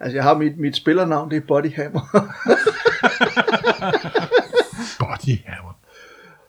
Altså, 0.00 0.16
jeg 0.16 0.24
har 0.24 0.34
mit, 0.38 0.58
mit 0.58 0.76
spillernavn, 0.76 1.30
det 1.30 1.36
er 1.36 1.40
Bodyhammer. 1.40 2.00
Bodyhammer. 5.00 5.72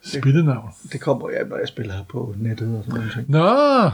Spillenavn. 0.01 0.69
det 0.91 1.01
kommer, 1.01 1.29
ja, 1.29 1.43
når 1.43 1.57
jeg 1.57 1.67
spiller 1.67 1.93
på 2.09 2.35
nettet 2.37 2.77
og 2.77 2.83
sådan 2.83 3.25
noget. 3.27 3.29
Nå, 3.29 3.89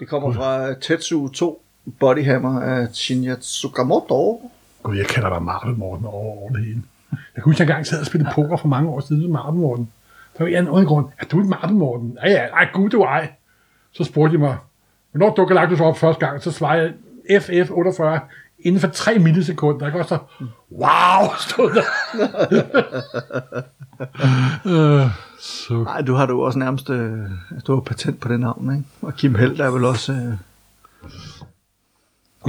Det 0.00 0.08
kommer 0.08 0.32
fra 0.32 0.74
Tetsu 0.74 1.28
2, 1.28 1.62
Bodyhammer 2.00 2.60
af 2.60 2.88
Shinya 2.92 3.34
Tsukamoto. 3.34 4.50
Gud, 4.82 4.96
jeg 4.96 5.06
kalder 5.06 5.28
dig 5.28 5.42
Marvel 5.42 5.76
Morten 5.76 6.06
over, 6.06 6.36
over 6.38 6.50
det 6.50 6.64
hele. 6.64 6.82
Jeg 7.10 7.18
kan 7.34 7.42
huske, 7.42 7.56
at 7.62 7.68
jeg 7.68 7.74
engang 7.74 7.86
sad 7.86 8.00
og 8.00 8.06
spillede 8.06 8.30
poker 8.34 8.56
for 8.56 8.68
mange 8.68 8.90
år 8.90 9.00
siden 9.00 9.22
med 9.22 9.30
Marvel 9.30 9.60
Morten. 9.60 9.90
Der 10.38 10.44
var 10.44 10.48
en 10.48 10.54
anden 10.56 10.86
grund. 10.86 11.06
Er 11.18 11.24
du 11.24 11.40
et 11.40 11.46
Marvel 11.46 11.74
Morten? 11.76 12.18
Ja, 12.24 12.30
ja. 12.30 12.46
Ej, 12.46 12.68
gud, 12.72 12.90
du 12.90 13.02
ej. 13.02 13.32
Så 13.92 14.04
spurgte 14.04 14.34
de 14.34 14.38
mig, 14.38 14.56
hvornår 15.10 15.34
dukker 15.34 15.54
Galactus 15.54 15.80
op 15.80 15.98
første 15.98 16.26
gang? 16.26 16.42
Så 16.42 16.50
svarede 16.52 16.92
jeg 17.28 17.42
FF48 17.42 18.18
inden 18.58 18.80
for 18.80 18.88
3 18.88 19.18
millisekunder. 19.18 19.86
Ikke? 19.86 19.98
Og 20.00 20.06
så, 20.06 20.18
wow, 20.72 21.34
stod 21.40 21.74
der. 21.74 21.82
øh, 25.04 25.10
så. 25.40 25.82
Nej, 25.84 26.00
du 26.02 26.14
har 26.14 26.26
du 26.26 26.42
også 26.44 26.58
nærmest 26.58 26.90
øh, 26.90 27.18
du 27.66 27.74
har 27.74 27.80
patent 27.80 28.20
på 28.20 28.28
det 28.28 28.40
navn, 28.40 28.76
ikke? 28.76 28.88
Og 29.02 29.14
Kim 29.14 29.34
Held 29.34 29.60
er 29.60 29.70
vel 29.70 29.84
også... 29.84 30.12
Øh, 30.12 30.34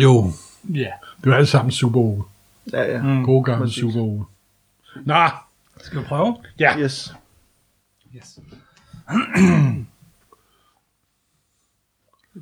Jo, 0.02 0.32
Ja. 0.74 0.92
det 1.24 1.32
var 1.32 1.36
alle 1.36 1.46
sammen 1.48 1.72
super 1.72 2.00
uge. 2.00 2.24
ja, 2.74 2.84
ja. 2.84 3.02
Mm. 3.02 3.24
Gode 3.24 3.44
gamle 3.44 3.70
super 3.72 4.02
uge. 4.02 4.26
Nå, 5.06 5.28
Skal 5.82 6.00
vi 6.00 6.04
prøve? 6.06 6.38
ja. 6.60 6.80
Yes. 6.80 7.16
Yes. 8.16 8.40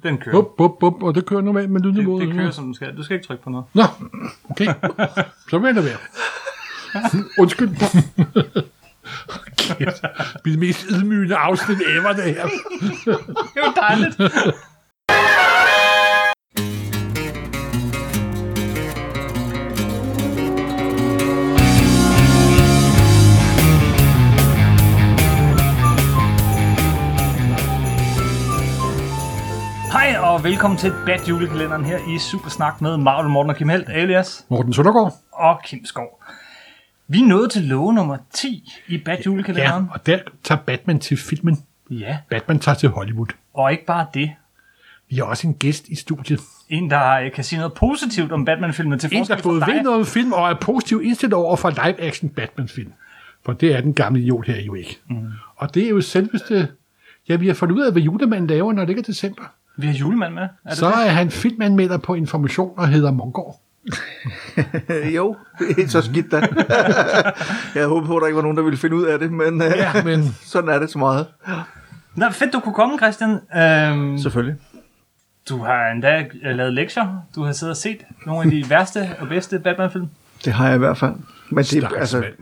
Den 0.03 0.17
kører. 0.17 0.35
Bup, 0.41 0.57
bup, 0.57 0.71
bup, 0.79 1.03
og 1.03 1.15
det 1.15 1.25
kører 1.25 1.41
normalt 1.41 1.70
med 1.70 1.81
Det, 1.81 1.88
lydniveauet. 1.93 2.27
det 2.27 2.35
kører, 2.35 2.52
som 2.52 2.63
den 2.65 2.75
skal. 2.75 2.97
Du 2.97 3.03
skal 3.03 3.13
ikke 3.15 3.27
trykke 3.27 3.43
på 3.43 3.49
noget. 3.49 3.65
Nå, 3.73 3.83
okay. 4.49 4.67
Så 5.49 5.57
venter 5.57 5.81
vi. 5.81 5.89
Undskyld. 7.39 7.69
Kæft. 9.58 10.02
Det 10.02 10.03
er 10.03 10.41
det 10.44 10.59
mest 10.59 10.86
ydmygende 10.89 11.36
afsnit 11.36 11.77
ever, 11.97 12.14
det 12.14 12.23
her. 12.23 12.45
Det 12.45 13.16
er 13.55 13.66
jo 13.66 13.73
dejligt. 13.81 14.17
Og 30.34 30.44
velkommen 30.44 30.78
til 30.78 30.92
Bad 31.06 31.20
Julekalenderen 31.30 31.86
her 31.86 31.98
i 32.16 32.20
Supersnak 32.20 32.81
med 32.81 32.98
Marvel 32.98 33.30
Morten 33.31 33.50
og 33.50 33.56
Kim 33.56 33.70
Helt, 33.70 33.89
alias 33.89 34.45
Morten 34.50 34.73
Søndergaard. 34.73 35.14
og 35.31 35.62
Kim 35.66 35.86
Skov. 35.86 36.23
Vi 37.08 37.22
nået 37.22 37.52
til 37.52 37.62
love 37.64 37.94
nummer 37.94 38.17
10 38.34 38.73
i 38.88 38.98
Bad 38.98 39.17
Ja, 39.17 39.22
Julekalenderen. 39.26 39.88
og 39.92 40.06
der 40.06 40.20
tager 40.44 40.61
Batman 40.61 41.00
til 41.00 41.17
filmen. 41.17 41.58
Ja, 41.89 42.17
Batman 42.30 42.59
tager 42.59 42.76
til 42.76 42.89
Hollywood. 42.89 43.28
og 43.54 43.72
ikke 43.72 43.86
bare 43.86 44.06
det. 44.14 44.31
Vi 45.09 45.16
har 45.16 45.23
også 45.23 45.48
en 45.48 45.54
gæst 45.54 45.88
i 45.88 45.95
studiet. 45.95 46.39
En, 46.70 46.89
der 46.89 47.11
øh, 47.20 47.31
kan 47.31 47.44
sige 47.44 47.59
noget 47.59 47.73
positivt 47.73 48.31
om 48.31 48.45
Batman-filmen 48.45 49.00
til 49.00 49.09
En, 49.14 49.17
forskel 49.20 49.36
der 49.38 49.44
fra 49.44 49.50
både 49.50 49.61
ved 49.61 49.81
noget 49.84 50.00
om 50.00 50.06
film 50.06 50.34
og 50.34 50.50
er 50.50 50.54
positivt 50.61 51.04
indstillet 51.04 51.34
over 51.34 51.56
for 51.56 51.70
live-action 51.70 52.30
Batman-film. 52.30 52.94
For 53.45 53.54
det 53.54 53.76
er 53.76 53.81
den 53.81 53.94
gamle 53.94 54.22
idiot 54.22 54.48
her 54.48 54.61
jo 54.61 54.73
ikke. 54.73 55.00
Mm. 55.09 55.31
Og 55.56 55.73
det 55.76 55.86
er 55.86 55.89
jo 55.89 56.02
selveste... 56.02 56.67
Ja, 57.30 57.36
vi 57.36 57.48
har 57.48 57.54
fundet 57.54 57.76
ud 57.76 57.81
af, 57.81 57.92
hvad 57.92 58.02
julemanden 58.02 58.48
laver, 58.48 58.73
når 58.73 58.81
det 58.81 58.89
ikke 58.89 59.00
er 59.00 59.04
december. 59.04 59.44
Vi 59.77 59.88
har 59.88 59.93
julemand 59.93 60.33
med. 60.33 60.43
Er 60.43 60.47
det 60.69 60.77
Så 60.77 60.85
det? 60.88 60.93
er 61.07 61.09
han 61.11 61.31
filmanmelder 61.31 61.97
på 61.97 62.13
Information 62.13 62.71
og 62.77 62.88
hedder 62.88 63.11
Mongård. 63.11 63.59
Jo, 65.15 65.35
det 65.59 65.69
er 65.71 65.75
ikke 65.77 65.89
så 65.91 66.02
skidt 66.02 66.31
da. 66.31 66.38
jeg 67.80 67.88
håber 67.88 68.07
på, 68.07 68.15
at 68.17 68.21
der 68.21 68.27
ikke 68.27 68.35
var 68.35 68.41
nogen, 68.41 68.57
der 68.57 68.63
ville 68.63 68.77
finde 68.77 68.95
ud 68.95 69.03
af 69.05 69.19
det, 69.19 69.31
men, 69.31 69.61
øh, 69.61 69.71
Ja, 69.77 70.03
men 70.03 70.23
sådan 70.53 70.69
er 70.69 70.80
det 70.80 70.89
så 70.89 70.97
meget. 70.99 71.27
Nå, 72.15 72.30
fedt, 72.30 72.53
du 72.53 72.59
kunne 72.59 72.73
komme, 72.75 72.98
Christian. 72.98 73.30
Øhm, 73.58 74.17
Selvfølgelig. 74.17 74.55
du 75.49 75.58
har 75.64 75.87
endda 75.92 76.25
øh, 76.43 76.55
lavet 76.55 76.73
lektier. 76.73 77.23
Du 77.36 77.43
har 77.43 77.52
siddet 77.52 77.71
og 77.71 77.77
set 77.77 77.98
nogle 78.25 78.43
af 78.43 78.52
de 78.52 78.69
værste 78.69 79.09
og 79.19 79.27
bedste 79.27 79.59
Batman-film. 79.59 80.09
Det 80.45 80.54
har 80.54 80.67
jeg 80.67 80.76
i 80.76 80.80
hvert 80.80 80.98
fald. 80.98 81.14
Men 81.49 81.64
det, 81.64 81.87
altså, 81.98 82.20
mand. 82.20 82.33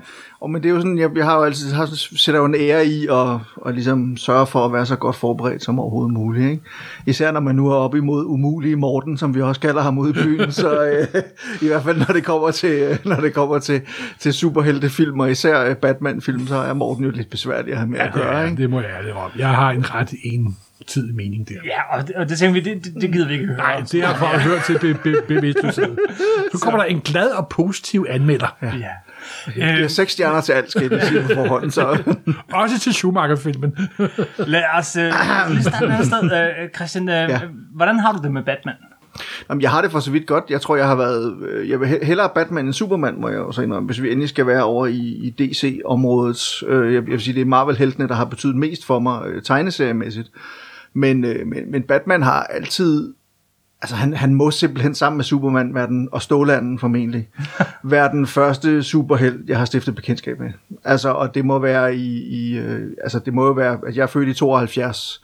og 0.41 0.49
men 0.49 0.63
det 0.63 0.69
er 0.69 0.73
jo 0.73 0.79
sådan, 0.79 0.97
jeg, 0.97 1.09
jeg 1.15 1.25
har 1.25 1.37
jo 1.37 1.43
altid 1.43 1.71
har, 1.71 1.89
sætter 2.17 2.39
jo 2.39 2.45
en 2.45 2.55
ære 2.55 2.85
i 2.85 3.07
at, 3.07 3.39
at 3.65 3.73
ligesom 3.73 4.17
sørge 4.17 4.47
for 4.47 4.65
at 4.65 4.73
være 4.73 4.85
så 4.85 4.95
godt 4.95 5.15
forberedt 5.15 5.63
som 5.63 5.79
overhovedet 5.79 6.13
muligt. 6.13 6.51
Ikke? 6.51 6.63
Især 7.05 7.31
når 7.31 7.39
man 7.39 7.55
nu 7.55 7.67
er 7.67 7.75
oppe 7.75 7.97
imod 7.97 8.25
umulige 8.25 8.75
Morten, 8.75 9.17
som 9.17 9.35
vi 9.35 9.41
også 9.41 9.61
kalder 9.61 9.81
ham 9.81 9.97
ude 9.97 10.09
i 10.09 10.13
byen. 10.13 10.51
så 10.51 10.83
øh, 10.85 11.07
i 11.61 11.67
hvert 11.67 11.83
fald 11.83 11.97
når 11.97 12.13
det 12.13 12.23
kommer 12.23 12.51
til, 12.51 12.71
øh, 12.71 12.97
når 13.05 13.15
det 13.15 13.33
kommer 13.33 13.59
til, 13.59 13.81
til 14.19 14.33
superheltefilm, 14.33 15.19
og 15.19 15.31
især 15.31 15.69
øh, 15.69 15.75
Batman-film, 15.75 16.47
så 16.47 16.55
er 16.55 16.73
Morten 16.73 17.03
jo 17.03 17.11
lidt 17.11 17.29
besværlig 17.29 17.71
at 17.71 17.77
have 17.77 17.89
med 17.89 17.99
at 17.99 18.13
gøre. 18.13 18.37
Ja, 18.37 18.45
Ikke? 18.45 18.61
det 18.61 18.69
må 18.69 18.81
jeg 18.81 18.89
ærligt 18.97 19.15
om. 19.15 19.31
Jeg 19.37 19.49
har 19.49 19.71
en 19.71 19.93
ret 19.95 20.13
entydig 20.81 21.15
mening 21.15 21.49
der. 21.49 21.55
Ja, 21.65 21.97
og 21.97 22.07
det, 22.07 22.15
og 22.15 22.29
det 22.29 22.37
tænker 22.37 22.61
vi, 22.61 22.69
det, 22.69 22.85
det, 22.85 22.93
det 23.01 23.11
gider 23.11 23.27
vi 23.27 23.33
ikke 23.33 23.45
høre. 23.45 23.57
Nej, 23.57 23.79
det 23.91 24.03
er 24.03 24.15
for 24.15 24.25
at 24.25 24.41
høre 24.41 24.59
til 24.65 24.79
be, 24.79 24.93
be, 25.03 25.15
bevidstløshed. 25.27 25.97
Nu 26.53 26.59
kommer 26.61 26.79
der 26.79 26.85
en 26.85 27.01
glad 27.01 27.29
og 27.29 27.47
positiv 27.47 28.05
anmelder. 28.09 28.57
Ja. 28.61 28.67
Ja. 28.67 28.71
Det 29.55 29.63
er 29.63 29.83
Øh, 29.83 29.89
seks 29.89 30.11
stjerner 30.11 30.41
til 30.41 30.53
alt, 30.53 30.71
skal 30.71 30.91
jeg 30.91 31.01
sige 31.03 31.21
på 31.21 31.33
forhånd. 31.33 31.71
Så. 31.71 32.13
Også 32.53 32.79
til 32.79 32.93
Schumacher-filmen. 32.93 33.73
lad 34.37 34.63
os 34.77 34.95
øh, 34.95 35.03
lige 35.49 35.63
starte 35.63 35.85
et 35.99 36.05
sted. 36.05 36.23
Øh, 36.23 36.69
Christian, 36.75 37.09
øh, 37.09 37.15
ja. 37.15 37.39
hvordan 37.75 37.99
har 37.99 38.11
du 38.11 38.19
det 38.23 38.31
med 38.31 38.43
Batman? 38.43 38.75
Jamen, 39.49 39.61
jeg 39.61 39.69
har 39.71 39.81
det 39.81 39.91
for 39.91 39.99
så 39.99 40.11
vidt 40.11 40.27
godt. 40.27 40.43
Jeg 40.49 40.61
tror, 40.61 40.75
jeg 40.75 40.87
har 40.87 40.95
været... 40.95 41.35
øh, 41.49 41.69
Jeg 41.69 41.79
vil 41.79 41.85
he- 41.87 42.05
hellere 42.05 42.29
Batman 42.35 42.65
end 42.65 42.73
Superman, 42.73 43.21
må 43.21 43.29
jeg 43.29 43.37
jo 43.37 43.51
så 43.51 43.61
indrømme, 43.61 43.87
hvis 43.87 44.01
vi 44.01 44.07
endelig 44.11 44.29
skal 44.29 44.47
være 44.47 44.63
over 44.63 44.85
i, 44.87 44.95
i 44.97 45.29
DC-området. 45.39 46.61
Jeg, 46.69 46.93
jeg 46.93 47.05
vil 47.05 47.21
sige, 47.21 47.33
det 47.33 47.41
er 47.41 47.45
Marvel-heltene, 47.45 48.07
der 48.07 48.15
har 48.15 48.25
betydet 48.25 48.55
mest 48.55 48.85
for 48.85 48.99
mig 48.99 49.21
tegneseriemæssigt. 49.43 50.27
Men, 50.93 51.25
øh, 51.25 51.47
men, 51.47 51.71
men 51.71 51.83
Batman 51.83 52.21
har 52.21 52.43
altid... 52.43 53.13
Altså, 53.81 53.95
han, 53.95 54.13
han 54.13 54.33
må 54.33 54.51
simpelthen 54.51 54.95
sammen 54.95 55.17
med 55.17 55.25
Superman 55.25 55.75
være 55.75 55.87
den, 55.87 56.09
og 56.11 56.21
Stålanden 56.21 56.79
formentlig, 56.79 57.29
være 57.83 58.11
den 58.11 58.27
første 58.27 58.83
superhelt, 58.83 59.49
jeg 59.49 59.57
har 59.57 59.65
stiftet 59.65 59.95
bekendtskab 59.95 60.39
med. 60.39 60.51
Altså, 60.83 61.09
og 61.09 61.35
det 61.35 61.45
må 61.45 61.59
være 61.59 61.95
i... 61.95 62.21
i 62.21 62.57
øh, 62.57 62.91
altså, 63.03 63.19
det 63.19 63.33
må 63.33 63.45
jo 63.45 63.51
være... 63.51 63.79
At 63.87 63.95
jeg 63.97 64.03
er 64.03 64.07
født 64.07 64.29
i 64.29 64.33
72, 64.33 65.21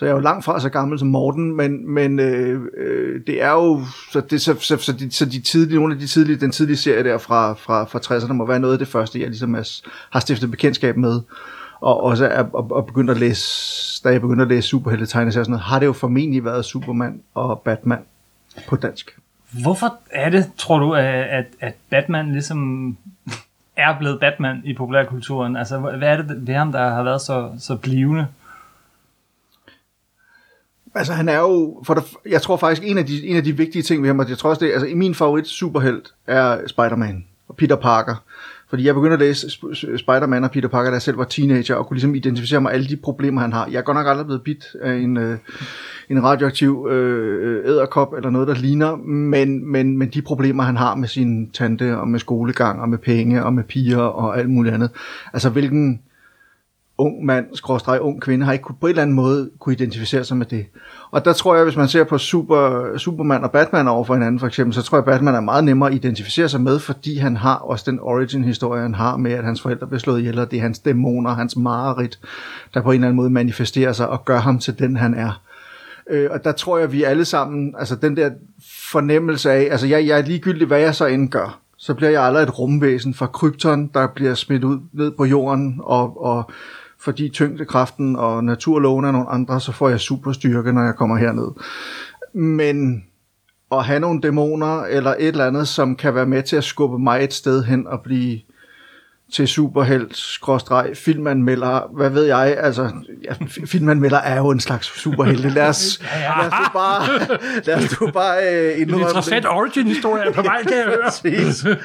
så 0.00 0.04
jeg 0.04 0.12
er 0.12 0.16
jo 0.16 0.20
langt 0.20 0.44
fra 0.44 0.60
så 0.60 0.68
gammel 0.68 0.98
som 0.98 1.08
Morten, 1.08 1.56
men, 1.56 1.90
men 1.90 2.18
øh, 2.18 2.60
øh, 2.76 3.20
det 3.26 3.42
er 3.42 3.50
jo, 3.50 3.84
så, 4.12 4.20
det, 4.20 4.40
så, 4.40 4.56
så, 4.60 4.76
så, 4.76 4.92
de, 4.92 5.10
så 5.10 5.24
de 5.24 5.40
tidlige, 5.40 5.78
nogle 5.78 5.94
af 5.94 6.00
de 6.00 6.06
tidlige, 6.06 6.36
den 6.36 6.50
tidlige 6.50 6.76
serie 6.76 7.04
der 7.04 7.18
fra, 7.18 7.52
fra, 7.52 7.84
fra 7.84 7.98
60'erne 7.98 8.32
må 8.32 8.46
være 8.46 8.60
noget 8.60 8.72
af 8.72 8.78
det 8.78 8.88
første, 8.88 9.20
jeg 9.20 9.28
ligesom 9.28 9.54
er, 9.54 9.80
har 10.10 10.20
stiftet 10.20 10.50
bekendtskab 10.50 10.96
med, 10.96 11.20
og 11.80 12.02
også 12.02 12.26
er, 12.26 12.44
og, 12.52 12.70
og 12.70 12.86
begyndt 12.86 13.10
at 13.10 13.16
læse, 13.16 14.02
da 14.04 14.08
jeg 14.08 14.20
begyndte 14.20 14.42
at 14.42 14.48
læse 14.48 14.68
superhelte 14.68 15.06
tegneserier 15.06 15.40
og 15.40 15.44
sådan 15.44 15.52
noget, 15.52 15.64
har 15.64 15.78
det 15.78 15.86
jo 15.86 15.92
formentlig 15.92 16.44
været 16.44 16.64
Superman 16.64 17.22
og 17.34 17.60
Batman 17.60 17.98
på 18.68 18.76
dansk. 18.76 19.18
Hvorfor 19.62 19.98
er 20.10 20.30
det, 20.30 20.50
tror 20.56 20.78
du, 20.78 20.94
at, 20.94 21.04
at, 21.04 21.46
at 21.60 21.74
Batman 21.90 22.32
ligesom 22.32 22.96
er 23.76 23.98
blevet 23.98 24.20
Batman 24.20 24.60
i 24.64 24.74
populærkulturen? 24.74 25.56
Altså, 25.56 25.78
hvad 25.78 26.08
er 26.08 26.16
det 26.22 26.46
ved 26.46 26.54
ham, 26.54 26.72
der 26.72 26.90
har 26.90 27.02
været 27.02 27.20
så, 27.20 27.52
så 27.58 27.76
blivende? 27.76 28.26
Altså 30.94 31.12
han 31.12 31.28
er 31.28 31.38
jo, 31.38 31.82
for 31.86 31.94
det, 31.94 32.04
jeg 32.26 32.42
tror 32.42 32.56
faktisk 32.56 32.82
en 32.84 32.98
af, 32.98 33.06
de, 33.06 33.26
en 33.26 33.36
af 33.36 33.44
de 33.44 33.56
vigtige 33.56 33.82
ting 33.82 34.02
ved 34.02 34.08
ham, 34.08 34.18
og 34.18 34.28
jeg 34.28 34.38
tror 34.38 34.50
også 34.50 34.64
det, 34.64 34.72
altså 34.72 34.88
min 34.94 35.14
favorit 35.14 35.46
superhelt 35.46 36.14
er 36.26 36.66
Spider-Man 36.66 37.26
og 37.48 37.56
Peter 37.56 37.76
Parker. 37.76 38.16
Fordi 38.70 38.86
jeg 38.86 38.94
begyndte 38.94 39.14
at 39.14 39.20
læse 39.20 39.46
Sp- 39.46 39.96
Spider-Man 39.96 40.44
og 40.44 40.50
Peter 40.50 40.68
Parker, 40.68 40.90
da 40.90 40.94
jeg 40.94 41.02
selv 41.02 41.18
var 41.18 41.24
teenager, 41.24 41.74
og 41.74 41.86
kunne 41.86 41.94
ligesom 41.94 42.14
identificere 42.14 42.60
mig 42.60 42.72
alle 42.72 42.88
de 42.88 42.96
problemer, 42.96 43.40
han 43.40 43.52
har. 43.52 43.66
Jeg 43.66 43.78
er 43.78 43.82
godt 43.82 43.96
nok 43.96 44.06
aldrig 44.06 44.26
blevet 44.26 44.42
bidt 44.42 44.64
af 44.82 44.94
en, 44.94 45.16
øh, 45.16 45.38
en 46.10 46.24
radioaktiv 46.24 46.88
øh, 46.90 47.68
æderkop 47.68 48.14
eller 48.16 48.30
noget, 48.30 48.48
der 48.48 48.54
ligner, 48.54 48.96
men, 48.96 49.72
men, 49.72 49.98
men 49.98 50.08
de 50.08 50.22
problemer, 50.22 50.62
han 50.62 50.76
har 50.76 50.94
med 50.94 51.08
sin 51.08 51.50
tante, 51.50 51.96
og 51.96 52.08
med 52.08 52.18
skolegang, 52.18 52.80
og 52.80 52.88
med 52.88 52.98
penge, 52.98 53.44
og 53.44 53.52
med 53.52 53.64
piger, 53.64 53.98
og 53.98 54.38
alt 54.38 54.50
muligt 54.50 54.74
andet. 54.74 54.90
Altså 55.32 55.50
hvilken 55.50 56.00
ung 57.00 57.24
mand, 57.24 57.46
skråstreg 57.54 58.00
ung 58.00 58.22
kvinde, 58.22 58.44
har 58.44 58.52
ikke 58.52 58.62
kunne, 58.62 58.76
på 58.80 58.86
en 58.86 58.90
eller 58.90 59.02
anden 59.02 59.16
måde 59.16 59.50
kunne 59.58 59.72
identificere 59.72 60.24
sig 60.24 60.36
med 60.36 60.46
det. 60.46 60.66
Og 61.10 61.24
der 61.24 61.32
tror 61.32 61.54
jeg, 61.54 61.64
hvis 61.64 61.76
man 61.76 61.88
ser 61.88 62.04
på 62.04 62.18
Super, 62.18 62.88
Superman 62.98 63.44
og 63.44 63.50
Batman 63.50 63.88
over 63.88 64.04
for 64.04 64.14
hinanden 64.14 64.40
for 64.40 64.46
eksempel, 64.46 64.74
så 64.74 64.82
tror 64.82 64.98
jeg, 64.98 65.08
at 65.08 65.14
Batman 65.14 65.34
er 65.34 65.40
meget 65.40 65.64
nemmere 65.64 65.90
at 65.90 65.94
identificere 65.94 66.48
sig 66.48 66.60
med, 66.60 66.78
fordi 66.78 67.16
han 67.16 67.36
har 67.36 67.56
også 67.56 67.90
den 67.90 68.00
origin-historie, 68.00 68.82
han 68.82 68.94
har 68.94 69.16
med, 69.16 69.32
at 69.32 69.44
hans 69.44 69.62
forældre 69.62 69.86
blev 69.86 70.00
slået 70.00 70.18
ihjel, 70.18 70.38
og 70.38 70.50
det 70.50 70.56
er 70.56 70.62
hans 70.62 70.78
dæmoner, 70.78 71.30
hans 71.30 71.56
mareridt, 71.56 72.18
der 72.74 72.82
på 72.82 72.90
en 72.90 72.94
eller 72.94 73.08
anden 73.08 73.16
måde 73.16 73.30
manifesterer 73.30 73.92
sig 73.92 74.08
og 74.08 74.24
gør 74.24 74.38
ham 74.38 74.58
til 74.58 74.78
den, 74.78 74.96
han 74.96 75.14
er. 75.14 75.42
Øh, 76.10 76.28
og 76.30 76.44
der 76.44 76.52
tror 76.52 76.78
jeg, 76.78 76.84
at 76.84 76.92
vi 76.92 77.02
alle 77.02 77.24
sammen, 77.24 77.74
altså 77.78 77.96
den 77.96 78.16
der 78.16 78.30
fornemmelse 78.90 79.50
af, 79.50 79.68
altså 79.70 79.86
jeg, 79.86 80.06
jeg 80.06 80.18
er 80.18 80.26
ligegyldig, 80.26 80.66
hvad 80.66 80.80
jeg 80.80 80.94
så 80.94 81.06
end 81.06 81.28
gør, 81.28 81.60
så 81.80 81.94
bliver 81.94 82.10
jeg 82.10 82.22
aldrig 82.22 82.42
et 82.42 82.58
rumvæsen 82.58 83.14
fra 83.14 83.26
krypton, 83.26 83.90
der 83.94 84.06
bliver 84.06 84.34
smidt 84.34 84.64
ud 84.64 84.78
ned 84.92 85.10
på 85.10 85.24
jorden, 85.24 85.80
og, 85.82 86.24
og 86.24 86.50
fordi 87.00 87.28
tyngdekraften 87.28 88.16
og 88.16 88.44
naturloven 88.44 89.04
er 89.04 89.10
nogle 89.10 89.28
andre, 89.28 89.60
så 89.60 89.72
får 89.72 89.88
jeg 89.88 90.00
superstyrke, 90.00 90.72
når 90.72 90.82
jeg 90.82 90.94
kommer 90.94 91.16
herned. 91.16 91.48
Men 92.34 93.04
at 93.72 93.84
have 93.84 94.00
nogle 94.00 94.20
dæmoner 94.20 94.82
eller 94.82 95.10
et 95.10 95.28
eller 95.28 95.46
andet, 95.46 95.68
som 95.68 95.96
kan 95.96 96.14
være 96.14 96.26
med 96.26 96.42
til 96.42 96.56
at 96.56 96.64
skubbe 96.64 96.98
mig 96.98 97.24
et 97.24 97.32
sted 97.32 97.64
hen 97.64 97.86
og 97.86 98.00
blive 98.02 98.40
til 99.32 99.48
superhelt, 99.48 100.16
filmanmelder, 100.94 101.90
hvad 101.96 102.10
ved 102.10 102.24
jeg, 102.24 102.56
altså, 102.58 102.90
ja, 103.24 103.32
fi- 103.32 103.66
filmanmelder 103.66 104.18
er 104.18 104.36
jo 104.36 104.50
en 104.50 104.60
slags 104.60 105.00
superhelte. 105.00 105.48
Lad 105.48 105.68
os, 105.68 106.00
lad 106.38 106.46
os 106.46 106.52
du 106.52 106.72
bare, 106.72 107.38
lad 107.64 107.74
os 107.74 107.90
du 107.90 108.10
bare 108.10 108.54
øh, 108.54 108.74
En 108.74 108.80
indrømme 108.80 109.04
interessant 109.04 109.46
origin-historie 109.46 110.22
er 110.22 110.32
på 110.32 110.42
vej, 110.42 110.62
kan 110.62 110.76
jeg 110.76 110.84
høre. 110.84 110.98
Præcis. 111.22 111.64
Men 111.64 111.76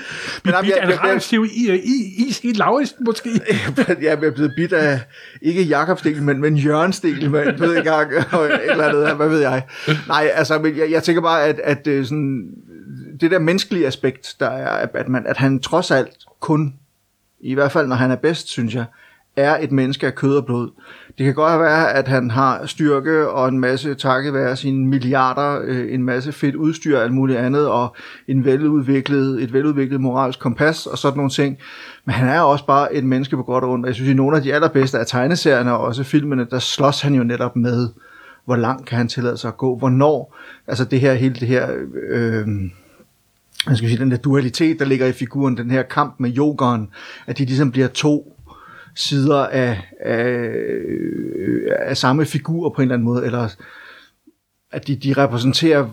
Men 0.43 0.53
jamen, 0.53 0.69
jeg, 0.69 0.77
jeg, 0.81 0.89
jeg, 0.89 0.99
jeg, 1.03 1.21
jeg, 1.31 1.39
i, 1.45 1.81
i, 2.23 2.49
i 2.49 2.53
måske. 3.05 3.29
jeg, 3.77 3.97
jeg 4.01 4.11
er 4.11 4.31
blevet 4.31 4.53
bidt 4.55 4.73
af, 4.73 4.99
ikke 5.41 5.63
Jakob 5.63 5.99
Stil, 5.99 6.23
men, 6.23 6.41
Jørgen 6.57 6.93
Stil, 6.93 7.31
men 7.31 7.59
ved 7.59 7.77
ikke 7.77 7.91
eller 8.71 8.87
andet, 8.87 9.15
hvad 9.15 9.29
ved 9.29 9.39
jeg. 9.39 9.63
Nej, 10.07 10.29
altså, 10.33 10.59
men 10.59 10.77
jeg, 10.77 10.91
jeg 10.91 11.03
tænker 11.03 11.21
bare, 11.21 11.43
at, 11.43 11.59
at 11.63 11.87
øh, 11.87 12.05
sådan, 12.05 12.47
det 13.21 13.31
der 13.31 13.39
menneskelige 13.39 13.87
aspekt, 13.87 14.35
der 14.39 14.49
er 14.49 14.69
af 14.69 14.89
Batman, 14.89 15.23
at 15.27 15.37
han 15.37 15.59
trods 15.59 15.91
alt 15.91 16.15
kun, 16.39 16.73
i 17.45 17.53
hvert 17.53 17.71
fald 17.71 17.87
når 17.87 17.95
han 17.95 18.11
er 18.11 18.15
bedst, 18.15 18.47
synes 18.47 18.75
jeg, 18.75 18.85
er 19.35 19.57
et 19.61 19.71
menneske 19.71 20.07
af 20.07 20.15
kød 20.15 20.37
og 20.37 20.45
blod. 20.45 20.69
Det 21.17 21.25
kan 21.25 21.35
godt 21.35 21.59
være, 21.59 21.93
at 21.93 22.07
han 22.07 22.31
har 22.31 22.65
styrke 22.65 23.29
og 23.29 23.47
en 23.47 23.59
masse 23.59 23.95
takket 23.95 24.33
være 24.33 24.55
sine 24.55 24.87
milliarder, 24.87 25.61
øh, 25.63 25.93
en 25.93 26.03
masse 26.03 26.31
fedt 26.31 26.55
udstyr 26.55 26.97
og 26.97 27.03
alt 27.03 27.13
muligt 27.13 27.39
andet, 27.39 27.67
og 27.67 27.95
en 28.27 28.45
veludviklet, 28.45 29.43
et 29.43 29.53
veludviklet 29.53 30.01
moralsk 30.01 30.39
kompas 30.39 30.85
og 30.85 30.97
sådan 30.97 31.17
nogle 31.17 31.31
ting. 31.31 31.57
Men 32.05 32.15
han 32.15 32.27
er 32.27 32.39
også 32.39 32.65
bare 32.65 32.93
et 32.93 33.03
menneske 33.03 33.35
på 33.35 33.43
godt 33.43 33.63
og 33.63 33.69
ondt. 33.69 33.87
Jeg 33.87 33.95
synes, 33.95 34.09
i 34.09 34.13
nogle 34.13 34.37
af 34.37 34.43
de 34.43 34.53
allerbedste 34.53 34.99
af 34.99 35.05
tegneserierne 35.07 35.73
og 35.73 35.79
også 35.79 36.03
filmene, 36.03 36.47
der 36.51 36.59
slås 36.59 37.01
han 37.01 37.15
jo 37.15 37.23
netop 37.23 37.55
med, 37.55 37.89
hvor 38.45 38.55
langt 38.55 38.85
kan 38.85 38.97
han 38.97 39.07
tillade 39.07 39.37
sig 39.37 39.47
at 39.47 39.57
gå, 39.57 39.77
hvornår, 39.77 40.35
altså 40.67 40.85
det 40.85 40.99
her, 40.99 41.13
hele 41.13 41.35
det 41.35 41.47
her, 41.47 41.69
øh, 42.09 42.47
man 43.67 43.77
skal 43.77 43.89
sige, 43.89 43.99
den 43.99 44.11
der 44.11 44.17
dualitet, 44.17 44.79
der 44.79 44.85
ligger 44.85 45.05
i 45.05 45.11
figuren, 45.11 45.57
den 45.57 45.71
her 45.71 45.83
kamp 45.83 46.19
med 46.19 46.37
yogeren, 46.37 46.89
at 47.27 47.37
de 47.37 47.45
ligesom 47.45 47.71
bliver 47.71 47.87
to 47.87 48.35
sider 48.95 49.45
af, 49.45 49.81
af, 49.99 50.27
øh, 50.27 51.71
af 51.79 51.97
samme 51.97 52.25
figur 52.25 52.69
på 52.69 52.81
en 52.81 52.81
eller 52.81 52.95
anden 52.95 53.05
måde, 53.05 53.25
eller 53.25 53.49
at 54.71 54.87
de, 54.87 54.95
de 54.95 55.13
repræsenterer 55.13 55.89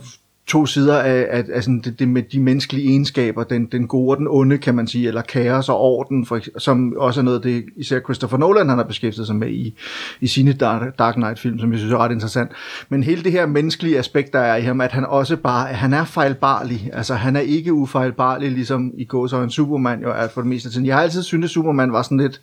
to 0.47 0.67
sider 0.67 0.99
af, 0.99 1.27
af, 1.31 1.45
af 1.53 1.63
sådan 1.63 1.81
det, 1.81 1.99
det 1.99 2.09
med 2.09 2.23
de 2.23 2.41
menneskelige 2.41 2.89
egenskaber, 2.89 3.45
den, 3.45 3.67
den 3.67 3.89
gode 3.89 4.11
og 4.11 4.17
den 4.17 4.27
onde, 4.31 4.59
kan 4.59 4.75
man 4.75 4.87
sige, 4.87 5.09
eller 5.09 5.23
kaos 5.23 5.69
og 5.69 5.81
orden, 5.81 6.27
for, 6.27 6.41
som 6.59 6.95
også 6.97 7.21
er 7.21 7.25
noget, 7.25 7.45
det 7.45 7.65
især 7.77 8.01
Christopher 8.01 8.39
Nolan 8.39 8.69
han 8.69 8.79
har 8.79 8.85
beskæftiget 8.85 9.27
sig 9.27 9.37
med 9.37 9.49
i, 9.49 9.79
i 10.21 10.27
sine 10.27 10.53
Dark, 10.53 10.99
Dark 10.99 11.15
Knight-film, 11.15 11.59
som 11.59 11.73
jeg 11.73 11.79
synes 11.79 11.93
er 11.93 11.99
ret 11.99 12.13
interessant. 12.13 12.51
Men 12.89 13.03
hele 13.03 13.25
det 13.25 13.33
her 13.33 13.47
menneskelige 13.47 13.99
aspekt, 13.99 14.33
der 14.33 14.39
er 14.39 14.57
i 14.57 14.63
ham, 14.63 14.81
at 14.81 14.93
han 14.93 15.05
også 15.05 15.37
bare, 15.37 15.67
han 15.67 15.93
er 15.93 16.05
fejlbarlig, 16.05 16.91
altså 16.93 17.15
han 17.15 17.37
er 17.37 17.41
ikke 17.41 17.73
ufejlbarlig, 17.73 18.51
ligesom 18.51 18.93
i 18.99 19.09
en 19.13 19.51
Superman 19.51 20.03
jo 20.03 20.11
er 20.11 20.29
for 20.29 20.41
det 20.41 20.49
meste 20.49 20.67
af 20.67 20.73
tiden. 20.73 20.87
Jeg 20.87 20.95
har 20.95 21.03
altid 21.03 21.23
syntes, 21.23 21.51
at 21.51 21.53
Superman 21.53 21.93
var 21.93 22.03
sådan 22.03 22.19
lidt, 22.19 22.41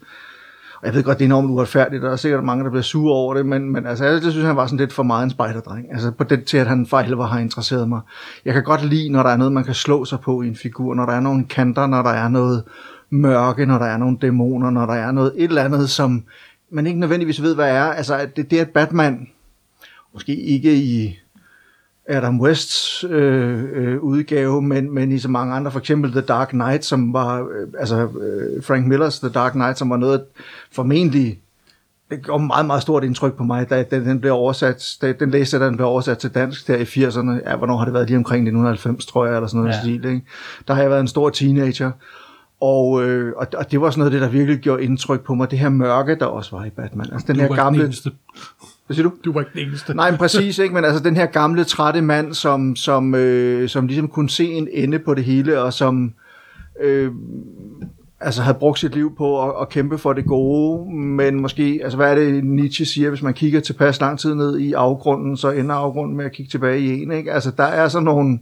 og 0.81 0.87
jeg 0.87 0.93
ved 0.93 1.03
godt, 1.03 1.17
det 1.17 1.25
er 1.25 1.27
enormt 1.27 1.51
uretfærdigt, 1.51 2.03
og 2.03 2.07
der 2.07 2.11
er 2.13 2.17
sikkert 2.17 2.43
mange, 2.43 2.63
der 2.63 2.69
bliver 2.69 2.83
sure 2.83 3.13
over 3.13 3.33
det, 3.33 3.45
men, 3.45 3.69
men 3.69 3.85
altså, 3.85 4.05
jeg 4.05 4.21
synes, 4.21 4.45
han 4.45 4.55
var 4.55 4.65
sådan 4.65 4.79
lidt 4.79 4.93
for 4.93 5.03
meget 5.03 5.23
en 5.23 5.29
spejderdreng. 5.29 5.91
Altså 5.91 6.11
på 6.11 6.23
det 6.23 6.45
til, 6.45 6.57
at 6.57 6.67
han 6.67 6.85
for 6.85 6.99
helvede 6.99 7.27
har 7.27 7.39
interesseret 7.39 7.89
mig. 7.89 8.01
Jeg 8.45 8.53
kan 8.53 8.63
godt 8.63 8.85
lide, 8.85 9.09
når 9.09 9.23
der 9.23 9.29
er 9.29 9.37
noget, 9.37 9.53
man 9.53 9.63
kan 9.63 9.73
slå 9.73 10.05
sig 10.05 10.19
på 10.19 10.41
i 10.41 10.47
en 10.47 10.55
figur, 10.55 10.95
når 10.95 11.05
der 11.05 11.13
er 11.13 11.19
nogle 11.19 11.45
kanter, 11.45 11.87
når 11.87 12.01
der 12.01 12.09
er 12.09 12.27
noget 12.27 12.63
mørke, 13.09 13.65
når 13.65 13.77
der 13.77 13.85
er 13.85 13.97
nogle 13.97 14.17
dæmoner, 14.21 14.69
når 14.69 14.85
der 14.85 14.93
er 14.93 15.11
noget 15.11 15.33
et 15.35 15.43
eller 15.43 15.63
andet, 15.63 15.89
som 15.89 16.23
man 16.71 16.87
ikke 16.87 16.99
nødvendigvis 16.99 17.41
ved, 17.41 17.55
hvad 17.55 17.75
er. 17.75 17.83
Altså, 17.83 18.27
det, 18.35 18.51
det 18.51 18.57
er 18.57 18.61
at 18.61 18.69
Batman, 18.69 19.27
måske 20.13 20.35
ikke 20.35 20.75
i 20.75 21.19
Adam 22.09 22.41
Wests 22.41 23.03
øh, 23.09 23.63
øh, 23.73 23.99
udgave, 23.99 24.61
men, 24.61 24.93
men 24.93 25.11
i 25.11 25.19
så 25.19 25.27
mange 25.29 25.53
andre, 25.53 25.71
for 25.71 25.79
eksempel 25.79 26.11
The 26.11 26.21
Dark 26.21 26.49
Knight, 26.49 26.85
som 26.85 27.13
var, 27.13 27.41
øh, 27.41 27.67
altså 27.79 28.07
øh, 28.21 28.63
Frank 28.63 28.87
Millers 28.87 29.19
The 29.19 29.29
Dark 29.29 29.51
Knight, 29.51 29.77
som 29.77 29.89
var 29.89 29.97
noget 29.97 30.23
formentlig, 30.71 31.39
det 32.11 32.21
gjorde 32.25 32.43
meget, 32.45 32.65
meget 32.65 32.81
stort 32.81 33.03
indtryk 33.03 33.33
på 33.33 33.43
mig, 33.43 33.69
da 33.69 33.83
den, 33.91 34.05
den 34.05 34.19
blev 34.21 34.33
oversat, 34.33 34.97
da, 35.01 35.11
den 35.11 35.31
læste 35.31 35.59
da 35.59 35.65
den 35.65 35.75
blev 35.75 35.87
oversat 35.87 36.17
til 36.17 36.29
dansk 36.33 36.67
der 36.67 36.75
i 36.77 36.83
80'erne, 36.83 37.49
ja, 37.49 37.55
hvornår 37.55 37.77
har 37.77 37.85
det 37.85 37.93
været 37.93 38.07
lige 38.07 38.17
omkring 38.17 38.41
1990, 38.41 39.05
tror 39.05 39.25
jeg, 39.25 39.35
eller 39.35 39.47
sådan 39.47 39.61
noget 39.61 39.75
Ja. 39.75 39.81
stil, 39.81 40.05
ikke? 40.05 40.21
Der 40.67 40.73
har 40.73 40.81
jeg 40.81 40.89
været 40.89 41.01
en 41.01 41.07
stor 41.07 41.29
teenager, 41.29 41.91
og, 42.61 43.03
øh, 43.03 43.33
og, 43.37 43.47
og 43.57 43.71
det 43.71 43.81
var 43.81 43.89
sådan 43.89 43.99
noget, 43.99 44.13
det 44.13 44.21
der 44.21 44.29
virkelig 44.29 44.59
gjorde 44.59 44.83
indtryk 44.83 45.21
på 45.21 45.33
mig, 45.35 45.51
det 45.51 45.59
her 45.59 45.69
mørke, 45.69 46.15
der 46.19 46.25
også 46.25 46.57
var 46.57 46.65
i 46.65 46.69
Batman. 46.69 47.07
Altså 47.11 47.27
den 47.27 47.35
Du 47.35 47.41
her 47.41 47.47
den 47.47 47.55
gamle... 47.55 47.83
eneste. 47.83 48.11
Hvad 48.89 48.95
siger 48.95 49.09
du? 49.09 49.15
Du 49.25 49.33
var 49.33 49.39
ikke 49.39 49.51
den 49.53 49.67
eneste. 49.67 49.93
Nej, 49.93 50.11
men 50.11 50.17
præcis, 50.17 50.59
ikke? 50.59 50.73
Men 50.73 50.85
altså 50.85 51.03
den 51.03 51.15
her 51.15 51.25
gamle, 51.25 51.63
trætte 51.63 52.01
mand, 52.01 52.33
som, 52.33 52.75
som, 52.75 53.15
øh, 53.15 53.69
som 53.69 53.87
ligesom 53.87 54.07
kunne 54.07 54.29
se 54.29 54.45
en 54.45 54.67
ende 54.71 54.99
på 54.99 55.13
det 55.13 55.23
hele, 55.23 55.61
og 55.61 55.73
som 55.73 56.13
øh, 56.81 57.11
altså 58.19 58.41
havde 58.41 58.57
brugt 58.57 58.79
sit 58.79 58.95
liv 58.95 59.15
på 59.17 59.49
at, 59.49 59.55
at 59.61 59.69
kæmpe 59.69 59.97
for 59.97 60.13
det 60.13 60.25
gode, 60.25 60.95
men 60.95 61.41
måske, 61.41 61.79
altså 61.83 61.97
hvad 61.97 62.11
er 62.11 62.15
det 62.15 62.43
Nietzsche 62.45 62.85
siger, 62.85 63.09
hvis 63.09 63.21
man 63.21 63.33
kigger 63.33 63.59
tilpas 63.59 64.01
lang 64.01 64.19
tid 64.19 64.35
ned 64.35 64.57
i 64.57 64.73
afgrunden, 64.73 65.37
så 65.37 65.51
ender 65.51 65.75
afgrunden 65.75 66.17
med 66.17 66.25
at 66.25 66.31
kigge 66.31 66.49
tilbage 66.49 66.79
i 66.79 67.01
en, 67.01 67.11
ikke? 67.11 67.31
Altså 67.31 67.51
der 67.57 67.63
er 67.63 67.87
sådan 67.87 68.05
nogle 68.05 68.39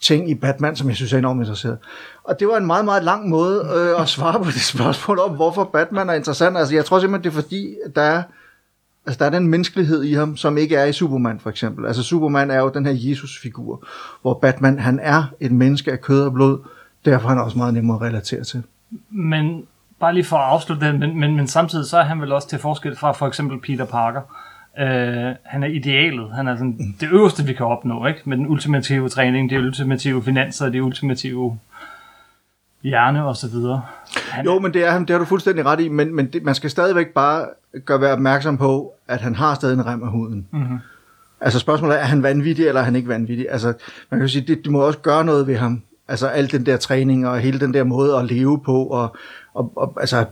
ting 0.00 0.30
i 0.30 0.34
Batman, 0.34 0.76
som 0.76 0.88
jeg 0.88 0.96
synes 0.96 1.12
er 1.12 1.18
enormt 1.18 1.40
interesseret. 1.40 1.78
Og 2.24 2.40
det 2.40 2.48
var 2.48 2.56
en 2.56 2.66
meget, 2.66 2.84
meget 2.84 3.04
lang 3.04 3.28
måde 3.28 3.68
øh, 3.76 4.02
at 4.02 4.08
svare 4.08 4.38
på 4.44 4.50
det 4.50 4.60
spørgsmål 4.60 5.18
om, 5.18 5.30
hvorfor 5.30 5.64
Batman 5.64 6.10
er 6.10 6.14
interessant. 6.14 6.56
Altså 6.56 6.74
jeg 6.74 6.84
tror 6.84 7.00
simpelthen, 7.00 7.32
det 7.32 7.38
er 7.38 7.42
fordi, 7.42 7.74
der 7.94 8.02
er 8.02 8.22
Altså, 9.06 9.18
der 9.18 9.24
er 9.24 9.30
den 9.30 9.48
menneskelighed 9.48 10.04
i 10.04 10.12
ham, 10.12 10.36
som 10.36 10.58
ikke 10.58 10.76
er 10.76 10.84
i 10.84 10.92
Superman, 10.92 11.40
for 11.40 11.50
eksempel. 11.50 11.86
Altså, 11.86 12.02
Superman 12.02 12.50
er 12.50 12.58
jo 12.58 12.70
den 12.74 12.86
her 12.86 12.92
Jesus-figur, 12.96 13.84
hvor 14.22 14.34
Batman, 14.34 14.78
han 14.78 15.00
er 15.02 15.24
et 15.40 15.52
menneske 15.52 15.92
af 15.92 16.00
kød 16.00 16.22
og 16.22 16.32
blod, 16.32 16.58
derfor 17.04 17.28
er 17.28 17.34
han 17.34 17.44
også 17.44 17.58
meget 17.58 17.74
nemmere 17.74 17.96
at 17.96 18.02
relatere 18.02 18.44
til. 18.44 18.62
Men 19.10 19.64
bare 20.00 20.14
lige 20.14 20.24
for 20.24 20.36
at 20.36 20.52
afslutte 20.52 20.86
det, 20.86 21.00
men, 21.00 21.20
men, 21.20 21.36
men 21.36 21.46
samtidig 21.48 21.86
så 21.86 21.98
er 21.98 22.04
han 22.04 22.20
vel 22.20 22.32
også 22.32 22.48
til 22.48 22.58
forskel 22.58 22.96
fra 22.96 23.12
for 23.12 23.26
eksempel 23.26 23.60
Peter 23.60 23.84
Parker. 23.84 24.20
Øh, 24.78 25.34
han 25.44 25.62
er 25.62 25.66
idealet. 25.66 26.32
Han 26.34 26.48
er 26.48 26.56
sådan 26.56 26.96
det 27.00 27.08
øverste, 27.12 27.44
vi 27.44 27.52
kan 27.52 27.66
opnå, 27.66 28.06
ikke? 28.06 28.20
Med 28.24 28.36
den 28.36 28.46
ultimative 28.46 29.08
træning, 29.08 29.50
det 29.50 29.58
ultimative 29.58 30.22
finanser, 30.22 30.68
det 30.68 30.80
ultimative 30.80 31.58
hjerne 32.82 33.24
og 33.24 33.36
så 33.36 33.48
videre. 33.48 33.82
Han, 34.30 34.44
Jo, 34.44 34.58
men 34.58 34.74
det, 34.74 34.86
er, 34.86 34.90
han- 34.90 35.00
det 35.02 35.10
har 35.10 35.18
du 35.18 35.24
fuldstændig 35.24 35.64
ret 35.66 35.80
i, 35.80 35.88
men, 35.88 36.14
men 36.16 36.26
det, 36.26 36.42
man 36.44 36.54
skal 36.54 36.70
stadigvæk 36.70 37.08
bare 37.08 37.46
gøre 37.84 38.00
være 38.00 38.12
opmærksom 38.12 38.58
på, 38.58 38.92
at 39.08 39.20
han 39.20 39.34
har 39.34 39.54
stadig 39.54 39.74
en 39.74 39.86
rem 39.86 40.02
af 40.02 40.10
huden. 40.10 40.46
Mhm. 40.52 40.78
Altså 41.40 41.58
spørgsmålet 41.58 41.96
er, 41.96 42.00
er 42.00 42.04
han 42.04 42.22
vanvittig, 42.22 42.66
eller 42.66 42.80
er 42.80 42.84
han 42.84 42.96
ikke 42.96 43.08
vanvittig? 43.08 43.46
Altså, 43.50 43.66
man 44.10 44.20
kan 44.20 44.20
jo 44.20 44.28
sige, 44.28 44.44
det, 44.46 44.64
det 44.64 44.72
må 44.72 44.80
også 44.80 44.98
gøre 44.98 45.24
noget 45.24 45.46
ved 45.46 45.56
ham. 45.56 45.82
Altså 46.08 46.26
al 46.26 46.50
den 46.52 46.66
der 46.66 46.76
træning 46.76 47.28
og 47.28 47.38
hele 47.38 47.60
den 47.60 47.74
der 47.74 47.84
måde 47.84 48.16
at 48.16 48.24
leve 48.24 48.60
på. 48.64 48.82
Og, 48.84 49.16
og, 49.54 49.72
og 49.76 49.96
altså, 50.00 50.24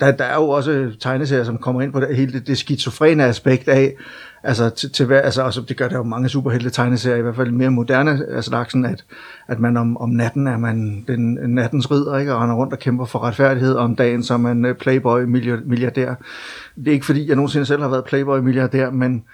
der, 0.00 0.10
der 0.12 0.24
er 0.24 0.34
jo 0.34 0.48
også 0.48 0.92
tegneserier, 1.00 1.44
som 1.44 1.58
kommer 1.58 1.82
ind 1.82 1.92
på 1.92 2.00
det, 2.00 2.16
hele 2.16 2.32
det, 2.32 2.46
det 2.46 2.58
skizofrene 2.58 3.24
aspekt 3.24 3.68
af, 3.68 3.92
altså, 4.42 4.70
til, 4.70 4.92
til 4.92 5.06
hver, 5.06 5.20
altså 5.20 5.42
også, 5.42 5.60
det 5.60 5.76
gør 5.76 5.88
der 5.88 5.96
jo 5.96 6.02
mange 6.02 6.28
superhelte 6.28 6.70
tegneserier, 6.70 7.16
i 7.16 7.22
hvert 7.22 7.36
fald 7.36 7.50
mere 7.50 7.70
moderne 7.70 8.10
altså, 8.10 8.26
af 8.28 8.44
slagsen, 8.44 8.84
at, 8.84 9.04
at 9.48 9.60
man 9.60 9.76
om, 9.76 9.96
om 9.96 10.08
natten 10.08 10.46
er 10.46 10.58
man 10.58 11.04
den 11.08 11.38
nattens 11.54 11.90
ridder, 11.90 12.18
ikke? 12.18 12.34
og 12.34 12.42
render 12.42 12.56
rundt 12.56 12.72
og 12.72 12.78
kæmper 12.78 13.04
for 13.04 13.18
retfærdighed, 13.18 13.74
og 13.74 13.84
om 13.84 13.96
dagen 13.96 14.22
så 14.22 14.34
er 14.34 14.38
man 14.38 14.64
øh, 14.64 14.74
playboy-milliardær. 14.74 16.14
Det 16.76 16.88
er 16.88 16.92
ikke 16.92 17.06
fordi, 17.06 17.28
jeg 17.28 17.36
nogensinde 17.36 17.66
selv 17.66 17.82
har 17.82 17.88
været 17.88 18.04
playboy 18.04 18.38
milliardær, 18.38 18.90
men, 18.90 19.24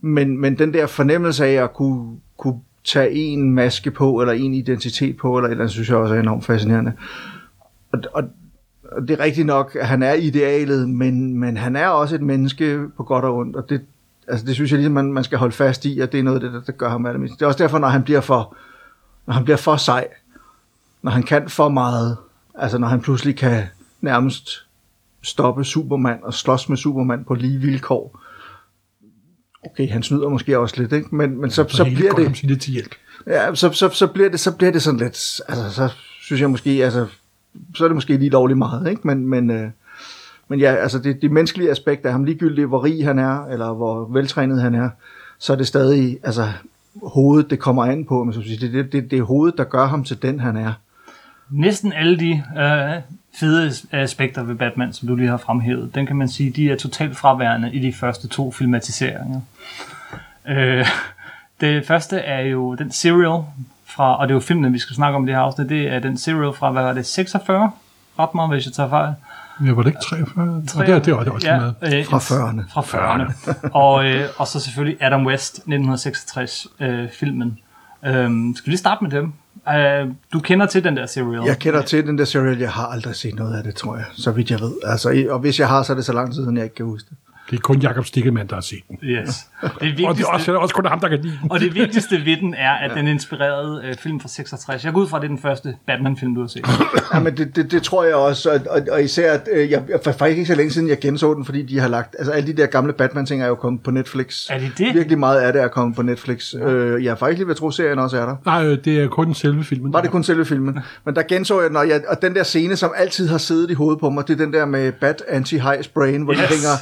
men, 0.00 0.40
men 0.40 0.58
den 0.58 0.74
der 0.74 0.86
fornemmelse 0.86 1.46
af 1.46 1.64
at 1.64 1.74
kunne, 1.74 2.16
kunne 2.38 2.60
tage 2.84 3.10
en 3.10 3.52
maske 3.52 3.90
på, 3.90 4.20
eller 4.20 4.32
en 4.32 4.54
identitet 4.54 5.16
på, 5.16 5.36
eller 5.36 5.48
et 5.48 5.50
eller 5.50 5.62
andet, 5.62 5.72
synes 5.72 5.88
jeg 5.88 5.96
også 5.96 6.14
er 6.14 6.20
enormt 6.20 6.44
fascinerende. 6.44 6.92
Og, 7.92 7.98
og, 8.14 8.24
og 8.92 9.08
det 9.08 9.10
er 9.20 9.24
rigtigt 9.24 9.46
nok, 9.46 9.76
at 9.80 9.86
han 9.86 10.02
er 10.02 10.12
idealet, 10.12 10.88
men, 10.88 11.38
men 11.38 11.56
han 11.56 11.76
er 11.76 11.88
også 11.88 12.14
et 12.14 12.22
menneske 12.22 12.80
på 12.96 13.02
godt 13.02 13.24
og 13.24 13.36
ondt, 13.36 13.56
og 13.56 13.70
det, 13.70 13.80
altså 14.32 14.46
det 14.46 14.54
synes 14.54 14.70
jeg 14.70 14.78
ligesom, 14.78 14.92
man, 14.92 15.12
man 15.12 15.24
skal 15.24 15.38
holde 15.38 15.54
fast 15.54 15.84
i, 15.84 15.98
og 15.98 16.12
det 16.12 16.20
er 16.20 16.22
noget 16.22 16.36
af 16.36 16.40
det, 16.40 16.52
der, 16.52 16.60
der 16.60 16.72
gør 16.72 16.88
ham 16.88 17.06
allermest. 17.06 17.34
Det 17.34 17.42
er 17.42 17.46
også 17.46 17.62
derfor, 17.62 17.78
når 17.78 17.88
han 17.88 18.02
bliver 18.02 18.20
for, 18.20 18.56
når 19.26 19.34
han 19.34 19.44
bliver 19.44 19.56
for 19.56 19.76
sej, 19.76 20.08
når 21.02 21.10
han 21.10 21.22
kan 21.22 21.48
for 21.48 21.68
meget, 21.68 22.16
altså 22.54 22.78
når 22.78 22.88
han 22.88 23.00
pludselig 23.00 23.36
kan 23.36 23.64
nærmest 24.00 24.66
stoppe 25.22 25.64
Superman 25.64 26.18
og 26.22 26.34
slås 26.34 26.68
med 26.68 26.76
Superman 26.76 27.24
på 27.24 27.34
lige 27.34 27.58
vilkår, 27.58 28.20
okay, 29.62 29.88
han 29.88 30.02
snyder 30.02 30.28
måske 30.28 30.58
også 30.58 30.74
lidt, 30.80 30.92
ikke? 30.92 31.16
Men, 31.16 31.40
men 31.40 31.50
så, 31.50 31.64
så 31.68 31.84
helt 31.84 31.96
bliver 31.98 32.14
det... 32.14 32.36
sige 32.36 32.54
det 32.54 32.60
til 32.60 32.72
hjælp. 32.72 32.94
Ja, 33.26 33.54
så, 33.54 33.72
så, 33.72 33.88
så, 33.88 34.06
bliver 34.06 34.28
det, 34.28 34.40
så 34.40 34.52
bliver 34.52 34.72
det 34.72 34.82
sådan 34.82 35.00
lidt, 35.00 35.40
altså 35.48 35.70
så 35.70 35.88
synes 36.20 36.40
jeg 36.40 36.50
måske, 36.50 36.70
altså, 36.70 37.06
så 37.74 37.84
er 37.84 37.88
det 37.88 37.94
måske 37.94 38.16
lige 38.16 38.30
lovligt 38.30 38.58
meget, 38.58 38.90
ikke? 38.90 39.06
Men, 39.06 39.26
men, 39.26 39.50
øh, 39.50 39.70
men 40.52 40.60
ja, 40.60 40.74
altså 40.74 40.98
det, 40.98 41.22
det 41.22 41.30
menneskelige 41.30 41.70
aspekt 41.70 42.06
af 42.06 42.12
ham, 42.12 42.24
ligegyldigt 42.24 42.68
hvor 42.68 42.84
rig 42.84 43.04
han 43.04 43.18
er, 43.18 43.46
eller 43.46 43.72
hvor 43.72 44.04
veltrænet 44.04 44.62
han 44.62 44.74
er, 44.74 44.90
så 45.38 45.52
er 45.52 45.56
det 45.56 45.66
stadig, 45.66 46.18
altså 46.24 46.48
hovedet, 47.02 47.50
det 47.50 47.58
kommer 47.58 47.84
an 47.84 48.04
på, 48.04 48.24
men 48.24 48.34
så 48.34 48.42
sige, 48.42 48.56
det, 48.60 48.72
det, 48.72 48.92
det, 48.92 49.10
det 49.10 49.18
er 49.18 49.22
hovedet, 49.22 49.58
der 49.58 49.64
gør 49.64 49.86
ham 49.86 50.04
til 50.04 50.22
den, 50.22 50.40
han 50.40 50.56
er. 50.56 50.72
Næsten 51.50 51.92
alle 51.92 52.18
de 52.18 52.30
øh, 52.32 53.02
fede 53.40 53.72
aspekter 53.92 54.42
ved 54.42 54.54
Batman, 54.54 54.92
som 54.92 55.08
du 55.08 55.16
lige 55.16 55.28
har 55.28 55.36
fremhævet, 55.36 55.94
den 55.94 56.06
kan 56.06 56.16
man 56.16 56.28
sige, 56.28 56.50
de 56.50 56.70
er 56.70 56.76
totalt 56.76 57.16
fraværende 57.16 57.72
i 57.72 57.78
de 57.78 57.92
første 57.92 58.28
to 58.28 58.50
filmatiseringer. 58.50 59.40
Øh, 60.48 60.86
Det 61.60 61.86
første 61.86 62.18
er 62.18 62.40
jo 62.40 62.74
den 62.74 62.90
Serial, 62.90 63.42
fra, 63.86 64.18
og 64.18 64.28
det 64.28 64.32
er 64.32 64.36
jo 64.36 64.40
filmen, 64.40 64.72
vi 64.72 64.78
skal 64.78 64.96
snakke 64.96 65.16
om 65.16 65.24
i 65.24 65.26
det 65.26 65.34
her 65.34 65.42
afsnit, 65.42 65.68
det 65.68 65.92
er 65.92 65.98
den 65.98 66.18
Serial 66.18 66.54
fra, 66.54 66.70
hvad 66.70 66.82
var 66.82 66.92
det, 66.92 67.06
46? 67.06 67.70
Ret 68.18 68.34
mig, 68.34 68.48
hvis 68.48 68.66
jeg 68.66 68.72
tager 68.72 68.88
fejl. 68.88 69.14
Ja, 69.66 69.72
var 69.72 69.82
det 69.82 69.90
ikke 69.90 70.00
43? 70.08 70.44
Og 70.80 70.86
det, 70.86 70.94
er- 70.94 70.98
det, 70.98 71.12
var, 71.14 71.18
det 71.18 71.26
var 71.28 71.34
også 71.34 71.48
ja, 71.48 71.60
med. 71.60 71.98
øh, 71.98 72.06
Fra 72.06 72.18
40'erne. 72.18 72.72
Fra 72.72 72.80
40'erne. 72.82 73.68
og, 73.82 74.04
øh, 74.06 74.28
og 74.36 74.46
så 74.48 74.60
selvfølgelig 74.60 74.98
Adam 75.02 75.26
West, 75.26 75.54
1966 75.54 76.66
øh, 76.80 77.08
filmen. 77.10 77.58
Øhm, 78.06 78.54
skal 78.56 78.66
vi 78.66 78.70
lige 78.70 78.78
starte 78.78 79.04
med 79.04 79.10
dem? 79.10 79.32
Øh, 79.68 80.14
du 80.32 80.40
kender 80.40 80.66
til 80.66 80.84
den 80.84 80.96
der 80.96 81.06
serial. 81.06 81.42
Jeg 81.46 81.58
kender 81.58 81.82
til 81.82 82.06
den 82.06 82.18
der 82.18 82.24
serial, 82.24 82.58
jeg 82.58 82.70
har 82.70 82.86
aldrig 82.86 83.14
set 83.16 83.34
noget 83.34 83.56
af 83.56 83.62
det, 83.64 83.74
tror 83.74 83.96
jeg, 83.96 84.04
så 84.12 84.30
vidt 84.30 84.50
jeg 84.50 84.60
ved. 84.60 84.72
Altså, 84.84 85.26
og 85.30 85.38
hvis 85.38 85.60
jeg 85.60 85.68
har, 85.68 85.82
så 85.82 85.92
er 85.92 85.94
det 85.96 86.04
så 86.04 86.12
lang 86.12 86.32
tid 86.34 86.42
siden, 86.42 86.56
jeg 86.56 86.64
ikke 86.64 86.74
kan 86.76 86.86
huske 86.86 87.06
det. 87.10 87.16
Det 87.50 87.56
er 87.56 87.60
kun 87.60 87.78
Jakob 87.80 88.06
Stikkelmann, 88.06 88.48
der 88.48 88.54
har 88.54 88.60
set 88.60 88.78
den. 88.88 88.98
Yes. 89.02 89.26
Det 89.62 89.70
Og 89.74 89.80
det 89.80 89.98
vigtigste, 89.98 90.22
er 90.22 90.26
også, 90.26 90.52
også 90.56 90.74
kun 90.74 90.86
ham, 90.86 91.00
der 91.00 91.08
kan 91.08 91.18
lide 91.22 91.38
den. 91.42 91.50
og 91.50 91.60
det 91.60 91.74
vigtigste 91.74 92.24
ved 92.24 92.36
den 92.36 92.54
er, 92.54 92.72
at 92.72 92.90
den 92.96 93.06
inspirerede 93.06 93.82
øh, 93.84 93.94
film 93.94 94.20
fra 94.20 94.28
66. 94.28 94.84
Jeg 94.84 94.92
går 94.92 95.00
ud 95.00 95.08
fra, 95.08 95.16
at 95.16 95.20
det 95.22 95.26
er 95.26 95.32
den 95.34 95.38
første 95.42 95.74
Batman-film, 95.86 96.34
du 96.34 96.40
har 96.40 96.48
set. 96.48 96.66
Ja, 97.14 97.20
men 97.20 97.36
det, 97.36 97.56
det, 97.56 97.70
det 97.70 97.82
tror 97.82 98.04
jeg 98.04 98.14
også, 98.14 98.50
og, 98.50 98.60
og, 98.70 98.82
og 98.92 99.02
især, 99.02 99.32
at 99.32 99.48
øh, 99.52 99.70
jeg, 99.70 99.82
jeg, 99.88 100.00
for 100.04 100.12
faktisk 100.12 100.38
ikke 100.38 100.48
så 100.48 100.54
længe 100.54 100.70
siden, 100.72 100.88
jeg 100.88 100.98
genså 100.98 101.34
den, 101.34 101.44
fordi 101.44 101.62
de 101.62 101.78
har 101.78 101.88
lagt, 101.88 102.16
altså 102.18 102.32
alle 102.32 102.52
de 102.52 102.56
der 102.56 102.66
gamle 102.66 102.92
Batman-ting 102.92 103.42
er 103.42 103.46
jo 103.46 103.54
kommet 103.54 103.82
på 103.82 103.90
Netflix. 103.90 104.46
Er 104.50 104.58
det 104.58 104.72
det? 104.78 104.94
Virkelig 104.94 105.18
meget 105.18 105.40
af 105.40 105.52
det 105.52 105.62
er 105.62 105.68
kommet 105.68 105.96
på 105.96 106.02
Netflix. 106.02 106.54
Øh, 106.54 107.04
jeg 107.04 107.10
har 107.10 107.16
faktisk 107.16 107.38
lige 107.38 107.46
ved 107.46 107.54
at 107.54 107.58
tro, 107.58 107.68
at 107.68 107.74
serien 107.74 107.98
også 107.98 108.16
er 108.18 108.26
der. 108.26 108.36
Nej, 108.44 108.66
øh, 108.66 108.78
det 108.84 109.00
er 109.02 109.08
kun 109.08 109.34
selve 109.34 109.64
filmen. 109.64 109.92
Var 109.92 110.00
det 110.00 110.10
kun 110.10 110.24
selve 110.24 110.44
filmen? 110.44 110.78
Men 111.04 111.14
der 111.16 111.22
genså 111.22 111.60
jeg 111.60 111.68
den, 111.68 111.76
og, 111.76 111.88
jeg, 111.88 112.02
og 112.08 112.22
den 112.22 112.34
der 112.34 112.42
scene, 112.42 112.76
som 112.76 112.92
altid 112.96 113.28
har 113.28 113.38
siddet 113.38 113.70
i 113.70 113.74
hovedet 113.74 114.00
på 114.00 114.10
mig, 114.10 114.28
det 114.28 114.40
er 114.40 114.44
den 114.44 114.52
der 114.52 114.64
med 114.64 114.92
Bat 114.92 115.22
Anti-Highs 115.28 115.90
Brain, 115.94 116.22
hvor 116.22 116.32
yes. 116.32 116.40
Yes. 116.40 116.48
de 116.48 116.54
hænger, 116.54 116.76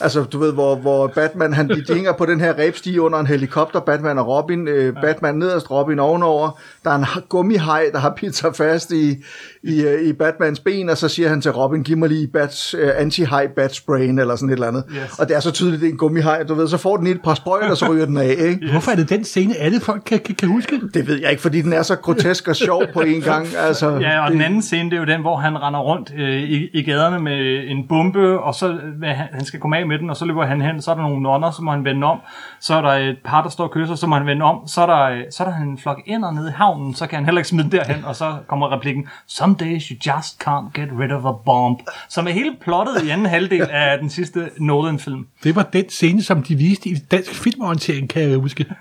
altså 0.00 0.22
du 0.24 0.38
ved, 0.38 0.52
hvor, 0.52 0.74
hvor 0.74 1.06
Batman, 1.06 1.52
han, 1.52 1.68
de, 1.68 1.94
hænger 1.94 2.12
på 2.12 2.26
den 2.26 2.40
her 2.40 2.58
rebstige 2.58 3.02
under 3.02 3.18
en 3.18 3.26
helikopter, 3.26 3.80
Batman 3.80 4.18
og 4.18 4.26
Robin, 4.26 4.68
øh, 4.68 4.94
Batman 5.02 5.34
nederst, 5.34 5.70
Robin 5.70 5.98
ovenover, 5.98 6.60
der 6.84 6.90
er 6.90 6.94
en 6.94 7.06
gummihaj, 7.28 7.84
der 7.92 7.98
har 7.98 8.10
sig 8.36 8.56
fast 8.56 8.92
i, 8.92 9.24
i, 9.62 9.82
øh, 9.82 10.08
i 10.08 10.12
Batmans 10.12 10.60
ben, 10.60 10.88
og 10.88 10.96
så 10.96 11.08
siger 11.08 11.28
han 11.28 11.40
til 11.40 11.50
Robin, 11.52 11.82
giv 11.82 11.96
mig 11.96 12.08
lige 12.08 12.26
bats, 12.26 12.74
øh, 12.78 12.90
anti-high 12.98 13.54
bat 13.56 13.80
brain, 13.86 14.18
eller 14.18 14.36
sådan 14.36 14.48
et 14.48 14.52
eller 14.52 14.66
andet. 14.66 14.84
Yes. 14.90 15.18
Og 15.18 15.28
det 15.28 15.36
er 15.36 15.40
så 15.40 15.50
tydeligt, 15.50 15.80
det 15.80 15.86
er 15.88 15.92
en 15.92 15.98
gummihaj, 15.98 16.42
du 16.42 16.54
ved, 16.54 16.68
så 16.68 16.76
får 16.76 16.96
den 16.96 17.06
et 17.06 17.22
par 17.22 17.34
sprøjter, 17.34 17.70
og 17.70 17.76
så 17.76 17.90
ryger 17.90 18.06
den 18.06 18.16
af, 18.16 18.34
ikke? 18.38 18.70
Hvorfor 18.70 18.90
er 18.90 18.96
det 18.96 19.08
den 19.08 19.24
scene, 19.24 19.56
alle 19.56 19.80
folk 19.80 20.02
kan, 20.06 20.18
kan, 20.18 20.34
kan 20.34 20.48
huske? 20.48 20.80
Det 20.94 21.08
ved 21.08 21.20
jeg 21.20 21.30
ikke, 21.30 21.42
fordi 21.42 21.62
den 21.62 21.72
er 21.72 21.82
så 21.82 21.96
grotesk 21.96 22.48
og 22.48 22.56
sjov 22.56 22.82
på 22.92 23.00
en 23.00 23.20
gang. 23.20 23.46
Altså, 23.70 23.90
Ja, 23.90 24.24
og 24.24 24.30
det, 24.30 24.32
den 24.32 24.42
anden 24.42 24.62
scene, 24.62 24.90
det 24.90 24.96
er 24.96 25.00
jo 25.00 25.06
den, 25.06 25.20
hvor 25.20 25.36
han 25.36 25.62
render 25.62 25.80
rundt 25.80 26.12
øh, 26.16 26.42
i, 26.42 26.68
i 26.72 26.82
gaderne 26.82 27.18
med 27.18 27.64
en 27.66 27.88
bombe, 27.88 28.40
og 28.40 28.54
så 28.54 28.68
øh, 28.68 29.02
han, 29.02 29.26
han 29.32 29.44
skal 29.44 29.60
komme 29.60 29.78
af 29.78 29.86
med 29.86 29.98
den, 29.98 30.10
og 30.10 30.16
så 30.16 30.24
løber 30.24 30.46
han 30.46 30.60
hen, 30.60 30.82
så 30.82 30.90
er 30.90 30.94
der 30.94 31.02
nogle 31.02 31.22
nonner, 31.22 31.50
så 31.50 31.62
må 31.62 31.70
han 31.70 31.84
vende 31.84 32.06
om, 32.06 32.18
så 32.60 32.74
er 32.74 32.80
der 32.80 32.88
et 32.88 33.16
par, 33.24 33.42
der 33.42 33.50
står 33.50 33.64
og 33.64 33.70
kysser, 33.70 33.94
så 33.94 34.06
må 34.06 34.16
han 34.16 34.26
vende 34.26 34.44
om, 34.44 34.56
så 34.66 34.80
er 34.80 34.86
der, 34.86 35.22
så 35.30 35.44
er 35.44 35.48
der 35.48 35.56
en 35.56 35.78
flok 35.78 36.00
ender 36.06 36.30
nede 36.32 36.48
i 36.48 36.52
havnen, 36.56 36.94
så 36.94 37.06
kan 37.06 37.16
han 37.16 37.24
heller 37.24 37.38
ikke 37.40 37.48
smide 37.48 37.70
den 37.70 37.72
derhen, 37.72 38.04
og 38.04 38.16
så 38.16 38.34
kommer 38.48 38.72
replikken, 38.72 39.08
Some 39.50 39.70
days 39.70 39.84
you 39.84 39.96
just 39.96 40.38
can't 40.38 40.72
get 40.74 40.88
rid 40.98 41.12
of 41.12 41.24
a 41.24 41.32
bomb, 41.44 41.80
som 42.08 42.26
er 42.26 42.30
hele 42.30 42.56
plottet 42.60 43.02
i 43.04 43.08
anden 43.08 43.26
halvdel 43.26 43.62
af 43.70 43.98
den 43.98 44.10
sidste 44.10 44.50
Nolan-film. 44.58 45.26
Det 45.44 45.56
var 45.56 45.62
den 45.62 45.88
scene, 45.88 46.22
som 46.22 46.42
de 46.42 46.54
viste 46.54 46.88
i 46.88 46.94
dansk 47.10 47.34
filmorientering, 47.34 48.08
kan 48.08 48.22
jeg 48.22 48.38
huske. 48.38 48.66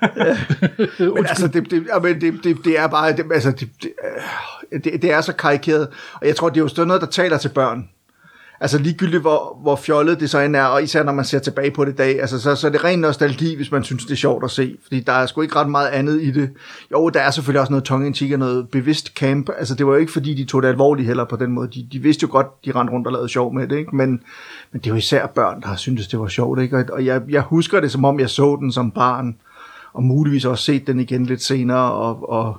Men 0.99 1.25
altså, 1.25 1.47
det, 1.47 1.71
det, 1.71 1.87
ja, 1.93 1.99
men 1.99 2.21
det, 2.21 2.43
det, 2.43 2.57
det 2.65 2.79
er 2.79 2.87
bare, 2.87 3.15
det, 3.15 3.25
altså, 3.33 3.51
det, 3.51 3.69
det, 3.81 3.91
øh, 4.71 4.83
det, 4.83 5.01
det 5.01 5.13
er 5.13 5.21
så 5.21 5.33
karikeret, 5.33 5.87
og 6.13 6.27
jeg 6.27 6.35
tror, 6.35 6.49
det 6.49 6.57
er 6.57 6.61
jo 6.61 6.67
sådan 6.67 6.87
noget, 6.87 7.01
der 7.01 7.07
taler 7.07 7.37
til 7.37 7.49
børn. 7.49 7.89
Altså 8.61 8.77
ligegyldigt, 8.77 9.21
hvor, 9.21 9.59
hvor 9.61 9.75
fjollet 9.75 10.19
det 10.19 10.29
så 10.29 10.39
end 10.39 10.55
er, 10.55 10.63
og 10.63 10.83
især 10.83 11.03
når 11.03 11.11
man 11.11 11.25
ser 11.25 11.39
tilbage 11.39 11.71
på 11.71 11.85
det 11.85 11.91
i 11.91 11.95
dag, 11.95 12.21
altså, 12.21 12.39
så, 12.39 12.55
så 12.55 12.67
er 12.67 12.71
det 12.71 12.83
ren 12.83 12.99
nostalgi, 12.99 13.55
hvis 13.55 13.71
man 13.71 13.83
synes, 13.83 14.05
det 14.05 14.11
er 14.11 14.15
sjovt 14.15 14.43
at 14.43 14.51
se, 14.51 14.77
fordi 14.83 14.99
der 14.99 15.13
er 15.13 15.25
sgu 15.25 15.41
ikke 15.41 15.55
ret 15.55 15.69
meget 15.69 15.87
andet 15.87 16.21
i 16.21 16.31
det. 16.31 16.49
Jo, 16.91 17.09
der 17.09 17.19
er 17.19 17.31
selvfølgelig 17.31 17.61
også 17.61 17.71
noget 17.71 17.83
tongue 17.83 18.07
in 18.07 18.33
og 18.33 18.39
noget 18.39 18.69
bevidst 18.69 19.07
camp, 19.07 19.49
altså 19.57 19.75
det 19.75 19.85
var 19.85 19.93
jo 19.93 19.99
ikke 19.99 20.11
fordi, 20.11 20.33
de 20.33 20.45
tog 20.45 20.61
det 20.61 20.67
alvorligt 20.67 21.07
heller 21.07 21.23
på 21.25 21.35
den 21.35 21.51
måde, 21.51 21.67
de, 21.67 21.87
de 21.91 21.99
vidste 21.99 22.23
jo 22.23 22.27
godt, 22.31 22.65
de 22.65 22.71
rendte 22.71 22.93
rundt 22.93 23.07
og 23.07 23.13
lavede 23.13 23.29
sjov 23.29 23.53
med 23.53 23.67
det, 23.67 23.77
ikke? 23.77 23.95
Men, 23.95 24.09
men 24.71 24.81
det 24.81 24.85
er 24.85 24.89
jo 24.89 24.95
især 24.95 25.27
børn, 25.27 25.61
der 25.61 25.67
har 25.67 25.75
syntes, 25.75 26.07
det 26.07 26.19
var 26.19 26.27
sjovt, 26.27 26.61
ikke? 26.61 26.77
Og, 26.77 26.85
og 26.91 27.05
jeg, 27.05 27.21
jeg 27.29 27.41
husker 27.41 27.79
det, 27.79 27.91
som 27.91 28.05
om 28.05 28.19
jeg 28.19 28.29
så 28.29 28.55
den 28.55 28.71
som 28.71 28.91
barn, 28.91 29.35
og 29.93 30.03
muligvis 30.03 30.45
også 30.45 30.63
set 30.63 30.87
den 30.87 30.99
igen 30.99 31.25
lidt 31.25 31.43
senere, 31.43 31.91
og, 31.91 32.29
og, 32.29 32.57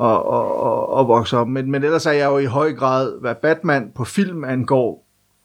og, 0.00 0.28
og, 0.28 0.62
og, 0.62 0.92
og 0.92 1.08
vokse 1.08 1.38
op. 1.38 1.48
Men, 1.48 1.70
men 1.70 1.84
ellers 1.84 2.06
er 2.06 2.12
jeg 2.12 2.26
jo 2.26 2.38
i 2.38 2.44
høj 2.44 2.72
grad, 2.72 3.20
hvad 3.20 3.34
Batman 3.34 3.92
på 3.94 4.04
film 4.04 4.44
angår, 4.44 5.04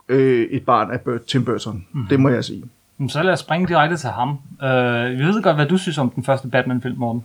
øh, 0.10 0.48
et 0.52 0.66
barn 0.66 0.92
af 0.92 1.02
Burt, 1.02 1.22
Tim 1.22 1.46
Burton. 1.46 1.86
Mm. 1.92 2.08
Det 2.10 2.20
må 2.20 2.30
jeg 2.30 2.44
sige. 2.44 2.64
Men 2.98 3.10
Så 3.10 3.24
lad 3.24 3.34
os 3.34 3.40
springe 3.40 3.68
direkte 3.68 3.98
til 3.98 4.10
ham. 4.10 4.30
Øh, 4.64 5.20
vi 5.20 5.24
ved 5.24 5.42
godt, 5.42 5.56
hvad 5.56 5.66
du 5.66 5.78
synes 5.78 5.98
om 5.98 6.10
den 6.10 6.24
første 6.24 6.48
Batman-film, 6.48 6.98
Morten. 6.98 7.24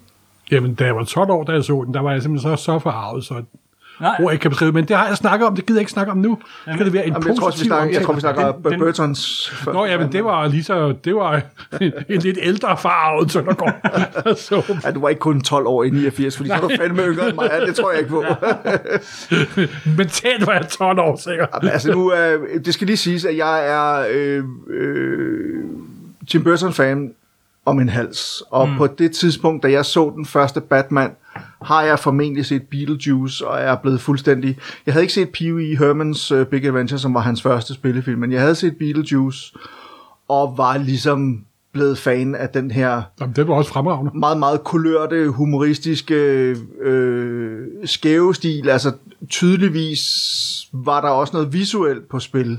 Jamen, 0.51 0.75
da 0.75 0.85
jeg 0.85 0.97
var 0.97 1.05
12 1.05 1.31
år, 1.31 1.45
da 1.45 1.53
jeg 1.53 1.65
så 1.65 1.83
den, 1.87 1.95
der 1.95 2.01
var 2.01 2.13
jeg 2.13 2.23
simpelthen 2.23 2.57
så, 2.57 2.65
så 2.65 2.79
forarvet, 2.79 3.25
så 3.25 3.43
Nej, 4.01 4.17
ord 4.21 4.23
jeg 4.23 4.33
ikke 4.33 4.43
kan 4.43 4.51
beskrive. 4.51 4.73
Men 4.73 4.85
det 4.85 4.97
har 4.97 5.07
jeg 5.07 5.17
snakket 5.17 5.47
om, 5.49 5.55
det 5.57 5.67
gider 5.67 5.79
jeg 5.79 5.83
ikke 5.83 5.93
snakke 5.93 6.13
om 6.13 6.19
nu. 6.19 6.39
Så 6.65 6.71
skal 6.75 6.85
det 6.87 6.93
være 6.93 7.07
en 7.07 7.13
Jamen, 7.13 7.29
jeg, 7.29 7.37
tror, 7.37 7.47
vi 7.47 7.51
positiv 7.51 7.67
snakker, 7.67 7.95
jeg 7.95 8.03
tror, 8.05 8.15
vi 8.15 8.21
snakker 8.21 8.53
Den- 8.53 8.73
den, 8.73 8.81
Burtons... 8.81 9.53
Nå, 9.67 9.85
ja, 9.85 9.99
men 9.99 10.13
det 10.13 10.25
var 10.25 10.47
lige 10.49 10.65
så, 10.65 10.95
det 11.05 11.15
var 11.15 11.41
en 12.09 12.21
lidt 12.21 12.39
ældre 12.43 12.77
farvet 12.77 13.33
Søndergaard. 13.33 13.75
så, 14.37 14.81
Ja, 14.85 14.91
du 14.91 15.01
var 15.01 15.09
ikke 15.09 15.21
kun 15.21 15.41
12 15.41 15.67
år 15.67 15.85
i 15.85 15.91
89, 15.91 16.37
fordi 16.37 16.49
så 16.49 16.55
er 16.55 16.61
du 16.61 16.71
fandme 16.79 17.03
yngre 17.03 17.27
end 17.29 17.35
mig. 17.35 17.49
Ja, 17.53 17.67
det 17.67 17.75
tror 17.75 17.91
jeg 17.91 17.99
ikke 18.01 18.11
på. 18.11 18.25
mentalt 19.99 20.47
var 20.47 20.53
jeg 20.53 20.69
12 20.69 20.99
år, 21.01 21.17
sikkert. 21.17 21.49
Jamen, 21.55 21.73
altså 21.73 21.93
nu, 21.93 22.15
øh, 22.15 22.65
det 22.65 22.75
skal 22.75 22.87
lige 22.87 22.97
siges, 22.97 23.25
at 23.25 23.37
jeg 23.37 23.69
er 23.69 24.07
øh, 24.13 24.45
øh, 24.71 25.65
Tim 26.29 26.45
Burton-fan 26.45 27.13
om 27.67 27.81
en 27.81 27.89
hals. 27.89 28.43
Og 28.51 28.69
mm. 28.69 28.77
på 28.77 28.87
det 28.87 29.13
tidspunkt, 29.13 29.63
da 29.63 29.71
jeg 29.71 29.85
så 29.85 30.13
den 30.17 30.27
første 30.27 30.61
Batman, 30.61 31.11
har 31.63 31.83
jeg 31.83 31.99
formentlig 31.99 32.47
set 32.47 32.63
Beetlejuice, 32.63 33.47
og 33.47 33.61
er 33.61 33.77
blevet 33.77 34.01
fuldstændig... 34.01 34.59
Jeg 34.87 34.95
havde 34.95 35.05
ikke 35.05 35.15
set 35.15 35.29
Pee 35.29 35.55
Wee 35.55 35.79
Hermans 35.79 36.33
uh, 36.33 36.47
Big 36.47 36.65
Adventure, 36.65 36.99
som 36.99 37.15
var 37.15 37.21
hans 37.21 37.43
første 37.43 37.75
spillefilm, 37.75 38.21
men 38.21 38.33
jeg 38.33 38.41
havde 38.41 38.55
set 38.55 38.77
Beetlejuice, 38.77 39.55
og 40.29 40.55
var 40.57 40.79
ligesom 40.79 41.45
blevet 41.73 41.99
fan 41.99 42.35
af 42.35 42.49
den 42.49 42.71
her 42.71 43.03
Jamen, 43.21 43.37
det 43.37 43.49
var 43.49 43.55
også 43.55 43.71
fremragende. 43.71 44.19
meget, 44.19 44.39
meget 44.39 44.65
kulørte, 44.65 45.29
humoristiske, 45.29 46.15
øh, 46.81 47.67
skæve 47.85 48.35
stil. 48.35 48.69
Altså 48.69 48.93
tydeligvis 49.29 50.03
var 50.73 51.01
der 51.01 51.09
også 51.09 51.33
noget 51.33 51.53
visuelt 51.53 52.09
på 52.09 52.21
spil 52.21 52.59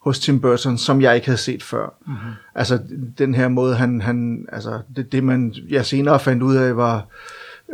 hos 0.00 0.18
Tim 0.18 0.40
Burton, 0.40 0.78
som 0.78 1.00
jeg 1.00 1.14
ikke 1.14 1.26
havde 1.26 1.38
set 1.38 1.62
før. 1.62 1.94
Mm-hmm. 2.06 2.30
Altså 2.54 2.78
den 3.18 3.34
her 3.34 3.48
måde, 3.48 3.74
han, 3.74 4.00
han 4.00 4.46
altså 4.52 4.80
det, 4.96 5.12
det 5.12 5.24
man, 5.24 5.54
jeg 5.68 5.86
senere 5.86 6.20
fandt 6.20 6.42
ud 6.42 6.56
af, 6.56 6.76
var 6.76 7.06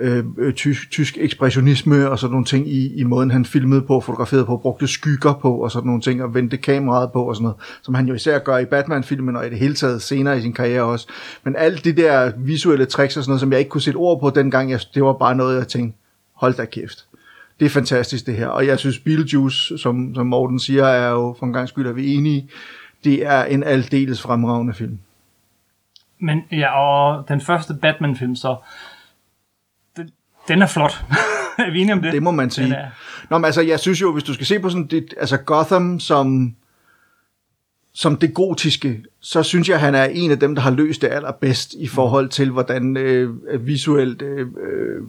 Øh, 0.01 0.25
øh, 0.39 0.55
tysk, 0.55 0.91
tysk 0.91 1.19
ekspressionisme 1.21 2.11
og 2.11 2.19
sådan 2.19 2.33
nogle 2.33 2.45
ting 2.45 2.69
i, 2.69 2.95
i 2.95 3.05
måden, 3.05 3.31
han 3.31 3.45
filmede 3.45 3.83
på, 3.83 4.01
fotograferede 4.01 4.45
på, 4.45 4.57
brugte 4.57 4.87
skygger 4.87 5.33
på 5.33 5.55
og 5.55 5.71
sådan 5.71 5.87
nogle 5.87 6.03
ting, 6.03 6.23
og 6.23 6.35
vendte 6.35 6.57
kameraet 6.57 7.13
på 7.13 7.23
og 7.23 7.37
sådan 7.37 7.43
noget, 7.43 7.57
som 7.83 7.95
han 7.95 8.07
jo 8.07 8.15
især 8.15 8.39
gør 8.39 8.59
i 8.59 8.65
Batman-filmen 8.65 9.37
og 9.37 9.47
i 9.47 9.51
det 9.51 9.59
hele 9.59 9.75
taget 9.75 10.03
senere 10.03 10.39
i 10.39 10.41
sin 10.41 10.53
karriere 10.53 10.83
også. 10.83 11.09
Men 11.43 11.57
alt 11.57 11.85
det 11.85 11.97
der 11.97 12.33
visuelle 12.37 12.87
tricks 12.87 13.17
og 13.17 13.25
sådan 13.25 13.31
noget, 13.31 13.41
som 13.41 13.53
jeg 13.53 13.59
ikke 13.59 13.69
kunne 13.69 13.81
sætte 13.81 13.97
ord 13.97 14.21
på 14.21 14.31
dengang, 14.31 14.71
jeg, 14.71 14.81
det 14.95 15.05
var 15.05 15.13
bare 15.13 15.35
noget, 15.35 15.57
jeg 15.57 15.69
tænkte, 15.69 15.99
hold 16.35 16.55
da 16.55 16.65
kæft. 16.65 17.07
Det 17.61 17.67
er 17.67 17.71
fantastisk 17.71 18.27
det 18.27 18.35
her, 18.35 18.47
og 18.47 18.67
jeg 18.67 18.79
synes 18.79 18.99
Beetlejuice, 18.99 19.79
som, 19.79 20.15
som 20.15 20.27
Morten 20.27 20.59
siger, 20.59 20.87
er 20.87 21.11
jo 21.11 21.37
for 21.39 21.47
en 21.47 21.53
gang 21.53 21.69
skyld, 21.69 21.87
er 21.87 21.93
vi 21.93 22.15
enige, 22.15 22.49
det 23.05 23.27
er 23.27 23.45
en 23.45 23.63
aldeles 23.63 24.23
fremragende 24.23 24.75
film. 24.75 24.99
Men 26.21 26.43
ja, 26.53 26.81
og 26.81 27.29
den 27.29 27.41
første 27.41 27.75
Batman-film 27.75 28.37
så, 28.37 28.57
den, 30.55 30.63
er 30.63 30.67
flot. 30.67 31.05
er 31.59 31.73
vi 31.73 31.81
enige 31.81 31.93
om 31.93 32.03
det? 32.03 32.13
Det 32.13 32.23
må 32.23 32.31
man 32.31 32.51
sige. 32.51 32.75
Er, 32.75 32.91
Nå, 33.31 33.39
men 33.39 33.45
altså, 33.45 33.61
jeg 33.61 33.81
synes 33.81 34.01
jo, 34.01 34.13
hvis 34.13 34.25
du 34.25 34.35
skal 34.35 34.47
se 34.47 34.59
på 34.59 34.69
sådan 34.69 34.87
det, 34.87 35.15
altså 35.21 35.37
Gotham 35.37 36.01
som, 36.01 36.55
som 37.95 38.17
det 38.17 38.35
gotiske, 38.35 39.05
så 39.21 39.43
synes 39.43 39.69
jeg, 39.69 39.81
han 39.81 39.95
er 39.95 40.05
en 40.05 40.31
af 40.31 40.39
dem, 40.39 40.55
der 40.55 40.63
har 40.63 40.71
løst 40.71 41.03
det 41.03 41.09
allerbedst 41.09 41.75
i 41.75 41.87
forhold 41.87 42.29
til, 42.29 42.51
hvordan 42.51 42.97
øh, 42.97 43.31
visuelt, 43.67 44.23
øh, 44.23 44.47
øh, 44.63 45.03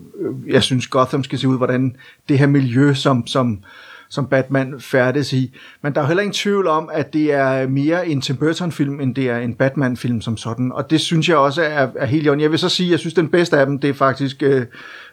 jeg 0.48 0.64
synes, 0.64 0.88
Gotham 0.88 1.24
skal 1.24 1.40
se 1.40 1.48
ud, 1.48 1.58
hvordan 1.58 1.96
det 2.30 2.40
her 2.40 2.48
miljø, 2.48 2.94
som, 2.94 3.28
som, 3.28 3.64
som 4.12 4.28
Batman 4.28 4.74
færdes 4.80 5.34
i. 5.34 5.56
Men 5.82 5.96
der 5.96 6.02
er 6.02 6.06
heller 6.08 6.22
ingen 6.24 6.34
tvivl 6.34 6.68
om, 6.68 6.90
at 6.94 7.14
det 7.14 7.34
er 7.34 7.68
mere 7.68 8.08
en 8.08 8.22
Tim 8.22 8.36
Burton-film, 8.38 9.00
end 9.00 9.16
det 9.16 9.30
er 9.30 9.38
en 9.38 9.54
Batman-film 9.54 10.22
som 10.22 10.38
sådan. 10.38 10.72
Og 10.72 10.90
det 10.90 11.02
synes 11.02 11.30
jeg 11.30 11.38
også 11.38 11.62
er, 11.64 11.88
er 11.96 12.06
helt 12.06 12.26
i 12.26 12.30
orden. 12.30 12.42
Jeg 12.42 12.52
vil 12.52 12.60
så 12.60 12.70
sige, 12.70 12.88
at 12.88 12.92
jeg 12.92 13.00
synes, 13.00 13.14
den 13.14 13.30
bedste 13.30 13.58
af 13.60 13.66
dem, 13.66 13.80
det 13.80 13.90
er 13.90 13.94
faktisk 13.94 14.44
øh, 14.44 14.66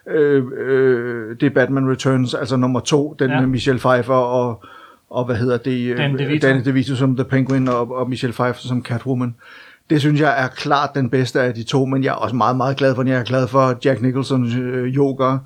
øh, 0.09 0.43
øh, 0.67 1.35
det 1.39 1.43
er 1.45 1.49
Batman 1.49 1.89
Returns, 1.91 2.33
altså 2.33 2.55
nummer 2.57 2.79
to, 2.79 3.15
den 3.19 3.29
Ja. 3.31 3.39
med 3.39 3.47
Michelle 3.47 3.79
Pfeiffer 3.79 4.13
og, 4.13 4.63
og 5.09 5.25
hvad 5.25 5.35
hedder 5.35 5.57
det? 5.57 5.91
øh, 5.91 5.97
Danny 5.97 6.17
DeVito. 6.19 6.47
DeVito 6.65 6.95
som 6.95 7.15
The 7.15 7.25
Penguin 7.25 7.67
og, 7.67 7.91
og 7.91 8.09
Michelle 8.09 8.33
Pfeiffer 8.33 8.61
som 8.67 8.83
Catwoman. 8.85 9.35
Det 9.89 9.99
synes 10.01 10.21
jeg 10.21 10.43
er 10.43 10.47
klart 10.47 10.89
den 10.95 11.09
bedste 11.09 11.41
af 11.41 11.53
de 11.53 11.63
to, 11.63 11.85
men 11.85 12.03
jeg 12.03 12.09
er 12.09 12.15
også 12.15 12.35
meget, 12.35 12.57
meget 12.57 12.77
glad 12.77 12.95
for 12.95 13.03
den. 13.03 13.11
Jeg 13.11 13.19
er 13.19 13.23
glad 13.23 13.47
for 13.47 13.77
Jack 13.85 14.01
Nicholsons 14.01 14.55
øh, 14.55 14.95
Joker. 14.95 15.37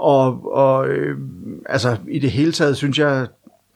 Og, 0.00 0.52
og 0.52 0.88
øh, 0.88 1.18
altså, 1.66 1.96
i 2.08 2.18
det 2.18 2.30
hele 2.30 2.52
taget 2.52 2.76
synes 2.76 2.98
jeg, 2.98 3.26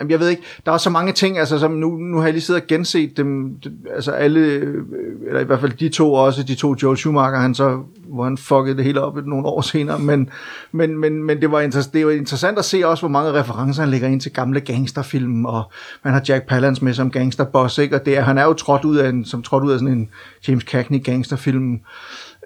Jamen, 0.00 0.11
jeg 0.11 0.21
ved 0.21 0.28
ikke, 0.28 0.43
der 0.66 0.73
er 0.73 0.76
så 0.78 0.90
mange 0.90 1.12
ting, 1.12 1.38
altså 1.38 1.59
som 1.59 1.71
nu, 1.71 1.90
nu 1.97 2.16
har 2.16 2.25
jeg 2.25 2.33
lige 2.33 2.43
siddet 2.43 2.62
og 2.62 2.69
genset 2.69 3.16
dem, 3.16 3.57
altså 3.95 4.11
alle, 4.11 4.40
øh, 4.40 4.85
eller 5.26 5.40
i 5.40 5.45
hvert 5.45 5.61
fald 5.61 5.73
de 5.73 5.88
to 5.88 6.12
også, 6.14 6.43
de 6.43 6.54
to 6.54 6.75
Joel 6.83 6.97
Schumacher, 6.97 7.38
han 7.40 7.54
så, 7.54 7.83
hvor 8.09 8.25
han 8.25 8.38
fuckede 8.38 8.76
det 8.76 8.85
hele 8.85 9.00
op 9.00 9.26
nogle 9.26 9.47
år 9.47 9.61
senere, 9.61 9.99
men, 9.99 10.28
men, 10.73 10.99
men, 10.99 11.25
men 11.25 11.40
det, 11.40 11.50
var 11.50 11.61
inter, 11.61 11.83
det 11.93 12.07
var 12.07 12.12
interessant 12.12 12.59
at 12.59 12.64
se 12.64 12.88
også, 12.88 13.00
hvor 13.00 13.09
mange 13.09 13.33
referencer 13.33 13.83
han 13.83 13.90
lægger 13.90 14.09
ind 14.09 14.21
til 14.21 14.33
gamle 14.33 14.61
gangsterfilm, 14.61 15.45
og 15.45 15.62
man 16.04 16.12
har 16.12 16.23
Jack 16.28 16.47
Palance 16.49 16.85
med 16.85 16.95
som 16.95 17.11
gangsterboss, 17.11 17.78
ikke? 17.78 17.97
og 17.97 18.07
det, 18.07 18.16
er- 18.16 18.23
han 18.23 18.38
er 18.38 18.45
jo 18.45 18.52
trådt 18.52 18.85
ud 18.85 18.97
af 18.97 19.09
en, 19.09 19.25
som 19.25 19.43
trådt 19.43 19.64
ud 19.64 19.73
af 19.73 19.78
sådan 19.78 19.95
en 19.95 20.09
James 20.49 20.64
Cagney 20.64 21.02
gangsterfilm, 21.04 21.81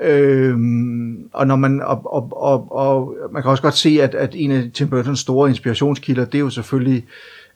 Øhm, 0.00 1.28
og, 1.32 1.46
når 1.46 1.56
man, 1.56 1.82
og, 1.82 2.02
og, 2.04 2.28
og, 2.30 2.76
og 2.76 3.14
man 3.32 3.42
kan 3.42 3.50
også 3.50 3.62
godt 3.62 3.76
se, 3.76 3.98
at, 4.02 4.14
at 4.14 4.34
en 4.34 4.50
af 4.50 4.70
Tim 4.74 4.88
Burtons 4.88 5.20
store 5.20 5.48
inspirationskilder, 5.48 6.24
det 6.24 6.34
er 6.34 6.38
jo 6.38 6.50
selvfølgelig 6.50 7.04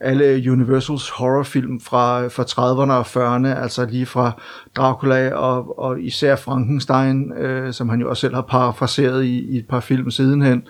alle 0.01 0.53
Universals 0.53 1.09
horrorfilm 1.09 1.81
fra, 1.81 2.29
fra 2.29 2.43
30'erne 2.43 2.93
og 2.93 3.07
40'erne, 3.07 3.63
altså 3.63 3.87
lige 3.87 4.07
fra 4.07 4.43
Dracula 4.77 5.35
og, 5.35 5.79
og 5.79 6.01
især 6.01 6.37
Frankenstein, 6.37 7.33
øh, 7.33 7.73
som 7.73 7.89
han 7.89 8.01
jo 8.01 8.11
også 8.11 8.21
selv 8.21 8.35
har 8.35 8.43
parafraseret 8.43 9.25
i, 9.25 9.55
i 9.55 9.59
et 9.59 9.69
par 9.69 9.81
film 9.81 10.11
sidenhen. 10.11 10.63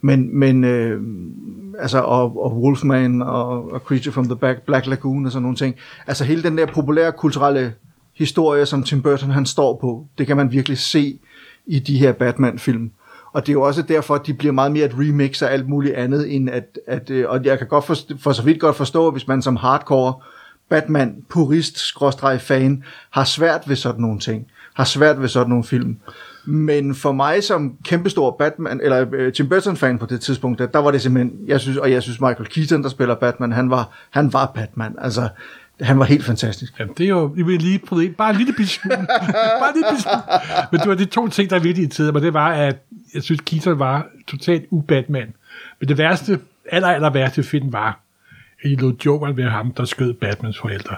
Men, 0.00 0.38
men 0.38 0.64
øh, 0.64 1.00
altså, 1.78 1.98
og, 1.98 2.44
og 2.44 2.60
Wolfman 2.60 3.22
og, 3.22 3.72
og 3.72 3.80
Creature 3.80 4.12
from 4.12 4.24
the 4.24 4.36
Black, 4.36 4.62
Black 4.62 4.86
Lagoon 4.86 5.26
og 5.26 5.32
sådan 5.32 5.42
nogle 5.42 5.56
ting. 5.56 5.74
Altså 6.06 6.24
hele 6.24 6.42
den 6.42 6.58
der 6.58 6.66
populære 6.66 7.12
kulturelle 7.12 7.72
historie, 8.20 8.66
som 8.66 8.82
Tim 8.82 9.02
Burton 9.02 9.30
han 9.30 9.46
står 9.46 9.78
på, 9.80 10.06
det 10.18 10.26
kan 10.26 10.36
man 10.36 10.52
virkelig 10.52 10.78
se 10.78 11.18
i 11.66 11.78
de 11.78 11.98
her 11.98 12.12
Batman-film. 12.12 12.90
Og 13.32 13.46
det 13.46 13.48
er 13.48 13.52
jo 13.52 13.62
også 13.62 13.82
derfor, 13.82 14.14
at 14.14 14.26
de 14.26 14.34
bliver 14.34 14.52
meget 14.52 14.72
mere 14.72 14.84
et 14.86 14.94
remix 14.94 15.42
af 15.42 15.52
alt 15.52 15.68
muligt 15.68 15.94
andet, 15.94 16.34
end 16.34 16.50
at, 16.50 16.78
at 16.86 17.10
øh, 17.10 17.24
og 17.28 17.44
jeg 17.44 17.58
kan 17.58 17.66
godt 17.66 17.84
for, 17.84 17.96
for 18.18 18.32
så 18.32 18.42
vidt 18.42 18.60
godt 18.60 18.76
forstå, 18.76 19.10
hvis 19.10 19.28
man 19.28 19.42
som 19.42 19.56
hardcore 19.56 20.14
Batman, 20.68 21.14
purist, 21.28 21.78
skråstreg 21.78 22.40
fan, 22.40 22.84
har 23.10 23.24
svært 23.24 23.68
ved 23.68 23.76
sådan 23.76 24.00
nogle 24.00 24.20
ting, 24.20 24.46
har 24.74 24.84
svært 24.84 25.20
ved 25.20 25.28
sådan 25.28 25.48
nogle 25.48 25.64
film. 25.64 25.96
Men 26.44 26.94
for 26.94 27.12
mig 27.12 27.44
som 27.44 27.76
kæmpestor 27.84 28.36
Batman, 28.38 28.80
eller 28.80 29.06
øh, 29.12 29.32
Tim 29.32 29.48
Burton 29.48 29.76
fan 29.76 29.98
på 29.98 30.06
det 30.06 30.20
tidspunkt, 30.20 30.58
der, 30.58 30.66
der 30.66 30.78
var 30.78 30.90
det 30.90 31.02
simpelthen, 31.02 31.38
jeg 31.46 31.60
synes, 31.60 31.76
og 31.76 31.90
jeg 31.90 32.02
synes 32.02 32.20
Michael 32.20 32.48
Keaton, 32.48 32.82
der 32.82 32.88
spiller 32.88 33.14
Batman, 33.14 33.52
han 33.52 33.70
var, 33.70 33.90
han 34.10 34.32
var 34.32 34.52
Batman. 34.54 34.94
Altså, 34.98 35.28
han 35.80 35.98
var 35.98 36.04
helt 36.04 36.24
fantastisk. 36.24 36.78
Jamen, 36.78 36.94
det 36.98 37.04
er 37.04 37.08
jo, 37.08 37.34
jeg 37.36 37.46
vil 37.46 37.60
lige 37.60 37.78
prøve 37.78 38.02
det. 38.02 38.16
Bare 38.16 38.30
en 38.30 38.36
lille 38.36 38.52
bitte 38.52 38.72
smule. 38.72 38.96
Bare 39.60 39.68
en 39.68 39.74
lille 39.74 39.88
bitte 39.90 40.02
smule. 40.02 40.22
Men 40.72 40.80
det 40.80 40.88
var 40.88 40.94
de 40.94 41.04
to 41.04 41.28
ting, 41.28 41.50
der 41.50 41.58
virkelig 41.58 41.82
irriterede 41.82 42.12
mig. 42.12 42.22
Det 42.22 42.34
var, 42.34 42.52
at 42.52 42.76
jeg 43.14 43.22
synes, 43.22 43.40
Keaton 43.40 43.78
var 43.78 44.06
totalt 44.26 44.66
u-Batman. 44.70 45.32
Men 45.80 45.88
det 45.88 45.98
værste, 45.98 46.40
aller, 46.72 46.88
aller 46.88 47.10
værste 47.10 47.42
film 47.42 47.72
var, 47.72 48.00
at 48.64 48.70
I 48.70 48.74
lod 48.74 48.94
Jokeren 49.06 49.36
være 49.36 49.50
ham, 49.50 49.72
der 49.72 49.84
skød 49.84 50.12
Batmans 50.14 50.58
forældre. 50.58 50.96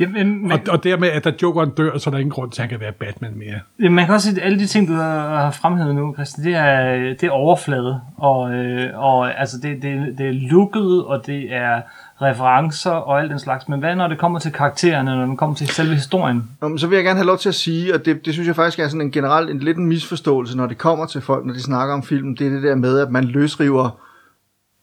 Jamen, 0.00 0.42
men, 0.42 0.52
Og, 0.52 0.60
og 0.68 0.84
dermed, 0.84 1.08
at 1.08 1.24
da 1.24 1.32
Jokeren 1.42 1.70
dør, 1.70 1.98
så 1.98 2.10
er 2.10 2.12
der 2.12 2.18
ingen 2.18 2.30
grund 2.30 2.50
til, 2.50 2.62
at 2.62 2.62
han 2.62 2.68
kan 2.68 2.80
være 2.80 2.92
Batman 2.92 3.38
mere. 3.38 3.60
Jamen, 3.78 3.94
man 3.94 4.06
kan 4.06 4.14
også 4.14 4.28
sige, 4.28 4.40
at 4.40 4.46
alle 4.46 4.58
de 4.58 4.66
ting, 4.66 4.88
du 4.88 4.92
har 4.92 5.40
har 5.40 5.50
fremhævet 5.50 5.94
nu, 5.94 6.14
Christian, 6.14 6.46
det 6.46 6.54
er, 6.54 6.94
det 6.96 7.22
er 7.22 7.30
overflade. 7.30 8.00
Og, 8.16 8.52
øh, 8.52 8.98
og 8.98 9.40
altså, 9.40 9.56
det, 9.62 9.82
det, 9.82 10.18
det 10.18 10.26
er 10.26 10.32
lukket, 10.32 11.04
og 11.04 11.26
det 11.26 11.54
er 11.54 11.80
referencer 12.22 12.90
og 12.90 13.20
alt 13.20 13.30
den 13.30 13.38
slags. 13.38 13.68
Men 13.68 13.80
hvad 13.80 13.96
når 13.96 14.08
det 14.08 14.18
kommer 14.18 14.38
til 14.38 14.52
karaktererne, 14.52 15.16
når 15.16 15.26
det 15.26 15.38
kommer 15.38 15.56
til 15.56 15.68
selve 15.68 15.94
historien? 15.94 16.50
Nå, 16.60 16.68
men 16.68 16.78
så 16.78 16.86
vil 16.86 16.96
jeg 16.96 17.04
gerne 17.04 17.18
have 17.18 17.26
lov 17.26 17.38
til 17.38 17.48
at 17.48 17.54
sige, 17.54 17.94
og 17.94 18.04
det, 18.04 18.24
det 18.24 18.32
synes 18.32 18.46
jeg 18.46 18.56
faktisk 18.56 18.78
er 18.78 18.88
sådan 18.88 19.00
en 19.00 19.10
generelt 19.10 19.50
en 19.50 19.58
lidt 19.58 19.76
en 19.76 19.86
misforståelse, 19.86 20.56
når 20.56 20.66
det 20.66 20.78
kommer 20.78 21.06
til 21.06 21.20
folk, 21.20 21.46
når 21.46 21.54
de 21.54 21.62
snakker 21.62 21.94
om 21.94 22.02
film, 22.02 22.36
det 22.36 22.46
er 22.46 22.50
det 22.50 22.62
der 22.62 22.74
med, 22.74 22.98
at 22.98 23.10
man 23.10 23.24
løsriver 23.24 23.90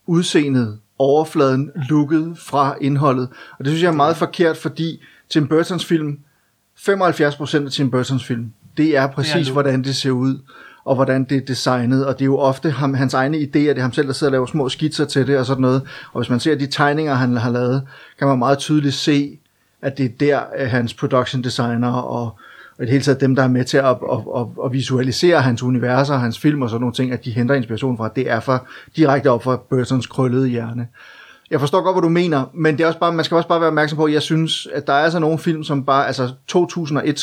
udseendet, 0.06 0.80
overfladen, 1.00 1.72
lukket 1.90 2.38
fra 2.40 2.76
indholdet. 2.82 3.30
Og 3.60 3.66
det 3.66 3.68
synes 3.68 3.84
jeg 3.84 3.90
er 3.90 3.96
meget 3.96 4.18
forkert, 4.18 4.58
fordi 4.58 5.04
Tim 5.30 5.48
Burtons 5.48 5.86
film, 5.86 6.20
75% 6.80 7.66
af 7.66 7.72
Tim 7.72 7.92
Burtons 7.92 8.26
film, 8.26 8.52
det 8.78 8.98
er 8.98 9.08
præcis, 9.08 9.36
lukket. 9.36 9.54
hvordan 9.54 9.84
det 9.84 9.96
ser 9.96 10.12
ud, 10.12 10.40
og 10.88 10.96
hvordan 10.96 11.24
det 11.24 11.38
er 11.38 11.42
designet, 11.42 12.06
og 12.06 12.14
det 12.14 12.22
er 12.22 12.26
jo 12.26 12.38
ofte 12.38 12.72
ham, 12.72 12.94
hans 12.94 13.14
egne 13.14 13.38
idéer, 13.38 13.52
det 13.54 13.78
er 13.78 13.82
ham 13.82 13.94
selv, 13.94 14.08
der 14.08 14.14
sidder 14.14 14.32
og 14.32 14.32
laver 14.32 14.46
små 14.46 14.70
skitser 14.70 15.06
til 15.06 15.28
det, 15.28 15.38
og 15.38 15.46
sådan 15.46 15.62
noget. 15.62 15.82
Og 16.14 16.22
hvis 16.22 16.30
man 16.30 16.40
ser 16.40 16.56
de 16.56 16.68
tegninger, 16.68 17.14
han 17.14 17.38
har 17.38 17.52
lavet, 17.52 17.84
kan 18.20 18.28
man 18.28 18.40
meget 18.40 18.58
tydeligt 18.58 18.96
se, 18.96 19.40
at 19.82 19.98
det 19.98 20.06
er 20.06 20.10
der, 20.20 20.40
at 20.40 20.70
hans 20.70 20.94
production 20.94 21.44
designer 21.44 21.92
og, 21.92 22.38
og 22.78 22.84
i 22.84 22.86
det 22.86 22.90
hele 22.90 23.04
taget 23.04 23.22
dem, 23.22 23.36
der 23.36 23.44
er 23.44 23.48
med 23.48 23.66
til 23.66 23.78
at, 23.78 23.86
at, 23.86 23.98
at, 24.38 24.46
at 24.66 24.74
visualisere 24.74 25.42
hans 25.42 25.64
universer, 25.64 26.18
hans 26.18 26.40
film 26.40 26.62
og 26.62 26.70
sådan 26.70 26.82
nogle 26.82 26.94
ting, 26.94 27.12
at 27.12 27.26
de 27.26 27.32
henter 27.32 27.56
inspiration 27.56 27.98
fra, 27.98 28.10
det 28.16 28.30
er 28.30 28.40
fra 28.40 28.66
direkte 28.96 29.32
op 29.32 29.44
fra 29.44 29.56
Burtons 29.70 30.08
krøllede 30.08 30.48
hjerne. 30.48 30.88
Jeg 31.52 31.60
forstår 31.60 31.82
godt, 31.82 31.96
hvad 31.96 32.02
du 32.02 32.10
mener, 32.10 32.46
men 32.54 32.78
det 32.78 32.84
er 32.84 32.88
også 32.88 33.00
bare, 33.00 33.14
man 33.14 33.26
skal 33.26 33.36
også 33.36 33.48
bare 33.48 33.60
være 33.60 33.68
opmærksom 33.68 33.98
på, 33.98 34.06
at 34.06 34.14
jeg 34.14 34.22
synes, 34.22 34.68
at 34.74 34.88
der 34.88 34.94
er 34.94 35.04
altså 35.04 35.20
nogle 35.20 35.40
film, 35.40 35.64
som 35.64 35.86
bare, 35.86 36.08
altså 36.08 36.32
2001, 36.48 37.22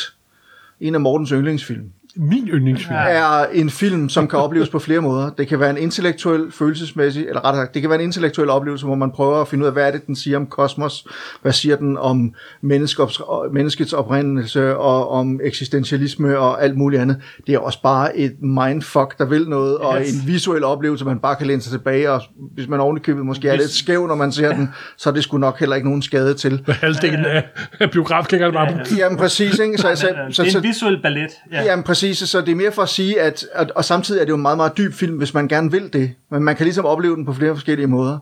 en 0.81 0.95
af 0.95 1.01
Mortens 1.01 1.31
yndlingsfilm, 1.31 1.91
min 2.17 2.49
yndlingsfilm. 2.49 2.97
Ja. 2.97 3.09
er 3.09 3.47
en 3.53 3.71
film, 3.71 4.09
som 4.09 4.29
kan 4.29 4.39
opleves 4.39 4.69
på 4.69 4.79
flere 4.79 5.01
måder. 5.01 5.31
Det 5.31 5.49
kan 5.49 5.61
være 5.61 5.71
en 5.71 5.79
intellektuel, 5.79 6.53
følelsesmæssig, 6.53 7.27
eller 7.27 7.45
rettere 7.45 7.63
sagt, 7.65 7.75
det 7.75 7.83
kan 7.83 7.91
være 7.91 7.99
en 7.99 8.05
intellektuel 8.05 8.51
oplevelse, 8.51 8.87
hvor 8.87 8.95
man 8.95 9.11
prøver 9.11 9.41
at 9.41 9.49
finde 9.49 9.63
ud 9.63 9.67
af, 9.67 9.73
hvad 9.73 9.87
er 9.87 9.91
det, 9.91 10.07
den 10.07 10.17
siger 10.17 10.37
om 10.37 10.47
kosmos, 10.47 11.07
hvad 11.43 11.53
siger 11.53 11.77
den 11.77 11.99
om 11.99 12.35
menneskets, 12.61 13.21
menneskets 13.53 13.93
oprindelse, 13.93 14.77
og 14.77 15.11
om 15.11 15.41
eksistentialisme 15.45 16.39
og 16.39 16.63
alt 16.65 16.77
muligt 16.77 17.03
andet. 17.03 17.17
Det 17.47 17.55
er 17.55 17.59
også 17.59 17.83
bare 17.83 18.17
et 18.17 18.43
mindfuck, 18.43 19.19
der 19.19 19.25
vil 19.25 19.49
noget, 19.49 19.77
og 19.79 20.01
Yes. 20.01 20.13
en 20.23 20.27
visuel 20.27 20.65
oplevelse, 20.65 21.05
man 21.05 21.19
bare 21.19 21.37
kan 21.37 21.47
læne 21.47 21.61
sig 21.63 21.73
tilbage, 21.73 22.11
og 22.11 22.23
hvis 22.55 22.69
man 22.69 22.81
ovenikøbet 22.81 23.27
måske 23.27 23.49
er 23.49 23.57
lidt 23.57 23.71
skæv, 23.71 24.07
når 24.07 24.15
man 24.15 24.33
ser 24.33 24.53
den, 24.53 24.69
så 24.97 25.11
er 25.11 25.15
det 25.15 25.23
sgu 25.23 25.39
nok 25.39 25.59
heller 25.61 25.77
ikke 25.77 25.89
nogen 25.89 26.03
skade 26.03 26.35
til. 26.35 26.65
Halvdelen 26.69 27.25
af, 27.25 27.43
var 28.55 28.67
på 28.71 28.79
Jamen 28.99 29.19
præcis, 29.19 29.59
ikke? 29.59 29.79
Så, 29.79 29.83
så, 29.95 30.07
det 30.27 30.37
så, 30.37 30.43
er 30.43 30.51
så, 30.51 30.59
en 30.59 30.65
visuel 30.65 31.03
ballet. 31.03 31.31
Ja. 31.53 31.57
Ja. 31.57 31.65
Jamen 31.65 31.83
præcis, 31.83 32.04
så 32.13 32.41
det 32.41 32.49
er 32.49 32.55
mere 32.55 32.73
for 32.73 32.83
at 32.83 32.89
sige, 32.89 33.21
at, 33.21 33.47
at 33.53 33.71
og 33.71 33.85
samtidig 33.85 34.21
er 34.21 34.25
det 34.25 34.31
jo 34.31 34.37
en 34.37 34.43
meget, 34.43 34.57
meget 34.57 34.77
dyb 34.77 34.93
film, 34.93 35.17
hvis 35.17 35.35
man 35.35 35.49
gerne 35.49 35.71
vil 35.71 35.93
det. 35.93 36.11
Men 36.31 36.43
man 36.43 36.57
kan 36.57 36.65
ligesom 36.65 36.85
opleve 36.85 37.17
den 37.17 37.25
på 37.27 37.33
flere 37.33 37.55
forskellige 37.55 37.87
måder. 37.87 38.19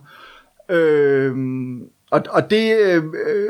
Øhm, 0.71 1.81
og, 2.11 2.23
og 2.31 2.51
det, 2.51 2.77
øh, 2.79 3.03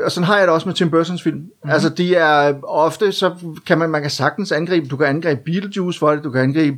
og 0.05 0.11
sådan 0.11 0.27
har 0.27 0.37
jeg 0.37 0.47
det 0.47 0.53
også 0.53 0.67
med 0.67 0.75
Tim 0.75 0.89
Burtons 0.89 1.23
film. 1.23 1.37
Mm-hmm. 1.37 1.69
Altså 1.71 1.89
de 1.89 2.15
er 2.15 2.53
ofte, 2.63 3.11
så 3.11 3.35
kan 3.65 3.77
man, 3.77 3.89
man 3.89 4.01
kan 4.01 4.11
sagtens 4.11 4.51
angribe, 4.51 4.87
du 4.87 4.97
kan 4.97 5.07
angribe 5.07 5.41
Beetlejuice 5.45 5.99
for 5.99 6.11
det, 6.11 6.23
du 6.23 6.31
kan 6.31 6.41
angribe 6.41 6.77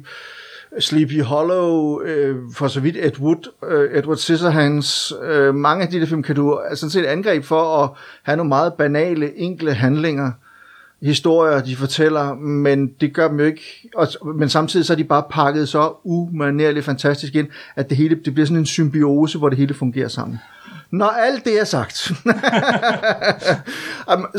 Sleepy 0.79 1.21
Hollow, 1.21 2.01
øh, 2.01 2.35
for 2.53 2.67
så 2.67 2.79
vidt 2.79 2.97
Ed 2.99 3.19
Wood, 3.19 3.51
øh, 3.69 3.97
Edward 3.97 4.17
Scissorhands, 4.17 5.13
øh, 5.23 5.55
mange 5.55 5.83
af 5.83 5.91
de 5.91 5.99
der 5.99 6.05
film 6.05 6.23
kan 6.23 6.35
du 6.35 6.57
altså 6.57 6.81
sådan 6.81 6.91
set 6.91 7.05
angribe 7.05 7.45
for 7.45 7.83
at 7.83 7.89
have 8.23 8.37
nogle 8.37 8.49
meget 8.49 8.73
banale, 8.73 9.37
enkle 9.37 9.73
handlinger, 9.73 10.31
historier, 11.01 11.61
de 11.61 11.75
fortæller, 11.75 12.33
men 12.35 12.87
det 13.01 13.13
gør 13.13 13.27
dem 13.27 13.39
jo 13.39 13.45
ikke, 13.45 13.89
og, 13.95 14.07
men 14.35 14.49
samtidig 14.49 14.85
så 14.85 14.93
er 14.93 14.97
de 14.97 15.03
bare 15.03 15.23
pakket 15.31 15.69
så 15.69 15.93
umanerligt 16.03 16.85
fantastisk 16.85 17.35
ind, 17.35 17.47
at 17.75 17.89
det 17.89 17.97
hele 17.97 18.19
det 18.25 18.33
bliver 18.33 18.45
sådan 18.45 18.57
en 18.57 18.65
symbiose, 18.65 19.37
hvor 19.37 19.49
det 19.49 19.57
hele 19.57 19.73
fungerer 19.73 20.07
sammen. 20.07 20.39
Når 20.95 21.05
alt 21.05 21.45
det 21.45 21.59
er 21.59 21.63
sagt, 21.63 21.97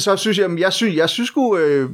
så 0.04 0.16
synes 0.16 0.38
jeg, 0.38 0.50
jeg 0.58 0.72
synes, 0.72 0.96
jeg 0.96 1.08
synes 1.08 1.28
sgu, 1.28 1.56
øh, 1.56 1.90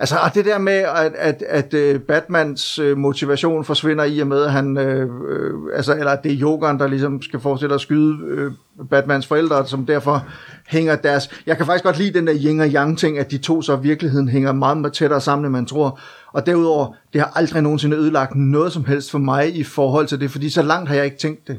altså 0.00 0.16
og 0.16 0.34
det 0.34 0.44
der 0.44 0.58
med, 0.58 0.72
at, 0.72 1.12
at, 1.18 1.42
at 1.48 1.74
øh, 1.74 2.00
Batmans 2.00 2.78
øh, 2.78 2.98
motivation 2.98 3.64
forsvinder 3.64 4.04
i 4.04 4.18
og 4.18 4.26
med, 4.26 4.42
at 4.42 4.52
han, 4.52 4.76
øh, 4.76 5.10
øh, 5.28 5.52
altså, 5.76 5.94
eller 5.94 6.10
at 6.10 6.24
det 6.24 6.32
er 6.32 6.36
Jokeren, 6.36 6.78
der 6.78 6.86
ligesom 6.86 7.22
skal 7.22 7.40
fortsætte 7.40 7.74
at 7.74 7.80
skyde 7.80 8.18
øh, 8.26 8.52
Batmans 8.90 9.26
forældre, 9.26 9.66
som 9.66 9.86
derfor 9.86 10.26
hænger 10.66 10.96
deres, 10.96 11.30
jeg 11.46 11.56
kan 11.56 11.66
faktisk 11.66 11.84
godt 11.84 11.98
lide 11.98 12.18
den 12.18 12.26
der 12.26 12.34
yin 12.44 12.60
og 12.60 12.68
yang 12.68 12.98
ting, 12.98 13.18
at 13.18 13.30
de 13.30 13.38
to 13.38 13.62
så 13.62 13.76
i 13.76 13.80
virkeligheden 13.82 14.28
hænger 14.28 14.52
meget, 14.52 14.76
meget 14.76 14.92
tættere 14.92 15.20
sammen, 15.20 15.44
end 15.44 15.52
man 15.52 15.66
tror, 15.66 16.00
og 16.32 16.46
derudover, 16.46 16.94
det 17.12 17.20
har 17.20 17.32
aldrig 17.34 17.62
nogensinde 17.62 17.96
ødelagt 17.96 18.34
noget 18.34 18.72
som 18.72 18.84
helst 18.84 19.10
for 19.10 19.18
mig 19.18 19.56
i 19.56 19.64
forhold 19.64 20.06
til 20.06 20.20
det, 20.20 20.30
fordi 20.30 20.50
så 20.50 20.62
langt 20.62 20.88
har 20.88 20.96
jeg 20.96 21.04
ikke 21.04 21.18
tænkt 21.18 21.48
det. 21.48 21.58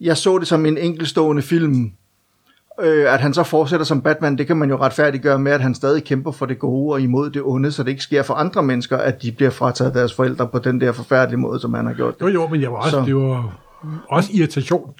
Jeg 0.00 0.16
så 0.16 0.38
det 0.38 0.48
som 0.48 0.66
en 0.66 0.78
enkeltstående 0.78 1.42
film, 1.42 1.92
Øh, 2.80 3.14
at 3.14 3.20
han 3.20 3.34
så 3.34 3.42
fortsætter 3.42 3.86
som 3.86 4.02
Batman, 4.02 4.38
det 4.38 4.46
kan 4.46 4.56
man 4.56 4.68
jo 4.68 4.76
retfærdiggøre 4.76 5.38
med, 5.38 5.52
at 5.52 5.60
han 5.60 5.74
stadig 5.74 6.04
kæmper 6.04 6.32
for 6.32 6.46
det 6.46 6.58
gode 6.58 6.92
og 6.92 7.00
imod 7.00 7.30
det 7.30 7.42
onde, 7.44 7.72
så 7.72 7.82
det 7.82 7.90
ikke 7.90 8.02
sker 8.02 8.22
for 8.22 8.34
andre 8.34 8.62
mennesker, 8.62 8.96
at 8.96 9.22
de 9.22 9.32
bliver 9.32 9.50
frataget 9.50 9.94
deres 9.94 10.14
forældre 10.14 10.48
på 10.48 10.58
den 10.58 10.80
der 10.80 10.92
forfærdelige 10.92 11.40
måde, 11.40 11.60
som 11.60 11.74
han 11.74 11.86
har 11.86 11.94
gjort. 11.94 12.14
Jo, 12.20 12.28
jo, 12.28 12.48
men 12.48 12.62
jeg 12.62 12.72
var 12.72 12.76
også, 12.76 12.90
Så. 12.90 13.04
det 13.06 13.16
var 13.16 13.58
også 14.08 14.30
irritation. 14.34 14.94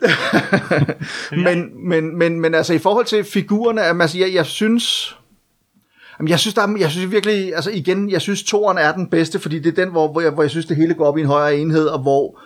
Men, 1.44 1.88
men, 1.88 2.18
men, 2.18 2.40
men 2.40 2.54
altså 2.54 2.74
i 2.74 2.78
forhold 2.78 3.06
til 3.06 3.24
figurerne, 3.24 3.82
altså, 3.82 4.18
jeg, 4.18 4.34
jeg 4.34 4.46
synes... 4.46 5.16
Jamen, 6.18 6.28
jeg 6.28 6.38
synes, 6.38 6.54
der 6.54 6.62
er, 6.62 6.76
jeg 6.78 6.90
synes 6.90 7.11
virkelig, 7.11 7.54
altså 7.54 7.70
igen, 7.74 8.11
jeg 8.11 8.20
synes 8.20 8.42
toren 8.42 8.78
er 8.78 8.92
den 8.92 9.06
bedste, 9.06 9.38
fordi 9.38 9.58
det 9.58 9.78
er 9.78 9.84
den, 9.84 9.92
hvor, 9.92 10.12
hvor, 10.12 10.20
jeg, 10.20 10.30
hvor 10.30 10.42
jeg 10.42 10.50
synes, 10.50 10.66
det 10.66 10.76
hele 10.76 10.94
går 10.94 11.06
op 11.06 11.18
i 11.18 11.20
en 11.20 11.26
højere 11.26 11.56
enhed, 11.56 11.87
og 11.87 11.98
hvor, 11.98 12.40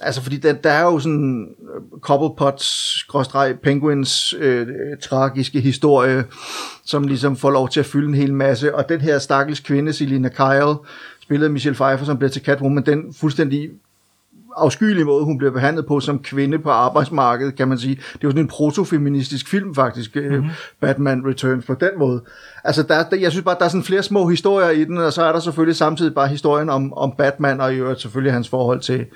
altså 0.00 0.22
fordi 0.22 0.36
der, 0.36 0.52
der 0.52 0.70
er 0.70 0.82
jo 0.82 0.98
sådan 0.98 1.48
øh, 1.74 2.00
Cobblepots, 2.00 3.04
gråstreg, 3.08 3.56
Penguins 3.62 4.34
øh, 4.38 4.66
tragiske 5.02 5.60
historie, 5.60 6.24
som 6.84 7.04
ligesom 7.04 7.36
får 7.36 7.50
lov 7.50 7.68
til 7.68 7.80
at 7.80 7.86
fylde 7.86 8.08
en 8.08 8.14
hel 8.14 8.34
masse, 8.34 8.74
og 8.74 8.88
den 8.88 9.00
her 9.00 9.18
stakkels 9.18 9.60
kvinde, 9.60 9.92
Selina 9.92 10.28
Kyle, 10.28 10.74
spillet 11.22 11.46
af 11.46 11.52
Michelle 11.52 11.76
Pfeiffer, 11.76 12.06
som 12.06 12.18
bliver 12.18 12.30
til 12.30 12.42
Catwoman, 12.42 12.86
den 12.86 13.14
fuldstændig 13.14 13.70
afskyelige 14.56 15.04
måde, 15.04 15.24
hun 15.24 15.38
bliver 15.38 15.50
behandlet 15.50 15.86
på 15.86 16.00
som 16.00 16.18
kvinde 16.18 16.58
på 16.58 16.70
arbejdsmarkedet, 16.70 17.56
kan 17.56 17.68
man 17.68 17.78
sige. 17.78 17.94
Det 17.94 18.14
er 18.14 18.18
jo 18.24 18.30
sådan 18.30 18.42
en 18.42 18.48
protofeministisk 18.48 19.48
film 19.48 19.74
faktisk, 19.74 20.16
mm-hmm. 20.16 20.50
Batman 20.80 21.26
Returns 21.26 21.66
på 21.66 21.74
den 21.74 21.90
måde. 21.98 22.22
Altså, 22.64 22.82
der, 22.82 23.02
der, 23.02 23.16
jeg 23.16 23.30
synes 23.30 23.44
bare, 23.44 23.56
der 23.58 23.64
er 23.64 23.68
sådan 23.68 23.84
flere 23.84 24.02
små 24.02 24.28
historier 24.28 24.70
i 24.70 24.84
den, 24.84 24.98
og 24.98 25.12
så 25.12 25.22
er 25.22 25.32
der 25.32 25.40
selvfølgelig 25.40 25.76
samtidig 25.76 26.14
bare 26.14 26.28
historien 26.28 26.70
om, 26.70 26.92
om 26.92 27.12
Batman, 27.18 27.60
og 27.60 27.74
i 27.74 27.76
øvrigt 27.76 28.00
selvfølgelig 28.00 28.32
hans 28.32 28.48
forhold 28.48 28.80
til, 28.80 29.06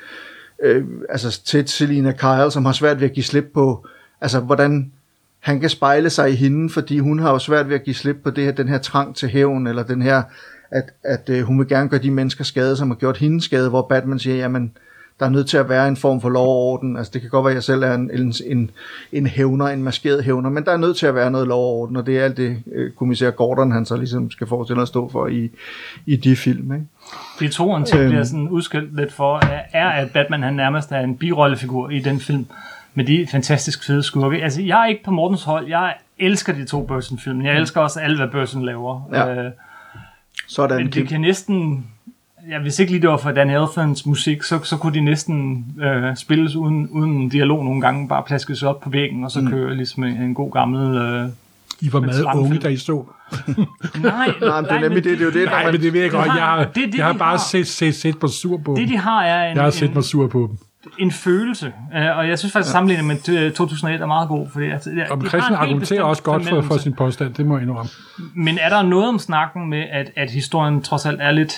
øh, 0.62 0.84
altså 1.08 1.42
til 1.44 1.68
Selina 1.68 2.12
Kyle, 2.12 2.50
som 2.50 2.64
har 2.64 2.72
svært 2.72 3.00
ved 3.00 3.08
at 3.08 3.14
give 3.14 3.24
slip 3.24 3.50
på, 3.54 3.86
altså 4.20 4.40
hvordan 4.40 4.92
han 5.40 5.60
kan 5.60 5.68
spejle 5.68 6.10
sig 6.10 6.30
i 6.30 6.34
hende, 6.34 6.70
fordi 6.70 6.98
hun 6.98 7.18
har 7.18 7.30
jo 7.30 7.38
svært 7.38 7.68
ved 7.68 7.74
at 7.74 7.84
give 7.84 7.94
slip 7.94 8.16
på 8.24 8.30
det 8.30 8.44
her, 8.44 8.52
den 8.52 8.68
her 8.68 8.78
trang 8.78 9.16
til 9.16 9.28
hævn, 9.28 9.66
eller 9.66 9.82
den 9.82 10.02
her, 10.02 10.22
at, 10.70 10.84
at 11.04 11.28
øh, 11.30 11.42
hun 11.42 11.58
vil 11.58 11.68
gerne 11.68 11.88
gøre 11.88 12.02
de 12.02 12.10
mennesker 12.10 12.44
skade, 12.44 12.76
som 12.76 12.90
har 12.90 12.96
gjort 12.96 13.16
hende 13.16 13.40
skade, 13.40 13.68
hvor 13.68 13.86
Batman 13.88 14.18
siger, 14.18 14.36
jamen, 14.36 14.72
der 15.22 15.28
er 15.28 15.32
nødt 15.32 15.48
til 15.48 15.56
at 15.56 15.68
være 15.68 15.88
en 15.88 15.96
form 15.96 16.20
for 16.20 16.28
lov 16.28 16.46
og 16.48 16.54
orden. 16.72 16.96
Altså 16.96 17.10
det 17.12 17.20
kan 17.20 17.30
godt 17.30 17.44
være, 17.44 17.50
at 17.50 17.54
jeg 17.54 17.62
selv 17.62 17.82
er 17.82 17.94
en, 17.94 18.10
en, 18.14 18.32
en, 18.46 18.70
en 19.12 19.26
hævner, 19.26 19.66
en 19.66 19.82
maskeret 19.82 20.24
hævner, 20.24 20.50
men 20.50 20.64
der 20.64 20.72
er 20.72 20.76
nødt 20.76 20.96
til 20.96 21.06
at 21.06 21.14
være 21.14 21.30
noget 21.30 21.46
lov 21.48 21.64
og 21.64 21.80
orden, 21.80 21.96
og 21.96 22.06
det 22.06 22.18
er 22.18 22.24
alt 22.24 22.36
det, 22.36 22.56
øh, 22.74 22.92
kommissær 22.92 23.30
Gordon, 23.30 23.72
han 23.72 23.86
så 23.86 23.96
ligesom 23.96 24.30
skal 24.30 24.46
forestille 24.46 24.82
at 24.82 24.88
stå 24.88 25.08
for 25.08 25.26
i, 25.26 25.50
i 26.06 26.16
de 26.16 26.36
film. 26.36 26.72
Ikke? 26.74 26.86
Det 27.40 27.50
toren 27.52 27.84
til 27.84 27.98
Øhm. 27.98 28.08
bliver 28.10 28.24
sådan 28.24 28.48
udskilt 28.48 28.96
lidt 28.96 29.12
for, 29.12 29.40
er- 29.72 29.88
at 29.90 30.10
Batman 30.10 30.42
han 30.42 30.54
nærmest 30.54 30.92
er 30.92 31.00
en 31.00 31.16
birollefigur 31.16 31.90
i 31.90 31.98
den 31.98 32.20
film, 32.20 32.46
med 32.94 33.04
de 33.04 33.26
fantastisk 33.30 33.86
fede 33.86 34.02
skurke. 34.02 34.42
Altså, 34.42 34.62
jeg 34.62 34.80
er 34.82 34.86
ikke 34.86 35.04
på 35.04 35.10
Mortens 35.10 35.44
hold. 35.44 35.68
Jeg 35.68 35.94
elsker 36.18 36.52
de 36.52 36.64
to 36.64 36.82
Burton-film. 36.86 37.44
Jeg 37.44 37.56
elsker 37.56 37.80
også 37.80 38.00
alt, 38.00 38.18
hvad 38.18 38.28
Burton 38.28 38.64
laver. 38.64 39.08
Ja. 39.12 39.34
Øh, 39.44 39.50
Sådan, 40.48 40.76
men 40.78 40.92
det 40.92 41.08
kan 41.08 41.20
næsten... 41.20 41.86
Ja, 42.50 42.58
hvis 42.60 42.78
ikke 42.78 42.92
lige 42.92 43.02
det 43.02 43.10
var 43.10 43.16
for 43.16 43.30
Dan 43.30 43.50
Elfmans 43.50 44.06
musik, 44.06 44.42
så, 44.42 44.58
så 44.64 44.76
kunne 44.76 44.94
de 44.94 45.00
næsten 45.00 45.66
øh, 45.82 46.16
spilles 46.16 46.56
uden, 46.56 46.88
uden 46.88 47.28
dialog 47.28 47.64
nogle 47.64 47.80
gange, 47.80 48.08
bare 48.08 48.22
plaskes 48.26 48.62
op 48.62 48.80
på 48.80 48.90
væggen, 48.90 49.24
og 49.24 49.30
så 49.30 49.40
mm. 49.40 49.46
køre 49.50 49.74
ligesom 49.74 50.04
en, 50.04 50.16
en 50.16 50.34
god 50.34 50.52
gammel... 50.52 50.96
Øh, 50.96 51.28
I 51.80 51.92
var 51.92 52.00
meget 52.00 52.24
unge, 52.34 52.58
da 52.58 52.68
I 52.68 52.76
så. 52.76 53.04
nej, 54.02 54.28
Nej, 54.40 54.60
men 54.60 54.64
det 54.64 54.76
er 54.76 54.80
nemlig 54.80 55.04
det, 55.04 55.18
det 55.18 55.20
er 55.20 55.24
jo 55.24 55.30
det, 55.30 55.44
Nej, 55.44 55.64
når 55.64 55.72
men 55.72 55.80
det 55.80 55.92
ved 55.92 56.00
jeg 56.00 56.10
godt. 56.10 56.28
har- 56.28 56.36
Jeg 56.36 56.44
har, 56.46 56.64
det 56.64 56.74
det, 56.92 56.94
jeg 56.98 57.06
har 57.06 57.12
bare 57.12 57.30
har. 57.30 57.36
set, 57.50 57.66
set, 57.66 57.94
set 57.94 58.22
mig 58.22 58.30
sur 58.30 58.56
på 58.64 58.70
Det 58.72 58.80
dem. 58.80 58.88
de 58.88 58.96
har 58.96 59.22
er 59.24 59.50
en, 59.50 59.56
Jeg 59.56 59.62
har 59.64 59.70
set 59.70 59.88
en, 59.88 59.94
mig 59.94 60.04
sur 60.04 60.26
på 60.28 60.38
dem. 60.50 60.58
en 60.98 61.10
følelse, 61.10 61.66
øh, 61.96 62.16
og 62.18 62.28
jeg 62.28 62.38
synes 62.38 62.52
faktisk, 62.52 62.68
at 62.68 62.72
sammenligningen 62.72 63.20
med 63.28 63.38
øh, 63.42 63.52
2001 63.52 64.00
er 64.00 64.06
meget 64.06 64.28
god, 64.28 64.46
fordi 64.52 64.66
altså, 64.70 64.90
de 64.90 65.06
Og 65.10 65.20
Christian 65.28 65.54
argumenterer 65.54 66.02
også 66.02 66.22
godt 66.22 66.48
for, 66.48 66.60
for 66.62 66.76
sin 66.78 66.92
påstand, 66.92 67.34
det 67.34 67.46
må 67.46 67.54
jeg 67.56 67.62
indrømme. 67.62 67.90
Men 68.34 68.58
er 68.58 68.68
der 68.68 68.82
noget 68.82 69.08
om 69.08 69.18
snakken 69.18 69.70
med, 69.70 69.84
at, 69.92 70.10
at 70.16 70.30
historien 70.30 70.82
trods 70.82 71.06
alt 71.06 71.20
er 71.20 71.30
lidt... 71.30 71.52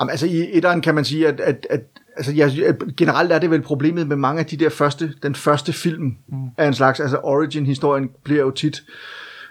Jamen, 0.00 0.10
altså 0.10 0.26
i 0.26 0.48
etteren 0.52 0.80
kan 0.80 0.94
man 0.94 1.04
sige, 1.04 1.28
at, 1.28 1.40
at, 1.40 1.66
at 1.70 1.80
altså, 2.16 2.62
at 2.66 2.96
generelt 2.96 3.32
er 3.32 3.38
det 3.38 3.50
vel 3.50 3.62
problemet 3.62 4.06
med 4.06 4.16
mange 4.16 4.40
af 4.40 4.46
de 4.46 4.56
der 4.56 4.68
første, 4.68 5.12
den 5.22 5.34
første 5.34 5.72
film 5.72 6.04
mm. 6.28 6.36
af 6.56 6.66
en 6.66 6.74
slags, 6.74 7.00
altså 7.00 7.20
origin-historien 7.22 8.10
bliver 8.24 8.40
jo 8.42 8.50
tit, 8.50 8.82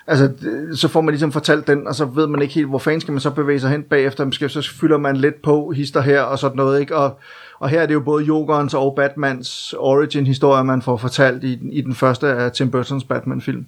altså 0.08 0.32
så 0.74 0.88
får 0.88 1.02
man 1.02 1.12
ligesom 1.12 1.32
fortalt 1.32 1.68
den, 1.68 1.88
og 1.88 1.96
så 1.96 2.06
ved 2.06 2.28
man 2.28 2.42
ikke 2.42 2.54
helt, 2.54 2.68
hvor 2.68 2.80
fanden 2.80 3.02
skal 3.02 3.12
man 3.12 3.22
så 3.22 3.30
bevæge 3.30 3.60
sig 3.60 3.70
hen 3.70 3.84
bagefter, 3.84 4.26
måske 4.26 4.50
så 4.50 4.70
fylder 4.80 4.98
man 4.98 5.18
lidt 5.18 5.42
på 5.42 5.72
hister 5.76 6.02
her 6.02 6.22
og 6.22 6.40
sådan 6.40 6.58
noget, 6.58 6.80
ikke? 6.80 6.96
Og, 6.96 7.20
og 7.60 7.70
her 7.70 7.82
er 7.82 7.86
det 7.86 7.94
jo 7.94 8.00
både 8.00 8.24
Jokerens 8.26 8.74
og 8.74 8.94
Batmans 8.96 9.74
origin-historie, 9.78 10.64
man 10.64 10.82
får 10.82 10.98
fortalt 10.98 11.44
i, 11.44 11.56
den- 11.56 11.72
i 11.72 11.82
den 11.82 11.96
første 11.96 12.28
af 12.28 12.52
Tim 12.52 12.72
Burtons 12.72 13.04
Batman-film. 13.04 13.66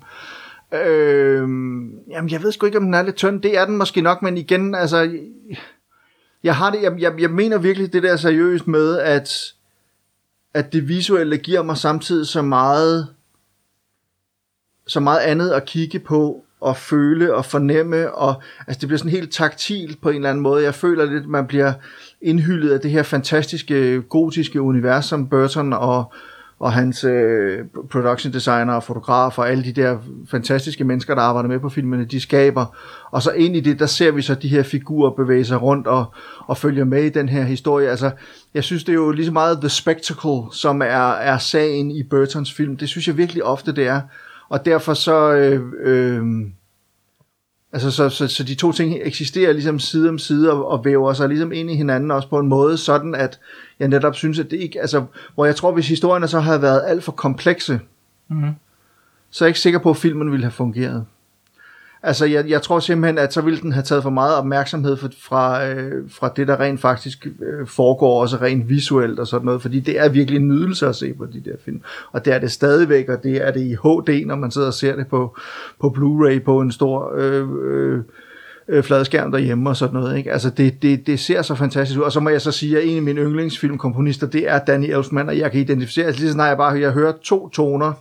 Øhm, 0.85 1.89
jamen, 2.09 2.29
jeg 2.31 2.43
ved 2.43 2.51
sgu 2.51 2.65
ikke, 2.65 2.77
om 2.77 2.83
den 2.83 2.93
er 2.93 3.01
lidt 3.01 3.15
tynd. 3.15 3.41
Det 3.41 3.57
er 3.57 3.65
den 3.65 3.77
måske 3.77 4.01
nok, 4.01 4.21
men 4.21 4.37
igen, 4.37 4.75
altså, 4.75 5.11
jeg 6.43 6.55
har 6.55 6.71
det, 6.71 6.81
jeg, 6.81 6.95
jeg, 6.99 7.21
jeg 7.21 7.29
mener 7.29 7.57
virkelig 7.57 7.93
det 7.93 8.03
der 8.03 8.15
seriøst 8.15 8.67
med, 8.67 8.97
at, 8.97 9.53
at 10.53 10.73
det 10.73 10.87
visuelle 10.87 11.37
giver 11.37 11.63
mig 11.63 11.77
samtidig 11.77 12.27
så 12.27 12.41
meget, 12.41 13.07
så 14.87 14.99
meget 14.99 15.19
andet 15.19 15.51
at 15.51 15.65
kigge 15.65 15.99
på, 15.99 16.45
og 16.61 16.77
føle 16.77 17.35
og 17.35 17.45
fornemme, 17.45 18.13
og 18.13 18.41
altså 18.67 18.79
det 18.79 18.87
bliver 18.87 18.97
sådan 18.97 19.11
helt 19.11 19.33
taktilt 19.33 20.01
på 20.01 20.09
en 20.09 20.15
eller 20.15 20.29
anden 20.29 20.43
måde. 20.43 20.63
Jeg 20.63 20.75
føler 20.75 21.05
lidt, 21.05 21.23
at 21.23 21.29
man 21.29 21.47
bliver 21.47 21.73
indhyldet 22.21 22.71
af 22.71 22.79
det 22.79 22.91
her 22.91 23.03
fantastiske, 23.03 24.01
gotiske 24.01 24.61
univers, 24.61 25.05
som 25.05 25.29
Burton 25.29 25.73
og, 25.73 26.13
og 26.59 26.73
hans 26.73 27.03
øh, 27.03 27.65
production 27.91 28.33
designer 28.33 28.73
og 28.73 28.83
fotografer 28.83 29.41
og 29.41 29.49
alle 29.49 29.63
de 29.63 29.71
der 29.71 29.97
fantastiske 30.31 30.83
mennesker, 30.83 31.15
der 31.15 31.21
arbejder 31.21 31.49
med 31.49 31.59
på 31.59 31.69
filmene, 31.69 32.05
de 32.05 32.19
skaber. 32.19 32.65
Og 33.11 33.21
så 33.21 33.31
ind 33.31 33.55
i 33.55 33.59
det, 33.59 33.79
der 33.79 33.85
ser 33.85 34.11
vi 34.11 34.21
så 34.21 34.35
de 34.35 34.47
her 34.47 34.63
figurer 34.63 35.11
bevæge 35.11 35.45
sig 35.45 35.61
rundt 35.61 35.87
og, 35.87 36.05
og 36.47 36.57
følge 36.57 36.85
med 36.85 37.03
i 37.03 37.09
den 37.09 37.29
her 37.29 37.43
historie. 37.43 37.89
Altså, 37.89 38.11
jeg 38.53 38.63
synes, 38.63 38.83
det 38.83 38.91
er 38.91 38.95
jo 38.95 39.11
lige 39.11 39.25
så 39.25 39.31
meget 39.31 39.59
the 39.59 39.69
spectacle, 39.69 40.41
som 40.51 40.81
er, 40.81 41.11
er 41.11 41.37
sagen 41.37 41.91
i 41.91 42.03
Burtons 42.03 42.53
film. 42.53 42.77
Det 42.77 42.89
synes 42.89 43.07
jeg 43.07 43.17
virkelig 43.17 43.43
ofte, 43.43 43.71
det 43.71 43.87
er. 43.87 44.01
Og 44.49 44.65
derfor 44.65 44.93
så... 44.93 45.33
Øh, 45.33 45.61
øh, 45.83 46.23
Altså, 47.73 47.91
så, 47.91 48.09
så, 48.09 48.27
så 48.27 48.43
de 48.43 48.55
to 48.55 48.71
ting 48.71 48.97
eksisterer 49.01 49.53
ligesom 49.53 49.79
side 49.79 50.09
om 50.09 50.19
side 50.19 50.51
og, 50.51 50.67
og 50.67 50.85
væver 50.85 51.13
sig 51.13 51.29
ligesom 51.29 51.51
ind 51.51 51.71
i 51.71 51.75
hinanden 51.75 52.11
også 52.11 52.29
på 52.29 52.39
en 52.39 52.47
måde, 52.47 52.77
sådan 52.77 53.15
at 53.15 53.39
jeg 53.79 53.87
netop 53.87 54.15
synes, 54.15 54.39
at 54.39 54.51
det 54.51 54.57
ikke, 54.57 54.81
altså, 54.81 55.03
hvor 55.35 55.45
jeg 55.45 55.55
tror, 55.55 55.71
hvis 55.71 55.87
historierne 55.87 56.27
så 56.27 56.39
havde 56.39 56.61
været 56.61 56.81
alt 56.87 57.03
for 57.03 57.11
komplekse, 57.11 57.79
Mhm. 58.27 58.49
så 59.29 59.43
er 59.43 59.47
jeg 59.47 59.49
ikke 59.49 59.59
sikker 59.59 59.79
på, 59.79 59.89
at 59.89 59.97
filmen 59.97 60.31
ville 60.31 60.43
have 60.43 60.51
fungeret. 60.51 61.05
Altså, 62.03 62.25
jeg, 62.25 62.49
jeg 62.49 62.61
tror 62.61 62.79
simpelthen, 62.79 63.17
at 63.17 63.33
så 63.33 63.41
ville 63.41 63.59
den 63.61 63.71
have 63.71 63.83
taget 63.83 64.03
for 64.03 64.09
meget 64.09 64.35
opmærksomhed 64.35 64.97
fra, 64.97 65.09
fra, 65.21 65.67
øh, 65.67 66.09
fra 66.09 66.33
det, 66.35 66.47
der 66.47 66.59
rent 66.59 66.81
faktisk 66.81 67.25
øh, 67.25 67.67
foregår, 67.67 68.21
også 68.21 68.37
rent 68.37 68.69
visuelt 68.69 69.19
og 69.19 69.27
sådan 69.27 69.45
noget, 69.45 69.61
fordi 69.61 69.79
det 69.79 69.99
er 69.99 70.09
virkelig 70.09 70.39
en 70.39 70.47
nydelse 70.47 70.87
at 70.87 70.95
se 70.95 71.13
på 71.13 71.25
de 71.25 71.41
der 71.45 71.55
film. 71.65 71.81
Og 72.11 72.25
det 72.25 72.33
er 72.33 72.39
det 72.39 72.51
stadigvæk, 72.51 73.09
og 73.09 73.23
det 73.23 73.47
er 73.47 73.51
det 73.51 73.61
i 73.61 73.73
HD, 73.73 74.25
når 74.25 74.35
man 74.35 74.51
sidder 74.51 74.67
og 74.67 74.73
ser 74.73 74.95
det 74.95 75.07
på, 75.07 75.37
på 75.81 75.87
Blu-ray 75.97 76.39
på 76.43 76.59
en 76.59 76.71
stor 76.71 77.13
øh, 77.15 77.47
øh, 77.63 78.03
øh, 78.69 78.83
fladskærm 78.83 79.31
derhjemme 79.31 79.69
og 79.69 79.75
sådan 79.75 79.93
noget. 79.93 80.17
Ikke? 80.17 80.31
Altså, 80.31 80.49
det, 80.49 80.81
det, 80.81 81.07
det 81.07 81.19
ser 81.19 81.41
så 81.41 81.55
fantastisk 81.55 81.99
ud. 81.99 82.05
Og 82.05 82.11
så 82.11 82.19
må 82.19 82.29
jeg 82.29 82.41
så 82.41 82.51
sige, 82.51 82.77
at 82.77 82.87
en 82.87 82.97
af 82.97 83.03
mine 83.03 83.21
yndlingsfilmkomponister, 83.21 84.27
det 84.27 84.49
er 84.49 84.59
Danny 84.59 84.85
Elfman, 84.85 85.29
og 85.29 85.37
jeg 85.37 85.51
kan 85.51 85.59
identificere, 85.61 86.05
altså 86.05 86.21
lige 86.21 86.29
så 86.29 86.33
snart 86.33 86.49
jeg 86.49 86.57
bare 86.57 86.79
jeg 86.79 86.91
hører 86.91 87.13
to 87.23 87.49
toner 87.49 87.93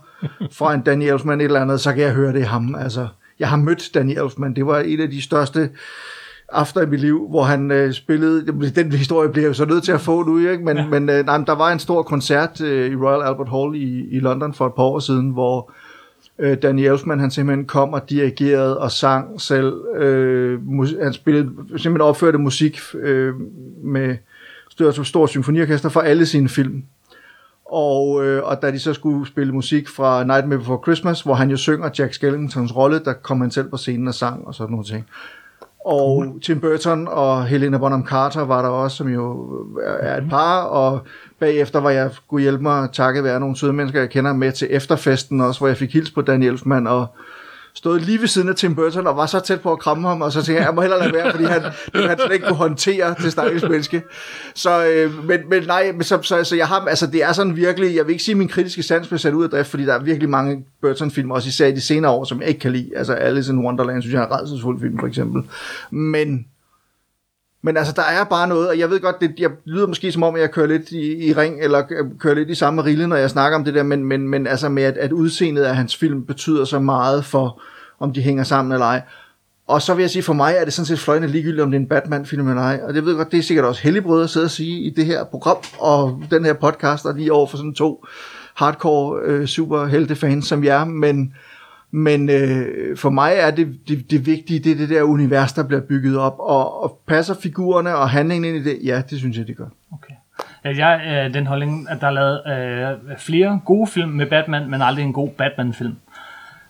fra 0.51 0.73
en 0.73 0.81
Danny 0.81 1.03
Elfman 1.03 1.41
et 1.41 1.45
eller 1.45 1.61
andet, 1.61 1.79
så 1.79 1.93
kan 1.93 2.03
jeg 2.03 2.13
høre 2.13 2.33
det 2.33 2.41
er 2.41 2.45
ham. 2.45 2.75
Altså, 2.75 3.07
jeg 3.39 3.49
har 3.49 3.57
mødt 3.57 3.89
Danny 3.93 4.17
Elfman. 4.23 4.55
Det 4.55 4.65
var 4.65 4.79
en 4.79 4.99
af 4.99 5.09
de 5.09 5.21
største 5.21 5.69
after 6.51 6.81
i 6.81 6.85
mit 6.85 6.99
liv, 6.99 7.27
hvor 7.29 7.43
han 7.43 7.71
øh, 7.71 7.93
spillede, 7.93 8.45
den 8.75 8.91
historie 8.91 9.29
bliver 9.29 9.43
jeg 9.43 9.49
jo 9.49 9.53
så 9.53 9.65
nødt 9.65 9.83
til 9.83 9.91
at 9.91 10.01
få 10.01 10.23
nu, 10.23 10.37
ikke? 10.37 10.63
men, 10.63 10.77
ja. 10.77 10.87
men 10.87 11.09
øh, 11.09 11.25
nej, 11.25 11.37
men 11.37 11.47
der 11.47 11.55
var 11.55 11.71
en 11.71 11.79
stor 11.79 12.03
koncert 12.03 12.61
øh, 12.61 12.91
i 12.91 12.95
Royal 12.95 13.21
Albert 13.23 13.49
Hall 13.49 13.75
i, 13.75 14.07
i 14.11 14.19
London 14.19 14.53
for 14.53 14.67
et 14.67 14.73
par 14.73 14.83
år 14.83 14.99
siden, 14.99 15.29
hvor 15.29 15.71
øh, 16.39 16.57
Danny 16.61 16.81
Elfman, 16.81 17.19
han 17.19 17.31
simpelthen 17.31 17.65
kom 17.65 17.93
og 17.93 18.09
dirigerede 18.09 18.79
og 18.79 18.91
sang 18.91 19.41
selv. 19.41 19.73
Øh, 19.95 20.59
mus- 20.67 21.03
han 21.03 21.13
spillede, 21.13 21.45
simpelthen 21.55 22.01
opførte 22.01 22.37
musik 22.37 22.79
øh, 22.93 23.33
med 23.83 24.17
stort, 24.69 25.07
stort 25.07 25.29
symfoniorkester 25.29 25.89
for 25.89 26.01
alle 26.01 26.25
sine 26.25 26.49
film. 26.49 26.83
Og, 27.71 28.25
øh, 28.25 28.43
og 28.43 28.61
da 28.61 28.71
de 28.71 28.79
så 28.79 28.93
skulle 28.93 29.27
spille 29.27 29.53
musik 29.53 29.89
fra 29.89 30.23
Nightmare 30.23 30.59
Before 30.59 30.79
Christmas, 30.83 31.21
hvor 31.21 31.33
han 31.33 31.49
jo 31.49 31.57
synger 31.57 31.89
Jack 31.99 32.13
Skellingtons 32.13 32.75
rolle, 32.75 32.99
der 33.05 33.13
kom 33.13 33.41
han 33.41 33.51
selv 33.51 33.69
på 33.69 33.77
scenen 33.77 34.07
og 34.07 34.13
sang 34.13 34.47
og 34.47 34.55
sådan 34.55 34.71
nogle 34.71 34.85
ting. 34.85 35.05
Og 35.85 36.25
mm. 36.25 36.39
Tim 36.39 36.59
Burton 36.59 37.07
og 37.07 37.45
Helena 37.45 37.77
Bonham 37.77 38.05
Carter 38.05 38.41
var 38.41 38.61
der 38.61 38.69
også, 38.69 38.97
som 38.97 39.07
jo 39.07 39.47
er 39.99 40.17
et 40.17 40.29
par, 40.29 40.61
og 40.61 40.99
bagefter 41.39 41.79
var 41.79 41.89
jeg 41.89 42.11
skulle 42.13 42.41
hjælpe 42.41 42.63
mig, 42.63 42.89
takket 42.93 43.23
være 43.23 43.39
nogle 43.39 43.55
søde 43.55 43.73
mennesker, 43.73 43.99
jeg 43.99 44.09
kender 44.09 44.33
med 44.33 44.51
til 44.51 44.67
efterfesten 44.71 45.41
også, 45.41 45.59
hvor 45.59 45.67
jeg 45.67 45.77
fik 45.77 45.93
hils 45.93 46.11
på 46.11 46.21
Daniel 46.21 46.53
Elfman, 46.53 46.87
og 46.87 47.07
stod 47.73 47.99
lige 47.99 48.21
ved 48.21 48.27
siden 48.27 48.49
af 48.49 48.55
Tim 48.55 48.75
Burton, 48.75 49.07
og 49.07 49.17
var 49.17 49.25
så 49.25 49.39
tæt 49.39 49.61
på 49.61 49.71
at 49.71 49.79
kramme 49.79 50.07
ham, 50.07 50.21
og 50.21 50.31
så 50.31 50.41
tænkte 50.41 50.61
jeg, 50.61 50.65
jeg 50.65 50.75
må 50.75 50.81
hellere 50.81 50.99
lade 50.99 51.13
være, 51.13 51.31
fordi 51.31 51.43
han, 51.43 51.61
det 51.93 52.09
han 52.09 52.17
slet 52.19 52.33
ikke 52.33 52.47
kunne 52.47 52.57
håndtere 52.57 53.15
det 53.23 53.31
stakkels 53.31 53.63
menneske. 53.63 54.03
Så, 54.55 54.85
øh, 54.85 55.25
men, 55.27 55.39
men 55.49 55.63
nej, 55.63 55.91
men 55.91 56.03
så, 56.03 56.21
så, 56.21 56.43
så 56.43 56.55
jeg 56.55 56.67
har, 56.67 56.79
altså 56.79 57.07
det 57.07 57.23
er 57.23 57.33
sådan 57.33 57.55
virkelig, 57.55 57.95
jeg 57.95 58.05
vil 58.05 58.11
ikke 58.11 58.23
sige, 58.23 58.33
at 58.33 58.37
min 58.37 58.47
kritiske 58.47 58.83
sans 58.83 59.07
bliver 59.07 59.19
sat 59.19 59.33
ud 59.33 59.43
af 59.43 59.49
drift, 59.49 59.69
fordi 59.69 59.85
der 59.85 59.93
er 59.93 60.03
virkelig 60.03 60.29
mange 60.29 60.65
Burton-film, 60.81 61.31
også 61.31 61.47
især 61.47 61.67
i 61.67 61.71
de 61.71 61.81
senere 61.81 62.11
år, 62.11 62.23
som 62.23 62.41
jeg 62.41 62.47
ikke 62.47 62.59
kan 62.59 62.71
lide. 62.71 62.89
Altså 62.95 63.13
Alice 63.13 63.53
in 63.53 63.65
Wonderland, 63.65 64.01
synes 64.01 64.13
jeg 64.13 64.21
er 64.21 64.27
en 64.27 64.33
redselsfuld 64.33 64.79
film, 64.79 64.99
for 64.99 65.07
eksempel. 65.07 65.43
Men, 65.91 66.45
men 67.61 67.77
altså, 67.77 67.93
der 67.95 68.01
er 68.01 68.23
bare 68.23 68.47
noget, 68.47 68.69
og 68.69 68.79
jeg 68.79 68.89
ved 68.89 68.99
godt, 68.99 69.21
det 69.21 69.33
jeg 69.39 69.49
lyder 69.65 69.87
måske 69.87 70.11
som 70.11 70.23
om, 70.23 70.37
jeg 70.37 70.51
kører 70.51 70.67
lidt 70.67 70.91
i, 70.91 71.27
i 71.27 71.33
ring, 71.33 71.61
eller 71.61 71.83
kører 72.19 72.35
lidt 72.35 72.49
i 72.49 72.55
samme 72.55 72.83
rille, 72.83 73.07
når 73.07 73.15
jeg 73.15 73.29
snakker 73.29 73.57
om 73.57 73.63
det 73.63 73.73
der, 73.73 73.83
men, 73.83 74.03
men, 74.03 74.27
men 74.27 74.47
altså 74.47 74.69
med, 74.69 74.83
at, 74.83 74.97
at 74.97 75.11
udseendet 75.11 75.63
af 75.63 75.75
hans 75.75 75.95
film 75.95 76.25
betyder 76.25 76.65
så 76.65 76.79
meget 76.79 77.25
for, 77.25 77.61
om 77.99 78.13
de 78.13 78.21
hænger 78.21 78.43
sammen 78.43 78.71
eller 78.71 78.85
ej. 78.85 79.01
Og 79.67 79.81
så 79.81 79.93
vil 79.93 80.03
jeg 80.03 80.09
sige, 80.09 80.23
for 80.23 80.33
mig 80.33 80.55
er 80.57 80.63
det 80.63 80.73
sådan 80.73 80.85
set 80.85 80.99
fløjende 80.99 81.27
ligegyldigt, 81.27 81.61
om 81.61 81.71
det 81.71 81.77
er 81.77 81.81
en 81.81 81.87
Batman-film 81.87 82.49
eller 82.49 82.61
ej. 82.61 82.79
Og 82.87 82.93
det 82.93 83.05
ved 83.05 83.11
jeg 83.11 83.17
godt, 83.17 83.31
det 83.31 83.37
er 83.37 83.43
sikkert 83.43 83.65
også 83.65 83.81
helligbrød 83.81 84.23
at 84.23 84.29
sidde 84.29 84.43
og 84.43 84.51
sige 84.51 84.79
i 84.79 84.89
det 84.89 85.05
her 85.05 85.23
program, 85.23 85.57
og 85.79 86.23
den 86.31 86.45
her 86.45 86.53
podcast, 86.53 87.05
og 87.05 87.15
lige 87.15 87.33
over 87.33 87.47
for 87.47 87.57
sådan 87.57 87.73
to 87.73 88.05
hardcore 88.55 89.19
øh, 89.25 89.45
superheltefans 89.45 90.47
som 90.47 90.63
jeg 90.63 90.81
er, 90.81 90.85
men, 90.85 91.33
men 91.91 92.29
øh, 92.29 92.97
for 92.97 93.09
mig 93.09 93.33
er 93.35 93.51
det, 93.51 93.79
det, 93.87 94.11
det 94.11 94.25
vigtige, 94.25 94.59
det 94.59 94.71
er 94.71 94.75
det 94.75 94.89
der 94.89 95.03
univers, 95.03 95.53
der 95.53 95.67
bliver 95.67 95.81
bygget 95.81 96.17
op, 96.17 96.35
og, 96.39 96.83
og 96.83 96.99
passer 97.07 97.33
figurerne 97.33 97.95
og 97.95 98.09
handlingen 98.09 98.55
ind 98.55 98.65
i 98.65 98.69
det? 98.69 98.79
Ja, 98.83 99.01
det 99.09 99.19
synes 99.19 99.37
jeg, 99.37 99.47
det 99.47 99.57
gør. 99.57 99.65
Okay. 99.93 100.13
jeg 100.77 101.01
er 101.05 101.25
øh, 101.25 101.33
den 101.33 101.47
holdning, 101.47 101.87
at 101.89 102.01
der 102.01 102.07
er 102.07 102.11
lavet 102.11 102.41
øh, 103.11 103.17
flere 103.17 103.59
gode 103.65 103.87
film 103.87 104.09
med 104.09 104.25
Batman, 104.25 104.69
men 104.69 104.81
aldrig 104.81 105.05
en 105.05 105.13
god 105.13 105.29
Batman-film. 105.29 105.95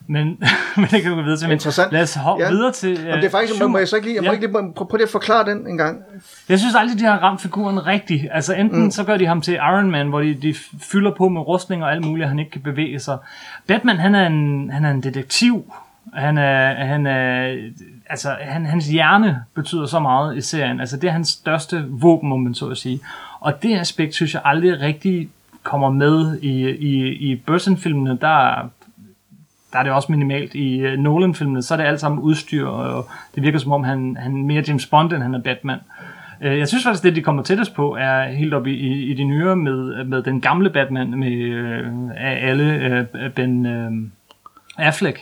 Men, 0.10 0.26
men 0.78 0.86
det 0.92 1.02
kan 1.02 1.12
vi 1.12 1.16
gå 1.16 1.22
videre 1.22 1.38
til. 1.38 1.52
Interessant. 1.52 1.92
Lad 1.92 2.02
os 2.02 2.14
hoppe 2.16 2.44
Ja. 2.44 2.50
videre 2.50 2.72
til... 2.72 2.90
Jamen, 2.90 3.16
det 3.18 3.26
er 3.26 3.30
faktisk, 3.30 3.62
må, 3.62 3.68
må 3.68 3.78
jeg 3.78 3.88
så 3.88 3.96
ikke 3.96 4.08
lige, 4.08 4.16
jeg 4.16 4.24
må 4.24 4.26
Ja. 4.26 4.32
ikke 4.32 4.48
lige 4.48 4.74
prøve, 4.76 5.04
at 5.04 5.10
forklare 5.10 5.46
den 5.52 5.68
en 5.68 5.78
gang. 5.78 5.98
Jeg 6.50 6.60
synes 6.60 6.76
aldrig, 6.76 7.00
de 7.00 7.04
har 7.06 7.18
ramt 7.18 7.42
figuren 7.42 7.88
rigtigt. 7.88 8.28
Altså 8.32 8.54
enten 8.54 8.84
mm. 8.84 8.92
så 8.92 9.04
gør 9.04 9.18
de 9.18 9.26
ham 9.26 9.42
til 9.42 9.54
Iron 9.54 9.92
Man, 9.92 10.08
hvor 10.08 10.20
de, 10.20 10.34
de 10.34 10.56
fylder 10.92 11.12
på 11.12 11.30
med 11.30 11.42
rustning 11.42 11.84
og 11.84 11.92
alt 11.92 12.06
muligt, 12.06 12.24
og 12.24 12.30
han 12.30 12.40
ikke 12.40 12.52
kan 12.52 12.62
bevæge 12.62 13.00
sig. 13.00 13.18
Batman, 13.68 13.98
han 13.98 14.16
er 14.16 14.28
en, 14.28 14.70
han 14.70 14.86
er 14.86 14.92
en 14.92 15.04
detektiv. 15.04 15.74
Han 16.14 16.38
er, 16.38 16.86
han 16.86 17.06
er, 17.08 17.56
altså, 18.10 18.36
han, 18.42 18.66
hans 18.66 18.88
hjerne 18.88 19.44
betyder 19.56 19.86
så 19.86 20.00
meget 20.00 20.38
i 20.38 20.42
serien. 20.42 20.80
Altså, 20.80 20.98
det 20.98 21.08
er 21.08 21.12
hans 21.12 21.28
største 21.30 21.86
våben, 21.90 22.30
må 22.30 22.38
man 22.38 22.54
så 22.54 22.68
at 22.68 22.78
sige. 22.78 23.00
Og 23.40 23.64
det 23.64 23.80
aspekt, 23.80 24.14
synes 24.16 24.34
jeg 24.34 24.42
aldrig 24.46 24.80
rigtig 24.82 25.30
kommer 25.64 25.90
med 25.90 26.40
i, 26.42 26.70
i, 26.70 27.08
i 27.32 27.36
Burton-filmene. 27.36 28.18
Der, 28.22 28.70
der 29.74 29.80
er 29.80 29.84
det 29.84 29.92
også 29.92 30.12
minimalt. 30.12 30.56
I 30.56 30.80
øh, 30.80 31.00
Nolan-filmene, 31.00 31.62
så 31.62 31.74
er 31.74 31.78
det 31.78 31.84
alt 31.86 32.00
sammen 32.00 32.20
udstyr, 32.20 32.66
og 32.66 33.10
det 33.36 33.44
virker 33.44 33.60
som 33.60 33.72
om, 33.72 33.84
han, 33.84 34.18
han 34.20 34.32
er 34.32 34.44
mere 34.46 34.64
James 34.68 34.86
Bond, 34.86 35.14
end 35.14 35.24
han 35.24 35.36
er 35.36 35.40
Batman. 35.42 35.80
Øh, 36.42 36.58
Jeg 36.58 36.68
synes 36.68 36.84
faktisk, 36.84 37.04
det 37.04 37.16
de 37.16 37.22
kommer 37.22 37.44
tættest 37.44 37.74
på, 37.76 37.96
er 38.00 38.28
helt 38.28 38.54
op 38.54 38.68
i, 38.68 38.74
i, 38.74 39.12
i 39.12 39.14
de 39.14 39.24
nyere 39.24 39.56
med, 39.56 40.04
med 40.04 40.24
den 40.24 40.42
gamle 40.42 40.70
Batman, 40.70 41.20
med 41.20 41.32
øh, 41.32 41.88
af 42.16 42.50
alle 42.50 42.74
øh, 42.74 43.32
Ben 43.32 43.66
øh, 43.66 43.92
Affleck. 44.78 45.20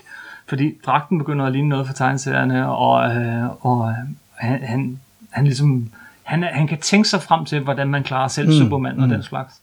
Fordi 0.48 0.74
dragten 0.86 1.18
begynder 1.18 1.46
at 1.46 1.52
ligne 1.52 1.70
noget 1.70 1.88
for 1.88 1.94
tegneserierne, 1.94 2.70
og, 2.70 3.16
øh, 3.16 3.66
og 3.66 3.96
han, 4.36 4.64
han, 4.64 5.00
han 5.30 5.44
ligesom... 5.44 5.90
Han, 6.24 6.44
han 6.44 6.68
kan 6.68 6.78
tænke 6.78 7.10
sig 7.10 7.22
frem 7.22 7.46
til, 7.46 7.60
hvordan 7.60 7.88
man 7.88 8.04
klarer 8.04 8.28
selv 8.28 8.48
mm. 8.48 8.54
Superman 8.54 9.00
og 9.00 9.10
den 9.10 9.24
slags. 9.24 9.62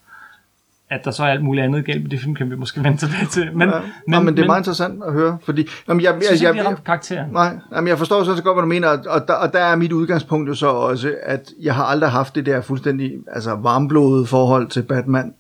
At 0.95 1.05
der 1.05 1.11
så 1.11 1.23
er 1.23 1.27
alt 1.27 1.45
muligt 1.45 1.65
andet 1.65 1.85
galt 1.85 2.03
med 2.03 2.11
det 2.11 2.21
film, 2.21 2.35
kan 2.35 2.51
vi 2.51 2.57
måske 2.57 2.85
vende 2.85 2.99
tilbage 2.99 3.27
til. 3.31 3.57
Men, 3.57 3.69
Ja, 3.69 3.75
men, 4.09 4.25
men 4.25 4.37
det 4.37 4.43
er 4.43 4.47
meget 4.47 4.61
interessant 4.61 5.03
at 5.07 5.13
høre, 5.13 5.39
fordi 5.45 5.67
jamen, 5.89 6.03
jeg, 6.03 6.15
jeg 6.15 6.43
jeg, 6.43 6.57
jeg, 6.57 6.77
karakteren. 6.87 7.31
Nej, 7.33 7.57
jamen 7.75 7.89
jeg 7.89 7.99
forstår 7.99 8.25
så 8.25 8.43
godt, 8.43 8.55
hvad 8.57 8.63
du 8.63 8.69
mener, 8.69 8.89
og- 8.89 8.99
og 9.09 9.29
der, 9.29 9.35
og 9.35 9.53
der 9.53 9.59
er 9.59 9.77
mit 9.77 9.93
udgangspunkt 9.93 10.49
jo 10.49 10.55
så 10.55 10.67
også, 10.67 11.15
at 11.23 11.51
jeg 11.63 11.75
har 11.75 11.85
aldrig 11.85 12.11
haft 12.11 12.35
det 12.35 12.47
der 12.47 12.61
fuldstændig 12.61 13.13
altså 13.33 13.55
varmblodet 13.63 14.29
forhold 14.29 14.69
til 14.69 14.83
Batman. 14.83 15.33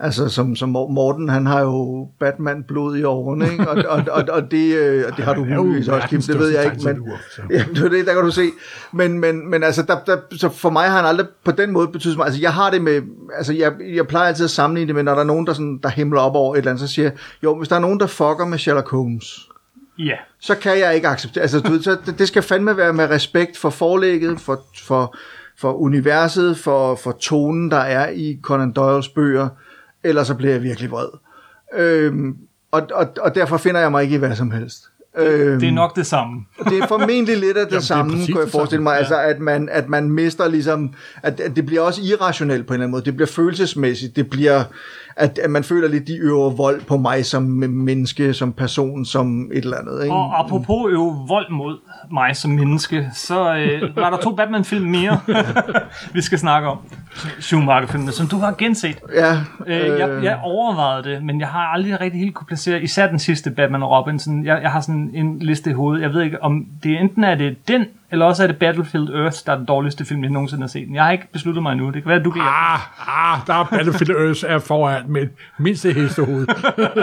Altså 0.00 0.28
som, 0.28 0.56
som 0.56 0.68
Mor- 0.68 0.88
Morten, 0.92 1.28
han 1.28 1.46
har 1.46 1.60
jo 1.60 2.08
Batman-blod 2.20 2.96
i 2.96 3.04
årene, 3.04 3.50
ikke? 3.52 3.68
Og, 3.70 3.84
og, 3.88 4.02
og, 4.10 4.24
og, 4.30 4.50
det, 4.50 4.74
øh, 4.76 5.04
og 5.10 5.16
det 5.16 5.24
har 5.24 5.34
du 5.34 5.44
muligvis 5.56 5.88
også, 5.88 6.08
Kim, 6.08 6.22
det 6.22 6.38
ved 6.38 6.48
jeg 6.48 6.64
ikke, 6.64 6.76
men. 6.84 7.08
Ja, 7.50 7.64
det 7.74 7.84
er 7.84 7.88
det, 7.88 8.06
der 8.06 8.14
kan 8.14 8.22
du 8.24 8.30
se. 8.30 8.50
Men, 8.92 9.18
men, 9.20 9.50
men 9.50 9.62
altså, 9.62 9.82
der, 9.82 9.96
der, 10.06 10.16
så 10.36 10.48
for 10.48 10.70
mig 10.70 10.88
har 10.88 10.96
han 10.96 11.06
aldrig 11.06 11.26
på 11.44 11.50
den 11.50 11.70
måde 11.72 11.88
betydet 11.88 12.16
meget. 12.16 12.26
Altså, 12.28 12.40
jeg 12.42 12.52
har 12.52 12.70
det 12.70 12.82
med, 12.82 13.02
altså, 13.36 13.52
jeg, 13.52 13.72
jeg 13.94 14.06
plejer 14.06 14.28
altid 14.28 14.44
at 14.44 14.50
sammenligne 14.50 14.86
det 14.86 14.94
med, 14.94 15.02
når 15.02 15.14
der 15.14 15.20
er 15.20 15.24
nogen, 15.26 15.46
der, 15.46 15.52
sådan, 15.52 15.80
der 15.82 15.88
himler 15.88 16.20
op 16.20 16.34
over 16.34 16.54
et 16.54 16.58
eller 16.58 16.70
andet, 16.70 16.88
så 16.88 16.94
siger 16.94 17.04
jeg, 17.08 17.12
jo, 17.42 17.56
hvis 17.58 17.68
der 17.68 17.76
er 17.76 17.80
nogen, 17.80 18.00
der 18.00 18.06
fucker 18.06 18.46
med 18.46 18.58
Sherlock 18.58 18.90
Holmes, 18.90 19.48
Ja. 19.98 20.16
så 20.40 20.54
kan 20.54 20.78
jeg 20.78 20.94
ikke 20.94 21.08
acceptere, 21.08 21.42
altså, 21.42 21.60
du 21.60 21.70
ved, 21.70 21.82
så 21.82 21.96
det, 22.06 22.18
det 22.18 22.28
skal 22.28 22.42
fandme 22.42 22.76
være 22.76 22.92
med 22.92 23.10
respekt 23.10 23.56
for 23.58 23.70
forlægget, 23.70 24.40
for, 24.40 24.60
for, 24.84 25.16
for 25.58 25.72
universet, 25.72 26.58
for, 26.58 26.94
for 26.94 27.12
tonen, 27.12 27.70
der 27.70 27.76
er 27.76 28.08
i 28.08 28.38
Conan 28.42 28.72
Doyles 28.72 29.08
bøger, 29.08 29.48
ellers 30.04 30.26
så 30.26 30.34
bliver 30.34 30.52
jeg 30.52 30.62
virkelig 30.62 30.90
vred. 30.90 31.08
Øhm, 31.74 32.36
og, 32.70 32.82
og, 32.94 33.06
og 33.20 33.34
derfor 33.34 33.56
finder 33.56 33.80
jeg 33.80 33.90
mig 33.90 34.02
ikke 34.02 34.14
i 34.14 34.18
hvad 34.18 34.36
som 34.36 34.50
helst. 34.50 34.84
Øhm, 35.18 35.60
Det 35.60 35.68
er 35.68 35.72
nok 35.72 35.96
det 35.96 36.06
samme. 36.06 36.44
det 36.64 36.78
er 36.78 36.86
formentlig 36.86 37.36
lidt 37.36 37.56
af 37.56 37.66
det 37.70 37.76
er 37.76 37.80
samme, 37.80 38.12
præcis 38.12 38.26
kunne 38.26 38.38
jeg 38.38 38.44
det 38.46 38.52
forestille 38.52 38.82
mig. 38.82 39.06
samme, 39.06 39.22
Altså, 39.22 39.34
at 39.36 39.40
man, 39.40 39.68
at 39.72 39.88
man 39.88 40.10
mister 40.10 40.48
ligesom... 40.48 40.94
At, 41.22 41.40
at 41.40 41.56
det 41.56 41.66
bliver 41.66 41.80
også 41.80 42.02
irrationelt 42.02 42.66
på 42.66 42.72
en 42.72 42.74
eller 42.74 42.84
anden 42.84 42.90
måde. 42.90 43.04
Det 43.04 43.14
bliver 43.14 43.26
følelsesmæssigt. 43.26 44.16
Det 44.16 44.30
bliver... 44.30 44.64
At, 45.20 45.38
at 45.38 45.50
man 45.50 45.64
føler 45.64 45.88
lidt, 45.88 46.06
de 46.08 46.16
øver 46.16 46.50
vold 46.50 46.80
på 46.80 46.96
mig 46.96 47.26
som 47.26 47.42
menneske, 47.42 48.34
som 48.34 48.52
person, 48.52 49.04
som 49.04 49.50
et 49.52 49.64
eller 49.64 49.76
andet. 49.76 50.02
Ikke? 50.02 50.14
Og 50.14 50.40
apropos 50.40 50.92
øve 50.92 51.16
vold 51.28 51.50
mod 51.50 51.78
mig 52.10 52.36
som 52.36 52.50
menneske, 52.50 53.10
så 53.14 53.54
øh, 53.54 53.96
var 53.96 54.10
der 54.10 54.16
to 54.16 54.34
Batman-film 54.34 54.90
mere, 54.90 55.20
vi 56.14 56.22
skal 56.22 56.38
snakke 56.38 56.68
om. 56.68 56.78
Schumacher-filmene, 57.40 58.12
som 58.12 58.26
du 58.26 58.36
har 58.36 58.54
genset. 58.58 58.96
Ja, 59.14 59.36
Øh, 59.66 59.98
jeg, 59.98 60.20
jeg 60.22 60.40
overvejede 60.42 61.02
det, 61.02 61.24
men 61.24 61.40
jeg 61.40 61.48
har 61.48 61.60
aldrig 61.60 62.00
rigtig 62.00 62.20
helt 62.20 62.34
kunne 62.34 62.46
placere, 62.46 62.82
især 62.82 63.08
den 63.08 63.18
sidste 63.18 63.50
Batman 63.50 63.82
og 63.82 63.90
Robin. 63.90 64.18
Sådan, 64.18 64.44
jeg, 64.44 64.58
jeg 64.62 64.70
har 64.70 64.80
sådan 64.80 65.10
en 65.14 65.38
liste 65.38 65.70
i 65.70 65.72
hovedet. 65.72 66.02
Jeg 66.02 66.12
ved 66.14 66.22
ikke, 66.22 66.42
om 66.42 66.66
det 66.82 67.00
enten 67.00 67.24
er 67.24 67.34
det 67.34 67.68
den, 67.68 67.84
eller 68.10 68.26
også 68.26 68.42
er 68.42 68.46
det 68.46 68.56
Battlefield 68.58 69.08
Earth, 69.14 69.36
der 69.46 69.52
er 69.52 69.56
den 69.56 69.66
dårligste 69.66 70.04
film, 70.04 70.22
jeg 70.22 70.30
nogensinde 70.30 70.62
har 70.62 70.68
set. 70.68 70.88
Jeg 70.92 71.04
har 71.04 71.12
ikke 71.12 71.28
besluttet 71.32 71.62
mig 71.62 71.72
endnu. 71.72 71.86
Det 71.90 72.02
kan 72.02 72.08
være, 72.08 72.18
at 72.18 72.24
du 72.24 72.30
kan. 72.30 72.42
Ah, 72.42 72.80
ah, 73.32 73.38
der 73.46 73.54
er 73.54 73.64
Battlefield 73.64 74.10
Earth 74.26 74.44
er 74.48 74.58
foran 74.58 75.02
med 75.08 75.26
mindste 75.58 75.92
hestehoved. 75.92 76.46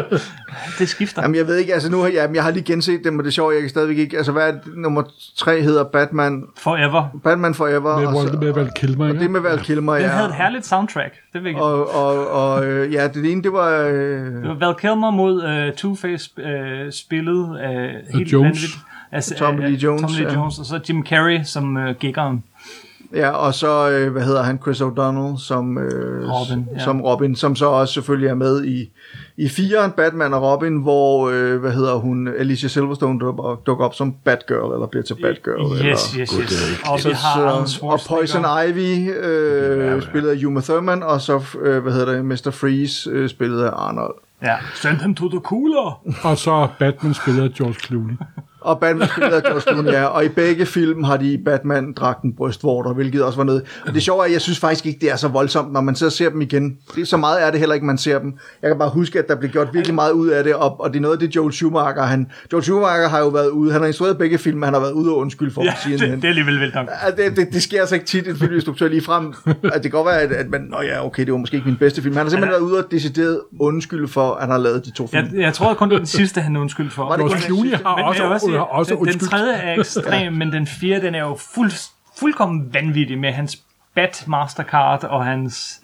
Det 0.80 0.90
skifter. 0.90 1.22
Jamen, 1.22 1.36
jeg 1.36 1.48
ved 1.48 1.56
ikke, 1.58 1.74
altså 1.74 1.92
nu 1.92 1.98
har 2.02 2.08
jeg, 2.08 2.30
jeg 2.34 2.44
har 2.44 2.52
lige 2.52 2.64
genset 2.64 3.02
dem, 3.04 3.18
og 3.18 3.24
det 3.24 3.30
er 3.30 3.34
sjovt, 3.34 3.54
jeg 3.54 3.62
kan 3.62 3.70
stadigvæk 3.70 3.98
ikke, 3.98 4.18
altså 4.18 4.32
hvad 4.32 4.48
er 4.48 4.52
det, 4.52 4.62
nummer 4.78 5.04
tre 5.38 5.62
hedder 5.62 5.84
Batman, 5.84 6.44
Forever. 6.58 7.20
Batman 7.24 7.54
Forever, 7.54 8.00
Med, 8.00 8.08
og, 8.08 8.28
så, 8.28 8.38
med 8.42 8.52
Val 8.54 8.70
Kilmer, 8.76 9.06
og 9.06 9.12
ikke? 9.12 9.24
det 9.24 9.32
med 9.32 9.40
Val 9.40 9.60
Kilmer, 9.60 9.94
Den 9.94 10.02
ja. 10.04 10.08
havde 10.10 10.28
et 10.30 10.36
herligt 10.36 10.66
soundtrack. 10.66 11.14
Det 11.34 11.44
vil 11.44 11.52
jeg. 11.52 11.62
Og, 11.62 11.96
og, 11.96 12.30
og 12.32 12.66
øh, 12.66 12.94
ja, 12.94 13.08
det 13.08 13.32
ene, 13.32 13.44
det 13.44 13.54
var... 13.54 13.70
Øh, 13.80 13.94
Det 13.94 14.48
var 14.48 14.54
Val 14.68 14.76
Kilmer 14.76 15.12
mod 15.12 15.44
uh, 15.44 15.68
Two-Face 15.70 16.34
uh, 16.38 16.92
spillet 16.92 17.38
uh, 17.50 18.18
helt 18.18 18.34
Jones. 18.34 18.44
vanvittigt. 18.46 18.74
Altså, 19.16 19.36
Tommy 19.36 19.62
Lee 19.62 19.70
øh, 19.70 19.84
Jones, 19.84 20.02
Tommy 20.02 20.18
Lee 20.18 20.28
ja. 20.28 20.34
Jones, 20.34 20.60
og 20.60 20.66
så 20.66 20.80
Jim 20.90 21.06
Carrey 21.06 21.40
som 21.44 21.76
uh, 21.76 21.96
giggeren. 22.00 22.44
Ja, 23.14 23.30
og 23.30 23.54
så, 23.54 23.90
øh, 23.90 24.12
hvad 24.12 24.24
hedder 24.24 24.44
han, 24.44 24.60
Chris 24.62 24.82
O'Donnell 24.82 25.48
som, 25.48 25.78
øh, 25.78 26.30
Robin, 26.30 26.68
ja. 26.78 26.84
som 26.84 27.02
Robin, 27.02 27.36
som 27.36 27.56
så 27.56 27.66
også 27.66 27.94
selvfølgelig 27.94 28.30
er 28.30 28.36
med 28.36 28.66
i, 28.66 28.90
i 29.38 29.50
firen, 29.50 29.92
Batman 29.92 30.34
og 30.34 30.42
Robin, 30.42 30.82
hvor, 30.82 31.30
øh, 31.30 31.60
hvad 31.60 31.72
hedder 31.72 31.96
hun, 31.96 32.28
Alicia 32.28 32.70
Silverstone 32.70 33.20
dukker, 33.20 33.62
dukker 33.66 33.86
op 33.86 33.94
som 33.94 34.16
Batgirl, 34.24 34.74
eller 34.74 34.88
bliver 34.88 35.04
til 35.04 35.16
Batgirl. 35.22 35.72
Yes, 35.72 36.14
eller, 36.14 36.22
yes, 36.22 36.32
yes. 36.32 36.82
Og 36.90 37.00
Så, 37.00 37.08
vi 37.08 37.14
har 37.14 37.66
så, 37.66 37.86
og 37.86 38.00
Poison. 38.08 38.46
Ivy 38.68 39.10
øh, 39.20 40.02
spillet 40.02 40.30
af 40.30 40.46
Uma 40.46 40.62
Thurman, 40.62 41.04
og 41.04 41.22
så, 41.22 41.42
øh, 41.62 41.84
hvad 41.84 41.94
hedder 41.94 42.14
det, 42.14 42.26
Mr. 42.26 42.52
Freeze 42.52 43.10
øh, 43.10 43.30
spillet 43.30 43.64
af 43.64 43.72
Arnold. 43.74 44.16
Ja. 44.42 44.56
Send 44.76 44.98
him 44.98 45.16
to 45.16 45.30
the 45.30 45.40
cooler. 45.40 46.02
Og 46.24 46.38
så 46.38 46.68
Batman 46.80 47.14
spiller 47.14 47.50
George 47.58 47.74
Clooney. 47.74 48.14
Og 48.66 48.80
Batman 48.80 49.08
spiller 49.08 49.42
George 49.42 49.62
Clooney, 49.62 49.92
ja. 49.92 50.04
Og 50.04 50.26
i 50.26 50.30
begge 50.30 50.66
film 50.66 51.04
har 51.04 51.18
de 51.18 51.38
Batman-dragten 51.46 52.36
brystvorter, 52.38 52.94
hvilket 52.94 53.24
også 53.24 53.38
var 53.38 53.44
noget. 53.44 53.64
Og 53.88 53.94
det 53.94 54.04
sjove 54.04 54.22
er, 54.22 54.26
at 54.26 54.32
jeg 54.32 54.42
synes 54.42 54.60
faktisk 54.60 54.86
ikke, 54.86 55.00
det 55.02 55.12
er 55.12 55.16
så 55.16 55.28
voldsomt, 55.28 55.74
når 55.74 55.82
man 55.82 55.96
så 55.96 56.10
ser 56.10 56.30
dem 56.30 56.42
igen. 56.42 56.78
Det, 56.96 57.08
så 57.08 57.18
meget 57.18 57.44
er 57.48 57.52
det 57.52 57.60
heller 57.60 57.74
ikke, 57.74 57.86
man 57.86 57.98
ser 57.98 58.20
dem. 58.20 58.34
Jeg 58.62 58.70
kan 58.70 58.78
bare 58.78 58.90
huske, 58.90 59.20
at 59.20 59.28
der 59.28 59.36
blev 59.36 59.52
gjort 59.52 59.68
virkelig 59.74 59.96
meget 59.96 60.12
ud 60.12 60.28
af 60.28 60.44
det, 60.44 60.56
og, 60.56 60.82
og 60.82 60.90
det 60.90 60.98
er 60.98 61.02
noget 61.02 61.16
af 61.16 61.20
det, 61.20 61.36
Joel 61.36 61.54
Schumacher, 61.54 62.04
han... 62.04 62.28
Joel 62.54 62.64
Schumacher 62.64 63.08
har 63.10 63.20
jo 63.20 63.28
været 63.28 63.50
ude, 63.50 63.72
han 63.72 63.82
har 63.82 63.88
instrueret 63.88 64.18
begge 64.18 64.38
film, 64.38 64.62
han 64.62 64.74
har 64.74 64.82
været 64.82 64.92
ude 64.92 65.12
og 65.12 65.18
undskylde 65.18 65.52
for 65.52 65.64
Ja, 65.64 65.70
det, 65.70 66.00
siden 66.00 66.16
det 66.16 66.24
er 66.24 66.28
alligevel 66.28 66.60
vildt 66.60 66.76
nok. 66.76 66.88
Det, 67.18 67.38
det, 67.38 67.54
det 67.54 67.64
sker 67.64 67.80
altså 67.80 67.96
ikke 67.96 68.08
tit, 68.08 68.28
en 68.28 68.36
filminstruktør 68.36 68.88
lige 68.88 69.02
frem. 69.02 69.34
At 69.48 69.56
det 69.74 69.82
kan 69.82 69.92
godt 69.92 70.06
være, 70.06 70.22
at, 70.22 70.32
at 70.32 70.50
man, 70.50 70.62
Nå 70.62 70.82
ja, 70.82 71.06
okay, 71.06 71.26
det 71.26 71.32
var 71.32 71.38
måske 71.38 71.56
ikke 71.56 71.68
min 71.68 71.78
bedste 71.78 72.02
film. 72.02 72.16
Han 72.16 72.26
har 72.26 72.30
simpelthen 72.30 72.52
været 72.52 72.72
ude 72.72 72.78
og 72.78 72.92
decideret 72.92 73.42
undskylde 73.60 74.08
for, 74.08 74.34
at 74.34 74.42
han 74.42 74.52
har 74.52 74.58
lavet 74.58 74.86
de 74.86 74.92
to 74.92 75.08
film. 75.08 75.28
Jeg, 75.34 75.42
jeg 75.42 75.54
tror 75.54 75.74
kun, 75.74 75.90
det 75.90 75.98
den 75.98 76.06
sidste, 76.06 76.42
han 76.42 76.58
undskyld 76.58 76.90
for. 76.90 77.04
Var 77.04 77.16
det 77.16 77.26
George 77.26 77.42
Clooney 77.42 77.72
har 77.72 77.96
Men 77.96 78.06
også, 78.06 78.46
sige, 78.46 78.55
har 78.58 78.66
også 78.66 78.90
den, 78.90 79.00
den 79.00 79.08
undskyldt. 79.08 79.32
tredje 79.32 79.54
er 79.54 79.80
ekstrem, 79.80 80.34
men 80.40 80.52
den 80.52 80.68
fjerde, 80.68 81.06
den 81.06 81.16
er 81.16 81.20
jo 81.20 81.38
fuld, 81.56 81.72
fuldkommen 82.20 82.74
vanvittig 82.74 83.18
med 83.18 83.32
hans 83.32 83.62
Bat 83.96 84.24
Mastercard 84.28 85.04
og 85.04 85.26
hans... 85.26 85.82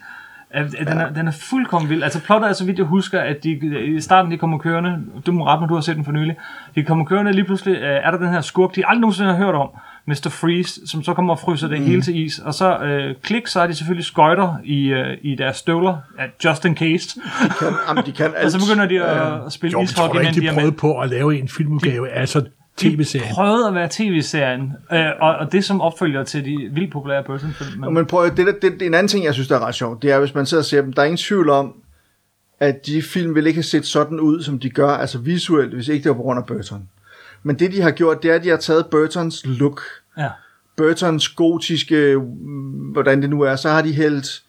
øh, 0.56 0.72
Den 0.72 0.88
er, 0.88 1.12
den 1.12 1.28
er 1.28 1.32
fuldkommen 1.32 1.90
vild. 1.90 2.02
Altså 2.02 2.20
plottet 2.20 2.48
er, 2.48 2.52
så 2.52 2.64
vidt 2.64 2.78
jeg 2.78 2.86
husker, 2.86 3.20
at 3.20 3.44
de, 3.44 3.50
i 3.96 4.00
starten 4.00 4.32
de 4.32 4.38
kommer 4.38 4.58
kørende, 4.58 4.98
du 5.26 5.32
må 5.32 5.46
rette 5.46 5.60
mig, 5.60 5.68
du 5.68 5.74
har 5.74 5.80
set 5.80 5.96
den 5.96 6.04
for 6.04 6.12
nylig, 6.12 6.36
de 6.74 6.84
kommer 6.84 7.04
kørende, 7.04 7.32
lige 7.32 7.44
pludselig 7.44 7.74
øh, 7.74 8.00
er 8.04 8.10
der 8.10 8.18
den 8.18 8.28
her 8.28 8.40
skurk, 8.40 8.76
de 8.76 8.86
aldrig 8.86 9.00
nogensinde 9.00 9.30
har 9.30 9.36
hørt 9.44 9.54
om, 9.54 9.68
Mr. 10.06 10.28
Freeze, 10.30 10.86
som 10.86 11.02
så 11.02 11.14
kommer 11.14 11.32
og 11.32 11.38
fryser 11.38 11.68
det 11.68 11.80
mm. 11.80 11.86
hele 11.86 12.02
til 12.02 12.16
is, 12.24 12.38
og 12.38 12.54
så 12.54 12.78
øh, 12.78 13.14
klik, 13.22 13.46
så 13.46 13.60
er 13.60 13.66
de 13.66 13.74
selvfølgelig 13.74 14.04
skøjter 14.04 14.56
i, 14.64 14.86
øh, 14.86 15.18
i 15.22 15.34
deres 15.34 15.56
støvler, 15.56 15.96
ja, 16.18 16.48
just 16.48 16.64
in 16.64 16.76
case, 16.76 17.20
kan, 17.58 17.68
jamen, 17.88 18.04
de 18.06 18.12
kan 18.12 18.26
alt. 18.26 18.36
og 18.44 18.50
så 18.50 18.58
begynder 18.58 18.86
de 18.86 19.04
at, 19.04 19.46
at 19.46 19.52
spille 19.52 19.72
Jo, 19.72 19.80
jeg 19.80 19.88
tror 19.88 20.04
ishockey, 20.04 20.28
ikke, 20.28 20.40
de 20.40 20.46
de 20.46 20.54
prøvede 20.54 20.72
på 20.72 21.00
at 21.00 21.10
lave 21.10 21.38
en 21.38 21.48
filmudgave 21.48 22.10
af 22.10 22.28
så 22.28 22.44
tv-serien. 22.76 23.28
de 23.28 23.34
prøvede 23.34 23.68
at 23.68 23.74
være 23.74 23.88
tv-serien, 23.90 24.72
øh, 24.92 25.06
og, 25.20 25.36
og 25.36 25.52
det 25.52 25.64
som 25.64 25.80
opfølger 25.80 26.24
til 26.24 26.44
de 26.44 26.70
vildt 26.72 26.92
populære 26.92 27.24
Burton-film. 27.24 27.80
Men, 27.80 27.94
Men 27.94 28.06
prøv, 28.06 28.30
det, 28.36 28.36
der, 28.36 28.52
det, 28.52 28.62
det, 28.62 28.82
er 28.82 28.86
en 28.86 28.94
anden 28.94 29.08
ting, 29.08 29.24
jeg 29.24 29.34
synes, 29.34 29.48
der 29.48 29.56
er 29.56 29.66
ret 29.66 29.74
sjovt, 29.74 30.02
det 30.02 30.10
er, 30.10 30.18
hvis 30.18 30.34
man 30.34 30.46
sidder 30.46 30.60
og 30.60 30.64
ser 30.64 30.82
dem, 30.82 30.92
der 30.92 31.02
er 31.02 31.06
ingen 31.06 31.16
tvivl 31.16 31.50
om, 31.50 31.74
at 32.60 32.86
de 32.86 33.02
film 33.02 33.34
ville 33.34 33.50
ikke 33.50 33.58
have 33.58 33.62
set 33.62 33.86
sådan 33.86 34.20
ud, 34.20 34.42
som 34.42 34.58
de 34.58 34.70
gør, 34.70 34.88
altså 34.88 35.18
visuelt, 35.18 35.74
hvis 35.74 35.88
ikke 35.88 36.02
det 36.02 36.08
var 36.08 36.16
på 36.16 36.22
grund 36.22 36.38
af 36.38 36.46
Burton. 36.46 36.88
Men 37.42 37.58
det, 37.58 37.72
de 37.72 37.80
har 37.80 37.90
gjort, 37.90 38.22
det 38.22 38.30
er, 38.30 38.34
at 38.34 38.44
de 38.44 38.48
har 38.48 38.56
taget 38.56 38.86
Burtons 38.86 39.46
look, 39.46 39.82
ja. 40.18 40.28
Burtons 40.76 41.28
gotiske, 41.28 42.16
mm, 42.16 42.92
hvordan 42.92 43.22
det 43.22 43.30
nu 43.30 43.40
er, 43.40 43.56
så 43.56 43.70
har 43.70 43.82
de 43.82 43.94
hældt 43.94 44.42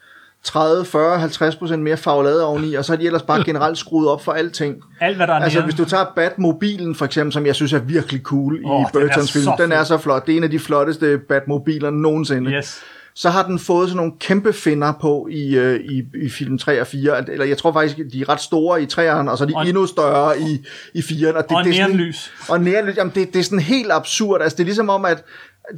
30, 0.43 0.85
40, 0.85 1.19
50 1.19 1.55
procent 1.55 1.83
mere 1.83 1.97
farvelade 1.97 2.45
oveni, 2.45 2.73
og 2.73 2.85
så 2.85 2.91
har 2.91 2.97
de 2.97 3.05
ellers 3.05 3.21
bare 3.21 3.43
generelt 3.49 3.77
skruet 3.77 4.09
op 4.09 4.23
for 4.23 4.31
alting. 4.31 4.75
Alt, 5.01 5.15
hvad 5.17 5.27
der 5.27 5.33
er 5.33 5.39
Altså, 5.39 5.59
nære. 5.59 5.65
hvis 5.65 5.75
du 5.75 5.85
tager 5.85 6.05
Batmobilen, 6.15 6.95
for 6.95 7.05
eksempel, 7.05 7.33
som 7.33 7.45
jeg 7.45 7.55
synes 7.55 7.73
er 7.73 7.79
virkelig 7.79 8.21
cool 8.21 8.65
Åh, 8.65 8.81
i 8.81 8.85
Burtons 8.93 9.31
film, 9.31 9.45
den 9.57 9.71
er 9.71 9.83
så 9.83 9.97
flot. 9.97 10.25
Det 10.27 10.33
er 10.33 10.37
en 10.37 10.43
af 10.43 10.49
de 10.51 10.59
flotteste 10.59 11.17
Batmobiler 11.29 11.89
nogensinde. 11.89 12.51
Yes. 12.51 12.81
så 13.15 13.29
har 13.29 13.43
den 13.47 13.59
fået 13.59 13.87
sådan 13.89 13.97
nogle 13.97 14.11
kæmpe 14.19 14.53
finder 14.53 14.93
på 15.01 15.27
i, 15.31 15.55
øh, 15.57 15.79
i, 15.79 16.03
i 16.25 16.29
film 16.29 16.57
3 16.57 16.81
og 16.81 16.87
4. 16.87 17.29
Eller 17.31 17.45
jeg 17.45 17.57
tror 17.57 17.71
faktisk, 17.73 17.97
de 18.13 18.21
er 18.21 18.29
ret 18.29 18.41
store 18.41 18.81
i 18.83 18.85
3'eren, 18.93 19.29
og 19.29 19.37
så 19.37 19.43
er 19.43 19.47
de 19.47 19.53
Og- 19.55 19.67
endnu 19.67 19.85
større 19.85 20.39
i, 20.39 20.65
i 20.93 20.99
4'eren. 20.99 21.37
Og, 21.37 21.43
det, 21.49 21.57
Og 21.57 21.63
det 21.63 21.69
er 21.69 21.73
sådan- 21.75 21.89
neonlys. 21.95 22.31
Og 22.49 22.61
neonlys, 22.61 22.97
jamen 22.97 23.11
det, 23.15 23.33
det 23.33 23.39
er 23.39 23.43
sådan 23.43 23.59
helt 23.59 23.91
absurd. 23.91 24.41
Altså 24.41 24.55
det 24.55 24.63
er 24.63 24.65
ligesom 24.65 24.89
om, 24.89 25.05
at 25.05 25.23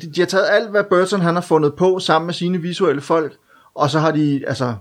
de, 0.02 0.08
de 0.16 0.22
har 0.22 0.26
taget 0.28 0.46
alt, 0.52 0.70
hvad 0.70 0.84
Burton 0.90 1.22
han 1.22 1.34
har 1.36 1.42
fundet 1.42 1.74
på, 1.74 2.00
sammen 2.00 2.26
med 2.26 2.34
sine 2.34 2.58
visuelle 2.58 3.02
folk, 3.02 3.34
og 3.76 3.90
så 3.90 4.00
har 4.00 4.12
de, 4.12 4.44
altså 4.48 4.76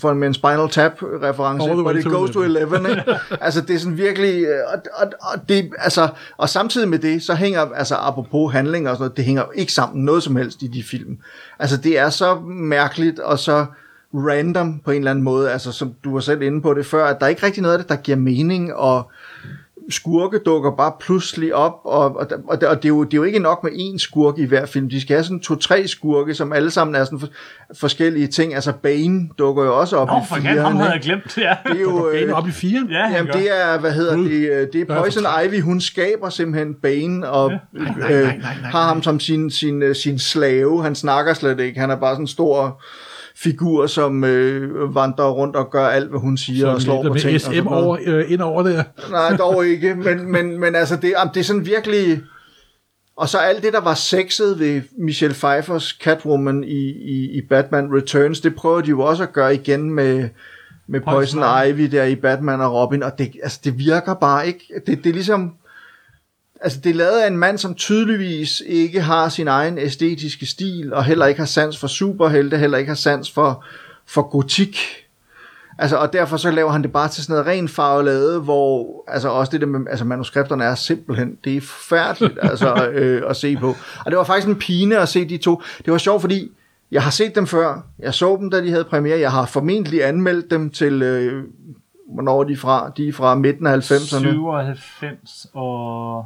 for 0.00 0.14
med 0.14 0.28
en 0.28 0.34
Spinal 0.34 0.68
Tap-reference, 0.68 1.98
it 1.98 2.04
to 2.04 2.10
goes 2.10 2.30
to 2.30 2.42
11, 2.42 2.76
ikke? 2.90 3.04
altså 3.40 3.60
det 3.60 3.74
er 3.74 3.78
sådan 3.78 3.98
virkelig, 3.98 4.44
øh, 4.44 4.60
og, 4.72 4.82
og, 4.94 5.12
og, 5.20 5.48
det, 5.48 5.70
altså, 5.78 6.08
og 6.36 6.48
samtidig 6.48 6.88
med 6.88 6.98
det, 6.98 7.22
så 7.22 7.34
hænger, 7.34 7.60
altså 7.60 7.94
apropos 7.94 8.52
handling 8.52 8.88
og 8.88 8.96
sådan 8.96 9.02
noget, 9.02 9.16
det 9.16 9.24
hænger 9.24 9.44
ikke 9.54 9.72
sammen 9.72 10.04
noget 10.04 10.22
som 10.22 10.36
helst 10.36 10.62
i 10.62 10.66
de 10.66 10.82
film. 10.82 11.18
Altså 11.58 11.76
det 11.76 11.98
er 11.98 12.10
så 12.10 12.40
mærkeligt, 12.48 13.18
og 13.18 13.38
så 13.38 13.66
random 14.14 14.80
på 14.84 14.90
en 14.90 14.96
eller 14.96 15.10
anden 15.10 15.24
måde, 15.24 15.50
altså 15.50 15.72
som 15.72 15.94
du 16.04 16.12
var 16.12 16.20
selv 16.20 16.42
inde 16.42 16.62
på 16.62 16.74
det 16.74 16.86
før, 16.86 17.06
at 17.06 17.20
der 17.20 17.26
er 17.26 17.30
ikke 17.30 17.46
rigtig 17.46 17.62
noget 17.62 17.74
af 17.74 17.78
det, 17.78 17.88
der 17.88 17.96
giver 17.96 18.16
mening, 18.16 18.74
og 18.74 19.10
skurke 19.90 20.38
dukker 20.46 20.70
bare 20.76 20.92
pludselig 21.00 21.54
op, 21.54 21.72
og, 21.84 22.16
og, 22.16 22.26
og, 22.48 22.58
og 22.66 22.82
det, 22.82 22.84
er 22.84 22.88
jo, 22.88 23.04
det 23.04 23.14
er 23.14 23.16
jo 23.16 23.22
ikke 23.24 23.38
nok 23.38 23.64
med 23.64 23.72
én 23.72 23.98
skurk 23.98 24.38
i 24.38 24.44
hver 24.44 24.66
film. 24.66 24.88
De 24.90 25.00
skal 25.00 25.16
have 25.16 25.24
sådan 25.24 25.40
to-tre 25.40 25.88
skurke, 25.88 26.34
som 26.34 26.52
alle 26.52 26.70
sammen 26.70 26.94
er 26.94 27.04
sådan 27.04 27.20
for, 27.20 27.28
forskellige 27.74 28.26
ting. 28.26 28.54
Altså 28.54 28.72
Bane 28.72 29.28
dukker 29.38 29.64
jo 29.64 29.80
også 29.80 29.96
op 29.96 30.08
Nå, 30.08 30.14
i 30.14 30.20
for 30.28 30.36
igen, 30.36 30.42
fireren, 30.42 30.58
ham 30.62 30.76
havde 30.76 30.90
jeg 30.92 31.00
glemt. 31.00 31.38
Ja. 31.38 31.56
Det 31.66 31.76
er 31.76 31.80
jo... 31.80 32.10
Bane 32.12 32.26
Øh, 32.26 32.32
op 32.32 32.48
i 32.48 32.50
fire. 32.50 32.86
Ja, 32.90 33.16
Jamen 33.16 33.32
det 33.32 33.60
er, 33.60 33.78
hvad 33.78 33.92
hedder 33.92 34.16
Gud. 34.16 34.24
det, 34.28 34.50
øh, 34.50 34.66
det 34.72 34.90
er 34.90 35.00
Poison 35.00 35.24
Ivy, 35.46 35.60
hun 35.60 35.80
skaber 35.80 36.28
simpelthen 36.28 36.74
Bane, 36.74 37.30
og 37.30 37.50
Ja. 37.50 37.58
Nej, 37.72 37.94
nej, 37.98 38.12
øh, 38.12 38.22
nej, 38.26 38.36
nej, 38.36 38.54
nej, 38.62 38.70
har 38.70 38.86
ham 38.86 38.96
nej. 38.96 39.02
som 39.02 39.20
sin, 39.20 39.50
sin, 39.50 39.94
sin 39.94 40.18
slave. 40.18 40.82
Han 40.82 40.94
snakker 40.94 41.34
slet 41.34 41.60
ikke, 41.60 41.80
han 41.80 41.90
er 41.90 41.96
bare 41.96 42.14
sådan 42.14 42.26
stor 42.26 42.82
figur, 43.42 43.86
som 43.86 44.24
øh, 44.24 44.94
vandrer 44.94 45.30
rundt 45.30 45.56
og 45.56 45.70
gør 45.70 45.86
alt, 45.86 46.10
hvad 46.10 46.20
hun 46.20 46.36
siger, 46.36 46.66
og 46.68 46.82
slår 46.82 47.02
på 47.02 47.14
ting. 47.14 47.34
og 47.34 47.40
SM 47.40 47.64
noget. 47.64 47.84
over, 47.84 47.98
øh, 48.06 48.32
ind 48.32 48.40
over 48.40 48.62
det. 48.62 48.84
Nej, 49.10 49.36
dog 49.36 49.66
ikke, 49.72 49.94
men, 49.94 50.32
men, 50.32 50.60
men 50.60 50.74
altså, 50.74 50.96
det, 50.96 51.10
jamen, 51.10 51.34
det 51.34 51.40
er 51.40 51.44
sådan 51.44 51.66
virkelig... 51.66 52.20
Og 53.16 53.28
så 53.28 53.38
alt 53.38 53.62
det, 53.62 53.72
der 53.72 53.80
var 53.80 53.94
sexet 53.94 54.58
ved 54.58 54.82
Michelle 54.98 55.34
Pfeiffers 55.34 55.98
Catwoman 56.02 56.64
i, 56.64 56.90
i, 56.90 57.30
i 57.38 57.40
Batman 57.48 57.96
Returns, 57.96 58.40
det 58.40 58.54
prøver 58.54 58.80
de 58.80 58.88
jo 58.88 59.00
også 59.00 59.22
at 59.22 59.32
gøre 59.32 59.54
igen 59.54 59.90
med, 59.90 60.28
med 60.86 61.00
Poison, 61.00 61.40
Poison 61.40 61.68
Ivy 61.68 61.90
der 61.90 62.04
i 62.04 62.14
Batman 62.14 62.60
og 62.60 62.72
Robin, 62.72 63.02
og 63.02 63.18
det, 63.18 63.32
altså, 63.42 63.60
det 63.64 63.78
virker 63.78 64.14
bare 64.14 64.46
ikke. 64.46 64.64
Det, 64.86 65.04
det 65.04 65.10
er 65.10 65.14
ligesom... 65.14 65.52
Altså, 66.60 66.80
det 66.84 66.90
er 66.90 66.94
lavet 66.94 67.20
af 67.20 67.26
en 67.26 67.36
mand, 67.36 67.58
som 67.58 67.74
tydeligvis 67.74 68.62
ikke 68.66 69.00
har 69.00 69.28
sin 69.28 69.48
egen 69.48 69.78
æstetiske 69.78 70.46
stil, 70.46 70.94
og 70.94 71.04
heller 71.04 71.26
ikke 71.26 71.40
har 71.40 71.46
sans 71.46 71.78
for 71.78 71.86
superhelte, 71.86 72.58
heller 72.58 72.78
ikke 72.78 72.88
har 72.88 72.96
sans 72.96 73.30
for, 73.30 73.64
for 74.06 74.22
gotik. 74.22 74.78
Altså, 75.78 75.96
og 75.96 76.12
derfor 76.12 76.36
så 76.36 76.50
laver 76.50 76.70
han 76.70 76.82
det 76.82 76.92
bare 76.92 77.08
til 77.08 77.22
sådan 77.22 77.32
noget 77.32 77.46
ren 77.46 77.68
farvelade, 77.68 78.40
hvor 78.40 79.04
altså 79.08 79.28
også 79.28 79.52
det 79.52 79.60
der 79.60 79.66
med, 79.66 79.80
altså 79.90 80.04
manuskripterne 80.04 80.64
er 80.64 80.74
simpelthen, 80.74 81.38
det 81.44 81.56
er 81.56 81.60
forfærdeligt 81.60 82.38
altså, 82.50 82.88
øh, 82.92 83.30
at 83.30 83.36
se 83.36 83.56
på. 83.56 83.76
Og 84.04 84.10
det 84.10 84.18
var 84.18 84.24
faktisk 84.24 84.48
en 84.48 84.56
pine 84.56 84.98
at 84.98 85.08
se 85.08 85.28
de 85.28 85.36
to. 85.36 85.62
Det 85.84 85.92
var 85.92 85.98
sjovt, 85.98 86.20
fordi 86.20 86.52
jeg 86.90 87.02
har 87.02 87.10
set 87.10 87.34
dem 87.34 87.46
før. 87.46 87.86
Jeg 87.98 88.14
så 88.14 88.36
dem, 88.36 88.50
da 88.50 88.60
de 88.60 88.70
havde 88.70 88.84
premiere. 88.84 89.20
Jeg 89.20 89.32
har 89.32 89.46
formentlig 89.46 90.04
anmeldt 90.04 90.50
dem 90.50 90.70
til, 90.70 91.02
øh, 91.02 91.44
hvornår 92.14 92.40
er 92.40 92.44
de 92.44 92.56
fra? 92.56 92.92
De 92.96 93.08
er 93.08 93.12
fra 93.12 93.34
midten 93.34 93.66
af 93.66 93.76
90'erne. 93.76 94.18
97 94.18 95.46
og... 95.54 96.24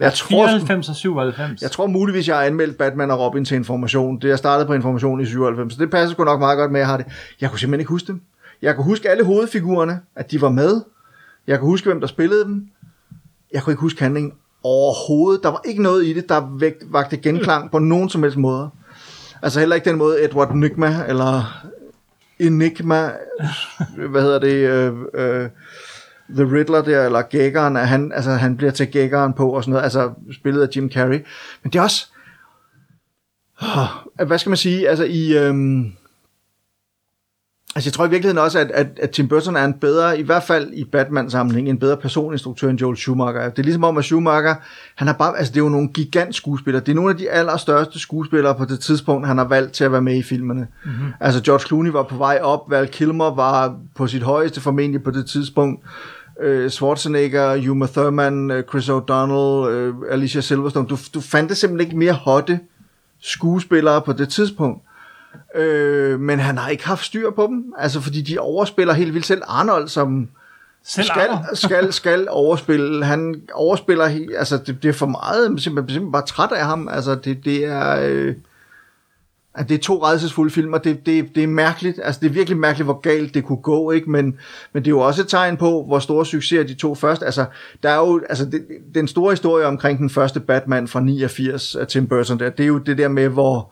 Jeg 0.00 0.12
tror, 0.12 0.46
94 0.46 0.88
og 0.88 0.96
97. 0.96 1.62
jeg 1.62 1.70
tror 1.70 1.86
muligvis, 1.86 2.28
jeg 2.28 2.36
har 2.36 2.42
anmeldt 2.42 2.78
Batman 2.78 3.10
og 3.10 3.20
Robin 3.20 3.44
til 3.44 3.54
Information. 3.54 4.18
Det 4.20 4.28
jeg 4.28 4.38
startede 4.38 4.66
på 4.66 4.74
Information 4.74 5.20
i 5.20 5.26
97, 5.26 5.74
så 5.74 5.80
det 5.80 5.90
passer 5.90 6.14
sgu 6.14 6.24
nok 6.24 6.40
meget 6.40 6.58
godt 6.58 6.72
med, 6.72 6.80
at 6.80 6.82
jeg 6.82 6.88
har 6.88 6.96
det. 6.96 7.06
Jeg 7.40 7.50
kunne 7.50 7.58
simpelthen 7.58 7.80
ikke 7.80 7.90
huske 7.90 8.06
dem. 8.06 8.20
Jeg 8.62 8.74
kunne 8.74 8.84
huske 8.84 9.10
alle 9.10 9.24
hovedfigurerne, 9.24 10.00
at 10.16 10.30
de 10.30 10.40
var 10.40 10.48
med. 10.48 10.80
Jeg 11.46 11.58
kunne 11.58 11.68
huske, 11.68 11.88
hvem 11.88 12.00
der 12.00 12.06
spillede 12.06 12.44
dem. 12.44 12.66
Jeg 13.52 13.62
kunne 13.62 13.72
ikke 13.72 13.80
huske 13.80 14.02
handlingen 14.02 14.32
overhovedet. 14.62 15.42
Der 15.42 15.48
var 15.48 15.60
ikke 15.64 15.82
noget 15.82 16.06
i 16.06 16.12
det, 16.12 16.28
der 16.28 16.56
vægt, 16.58 16.82
vagte 16.90 17.16
genklang 17.16 17.70
på 17.70 17.78
nogen 17.78 18.08
som 18.08 18.22
helst 18.22 18.38
måde. 18.38 18.70
Altså 19.42 19.60
heller 19.60 19.74
ikke 19.76 19.90
den 19.90 19.98
måde 19.98 20.24
Edward 20.24 20.54
Nygma, 20.54 21.04
eller 21.08 21.62
Enigma, 22.38 23.10
hvad 24.10 24.22
hedder 24.22 24.38
det, 24.38 24.54
øh, 24.54 24.92
øh, 25.14 25.48
The 26.34 26.44
Riddler 26.44 26.82
der, 26.82 27.04
eller 27.04 27.22
Gækkeren, 27.22 27.76
at 27.76 27.88
han, 27.88 28.12
altså, 28.14 28.30
han 28.30 28.56
bliver 28.56 28.72
til 28.72 28.86
Gækkeren 28.86 29.32
på 29.32 29.50
og 29.50 29.62
sådan 29.62 29.72
noget, 29.72 29.84
altså 29.84 30.10
spillet 30.32 30.62
af 30.62 30.76
Jim 30.76 30.90
Carrey. 30.90 31.24
Men 31.62 31.72
det 31.72 31.78
er 31.78 31.82
også, 31.82 32.06
oh, 33.62 34.26
hvad 34.26 34.38
skal 34.38 34.50
man 34.50 34.56
sige, 34.56 34.88
altså 34.88 35.04
i, 35.04 35.38
øhm, 35.38 35.92
altså 37.76 37.88
jeg 37.88 37.92
tror 37.92 38.06
i 38.06 38.10
virkeligheden 38.10 38.38
også, 38.38 38.58
at, 38.58 38.70
at, 38.70 38.86
at 39.02 39.10
Tim 39.10 39.28
Burton 39.28 39.56
er 39.56 39.64
en 39.64 39.74
bedre, 39.74 40.18
i 40.18 40.22
hvert 40.22 40.42
fald 40.42 40.72
i 40.72 40.84
Batman-sammenhæng, 40.84 41.68
en 41.68 41.78
bedre 41.78 41.96
personinstruktør 41.96 42.68
end 42.68 42.80
Joel 42.80 42.96
Schumacher. 42.96 43.40
er. 43.40 43.50
Det 43.50 43.58
er 43.58 43.62
ligesom 43.62 43.84
om, 43.84 43.98
at 43.98 44.04
Schumacher, 44.04 44.54
han 44.94 45.06
har 45.06 45.14
bare, 45.14 45.38
altså 45.38 45.52
det 45.52 45.60
er 45.60 45.64
jo 45.64 45.68
nogle 45.68 45.88
gigant 45.88 46.34
skuespillere, 46.34 46.82
det 46.84 46.92
er 46.92 46.96
nogle 46.96 47.10
af 47.10 47.16
de 47.16 47.30
allerstørste 47.30 47.98
skuespillere 47.98 48.54
på 48.54 48.64
det 48.64 48.80
tidspunkt, 48.80 49.26
han 49.26 49.38
har 49.38 49.44
valgt 49.44 49.72
til 49.72 49.84
at 49.84 49.92
være 49.92 50.02
med 50.02 50.16
i 50.16 50.22
filmene. 50.22 50.66
Mm-hmm. 50.84 51.12
Altså 51.20 51.42
George 51.42 51.66
Clooney 51.66 51.90
var 51.90 52.02
på 52.02 52.16
vej 52.16 52.38
op, 52.42 52.70
Val 52.70 52.88
Kilmer 52.88 53.34
var 53.34 53.76
på 53.94 54.06
sit 54.06 54.22
højeste 54.22 54.60
formentlig 54.60 55.02
på 55.02 55.10
det 55.10 55.26
tidspunkt, 55.26 55.84
øh, 56.40 56.70
Schwarzenegger, 56.70 57.70
Uma 57.70 57.86
Thurman, 57.86 58.50
øh, 58.50 58.64
Chris 58.68 58.88
O'Donnell, 58.88 59.68
øh, 59.68 59.94
Alicia 60.10 60.40
Silverstone. 60.40 60.88
Du, 60.88 60.98
du 61.14 61.20
fandt 61.20 61.48
det 61.48 61.56
simpelthen 61.56 61.86
ikke 61.86 61.98
mere 61.98 62.12
hotte 62.12 62.60
skuespillere 63.20 64.02
på 64.02 64.12
det 64.12 64.28
tidspunkt. 64.28 64.82
Øh, 65.54 66.20
men 66.20 66.38
han 66.38 66.58
har 66.58 66.68
ikke 66.68 66.86
haft 66.86 67.04
styr 67.04 67.30
på 67.30 67.46
dem, 67.46 67.64
altså 67.78 68.00
fordi 68.00 68.22
de 68.22 68.38
overspiller 68.38 68.94
helt 68.94 69.14
vildt 69.14 69.26
selv 69.26 69.42
Arnold, 69.46 69.88
som 69.88 70.28
Selv 70.84 71.06
skal, 71.06 71.28
skal, 71.68 71.92
skal 71.92 72.26
overspille. 72.30 73.04
Han 73.04 73.42
overspiller, 73.52 74.06
helt, 74.06 74.32
altså 74.36 74.56
det, 74.56 74.82
det 74.82 74.88
er 74.88 74.92
for 74.92 75.06
meget, 75.06 75.44
er 75.44 75.48
simpelthen, 75.48 75.64
simpelthen 75.64 76.12
bare 76.12 76.26
træt 76.26 76.52
af 76.52 76.66
ham, 76.66 76.88
altså 76.88 77.14
det, 77.14 77.44
det 77.44 77.64
er... 77.64 78.00
Øh, 78.02 78.34
at 79.56 79.68
det 79.68 79.74
er 79.74 79.78
to 79.78 80.04
redselsfulde 80.04 80.50
film, 80.50 80.72
og 80.72 80.84
det, 80.84 81.06
det, 81.06 81.34
det 81.34 81.42
er 81.42 81.46
mærkeligt. 81.46 82.00
Altså, 82.02 82.20
det 82.20 82.28
er 82.28 82.32
virkelig 82.32 82.58
mærkeligt, 82.58 82.86
hvor 82.86 83.00
galt 83.00 83.34
det 83.34 83.44
kunne 83.44 83.62
gå, 83.62 83.90
ikke? 83.90 84.10
Men, 84.10 84.24
men 84.72 84.82
det 84.82 84.86
er 84.86 84.90
jo 84.90 85.00
også 85.00 85.22
et 85.22 85.28
tegn 85.28 85.56
på, 85.56 85.84
hvor 85.86 85.98
store 85.98 86.26
succeser 86.26 86.62
de 86.62 86.74
to 86.74 86.94
først. 86.94 87.22
Altså, 87.22 87.44
der 87.82 87.90
er 87.90 87.96
jo, 87.96 88.20
altså, 88.28 88.44
det, 88.44 88.64
den 88.94 89.08
store 89.08 89.32
historie 89.32 89.66
omkring 89.66 89.98
den 89.98 90.10
første 90.10 90.40
Batman 90.40 90.88
fra 90.88 91.00
89 91.00 91.74
af 91.74 91.86
Tim 91.86 92.06
Burton, 92.06 92.38
der, 92.38 92.50
det 92.50 92.62
er 92.62 92.68
jo 92.68 92.78
det 92.78 92.98
der 92.98 93.08
med, 93.08 93.28
hvor, 93.28 93.70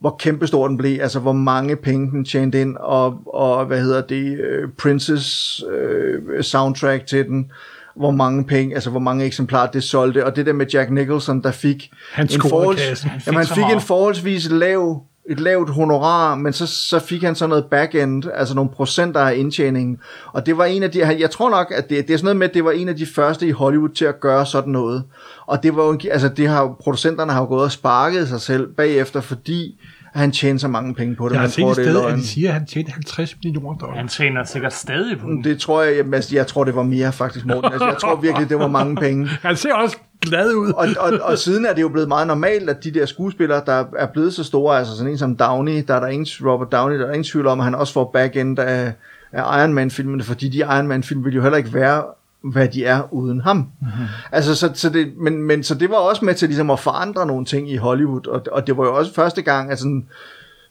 hvor 0.00 0.16
kæmpestor 0.18 0.68
den 0.68 0.76
blev, 0.76 0.98
altså 1.00 1.20
hvor 1.20 1.32
mange 1.32 1.76
penge 1.76 2.10
den 2.10 2.24
tjente 2.24 2.60
ind, 2.60 2.76
og, 2.76 3.22
og 3.26 3.66
hvad 3.66 3.80
hedder 3.80 4.00
det, 4.00 4.38
øh, 4.40 4.68
Princess 4.78 5.64
øh, 5.72 6.42
soundtrack 6.42 7.06
til 7.06 7.24
den, 7.26 7.50
hvor 7.96 8.10
mange 8.10 8.44
penge, 8.44 8.74
altså 8.74 8.90
hvor 8.90 9.00
mange 9.00 9.24
eksemplarer 9.24 9.70
det 9.70 9.82
solgte, 9.82 10.26
og 10.26 10.36
det 10.36 10.46
der 10.46 10.52
med 10.52 10.66
Jack 10.66 10.90
Nicholson, 10.90 11.42
der 11.42 11.50
fik 11.50 11.90
Han 12.12 12.28
en 12.32 12.40
forholds. 12.40 13.02
Han 13.02 13.20
fik 13.20 13.26
jamen, 13.26 13.46
han 13.46 13.46
fik 13.46 13.74
en 13.74 13.80
forholdsvis 13.80 14.50
lav, 14.50 15.02
et 15.30 15.40
lavt 15.40 15.70
honorar, 15.70 16.34
men 16.34 16.52
så, 16.52 16.66
så 16.66 16.98
fik 16.98 17.22
han 17.22 17.34
så 17.34 17.46
noget 17.46 17.64
backend, 17.64 18.24
altså 18.34 18.54
nogle 18.54 18.70
procenter 18.70 19.20
af 19.20 19.36
indtjeningen. 19.36 19.98
Og 20.32 20.46
det 20.46 20.58
var 20.58 20.64
en 20.64 20.82
af 20.82 20.90
de, 20.90 21.16
jeg 21.20 21.30
tror 21.30 21.50
nok, 21.50 21.72
at 21.76 21.90
det, 21.90 22.08
det 22.08 22.14
er 22.14 22.18
sådan 22.18 22.24
noget 22.24 22.36
med, 22.36 22.48
at 22.48 22.54
det 22.54 22.64
var 22.64 22.70
en 22.70 22.88
af 22.88 22.96
de 22.96 23.06
første 23.06 23.46
i 23.46 23.50
Hollywood 23.50 23.88
til 23.88 24.04
at 24.04 24.20
gøre 24.20 24.46
sådan 24.46 24.72
noget. 24.72 25.04
Og 25.46 25.62
det 25.62 25.76
var 25.76 25.84
jo, 25.84 25.98
altså 26.10 26.28
det 26.28 26.48
har, 26.48 26.76
producenterne 26.80 27.32
har 27.32 27.40
jo 27.40 27.46
gået 27.46 27.64
og 27.64 27.72
sparket 27.72 28.28
sig 28.28 28.40
selv 28.40 28.66
bagefter, 28.66 29.20
fordi 29.20 29.80
han 30.20 30.32
tjente 30.32 30.60
så 30.60 30.68
mange 30.68 30.94
penge 30.94 31.16
på 31.16 31.28
det. 31.28 31.34
Jeg 31.34 31.40
har 31.40 31.48
set 31.48 31.62
tror, 31.62 31.70
et 31.70 31.76
det 31.76 31.84
sted, 31.84 32.04
at 32.04 32.18
de 32.18 32.26
siger, 32.26 32.48
at 32.48 32.54
han 32.54 32.66
tjente 32.66 32.92
50 32.92 33.36
millioner 33.44 33.78
dollars. 33.78 33.96
Han 33.96 34.08
tjener 34.08 34.44
sikkert 34.44 34.72
stadig 34.72 35.18
på 35.18 35.26
den. 35.26 35.44
Det 35.44 35.60
tror 35.60 35.82
jeg, 35.82 35.96
jamen, 35.96 36.14
altså, 36.14 36.34
jeg 36.34 36.46
tror, 36.46 36.64
det 36.64 36.74
var 36.74 36.82
mere 36.82 37.12
faktisk, 37.12 37.46
Morten. 37.46 37.72
Altså, 37.72 37.86
jeg 37.86 37.96
tror 38.00 38.16
virkelig, 38.16 38.48
det 38.48 38.58
var 38.58 38.68
mange 38.68 38.96
penge. 38.96 39.28
Han 39.42 39.56
ser 39.56 39.74
også 39.74 39.96
glad 40.20 40.54
ud. 40.54 40.72
og, 40.72 40.88
og, 41.00 41.12
og 41.22 41.38
siden 41.38 41.66
er 41.66 41.74
det 41.74 41.82
jo 41.82 41.88
blevet 41.88 42.08
meget 42.08 42.26
normalt, 42.26 42.70
at 42.70 42.84
de 42.84 42.90
der 42.90 43.06
skuespillere, 43.06 43.62
der 43.66 43.84
er 43.98 44.06
blevet 44.06 44.34
så 44.34 44.44
store, 44.44 44.78
altså 44.78 44.96
sådan 44.96 45.12
en 45.12 45.18
som 45.18 45.36
Downey, 45.36 45.84
der 45.88 45.94
er 45.94 46.00
der 46.00 46.06
ingen, 46.06 46.26
Robert 46.50 46.72
Downey, 46.72 46.98
der 46.98 47.06
er 47.06 47.12
ingen 47.12 47.24
tvivl 47.24 47.46
om, 47.46 47.60
at 47.60 47.64
han 47.64 47.74
også 47.74 47.92
får 47.92 48.10
back-end 48.12 48.58
af, 48.58 48.92
af 49.32 49.62
Iron 49.62 49.74
Man-filmene, 49.74 50.22
fordi 50.22 50.48
de 50.48 50.58
Iron 50.58 50.88
Man-film 50.88 51.24
vil 51.24 51.34
jo 51.34 51.42
heller 51.42 51.58
ikke 51.58 51.74
være 51.74 52.02
hvad 52.44 52.68
de 52.68 52.84
er 52.84 53.14
uden 53.14 53.40
ham. 53.40 53.56
Mm-hmm. 53.56 54.04
Altså, 54.32 54.54
så, 54.54 54.70
så 54.74 54.90
det, 54.90 55.12
men, 55.16 55.42
men 55.42 55.62
så 55.62 55.74
det 55.74 55.90
var 55.90 55.96
også 55.96 56.24
med 56.24 56.34
til 56.34 56.48
ligesom 56.48 56.70
at 56.70 56.80
forandre 56.80 57.26
nogle 57.26 57.44
ting 57.44 57.70
i 57.70 57.76
Hollywood, 57.76 58.26
og, 58.26 58.42
og 58.52 58.66
det 58.66 58.76
var 58.76 58.84
jo 58.84 58.94
også 58.96 59.14
første 59.14 59.42
gang, 59.42 59.70
at 59.70 59.78
sådan, 59.78 60.06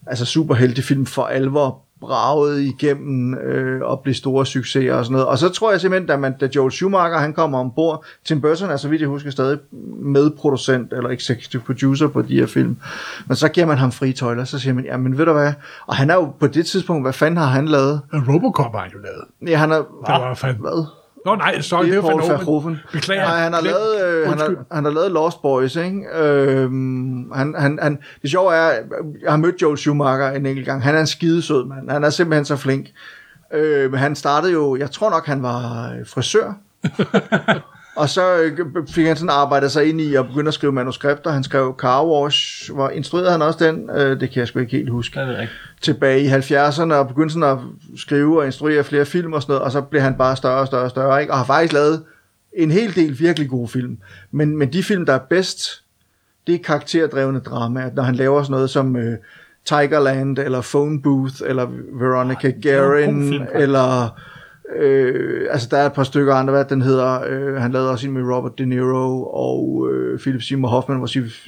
altså 0.07 0.25
superheltefilm 0.25 1.05
for 1.05 1.23
alvor 1.23 1.81
bragede 2.01 2.65
igennem 2.65 3.33
øh, 3.33 3.81
og 3.81 3.99
blev 3.99 4.13
store 4.15 4.45
succeser 4.45 4.93
og 4.93 5.05
sådan 5.05 5.11
noget. 5.13 5.27
Og 5.27 5.37
så 5.37 5.49
tror 5.49 5.71
jeg 5.71 5.81
simpelthen, 5.81 6.07
da, 6.07 6.17
man, 6.17 6.37
da 6.37 6.49
Joel 6.55 6.71
Schumacher 6.71 7.17
han 7.17 7.33
kommer 7.33 7.59
ombord, 7.59 8.05
Tim 8.25 8.41
Burton 8.41 8.69
er 8.69 8.77
så 8.77 8.87
vidt 8.87 9.01
jeg 9.01 9.09
husker 9.09 9.29
stadig 9.29 9.59
medproducent 10.01 10.93
eller 10.93 11.09
executive 11.09 11.61
producer 11.61 12.07
på 12.07 12.21
de 12.21 12.35
her 12.39 12.45
film. 12.47 12.77
Men 13.27 13.35
så 13.35 13.47
giver 13.47 13.67
man 13.67 13.77
ham 13.77 13.91
fri 13.91 14.13
tøjler, 14.13 14.43
så 14.43 14.59
siger 14.59 14.73
man, 14.73 14.85
jamen 14.85 15.17
ved 15.17 15.25
du 15.25 15.33
hvad, 15.33 15.53
og 15.87 15.95
han 15.95 16.09
er 16.09 16.13
jo 16.15 16.25
på 16.39 16.47
det 16.47 16.65
tidspunkt, 16.65 17.03
hvad 17.03 17.13
fanden 17.13 17.37
har 17.37 17.45
han 17.45 17.67
lavet? 17.67 18.01
Robocop 18.13 18.71
har 18.71 18.81
han 18.81 18.91
jo 18.91 18.99
lavet. 18.99 19.51
Ja, 19.51 19.57
han 19.57 19.71
er, 19.71 19.75
Der 20.05 20.19
var 20.19 20.33
fandme. 20.33 20.61
hvad? 20.61 20.85
Nå 21.25 21.35
nej, 21.35 21.61
sorry, 21.61 21.83
Det 21.83 21.91
det 21.91 21.97
er 21.97 22.01
Paul 22.01 22.21
Verhoeven. 22.21 22.77
Beklager. 22.91 23.21
Nej, 23.21 23.39
han 23.39 23.53
har, 23.53 23.61
Glem. 23.61 23.73
lavet, 23.73 24.05
øh, 24.05 24.29
han, 24.29 24.39
har, 24.39 24.55
han 24.71 24.85
har 24.85 24.91
lavet 24.91 25.11
Lost 25.11 25.41
Boys, 25.41 25.75
ikke? 25.75 26.01
Øhm, 26.15 27.31
han, 27.31 27.55
han, 27.57 27.79
han, 27.81 27.97
det 28.21 28.31
sjove 28.31 28.53
er, 28.55 28.69
jeg 29.23 29.31
har 29.31 29.37
mødt 29.37 29.61
Joel 29.61 29.77
Schumacher 29.77 30.29
en 30.29 30.45
enkelt 30.45 30.65
gang. 30.65 30.83
Han 30.83 30.95
er 30.95 30.99
en 30.99 31.07
skidesød 31.07 31.65
mand. 31.65 31.89
Han 31.89 32.03
er 32.03 32.09
simpelthen 32.09 32.45
så 32.45 32.55
flink. 32.55 32.85
Øh, 33.53 33.91
men 33.91 33.99
han 33.99 34.15
startede 34.15 34.53
jo, 34.53 34.75
jeg 34.75 34.91
tror 34.91 35.09
nok, 35.09 35.25
han 35.25 35.43
var 35.43 35.91
øh, 35.99 36.07
frisør. 36.07 36.53
og 37.95 38.09
så 38.09 38.37
øh, 38.37 38.57
fik 38.89 39.05
han 39.05 39.15
sådan 39.15 39.29
arbejdet 39.29 39.71
sig 39.71 39.89
ind 39.89 40.01
i 40.01 40.15
at 40.15 40.27
begynde 40.27 40.47
at 40.47 40.53
skrive 40.53 40.71
manuskripter. 40.71 41.31
Han 41.31 41.43
skrev 41.43 41.75
Car 41.77 42.05
Wash, 42.05 42.73
hvor 42.73 42.89
instruerede 42.89 43.31
han 43.31 43.41
også 43.41 43.65
den, 43.65 43.89
øh, 43.89 44.19
det 44.19 44.31
kan 44.31 44.39
jeg 44.39 44.47
sgu 44.47 44.59
ikke 44.59 44.77
helt 44.77 44.89
huske 44.89 45.19
Det 45.19 45.41
ikke. 45.41 45.53
tilbage 45.81 46.21
i 46.21 46.27
70'erne 46.27 46.93
og 46.93 47.07
begyndte 47.07 47.33
sådan 47.33 47.57
at 47.57 47.57
skrive 47.97 48.39
og 48.39 48.45
instruere 48.45 48.83
flere 48.83 49.05
film 49.05 49.33
og 49.33 49.41
sådan 49.41 49.53
noget, 49.53 49.63
og 49.65 49.71
så 49.71 49.81
blev 49.81 50.01
han 50.01 50.15
bare 50.15 50.35
større 50.35 50.59
og 50.59 50.67
større 50.67 50.83
og 50.83 50.89
større, 50.89 51.21
ikke? 51.21 51.33
og 51.33 51.37
har 51.37 51.45
faktisk 51.45 51.73
lavet 51.73 52.03
en 52.53 52.71
hel 52.71 52.95
del 52.95 53.19
virkelig 53.19 53.49
gode 53.49 53.67
film. 53.67 53.97
Men, 54.31 54.57
men 54.57 54.73
de 54.73 54.83
film, 54.83 55.05
der 55.05 55.13
er 55.13 55.19
bedst, 55.29 55.83
det 56.47 56.55
er 56.55 56.59
karakterdrevne 56.63 57.39
dramaer, 57.39 57.89
når 57.95 58.03
han 58.03 58.15
laver 58.15 58.43
sådan 58.43 58.51
noget 58.51 58.69
som 58.69 58.95
øh, 58.95 59.17
Tigerland, 59.65 60.39
eller 60.39 60.61
Phone 60.61 61.01
Booth, 61.01 61.35
eller 61.45 61.67
Veronica 61.93 62.47
er 62.47 62.51
god 62.51 62.61
Guerin, 62.61 63.29
film, 63.29 63.45
eller... 63.53 64.19
Øh, 64.75 65.47
altså 65.51 65.67
der 65.71 65.77
er 65.77 65.85
et 65.85 65.93
par 65.93 66.03
stykker 66.03 66.35
andre, 66.35 66.53
hvad 66.53 66.65
den 66.65 66.81
hedder. 66.81 67.21
Øh, 67.29 67.55
han 67.55 67.71
lavede 67.71 67.91
også 67.91 68.07
en 68.07 68.13
med 68.13 68.35
Robert 68.35 68.57
De 68.57 68.65
Niro 68.65 69.23
og 69.23 69.89
øh, 69.91 70.19
Philip 70.19 70.41
Seymour 70.41 70.69
Hoffman, 70.69 70.97
hvor 70.97 71.07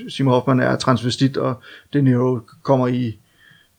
Seymour 0.10 0.34
Hoffman 0.34 0.60
er 0.60 0.76
transvestit, 0.76 1.38
og 1.38 1.62
De 1.94 2.02
Niro 2.02 2.40
kommer 2.64 2.88
i 2.88 3.20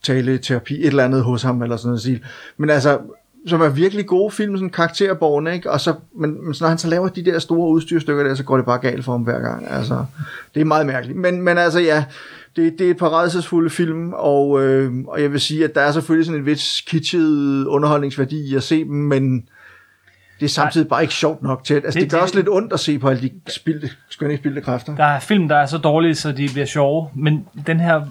taleterapi, 0.03 0.75
et 0.81 0.87
eller 0.87 1.05
andet 1.05 1.23
hos 1.23 1.43
ham, 1.43 1.63
eller 1.63 1.77
sådan 1.77 1.89
noget 1.89 2.01
stil. 2.01 2.25
Men 2.57 2.71
altså, 2.71 2.99
som 3.47 3.61
er 3.61 3.69
virkelig 3.69 4.07
gode 4.07 4.31
film, 4.31 4.57
sådan 4.57 4.71
karakterborgerne, 4.71 5.55
ikke? 5.55 5.71
Og 5.71 5.81
så, 5.81 5.95
men, 6.17 6.45
men 6.45 6.55
så 6.55 6.65
når 6.65 6.69
han 6.69 6.79
så 6.79 6.89
laver 6.89 7.09
de 7.09 7.25
der 7.25 7.39
store 7.39 7.71
udstyrstykker 7.71 8.25
der, 8.25 8.35
så 8.35 8.45
går 8.45 8.57
det 8.57 8.67
bare 8.67 8.79
galt 8.79 9.05
for 9.05 9.13
ham 9.13 9.23
hver 9.23 9.41
gang. 9.41 9.71
Altså, 9.71 10.05
det 10.55 10.61
er 10.61 10.65
meget 10.65 10.87
mærkeligt. 10.87 11.19
Men, 11.19 11.43
men 11.43 11.59
altså, 11.59 11.81
ja, 11.81 12.05
det, 12.57 12.79
det 12.79 12.87
er 12.87 12.91
et 12.91 12.97
par 12.97 13.21
redselsfulde 13.21 13.71
film, 13.71 14.13
og, 14.13 14.63
øh, 14.63 14.93
og 15.09 15.23
jeg 15.23 15.33
vil 15.33 15.41
sige, 15.41 15.65
at 15.65 15.75
der 15.75 15.81
er 15.81 15.93
selvfølgelig 15.93 16.27
sådan 16.27 16.41
en 16.41 16.47
vis 16.47 16.83
kitschet 16.87 17.67
underholdningsværdi 17.67 18.51
i 18.53 18.55
at 18.57 18.63
se 18.63 18.85
dem, 18.85 18.93
men 18.97 19.49
det 20.41 20.45
er 20.47 20.51
samtidig 20.51 20.89
bare 20.89 21.03
ikke 21.03 21.15
sjovt 21.15 21.43
nok 21.43 21.65
til. 21.65 21.75
at- 21.75 21.85
Altså, 21.85 21.99
det, 22.01 22.05
Det- 22.05 22.11
det 22.11 22.11
gør 22.11 22.19
det- 22.19 22.23
også 22.23 22.35
lidt 22.37 22.49
ondt 22.49 22.73
at 22.73 22.81
se 22.81 22.99
på 22.99 23.09
alle 23.09 23.23
de 23.23 23.31
spildte, 23.53 23.91
skønne 24.09 24.37
spildte 24.37 24.61
kræfter. 24.61 24.97
Der 24.97 25.05
er 25.05 25.21
film, 25.21 25.49
der 25.49 25.57
er 25.57 25.67
så 25.67 25.79
dårlige, 25.79 26.15
så 26.15 26.33
de 26.33 26.49
bliver 26.53 26.67
sjove, 26.67 27.09
men 27.15 27.47
den 27.67 27.81
her, 27.81 28.03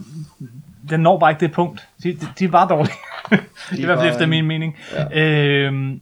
den 0.89 0.99
når 0.99 1.19
bare 1.19 1.31
ikke 1.31 1.39
det 1.39 1.51
punkt. 1.51 1.87
De, 2.03 2.11
de, 2.13 2.27
de 2.39 2.45
er 2.45 2.49
bare 2.49 2.67
dårlige. 2.69 2.93
I 3.81 3.85
hvert 3.85 3.99
fald 3.99 4.11
efter 4.11 4.25
min 4.25 4.45
mening. 4.45 4.75
Ja. 5.13 5.21
Øhm, 5.67 5.99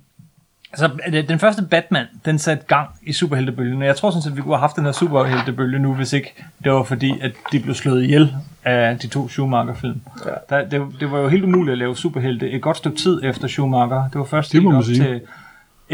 altså, 0.74 0.90
den 1.28 1.40
første 1.40 1.62
Batman, 1.64 2.06
den 2.26 2.40
satte 2.40 2.64
gang 2.68 2.90
i 3.04 3.14
superheltebølgen, 3.14 3.82
og 3.82 3.88
jeg 3.88 3.96
tror 3.96 4.10
sådan 4.12 4.22
set, 4.22 4.32
at 4.32 4.38
vi 4.38 4.42
kunne 4.42 4.54
have 4.54 4.60
haft 4.60 4.76
den 4.76 4.86
her 4.86 4.92
superheltebølge 4.92 5.80
nu, 5.80 5.94
hvis 5.96 6.14
ikke 6.14 6.34
det 6.64 6.72
var 6.72 6.84
fordi, 6.84 7.20
at 7.22 7.32
de 7.52 7.60
blev 7.60 7.76
slået 7.76 8.04
ihjel 8.04 8.36
af 8.64 9.00
de 9.00 9.08
to 9.08 9.28
Schumacher-film. 9.28 10.02
Ja. 10.26 10.32
Der, 10.50 10.70
det, 10.70 10.88
det 11.00 11.12
var 11.12 11.20
jo 11.20 11.28
helt 11.28 11.44
umuligt 11.44 11.72
at 11.72 11.78
lave 11.78 11.96
superhelte 11.96 12.50
et 12.52 12.62
godt 12.62 12.78
stykke 12.78 12.98
tid 12.98 13.22
efter 13.24 13.48
Schumacher. 13.48 14.10
Det 14.10 14.20
var 14.20 14.26
først 14.26 14.52
Det 14.52 14.64
må 14.64 14.78
op 14.78 14.84
sige. 14.84 14.98
til 15.04 15.22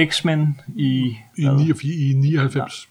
X-Men 0.10 0.60
i, 0.76 1.18
I, 1.38 1.46
89, 1.48 1.84
I 1.84 2.14
99. 2.16 2.88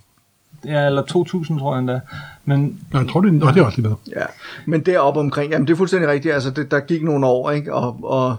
ja, 0.65 0.87
eller 0.87 1.03
2000, 1.03 1.59
tror 1.59 1.73
jeg 1.75 1.79
endda. 1.79 2.01
Men 2.45 2.79
Ja. 2.93 2.99
Jeg 2.99 3.09
tror, 3.09 3.21
det 3.21 3.43
er, 3.43 3.53
det 3.53 3.61
er 3.61 3.65
også 3.65 3.77
lige 3.81 3.83
noget. 3.89 3.99
Ja, 4.17 4.25
men 4.67 4.81
deroppe 4.81 5.21
omkring, 5.21 5.53
jamen 5.53 5.67
det 5.67 5.73
er 5.73 5.77
fuldstændig 5.77 6.09
rigtigt, 6.11 6.35
altså 6.35 6.51
det, 6.51 6.71
der 6.71 6.81
gik 6.81 7.03
nogle 7.03 7.27
år, 7.27 7.51
ikke, 7.51 7.75
og, 7.75 7.99
og 8.03 8.37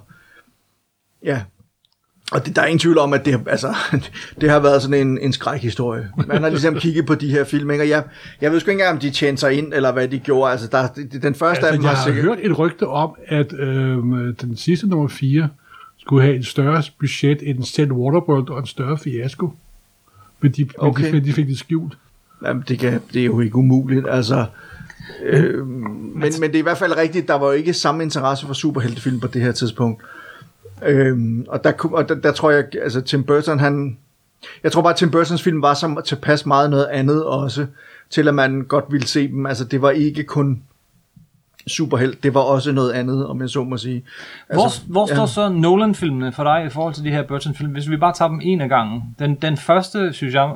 ja, 1.23 1.41
og 2.31 2.45
det, 2.45 2.55
der 2.55 2.61
er 2.61 2.65
ingen 2.65 2.79
tvivl 2.79 2.97
om, 2.97 3.13
at 3.13 3.25
det, 3.25 3.39
altså, 3.47 3.75
det 4.41 4.49
har 4.49 4.59
været 4.59 4.81
sådan 4.81 5.07
en, 5.07 5.19
en 5.21 5.33
skrækhistorie. 5.33 6.09
Man 6.27 6.41
har 6.41 6.49
ligesom 6.49 6.75
kigget 6.75 7.05
på 7.05 7.15
de 7.15 7.29
her 7.29 7.43
film, 7.43 7.71
ikke? 7.71 7.83
og 7.83 7.89
jeg, 7.89 8.03
jeg 8.41 8.51
ved 8.51 8.59
sgu 8.59 8.71
ikke 8.71 8.81
engang, 8.81 8.95
om 8.95 8.99
de 8.99 9.11
tjente 9.11 9.39
sig 9.39 9.53
ind, 9.53 9.73
eller 9.73 9.91
hvad 9.91 10.07
de 10.07 10.19
gjorde, 10.19 10.51
altså 10.51 10.67
der, 10.67 10.87
den 11.21 11.35
første 11.35 11.67
af 11.67 11.73
dem 11.73 11.85
Altså, 11.85 11.89
jeg 11.89 11.97
har 11.97 12.03
sikkert... 12.03 12.25
hørt 12.25 12.37
et 12.41 12.59
rygte 12.59 12.87
om, 12.87 13.15
at 13.27 13.53
øh, 13.53 13.97
den 14.41 14.57
sidste 14.57 14.87
nummer 14.87 15.07
4 15.07 15.49
skulle 15.97 16.23
have 16.23 16.35
et 16.35 16.45
større 16.45 16.83
budget 16.99 17.37
end 17.41 17.63
selv 17.63 17.91
Waterworld 17.91 18.49
og 18.49 18.59
en 18.59 18.65
større 18.65 18.97
fiasko. 18.97 19.53
Men 20.41 20.51
de, 20.51 20.67
Okay. 20.77 21.03
men 21.03 21.13
de, 21.13 21.17
fik, 21.17 21.25
de 21.25 21.33
fik 21.33 21.47
det 21.47 21.59
skjult. 21.59 21.97
Jamen, 22.45 22.63
det, 22.67 22.79
kan, 22.79 23.01
det 23.13 23.21
er 23.21 23.25
jo 23.25 23.39
ikke 23.39 23.55
umuligt, 23.55 24.05
altså... 24.09 24.45
Øh, 25.23 25.67
men, 25.67 26.33
men 26.39 26.49
det 26.49 26.55
er 26.55 26.59
i 26.59 26.61
hvert 26.61 26.77
fald 26.77 26.97
rigtigt, 26.97 27.27
der 27.27 27.33
var 27.33 27.45
jo 27.45 27.51
ikke 27.51 27.73
samme 27.73 28.03
interesse 28.03 28.47
for 28.47 28.53
superheltefilm 28.53 29.19
på 29.19 29.27
det 29.27 29.41
her 29.41 29.51
tidspunkt. 29.51 30.03
Øhm, 30.85 31.45
og 31.49 31.63
der, 31.63 31.71
og 31.91 32.09
der, 32.09 32.15
der 32.15 32.31
tror 32.31 32.51
jeg, 32.51 32.65
altså 32.81 33.01
Tim 33.01 33.23
Burton, 33.23 33.59
han... 33.59 33.97
Jeg 34.63 34.71
tror 34.71 34.81
bare, 34.81 34.93
at 34.93 34.97
Tim 34.97 35.11
Burtons 35.11 35.43
film 35.43 35.61
var 35.61 35.73
så 35.73 36.01
tilpas 36.05 36.45
meget 36.45 36.69
noget 36.69 36.85
andet 36.85 37.25
også, 37.25 37.65
til 38.09 38.27
at 38.27 38.35
man 38.35 38.61
godt 38.61 38.85
ville 38.89 39.07
se 39.07 39.27
dem. 39.27 39.45
Altså, 39.45 39.63
det 39.65 39.81
var 39.81 39.89
ikke 39.89 40.23
kun 40.23 40.61
superhelt, 41.67 42.23
det 42.23 42.33
var 42.33 42.41
også 42.41 42.71
noget 42.71 42.91
andet, 42.91 43.27
om 43.27 43.41
jeg 43.41 43.49
så 43.49 43.63
må 43.63 43.77
sige. 43.77 44.03
Hvor, 44.53 44.63
Altså, 44.63 44.81
hvor 44.87 45.05
står 45.05 45.21
ja. 45.21 45.27
så 45.27 45.49
Nolan-filmene 45.49 46.31
for 46.31 46.43
dig 46.43 46.65
i 46.65 46.69
forhold 46.69 46.93
til 46.93 47.03
de 47.03 47.09
her 47.09 47.23
Burton-film? 47.23 47.71
Hvis 47.71 47.89
vi 47.89 47.97
bare 47.97 48.13
tager 48.13 48.29
dem 48.29 48.39
en 48.43 48.61
af 48.61 48.69
gangen. 48.69 49.15
Den, 49.19 49.35
den 49.35 49.57
første, 49.57 50.13
synes 50.13 50.33
jeg, 50.33 50.51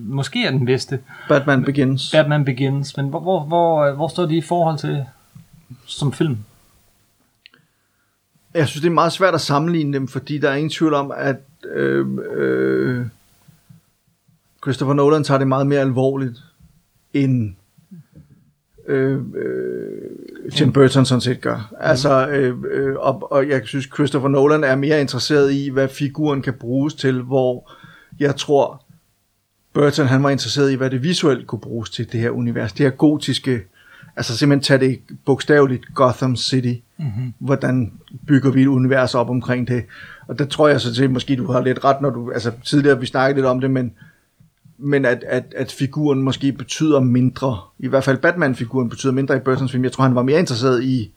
måske 0.00 0.44
er 0.46 0.50
den 0.50 0.66
bedste. 0.66 0.98
Batman 1.28 1.64
Begins. 1.64 2.10
Batman 2.12 2.44
Begins. 2.44 2.96
Men 2.96 3.08
hvor, 3.08 3.20
hvor, 3.20 3.40
hvor, 3.40 3.92
hvor 3.92 4.08
står 4.08 4.26
de 4.26 4.36
i 4.36 4.42
forhold 4.42 4.78
til 4.78 5.04
som 5.86 6.12
film? 6.12 6.38
Jeg 8.54 8.68
synes, 8.68 8.82
det 8.82 8.88
er 8.88 8.94
meget 8.94 9.12
svært 9.12 9.34
at 9.34 9.40
sammenligne 9.40 9.92
dem, 9.92 10.08
fordi 10.08 10.38
der 10.38 10.50
er 10.50 10.54
ingen 10.54 10.70
tvivl 10.70 10.94
om, 10.94 11.12
at 11.16 11.36
øh, 11.74 12.06
øh, 12.32 13.06
Christopher 14.62 14.94
Nolan 14.94 15.24
tager 15.24 15.38
det 15.38 15.48
meget 15.48 15.66
mere 15.66 15.80
alvorligt, 15.80 16.38
end 17.14 17.54
øh, 18.86 19.20
øh, 19.34 20.50
Tim 20.52 20.72
Burton 20.72 21.04
sådan 21.04 21.20
set 21.20 21.40
gør. 21.40 21.72
Altså, 21.80 22.28
øh, 22.28 22.56
øh, 22.70 22.96
og, 22.96 23.32
og 23.32 23.48
jeg 23.48 23.62
synes, 23.64 23.88
Christopher 23.94 24.28
Nolan 24.28 24.64
er 24.64 24.76
mere 24.76 25.00
interesseret 25.00 25.52
i, 25.52 25.68
hvad 25.68 25.88
figuren 25.88 26.42
kan 26.42 26.54
bruges 26.54 26.94
til, 26.94 27.22
hvor 27.22 27.70
jeg 28.20 28.36
tror, 28.36 28.84
Burton 29.72 30.06
han 30.06 30.22
var 30.22 30.30
interesseret 30.30 30.72
i, 30.72 30.74
hvad 30.74 30.90
det 30.90 31.02
visuelt 31.02 31.46
kunne 31.46 31.60
bruges 31.60 31.90
til, 31.90 32.12
det 32.12 32.20
her 32.20 32.30
univers. 32.30 32.72
Det 32.72 32.86
her 32.86 32.90
gotiske, 32.90 33.62
altså 34.16 34.36
simpelthen 34.36 34.62
tage 34.62 34.90
det 34.90 35.00
bogstaveligt 35.24 35.94
Gotham 35.94 36.36
City. 36.36 36.74
Mm-hmm. 37.00 37.34
Hvordan 37.38 37.92
bygger 38.26 38.50
vi 38.50 38.62
et 38.62 38.66
univers 38.66 39.14
op 39.14 39.30
omkring 39.30 39.68
det? 39.68 39.84
Og 40.28 40.38
der 40.38 40.44
tror 40.44 40.68
jeg 40.68 40.80
så 40.80 40.94
til, 40.94 41.10
måske 41.10 41.36
du 41.36 41.52
har 41.52 41.60
lidt 41.60 41.84
ret, 41.84 42.00
når 42.00 42.10
du, 42.10 42.30
altså 42.30 42.52
tidligere 42.64 43.00
vi 43.00 43.06
snakkede 43.06 43.36
lidt 43.36 43.46
om 43.46 43.60
det, 43.60 43.70
men, 43.70 43.92
men 44.78 45.04
at, 45.04 45.24
at, 45.26 45.44
at 45.56 45.72
figuren 45.72 46.22
måske 46.22 46.52
betyder 46.52 47.00
mindre, 47.00 47.58
i 47.78 47.88
hvert 47.88 48.04
fald 48.04 48.18
Batman-figuren 48.18 48.88
betyder 48.88 49.12
mindre 49.12 49.36
i 49.36 49.40
Burtons 49.40 49.72
film. 49.72 49.84
Jeg 49.84 49.92
tror, 49.92 50.04
han 50.04 50.14
var 50.14 50.22
mere 50.22 50.38
interesseret 50.38 50.82
i 50.82 51.10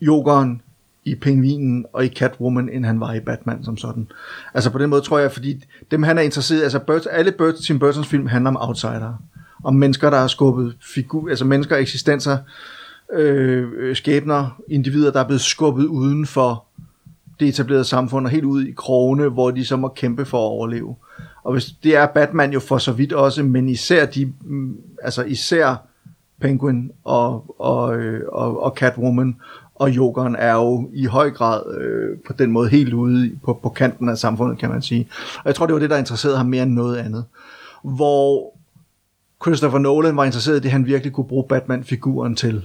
Jokeren, 0.00 0.60
i 1.04 1.14
Pingvinen 1.14 1.86
og 1.92 2.04
i 2.04 2.08
Catwoman, 2.08 2.68
end 2.68 2.84
han 2.84 3.00
var 3.00 3.14
i 3.14 3.20
Batman 3.20 3.64
som 3.64 3.76
sådan. 3.76 4.08
Altså 4.54 4.70
på 4.70 4.78
den 4.78 4.90
måde 4.90 5.00
tror 5.00 5.18
jeg, 5.18 5.32
fordi 5.32 5.64
dem 5.90 6.02
han 6.02 6.18
er 6.18 6.22
interesseret 6.22 6.62
altså 6.62 6.78
Burton, 6.78 7.12
alle 7.12 7.32
Burt, 7.32 7.54
Tim 7.54 7.78
Burtons 7.78 8.06
film 8.06 8.26
handler 8.26 8.50
om 8.50 8.68
outsider. 8.68 9.22
Om 9.64 9.74
mennesker, 9.74 10.10
der 10.10 10.18
har 10.18 10.26
skubbet 10.26 10.76
figur, 10.80 11.28
altså 11.28 11.44
mennesker, 11.44 11.76
eksistenser, 11.76 12.38
øh, 13.12 13.96
skæbner, 13.96 14.60
individer, 14.68 15.12
der 15.12 15.20
er 15.20 15.26
blevet 15.26 15.40
skubbet 15.40 15.84
uden 15.84 16.26
for 16.26 16.64
det 17.40 17.48
etablerede 17.48 17.84
samfund 17.84 18.26
og 18.26 18.30
helt 18.30 18.44
ud 18.44 18.64
i 18.64 18.72
krogene, 18.72 19.28
hvor 19.28 19.50
de 19.50 19.64
så 19.64 19.76
må 19.76 19.88
kæmpe 19.88 20.24
for 20.24 20.38
at 20.38 20.50
overleve. 20.50 20.96
Og 21.44 21.52
hvis 21.52 21.64
det 21.82 21.96
er 21.96 22.06
Batman 22.06 22.52
jo 22.52 22.60
for 22.60 22.78
så 22.78 22.92
vidt 22.92 23.12
også, 23.12 23.42
men 23.42 23.68
især 23.68 24.06
de, 24.06 24.32
mm, 24.44 24.76
altså 25.02 25.22
især 25.22 25.86
Penguin 26.40 26.90
og, 27.04 27.54
og, 27.58 27.96
øh, 27.96 28.22
og, 28.32 28.62
og 28.62 28.74
Catwoman 28.76 29.36
og 29.74 29.90
Jokeren 29.90 30.36
er 30.36 30.54
jo 30.54 30.90
i 30.92 31.04
høj 31.04 31.30
grad 31.30 31.76
øh, 31.76 32.18
på 32.26 32.32
den 32.32 32.52
måde 32.52 32.68
helt 32.68 32.92
ude 32.92 33.30
på, 33.44 33.58
på 33.62 33.68
kanten 33.68 34.08
af 34.08 34.18
samfundet, 34.18 34.58
kan 34.58 34.70
man 34.70 34.82
sige. 34.82 35.08
Og 35.36 35.42
jeg 35.44 35.54
tror, 35.54 35.66
det 35.66 35.74
var 35.74 35.80
det, 35.80 35.90
der 35.90 35.96
interesserede 35.96 36.36
ham 36.36 36.46
mere 36.46 36.62
end 36.62 36.72
noget 36.72 36.96
andet. 36.96 37.24
Hvor 37.82 38.54
Christopher 39.42 39.78
Nolan 39.78 40.16
var 40.16 40.24
interesseret 40.24 40.56
i 40.56 40.60
det, 40.60 40.70
han 40.70 40.86
virkelig 40.86 41.12
kunne 41.12 41.28
bruge 41.28 41.44
Batman-figuren 41.48 42.36
til. 42.36 42.64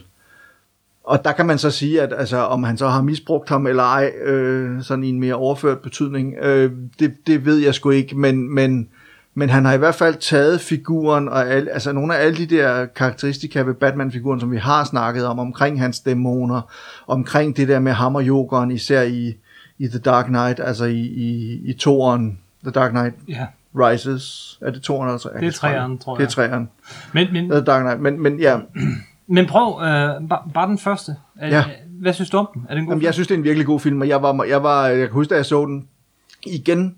Og 1.04 1.26
der 1.26 1.32
kan 1.32 1.46
man 1.46 1.58
så 1.58 1.72
sige, 1.72 2.02
at 2.02 2.14
altså, 2.18 2.38
om 2.38 2.64
han 2.64 2.78
så 2.78 2.88
har 2.88 3.02
misbrugt 3.02 3.50
ham 3.50 3.68
eller 3.68 3.84
ej, 3.84 4.12
øh, 4.26 4.84
sådan 4.84 5.04
i 5.04 5.10
en 5.10 5.20
mere 5.20 5.36
overført 5.36 5.80
betydning, 5.80 6.34
øh, 6.42 6.72
det, 7.00 7.14
det 7.28 7.46
ved 7.46 7.58
jeg 7.58 7.74
sgu 7.76 7.90
ikke, 7.90 8.18
men, 8.18 8.56
men, 8.56 8.88
men 9.34 9.50
han 9.50 9.66
har 9.66 9.74
i 9.74 9.78
hvert 9.78 9.96
fald 9.96 10.16
taget 10.16 10.62
figuren, 10.62 11.30
og 11.30 11.48
al, 11.48 11.70
altså 11.70 11.92
nogle 11.92 12.16
af 12.16 12.26
alle 12.26 12.38
de 12.38 12.46
der 12.56 12.86
karakteristika 12.86 13.62
ved 13.62 13.74
Batman-figuren, 13.74 14.40
som 14.40 14.52
vi 14.52 14.58
har 14.58 14.84
snakket 14.84 15.26
om, 15.26 15.40
omkring 15.40 15.80
hans 15.82 16.00
dæmoner, 16.00 16.62
omkring 17.08 17.58
det 17.58 17.68
der 17.68 17.80
med 17.80 17.92
ham 17.92 18.16
og 18.16 18.28
jokeren, 18.28 18.72
især 18.72 19.02
i, 19.02 19.34
i 19.80 19.88
The 19.88 20.00
Dark 20.00 20.26
Knight, 20.26 20.60
altså 20.60 20.86
i, 20.86 21.00
i, 21.00 21.60
i 21.66 21.74
toren, 21.74 22.40
The 22.64 22.72
Dark 22.72 22.92
Knight 22.92 23.16
Ja. 23.28 23.46
Rises, 23.76 24.58
er 24.62 24.72
det 24.72 24.82
toren 24.82 25.10
altså? 25.12 25.30
Det 25.40 25.48
er 25.48 25.52
treeren, 25.52 25.98
tror 25.98 26.14
Det 26.16 26.20
er 26.20 26.24
jeg. 26.24 26.32
treeren, 26.32 26.70
Men, 27.14 27.28
men, 27.34 27.50
The 27.50 27.62
Dark 27.62 27.84
Knight, 27.84 28.02
men, 28.02 28.22
men 28.24 28.40
ja, 28.40 28.58
men 29.32 29.46
prøv, 29.46 29.82
øh, 29.82 29.88
bare, 30.30 30.42
bare 30.54 30.68
den 30.68 30.78
første. 30.78 31.16
Er, 31.40 31.50
Ja. 31.50 31.64
Hvad 32.02 32.14
synes 32.14 32.30
du 32.30 32.38
om 32.38 32.48
den? 32.54 32.66
Er 32.70 32.74
det 32.74 32.80
en 32.80 32.86
god 32.86 32.92
Jamen, 32.92 33.04
jeg 33.04 33.14
synes, 33.14 33.28
det 33.28 33.34
er 33.36 33.38
en 33.38 33.44
virkelig 33.44 33.66
god 33.66 33.80
film, 33.80 34.02
og 34.02 34.08
jeg 34.08 34.22
var, 34.22 34.44
jeg 34.44 34.64
var, 34.64 34.88
jeg 34.88 34.98
kan 34.98 35.14
huske, 35.14 35.30
da 35.30 35.36
jeg 35.36 35.46
så 35.46 35.66
den 35.66 35.88
igen, 36.46 36.96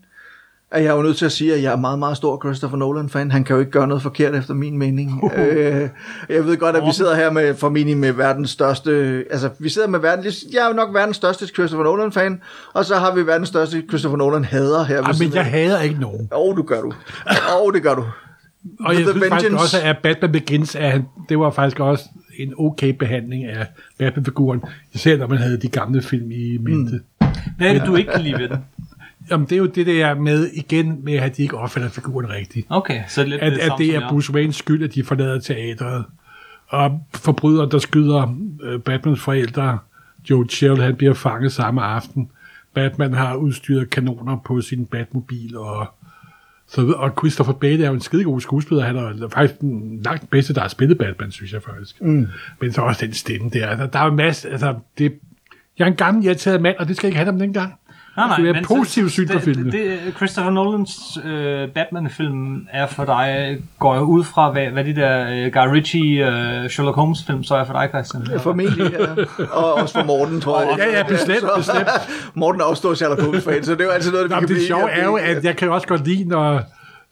at 0.72 0.84
jeg 0.84 0.90
er 0.90 0.96
jo 0.96 1.02
nødt 1.02 1.18
til 1.18 1.26
at 1.26 1.32
sige, 1.32 1.54
at 1.54 1.64
jeg 1.64 1.72
er 1.72 1.76
meget, 1.76 2.00
meget 2.00 2.18
stor 2.18 2.42
Christopher 2.46 2.78
Nolan-fan. 2.78 3.32
Han 3.32 3.44
kan 3.44 3.54
jo 3.54 3.60
ikke 3.60 3.72
gøre 3.72 3.88
noget 3.88 4.04
forkert 4.04 4.36
efter 4.36 4.54
min 4.54 4.78
mening. 4.78 5.12
Uh. 5.24 5.32
Øh, 5.38 5.90
jeg 6.30 6.46
ved 6.46 6.58
godt, 6.58 6.76
at 6.76 6.86
vi 6.86 6.92
sidder 6.92 7.16
her 7.16 7.32
med 7.32 7.56
formentlig 7.56 7.98
med 7.98 8.12
verdens 8.12 8.50
største... 8.50 9.24
Altså, 9.32 9.50
vi 9.60 9.70
sidder 9.70 9.88
med 9.88 10.00
verdens... 10.00 10.46
Jeg 10.54 10.64
er 10.64 10.68
jo 10.68 10.74
nok 10.74 10.94
verdens 10.94 11.16
største 11.16 11.48
Christopher 11.48 11.84
Nolan-fan, 11.84 12.42
og 12.74 12.86
så 12.86 12.96
har 12.96 13.16
vi 13.16 13.28
verdens 13.28 13.50
største 13.50 13.84
Christopher 13.90 14.18
Nolan-hader 14.18 14.84
her. 14.84 15.02
Ej, 15.04 15.12
men 15.20 15.34
jeg 15.34 15.46
hader 15.46 15.82
ikke 15.82 16.00
nogen. 16.00 16.30
Åh, 16.32 16.40
oh, 16.40 16.58
du 16.58 16.64
gør 16.64 16.82
du. 16.82 16.94
Åh, 17.28 17.66
oh, 17.66 17.74
det 17.74 17.84
gør 17.84 17.96
du. 17.96 18.06
Og 18.80 18.94
jeg 18.94 19.02
The 19.02 19.12
synes 19.12 19.28
faktisk 19.30 19.52
Vengeance. 19.52 19.64
også, 19.64 19.82
at 19.84 19.98
Batman 20.04 20.32
Begins, 20.32 20.76
at 20.76 20.92
han, 20.92 21.06
det 21.30 21.40
var 21.40 21.50
faktisk 21.52 21.80
også 21.80 22.04
en 22.38 22.54
okay 22.58 22.90
behandling 22.90 23.46
af 23.46 23.68
Batman-figuren, 23.98 24.62
især 24.94 25.18
når 25.18 25.28
man 25.28 25.38
havde 25.38 25.58
de 25.58 25.68
gamle 25.68 26.02
film 26.02 26.32
i 26.32 26.58
mente. 26.58 27.02
Mm. 27.22 27.28
Hvad 27.58 27.70
er 27.70 27.74
det, 27.74 27.88
du 27.88 27.96
ikke 27.96 28.12
kan 28.12 28.22
lide 28.22 28.40
ved 28.40 28.50
den? 28.50 28.58
Jamen, 29.32 29.46
det 29.46 29.52
er 29.52 29.60
jo 29.60 29.66
det 29.66 29.88
der 29.88 30.16
med, 30.16 30.50
igen, 30.54 31.00
med 31.04 31.14
at 31.14 31.38
de 31.38 31.42
ikke 31.42 31.58
opfatter 31.58 31.90
figuren 31.90 32.30
rigtigt. 32.30 32.68
Okay, 32.70 33.04
så 33.08 33.24
lidt 33.24 33.42
At, 33.42 33.52
det 33.52 33.60
at 33.60 33.72
det 33.78 33.96
er. 33.96 34.10
Bruce 34.10 34.34
Waynes 34.34 34.56
skyld, 34.56 34.84
at 34.84 34.96
de 34.96 35.04
forlader 35.04 35.40
teatret. 35.40 36.06
Og 36.68 37.00
forbryderen, 37.16 37.72
der 37.72 37.80
skyder 37.80 38.36
øh, 38.64 38.80
Batmans 38.80 39.20
forældre, 39.20 39.80
Joe 40.30 40.46
Chill, 40.50 40.82
han 40.82 40.96
bliver 40.96 41.14
fanget 41.14 41.52
samme 41.52 41.82
aften. 41.82 42.30
Batman 42.74 43.14
har 43.14 43.36
udstyret 43.36 43.90
kanoner 43.90 44.38
på 44.46 44.62
sin 44.62 44.86
Batmobil, 44.86 45.58
og, 45.58 45.88
så, 46.74 46.92
og 46.92 47.12
Christopher 47.20 47.54
Bale 47.54 47.84
er 47.84 47.88
jo 47.88 47.94
en 47.94 48.02
skidegod 48.02 48.42
skuespiller. 48.42 48.84
Han 48.84 48.96
er 48.96 49.30
faktisk 49.30 49.62
den 49.62 50.02
langt 50.04 50.30
bedste, 50.30 50.54
der 50.54 50.62
har 50.62 50.68
spillet 50.68 50.98
Batman, 50.98 51.32
synes 51.32 51.54
jeg 51.54 51.64
faktisk. 51.64 52.02
Mm. 52.02 52.28
Men 52.62 52.72
så 52.72 52.82
også 52.82 53.06
den 53.06 53.14
stemme 53.14 53.50
der. 53.50 53.76
Der, 53.76 53.88
der 53.88 54.00
er 54.00 54.06
en 54.06 54.16
masse... 54.16 54.50
Altså, 54.50 54.76
det, 54.98 55.20
jeg 55.80 55.86
er 55.86 55.92
en 55.92 55.98
gammel 55.98 56.26
irriteret 56.26 56.62
mand, 56.62 56.78
og 56.78 56.88
det 56.88 56.96
skal 56.96 57.08
ikke 57.08 57.18
have 57.18 57.32
dem 57.32 57.40
dengang. 57.40 57.74
Nej, 58.18 58.28
nej, 58.28 58.38
det 58.38 58.48
er 58.50 58.54
men 58.54 58.62
et 58.62 58.68
så- 58.68 58.76
positivt 58.76 59.12
syn 59.12 59.28
på 59.28 59.34
det- 59.34 59.42
filmen. 59.44 59.66
Det, 59.66 59.74
det, 60.06 60.14
Christopher 60.16 60.52
Nolans 60.52 60.92
øh, 61.26 61.68
Batman-film 61.70 62.68
er 62.72 62.88
for 62.88 63.06
dig, 63.06 63.58
går 63.80 63.94
jeg 63.94 64.04
ud 64.04 64.24
fra, 64.24 64.52
hvad, 64.52 64.66
hvad 64.68 64.84
de 64.84 64.96
der 64.96 65.28
øh, 65.46 65.52
Guy 65.54 65.74
Ritchie 65.76 66.28
øh, 66.28 66.70
Sherlock 66.70 66.96
Holmes-film, 66.96 67.44
så 67.44 67.56
er 67.56 67.64
for 67.66 67.74
dig, 67.74 67.90
Christian. 67.90 68.40
Formentlig, 68.40 68.92
ja. 69.40 69.46
Og 69.52 69.74
også 69.74 69.94
for 70.00 70.04
Morten, 70.06 70.42
tror 70.42 70.62
jeg. 70.62 70.70
Ja, 70.78 70.98
ja, 70.98 71.04
bestemt, 71.08 71.44
bestemt. 71.58 71.88
Morten 72.34 72.62
er 72.62 72.66
også 72.66 72.80
stor 72.82 72.94
Sherlock 72.94 73.22
Holmes-fan, 73.22 73.64
så 73.64 73.72
det 73.72 73.82
er 73.82 73.86
jo 73.86 73.92
altid 73.92 74.12
noget, 74.12 74.26
vi 74.30 74.34
kan 74.34 74.40
det 74.42 74.48
blive 74.50 74.66
sjove 74.68 74.82
enige 74.84 75.02
er 75.02 75.06
jo, 75.06 75.16
at 75.16 75.44
jeg 75.44 75.58
kan 75.58 75.68
jo 75.68 75.74
også 75.74 75.88
godt 75.88 76.08
lide, 76.08 76.24
når... 76.30 76.62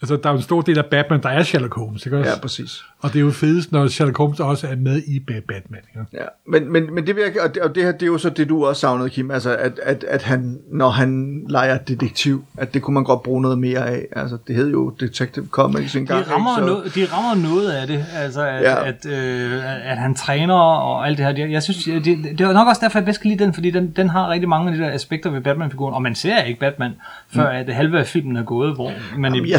Altså, 0.01 0.15
der 0.17 0.29
er 0.29 0.33
jo 0.33 0.37
en 0.37 0.43
stor 0.43 0.61
del 0.61 0.77
af 0.77 0.85
Batman, 0.85 1.21
der 1.23 1.29
er 1.29 1.43
Sherlock 1.43 1.75
Holmes, 1.75 2.05
ikke 2.05 2.17
også? 2.17 2.29
Ja, 2.31 2.37
præcis. 2.39 2.83
Og 3.01 3.09
det 3.13 3.19
er 3.19 3.23
jo 3.23 3.31
fedest, 3.31 3.71
når 3.71 3.87
Sherlock 3.87 4.17
Holmes 4.17 4.39
også 4.39 4.67
er 4.67 4.75
med 4.75 5.01
i 5.07 5.17
Ba- 5.31 5.39
Batman, 5.47 5.79
ikke? 5.89 6.05
Ja, 6.13 6.25
men, 6.47 6.71
men, 6.71 6.93
men 6.95 7.07
det, 7.07 7.15
vil 7.15 7.23
jeg, 7.35 7.43
og 7.43 7.53
det, 7.55 7.63
og 7.63 7.75
det 7.75 7.83
her, 7.83 7.91
det 7.91 8.01
er 8.01 8.05
jo 8.07 8.17
så 8.17 8.29
det, 8.29 8.49
du 8.49 8.65
også 8.65 8.79
savnede, 8.79 9.09
Kim, 9.09 9.31
altså 9.31 9.55
at, 9.55 9.79
at, 9.83 10.03
at 10.03 10.23
han, 10.23 10.59
når 10.71 10.89
han 10.89 11.41
leger 11.49 11.77
detektiv, 11.77 12.45
at 12.57 12.73
det 12.73 12.81
kunne 12.81 12.93
man 12.93 13.03
godt 13.03 13.23
bruge 13.23 13.41
noget 13.41 13.57
mere 13.57 13.87
af. 13.89 14.05
Altså, 14.15 14.37
det 14.47 14.55
hed 14.55 14.71
jo 14.71 14.89
Detective 14.99 15.47
Comics 15.51 15.91
De 15.91 15.97
engang. 15.99 16.31
rammer, 16.31 16.57
ikke? 16.57 16.67
Så- 16.67 16.73
noget, 16.73 16.95
de 16.95 17.05
rammer 17.15 17.49
noget 17.49 17.71
af 17.71 17.87
det, 17.87 18.05
altså 18.15 18.41
at, 18.47 18.61
Ja. 18.61 18.87
at, 18.87 19.05
øh, 19.05 19.51
at 19.91 19.97
han 19.97 20.15
træner 20.15 20.53
og 20.55 21.07
alt 21.07 21.17
det 21.17 21.25
her. 21.25 21.33
Jeg, 21.37 21.51
jeg 21.51 21.63
synes, 21.63 21.83
det, 21.83 22.05
det 22.05 22.41
er 22.41 22.53
nok 22.53 22.67
også 22.67 22.81
derfor, 22.83 22.99
jeg 22.99 23.05
bedst 23.05 23.21
kan 23.21 23.31
lide 23.31 23.43
den, 23.43 23.53
fordi 23.53 23.71
den, 23.71 23.91
den 23.95 24.09
har 24.09 24.29
rigtig 24.29 24.49
mange 24.49 24.71
af 24.71 24.77
de 24.77 24.83
der 24.83 24.91
aspekter 24.91 25.29
ved 25.29 25.41
Batman-figuren, 25.41 25.93
og 25.93 26.01
man 26.01 26.15
ser 26.15 26.41
ikke 26.41 26.59
Batman, 26.59 26.91
før 27.29 27.47
at 27.47 27.67
det 27.67 27.75
halve 27.75 27.99
af 27.99 28.07
filmen 28.07 28.35
er 28.35 28.43
gået, 28.43 28.75
hvor 28.75 28.91
man 29.17 29.35
Jamen, 29.35 29.45
i, 29.49 29.49
i 29.49 29.53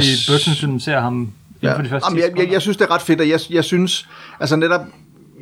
ser 0.80 1.01
ham 1.01 1.33
Ja. 1.62 1.76
for 1.76 1.83
de 1.83 1.89
første 1.89 2.07
Jamen, 2.07 2.22
10 2.22 2.28
jeg, 2.28 2.39
jeg, 2.39 2.53
jeg 2.53 2.62
synes, 2.62 2.76
det 2.76 2.85
er 2.85 2.91
ret 2.91 3.03
fedt, 3.03 3.20
og 3.20 3.28
jeg, 3.28 3.41
jeg 3.51 3.64
synes, 3.64 4.09
altså 4.41 4.57
netop, 4.57 4.80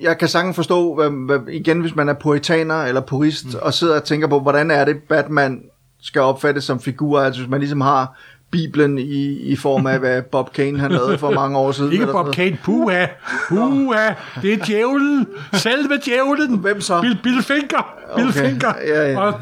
jeg 0.01 0.19
kan 0.19 0.29
sagtens 0.29 0.57
forstå, 0.57 0.95
hvad, 0.95 1.11
hvad, 1.11 1.53
igen, 1.53 1.81
hvis 1.81 1.97
man 1.97 2.09
er 2.09 2.15
puritaner 2.15 2.83
eller 2.83 3.01
purist, 3.01 3.47
mm. 3.47 3.55
og 3.63 3.75
sidder 3.75 3.97
og 3.97 4.05
tænker 4.05 4.29
på, 4.29 4.41
hvordan 4.41 4.71
er 4.71 4.85
det, 4.85 4.97
Batman 5.09 5.63
skal 6.01 6.23
opfattes 6.23 6.65
som 6.65 6.81
figur, 6.81 7.21
altså 7.21 7.41
hvis 7.41 7.51
man 7.51 7.61
ligesom 7.61 7.81
har 7.81 8.19
Bibelen 8.51 8.99
i, 8.99 9.39
i 9.39 9.57
form 9.57 9.87
af, 9.87 9.99
hvad 9.99 10.23
Bob 10.23 10.53
Kane 10.53 10.79
han 10.81 10.93
lavede 10.93 11.19
for 11.19 11.31
mange 11.31 11.59
år 11.59 11.73
siden. 11.73 11.93
Ikke 11.93 12.07
Bob 12.07 12.33
Kane, 12.35 12.59
puha, 12.65 13.07
puha, 13.49 14.09
det 14.43 14.53
er 14.53 14.65
djævlen, 14.67 15.27
selve 15.53 15.99
djævlen. 16.05 16.59
Hvem 16.59 16.81
så? 16.81 17.01
Bill, 17.01 17.19
Bill 17.23 17.43
Finger, 17.43 17.95
Bill 18.17 18.29
Okay, 18.29 18.51
Finger. 18.51 18.73
ja, 18.87 19.11
ja. 19.11 19.21
Og 19.21 19.35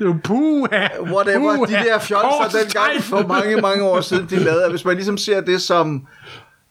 jo 0.00 0.16
puha. 0.24 0.86
Whatever, 1.00 1.56
puha, 1.56 1.78
de 1.78 1.84
der 1.88 1.98
fjolser 1.98 2.58
dengang 2.62 3.02
for 3.02 3.26
mange, 3.26 3.56
mange 3.60 3.84
år 3.84 4.00
siden, 4.00 4.26
de 4.30 4.36
lavede, 4.38 4.70
hvis 4.70 4.84
man 4.84 4.94
ligesom 4.94 5.18
ser 5.18 5.40
det 5.40 5.62
som 5.62 6.06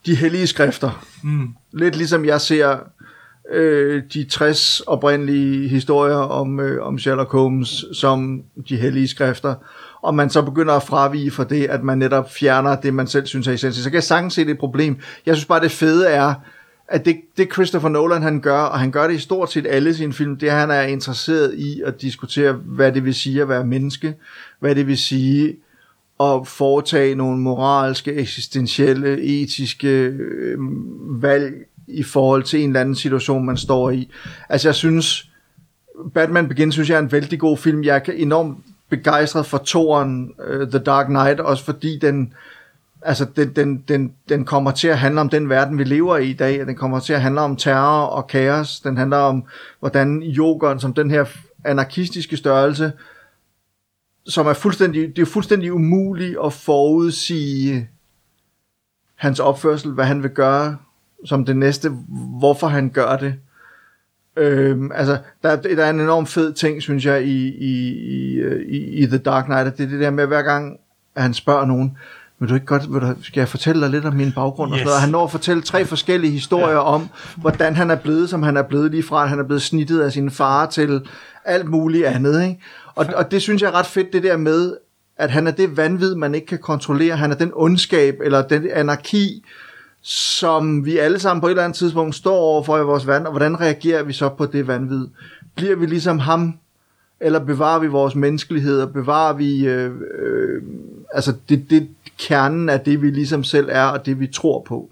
de 0.05 0.15
hellige 0.15 0.47
skrifter, 0.47 1.05
mm. 1.23 1.47
lidt 1.73 1.95
ligesom 1.95 2.25
jeg 2.25 2.41
ser 2.41 2.77
øh, 3.51 4.03
de 4.13 4.23
60 4.23 4.79
oprindelige 4.79 5.67
historier 5.67 6.15
om, 6.15 6.59
øh, 6.59 6.85
om 6.87 6.99
Sherlock 6.99 7.31
Holmes 7.31 7.85
som 7.93 8.41
de 8.69 8.75
hellige 8.75 9.07
skrifter, 9.07 9.55
og 10.03 10.15
man 10.15 10.29
så 10.29 10.41
begynder 10.41 10.73
at 10.73 10.83
fravige 10.83 11.31
for 11.31 11.43
det, 11.43 11.65
at 11.65 11.83
man 11.83 11.97
netop 11.97 12.31
fjerner 12.31 12.75
det, 12.75 12.93
man 12.93 13.07
selv 13.07 13.25
synes 13.25 13.47
er 13.47 13.51
essensielt, 13.51 13.83
så 13.83 13.89
kan 13.89 13.95
jeg 13.95 14.03
sagtens 14.03 14.33
se 14.33 14.41
det 14.41 14.49
er 14.49 14.53
et 14.53 14.59
problem. 14.59 14.97
Jeg 15.25 15.35
synes 15.35 15.45
bare, 15.45 15.59
det 15.59 15.71
fede 15.71 16.07
er, 16.07 16.33
at 16.87 17.05
det, 17.05 17.21
det 17.37 17.53
Christopher 17.53 17.89
Nolan 17.89 18.21
han 18.21 18.41
gør, 18.41 18.59
og 18.59 18.79
han 18.79 18.91
gør 18.91 19.07
det 19.07 19.15
i 19.15 19.19
stort 19.19 19.51
set 19.51 19.67
alle 19.69 19.93
sine 19.93 20.13
film, 20.13 20.37
det 20.37 20.49
er, 20.49 20.53
at 20.53 20.59
han 20.59 20.71
er 20.71 20.81
interesseret 20.81 21.53
i 21.53 21.81
at 21.85 22.01
diskutere, 22.01 22.53
hvad 22.53 22.91
det 22.91 23.05
vil 23.05 23.15
sige 23.15 23.41
at 23.41 23.49
være 23.49 23.65
menneske, 23.65 24.15
hvad 24.59 24.75
det 24.75 24.87
vil 24.87 24.97
sige 24.97 25.55
at 26.19 26.47
foretage 26.47 27.15
nogle 27.15 27.39
moralske, 27.39 28.13
eksistentielle, 28.13 29.21
etiske 29.21 29.87
øh, 29.87 30.57
valg 31.21 31.53
i 31.87 32.03
forhold 32.03 32.43
til 32.43 32.63
en 32.63 32.69
eller 32.69 32.81
anden 32.81 32.95
situation, 32.95 33.45
man 33.45 33.57
står 33.57 33.89
i. 33.89 34.09
Altså 34.49 34.67
jeg 34.67 34.75
synes, 34.75 35.29
Batman 36.13 36.47
Begins 36.47 36.73
synes 36.73 36.89
jeg 36.89 36.95
er 36.95 37.01
en 37.01 37.11
vældig 37.11 37.39
god 37.39 37.57
film. 37.57 37.83
Jeg 37.83 38.01
er 38.07 38.11
enormt 38.11 38.57
begejstret 38.97 39.45
for 39.45 39.57
toren 39.57 40.33
uh, 40.49 40.67
The 40.67 40.79
Dark 40.79 41.05
Knight, 41.05 41.39
også 41.39 41.63
fordi 41.63 41.99
den, 41.99 42.33
altså 43.01 43.25
den, 43.35 43.55
den, 43.55 43.83
den, 43.87 44.13
den 44.29 44.45
kommer 44.45 44.71
til 44.71 44.87
at 44.87 44.99
handle 44.99 45.21
om 45.21 45.29
den 45.29 45.49
verden, 45.49 45.77
vi 45.77 45.83
lever 45.83 46.17
i 46.17 46.29
i 46.29 46.33
dag. 46.33 46.59
Den 46.59 46.75
kommer 46.75 46.99
til 46.99 47.13
at 47.13 47.21
handle 47.21 47.41
om 47.41 47.55
terror 47.55 48.05
og 48.05 48.27
kaos. 48.27 48.79
Den 48.79 48.97
handler 48.97 49.17
om, 49.17 49.43
hvordan 49.79 50.21
Jokeren, 50.21 50.79
som 50.79 50.93
den 50.93 51.11
her 51.11 51.25
anarkistiske 51.65 52.37
størrelse, 52.37 52.91
som 54.27 54.47
er 54.47 54.53
fuldstændig, 54.53 55.15
det 55.15 55.21
er 55.21 55.25
fuldstændig 55.25 55.73
umuligt 55.73 56.37
at 56.45 56.53
forudsige 56.53 57.89
hans 59.15 59.39
opførsel, 59.39 59.91
hvad 59.91 60.05
han 60.05 60.23
vil 60.23 60.31
gøre 60.31 60.77
som 61.25 61.45
det 61.45 61.57
næste, 61.57 61.89
hvorfor 62.39 62.67
han 62.67 62.89
gør 62.89 63.17
det. 63.17 63.35
Øhm, 64.37 64.91
altså, 64.95 65.17
der, 65.43 65.55
der 65.55 65.85
er 65.85 65.89
en 65.89 65.99
enorm 65.99 66.25
fed 66.25 66.53
ting, 66.53 66.81
synes 66.81 67.05
jeg, 67.05 67.23
i, 67.23 67.47
i, 67.47 67.99
i, 68.67 68.77
i, 68.77 69.05
The 69.05 69.17
Dark 69.17 69.45
Knight, 69.45 69.67
at 69.67 69.77
det 69.77 69.83
er 69.85 69.89
det 69.89 69.99
der 69.99 70.09
med, 70.09 70.27
hver 70.27 70.41
gang 70.41 70.77
at 71.15 71.21
han 71.21 71.33
spørger 71.33 71.65
nogen, 71.65 71.97
vil 72.39 72.49
du 72.49 72.53
ikke 72.53 72.65
godt, 72.65 72.93
vil 72.93 73.01
du, 73.01 73.15
skal 73.21 73.41
jeg 73.41 73.47
fortælle 73.47 73.81
dig 73.81 73.89
lidt 73.89 74.05
om 74.05 74.13
min 74.13 74.31
baggrund? 74.31 74.71
Yes. 74.71 74.73
Og 74.73 74.77
sådan 74.77 74.85
noget. 74.85 74.95
Og 74.95 75.01
han 75.01 75.09
når 75.09 75.23
at 75.23 75.31
fortælle 75.31 75.61
tre 75.61 75.85
forskellige 75.85 76.31
historier 76.31 76.75
ja. 76.75 76.83
om, 76.83 77.09
hvordan 77.37 77.75
han 77.75 77.91
er 77.91 77.95
blevet, 77.95 78.29
som 78.29 78.43
han 78.43 78.57
er 78.57 78.61
blevet 78.61 78.91
lige 78.91 79.03
fra, 79.03 79.23
at 79.23 79.29
han 79.29 79.39
er 79.39 79.43
blevet 79.43 79.61
snittet 79.61 80.01
af 80.01 80.11
sin 80.11 80.31
far 80.31 80.65
til 80.65 81.01
alt 81.45 81.69
muligt 81.69 82.05
andet. 82.05 82.43
Ikke? 82.43 82.61
Og, 82.95 83.05
og 83.15 83.31
det 83.31 83.41
synes 83.41 83.61
jeg 83.61 83.67
er 83.67 83.75
ret 83.75 83.85
fedt, 83.85 84.13
det 84.13 84.23
der 84.23 84.37
med, 84.37 84.77
at 85.17 85.31
han 85.31 85.47
er 85.47 85.51
det 85.51 85.77
vanvid, 85.77 86.15
man 86.15 86.35
ikke 86.35 86.47
kan 86.47 86.57
kontrollere. 86.57 87.17
Han 87.17 87.31
er 87.31 87.35
den 87.35 87.51
ondskab, 87.53 88.19
eller 88.23 88.41
den 88.41 88.67
anarki, 88.73 89.45
som 90.03 90.85
vi 90.85 90.97
alle 90.97 91.19
sammen 91.19 91.41
på 91.41 91.47
et 91.47 91.51
eller 91.51 91.63
andet 91.63 91.77
tidspunkt 91.77 92.15
står 92.15 92.37
overfor 92.37 92.77
i 92.77 92.83
vores 92.83 93.07
verden, 93.07 93.27
og 93.27 93.31
hvordan 93.31 93.61
reagerer 93.61 94.03
vi 94.03 94.13
så 94.13 94.29
på 94.29 94.45
det 94.45 94.67
vanvid? 94.67 95.07
Bliver 95.55 95.75
vi 95.75 95.85
ligesom 95.85 96.19
ham, 96.19 96.57
eller 97.19 97.39
bevarer 97.39 97.79
vi 97.79 97.87
vores 97.87 98.15
menneskelighed, 98.15 98.81
og 98.81 98.93
bevarer 98.93 99.33
vi 99.33 99.67
øh, 99.67 99.91
øh, 100.19 100.61
altså 101.13 101.33
det, 101.49 101.69
det 101.69 101.87
kernen 102.19 102.69
af 102.69 102.79
det, 102.79 103.01
vi 103.01 103.09
ligesom 103.09 103.43
selv 103.43 103.69
er, 103.71 103.85
og 103.85 104.05
det 104.05 104.19
vi 104.19 104.27
tror 104.27 104.63
på. 104.67 104.89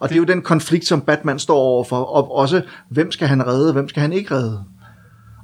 Og 0.00 0.08
det, 0.08 0.08
det 0.08 0.14
er 0.14 0.18
jo 0.18 0.34
den 0.34 0.42
konflikt, 0.42 0.86
som 0.86 1.00
Batman 1.00 1.38
står 1.38 1.58
overfor, 1.58 1.96
og 1.96 2.36
også, 2.36 2.62
hvem 2.88 3.12
skal 3.12 3.28
han 3.28 3.46
redde, 3.46 3.72
hvem 3.72 3.88
skal 3.88 4.02
han 4.02 4.12
ikke 4.12 4.34
redde? 4.34 4.64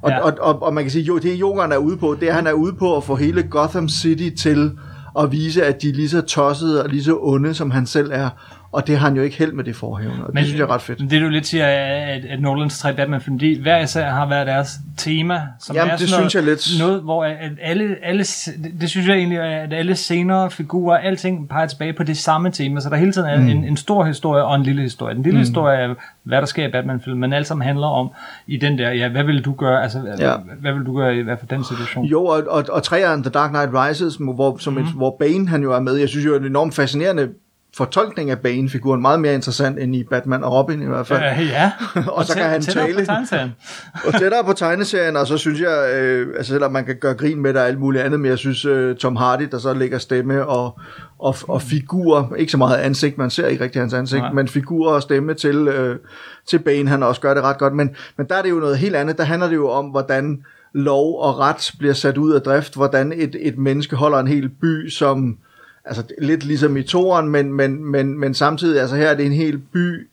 Og, 0.01 0.11
ja. 0.11 0.19
Og, 0.19 0.33
og, 0.39 0.63
og 0.63 0.73
man 0.73 0.83
kan 0.83 0.91
sige, 0.91 1.03
jo, 1.03 1.17
det 1.17 1.35
Jokeren 1.35 1.71
er 1.71 1.77
ude 1.77 1.97
på, 1.97 2.17
det 2.19 2.29
er, 2.29 2.33
han 2.33 2.47
er 2.47 2.53
ude 2.53 2.73
på 2.73 2.97
at 2.97 3.03
få 3.03 3.15
hele 3.15 3.43
Gotham 3.43 3.89
City 3.89 4.29
til 4.41 4.71
at 5.19 5.31
vise, 5.31 5.65
at 5.65 5.81
de 5.81 5.89
er 5.89 5.93
lige 5.93 6.09
så 6.09 6.21
tossede 6.21 6.83
og 6.83 6.89
lige 6.89 7.03
så 7.03 7.17
onde, 7.21 7.53
som 7.53 7.71
han 7.71 7.85
selv 7.85 8.11
er. 8.13 8.29
Og 8.75 8.87
det 8.87 8.97
har 8.97 9.07
han 9.07 9.17
jo 9.17 9.23
ikke 9.23 9.37
held 9.37 9.51
med 9.51 9.63
det 9.63 9.75
forhævende, 9.75 10.25
og 10.25 10.33
det 10.33 10.45
synes 10.45 10.59
jeg 10.59 10.65
er 10.65 10.69
ret 10.71 10.81
fedt. 10.81 10.99
Men 10.99 11.09
det 11.09 11.21
du 11.21 11.27
lidt 11.29 11.47
siger, 11.47 11.65
er, 11.65 12.15
at, 12.15 12.25
at 12.25 12.41
Nolans 12.41 12.79
tre 12.79 12.93
Batman-film, 12.93 13.39
de 13.39 13.59
hver 13.61 13.79
især 13.79 14.09
har 14.09 14.29
været 14.29 14.47
deres 14.47 14.69
tema, 14.97 15.41
som 15.59 15.75
Jamen, 15.75 15.91
er 15.91 15.97
det 15.97 16.09
noget, 16.11 16.31
synes 16.31 16.35
jeg 16.35 16.43
lidt. 16.43 16.79
noget, 16.79 17.01
hvor 17.01 17.23
at 17.23 17.51
alle, 17.61 17.95
alle, 18.03 18.23
det, 18.23 18.73
det 18.81 18.89
synes 18.89 19.07
jeg 19.07 19.15
egentlig, 19.15 19.39
at 19.39 19.73
alle 19.73 19.95
scener, 19.95 20.49
figurer, 20.49 20.97
alting 20.97 21.49
peger 21.49 21.67
tilbage 21.67 21.93
på 21.93 22.03
det 22.03 22.17
samme 22.17 22.51
tema, 22.51 22.79
så 22.79 22.89
der 22.89 22.95
hele 22.95 23.11
tiden 23.11 23.29
er 23.29 23.39
mm. 23.39 23.47
en, 23.47 23.63
en 23.63 23.77
stor 23.77 24.03
historie 24.05 24.43
og 24.43 24.55
en 24.55 24.63
lille 24.63 24.81
historie. 24.81 25.15
Den 25.15 25.23
lille 25.23 25.37
mm. 25.37 25.41
historie 25.41 25.77
er, 25.77 25.93
hvad 26.23 26.37
der 26.37 26.45
sker 26.45 26.67
i 26.67 26.71
Batman-filmen, 26.71 27.19
men 27.21 27.33
alt 27.33 27.47
sammen 27.47 27.65
handler 27.67 27.87
om 27.87 28.09
i 28.47 28.57
den 28.57 28.77
der, 28.77 28.91
ja, 28.91 29.09
hvad 29.09 29.23
vil 29.23 29.45
du 29.45 29.53
gøre, 29.53 29.83
altså, 29.83 29.99
Ja. 30.19 30.29
ja. 30.29 30.35
hvad 30.61 30.73
vil 30.73 30.85
du 30.85 30.97
gøre 30.97 31.15
i 31.17 31.21
hvert 31.21 31.39
fald 31.39 31.49
den 31.49 31.63
situation? 31.63 32.05
Jo, 32.05 32.25
og, 32.25 32.43
og, 32.49 32.63
og 32.69 32.83
træeren 32.83 33.23
The 33.23 33.31
Dark 33.31 33.49
Knight 33.49 33.69
Rises, 33.73 34.15
hvor, 34.15 34.57
som 34.57 34.77
et, 34.77 34.85
hvor 34.85 35.15
Bane 35.19 35.47
han 35.47 35.63
jo 35.63 35.73
er 35.73 35.79
med, 35.79 35.95
jeg 35.95 36.09
synes 36.09 36.25
jo, 36.25 36.29
det 36.33 36.37
er 36.37 36.41
en 36.41 36.45
enormt 36.51 36.75
fascinerende 36.75 37.29
fortolkning 37.77 38.29
af 38.29 38.39
Bane-figuren 38.39 39.01
meget 39.01 39.19
mere 39.19 39.33
interessant 39.33 39.79
end 39.79 39.95
i 39.95 40.03
Batman 40.03 40.43
og 40.43 40.53
Robin 40.53 40.81
i 40.81 40.85
hvert 40.85 41.07
fald. 41.07 41.23
Øh, 41.23 41.47
ja. 41.47 41.71
og 42.17 42.25
så 42.25 42.33
kan 42.33 42.49
han 42.49 42.61
tale. 42.61 43.05
På 43.05 44.07
og 44.07 44.13
tættere 44.19 44.43
på 44.43 44.53
tegneserien, 44.53 45.15
og 45.17 45.27
så 45.27 45.37
synes 45.37 45.61
jeg, 45.61 45.93
øh, 45.95 46.27
altså 46.37 46.53
selvom 46.53 46.71
man 46.71 46.85
kan 46.85 46.95
gøre 46.95 47.13
grin 47.13 47.41
med 47.41 47.53
det 47.53 47.61
og 47.61 47.67
alt 47.67 47.79
muligt 47.79 48.03
andet, 48.03 48.19
men 48.19 48.29
jeg 48.29 48.37
synes 48.37 48.65
øh, 48.65 48.95
Tom 48.95 49.15
Hardy, 49.15 49.47
der 49.51 49.57
så 49.57 49.73
lægger 49.73 49.97
stemme 49.97 50.45
og, 50.45 50.79
og, 51.19 51.35
og 51.47 51.61
figurer, 51.61 52.35
ikke 52.37 52.51
så 52.51 52.57
meget 52.57 52.77
ansigt, 52.77 53.17
man 53.17 53.29
ser 53.29 53.47
ikke 53.47 53.63
rigtig 53.63 53.81
hans 53.81 53.93
ansigt, 53.93 54.21
Nej. 54.21 54.31
men 54.31 54.47
figurer 54.47 54.93
og 54.93 55.01
stemme 55.01 55.33
til, 55.33 55.67
øh, 55.67 55.99
til 56.47 56.59
Bane, 56.59 56.89
han 56.89 57.03
også 57.03 57.21
gør 57.21 57.33
det 57.33 57.43
ret 57.43 57.57
godt, 57.57 57.73
men, 57.73 57.95
men 58.17 58.27
der 58.29 58.35
er 58.35 58.41
det 58.41 58.49
jo 58.49 58.59
noget 58.59 58.77
helt 58.77 58.95
andet, 58.95 59.17
der 59.17 59.23
handler 59.23 59.47
det 59.47 59.55
jo 59.55 59.69
om, 59.69 59.85
hvordan 59.85 60.43
lov 60.73 61.19
og 61.19 61.39
ret 61.39 61.71
bliver 61.79 61.93
sat 61.93 62.17
ud 62.17 62.31
af 62.31 62.41
drift, 62.41 62.75
hvordan 62.75 63.13
et, 63.15 63.35
et 63.39 63.57
menneske 63.57 63.95
holder 63.95 64.19
en 64.19 64.27
hel 64.27 64.49
by, 64.49 64.89
som 64.89 65.37
altså 65.85 66.03
lidt 66.21 66.43
ligesom 66.43 66.77
i 66.77 66.83
toren, 66.83 67.29
men, 67.29 67.53
men, 67.53 67.85
men, 67.85 68.19
men 68.19 68.33
samtidig, 68.33 68.81
altså 68.81 68.95
her 68.95 69.07
er 69.07 69.15
det 69.15 69.25
en 69.25 69.31
hel 69.31 69.57
by, 69.57 70.07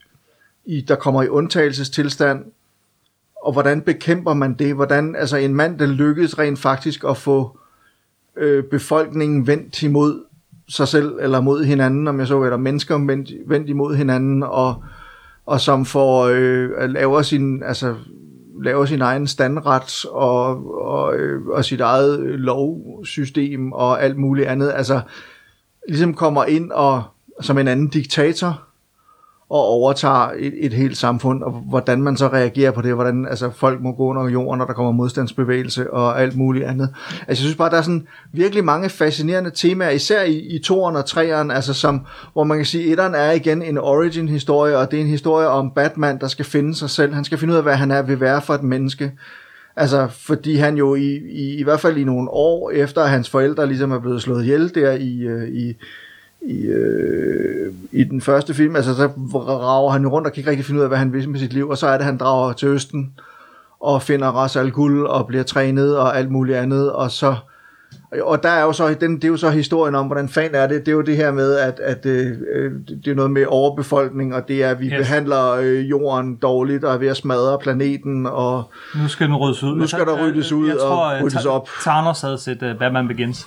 i, 0.65 0.81
der 0.81 0.95
kommer 0.95 1.23
i 1.23 1.29
undtagelsestilstand, 1.29 2.45
og 3.43 3.53
hvordan 3.53 3.81
bekæmper 3.81 4.35
man 4.35 4.55
det? 4.55 4.75
Hvordan, 4.75 5.17
altså 5.17 5.37
en 5.37 5.55
mand, 5.55 5.79
der 5.79 5.87
lykkedes 5.87 6.39
rent 6.39 6.59
faktisk 6.59 7.05
at 7.09 7.17
få 7.17 7.59
øh, 8.37 8.65
befolkningen 8.65 9.47
vendt 9.47 9.83
imod 9.83 10.25
sig 10.69 10.89
selv, 10.89 11.19
eller 11.21 11.41
mod 11.41 11.65
hinanden, 11.65 12.09
om 12.09 12.19
jeg 12.19 12.27
så, 12.27 12.43
eller 12.43 12.57
mennesker 12.57 13.07
vendt, 13.07 13.31
vendt 13.47 13.69
imod 13.69 13.95
hinanden, 13.95 14.43
og, 14.43 14.85
og 15.47 15.61
som 15.61 15.85
får 15.85 16.25
øh, 16.25 16.91
laver 16.91 17.23
sin, 17.23 17.63
altså 17.63 17.95
laver 18.63 18.85
sin 18.85 19.01
egen 19.01 19.27
standret 19.27 20.05
og, 20.11 20.75
og, 20.83 21.17
øh, 21.17 21.47
og 21.47 21.65
sit 21.65 21.81
eget 21.81 22.21
øh, 22.21 22.35
lovsystem 22.35 23.73
og 23.73 24.03
alt 24.03 24.17
muligt 24.17 24.49
andet. 24.49 24.73
Altså 24.75 25.01
ligesom 25.89 26.15
kommer 26.15 26.45
ind 26.45 26.71
og 26.71 27.03
som 27.41 27.59
en 27.59 27.69
anden 27.69 27.89
diktator 27.89 28.63
og 29.53 29.59
overtager 29.59 30.31
et, 30.39 30.55
et 30.57 30.73
helt 30.73 30.97
samfund, 30.97 31.43
og 31.43 31.51
hvordan 31.51 32.03
man 32.03 32.17
så 32.17 32.29
reagerer 32.29 32.71
på 32.71 32.83
det, 32.83 32.95
hvordan 32.95 33.27
altså, 33.27 33.51
folk 33.51 33.81
må 33.81 33.93
gå 33.93 34.03
under 34.03 34.29
jorden, 34.29 34.59
når 34.59 34.67
der 34.67 34.73
kommer 34.73 34.93
modstandsbevægelse 34.93 35.93
og 35.93 36.23
alt 36.23 36.37
muligt 36.37 36.65
andet. 36.65 36.95
Altså 37.09 37.27
jeg 37.29 37.37
synes 37.37 37.57
bare, 37.57 37.71
der 37.71 37.77
er 37.77 37.83
sådan 37.83 38.07
virkelig 38.33 38.65
mange 38.65 38.89
fascinerende 38.89 39.51
temaer, 39.51 39.91
især 39.91 40.23
i, 40.23 40.39
i 40.39 40.59
toeren 40.59 40.97
og 40.97 41.05
treeren, 41.05 41.51
altså 41.51 41.75
som, 41.75 42.07
hvor 42.33 42.45
man 42.45 42.59
kan 42.59 42.67
sige, 42.67 42.85
etteren 42.85 43.15
er 43.15 43.31
igen 43.31 43.63
en 43.63 43.79
origin-historie, 43.79 44.79
og 44.79 44.91
det 44.91 44.97
er 44.97 45.01
en 45.01 45.09
historie 45.09 45.49
om 45.49 45.71
Batman, 45.71 46.21
der 46.21 46.29
skal 46.29 46.45
finde 46.45 46.75
sig 46.75 46.91
selv. 46.91 47.15
Han 47.15 47.25
skal 47.25 47.39
finde 47.39 47.53
ud 47.53 47.57
af, 47.57 47.63
hvad 47.63 47.77
han 47.77 47.91
er, 47.91 48.03
vil 48.03 48.21
være 48.21 48.43
for 48.43 48.55
et 48.55 48.63
menneske. 48.63 49.13
Altså, 49.77 50.09
fordi 50.11 50.57
han 50.57 50.77
jo 50.77 50.95
i, 50.95 51.17
i, 51.17 51.57
i 51.59 51.63
hvert 51.63 51.81
fald 51.81 51.97
i 51.97 52.05
nogle 52.05 52.31
år 52.31 52.71
efter, 52.71 53.03
at 53.03 53.11
hans 53.11 53.31
forældre 53.31 53.67
ligesom 53.67 53.93
er 53.93 53.99
blevet 53.99 54.23
slået 54.23 54.43
ihjel 54.43 54.75
der 54.75 54.93
i, 54.93 55.19
øh, 55.19 55.49
i, 55.49 55.77
i, 56.43 56.67
øh, 56.67 57.73
i 57.93 58.05
den 58.05 58.21
første 58.21 58.55
film, 58.55 58.77
altså 58.77 58.95
så 58.95 59.07
rager 59.37 59.91
han 59.91 60.03
jo 60.03 60.09
rundt 60.09 60.27
og 60.27 60.33
kan 60.33 60.41
ikke 60.41 60.51
rigtig 60.51 60.67
finde 60.67 60.79
ud 60.79 60.83
af, 60.83 60.91
hvad 60.91 60.99
han 60.99 61.13
vil 61.13 61.29
med 61.29 61.39
sit 61.39 61.53
liv, 61.53 61.69
og 61.69 61.79
så 61.79 61.87
er 61.87 61.97
det, 61.97 62.07
han 62.07 62.17
drager 62.17 62.53
til 62.53 62.69
Østen 62.69 63.13
og 63.81 64.03
finder 64.03 64.29
Ras 64.29 64.57
Al 64.57 64.73
Ghul 64.73 65.07
og 65.07 65.27
bliver 65.27 65.43
trænet 65.43 65.99
og 65.99 66.19
alt 66.19 66.31
muligt 66.31 66.59
andet, 66.59 66.93
og 66.93 67.11
så 67.11 67.37
og 68.21 68.43
der 68.43 68.49
er 68.49 68.63
jo 68.63 68.73
så, 68.73 68.95
den, 69.01 69.17
det 69.17 69.25
er 69.25 69.29
jo 69.29 69.37
så 69.37 69.51
historien 69.51 69.95
om, 69.95 70.07
hvordan 70.07 70.29
fanden 70.29 70.55
er 70.55 70.67
det, 70.67 70.87
det 70.87 70.89
er 70.89 70.97
jo 70.97 71.01
det 71.01 71.17
her 71.17 71.33
med, 71.33 71.57
at, 71.57 71.81
at 71.81 72.07
øh, 72.07 72.27
øh, 72.55 72.73
det 73.05 73.11
er 73.11 73.15
noget 73.15 73.31
med 73.31 73.45
overbefolkning, 73.49 74.35
og 74.35 74.49
det 74.49 74.65
er, 74.65 74.71
at 74.71 74.81
vi 74.81 74.87
Yes. 74.87 74.93
behandler 74.99 75.53
øh, 75.53 75.91
jorden 75.91 76.37
dårligt, 76.37 76.85
og 76.85 76.95
er 76.95 76.99
ved 76.99 77.09
at 77.09 77.17
smadre 77.17 77.59
planeten, 77.59 78.27
og 78.27 78.71
Nu 79.03 79.09
skal 79.09 79.27
den 79.27 79.37
ryddes 79.37 79.63
ud. 79.63 79.77
Nu 79.77 79.87
skal 79.87 80.07
der 80.07 80.25
ryddes 80.27 80.53
ud 80.53 80.67
jeg 80.67 80.75
og 80.75 80.81
tror, 80.81 81.23
ryddes 81.25 81.47
op. 81.47 81.69
Thanos 81.81 82.21
havde 82.21 82.39
set 82.39 82.63
uh, 82.63 82.79
Batman 82.79 83.09
Begins. 83.09 83.47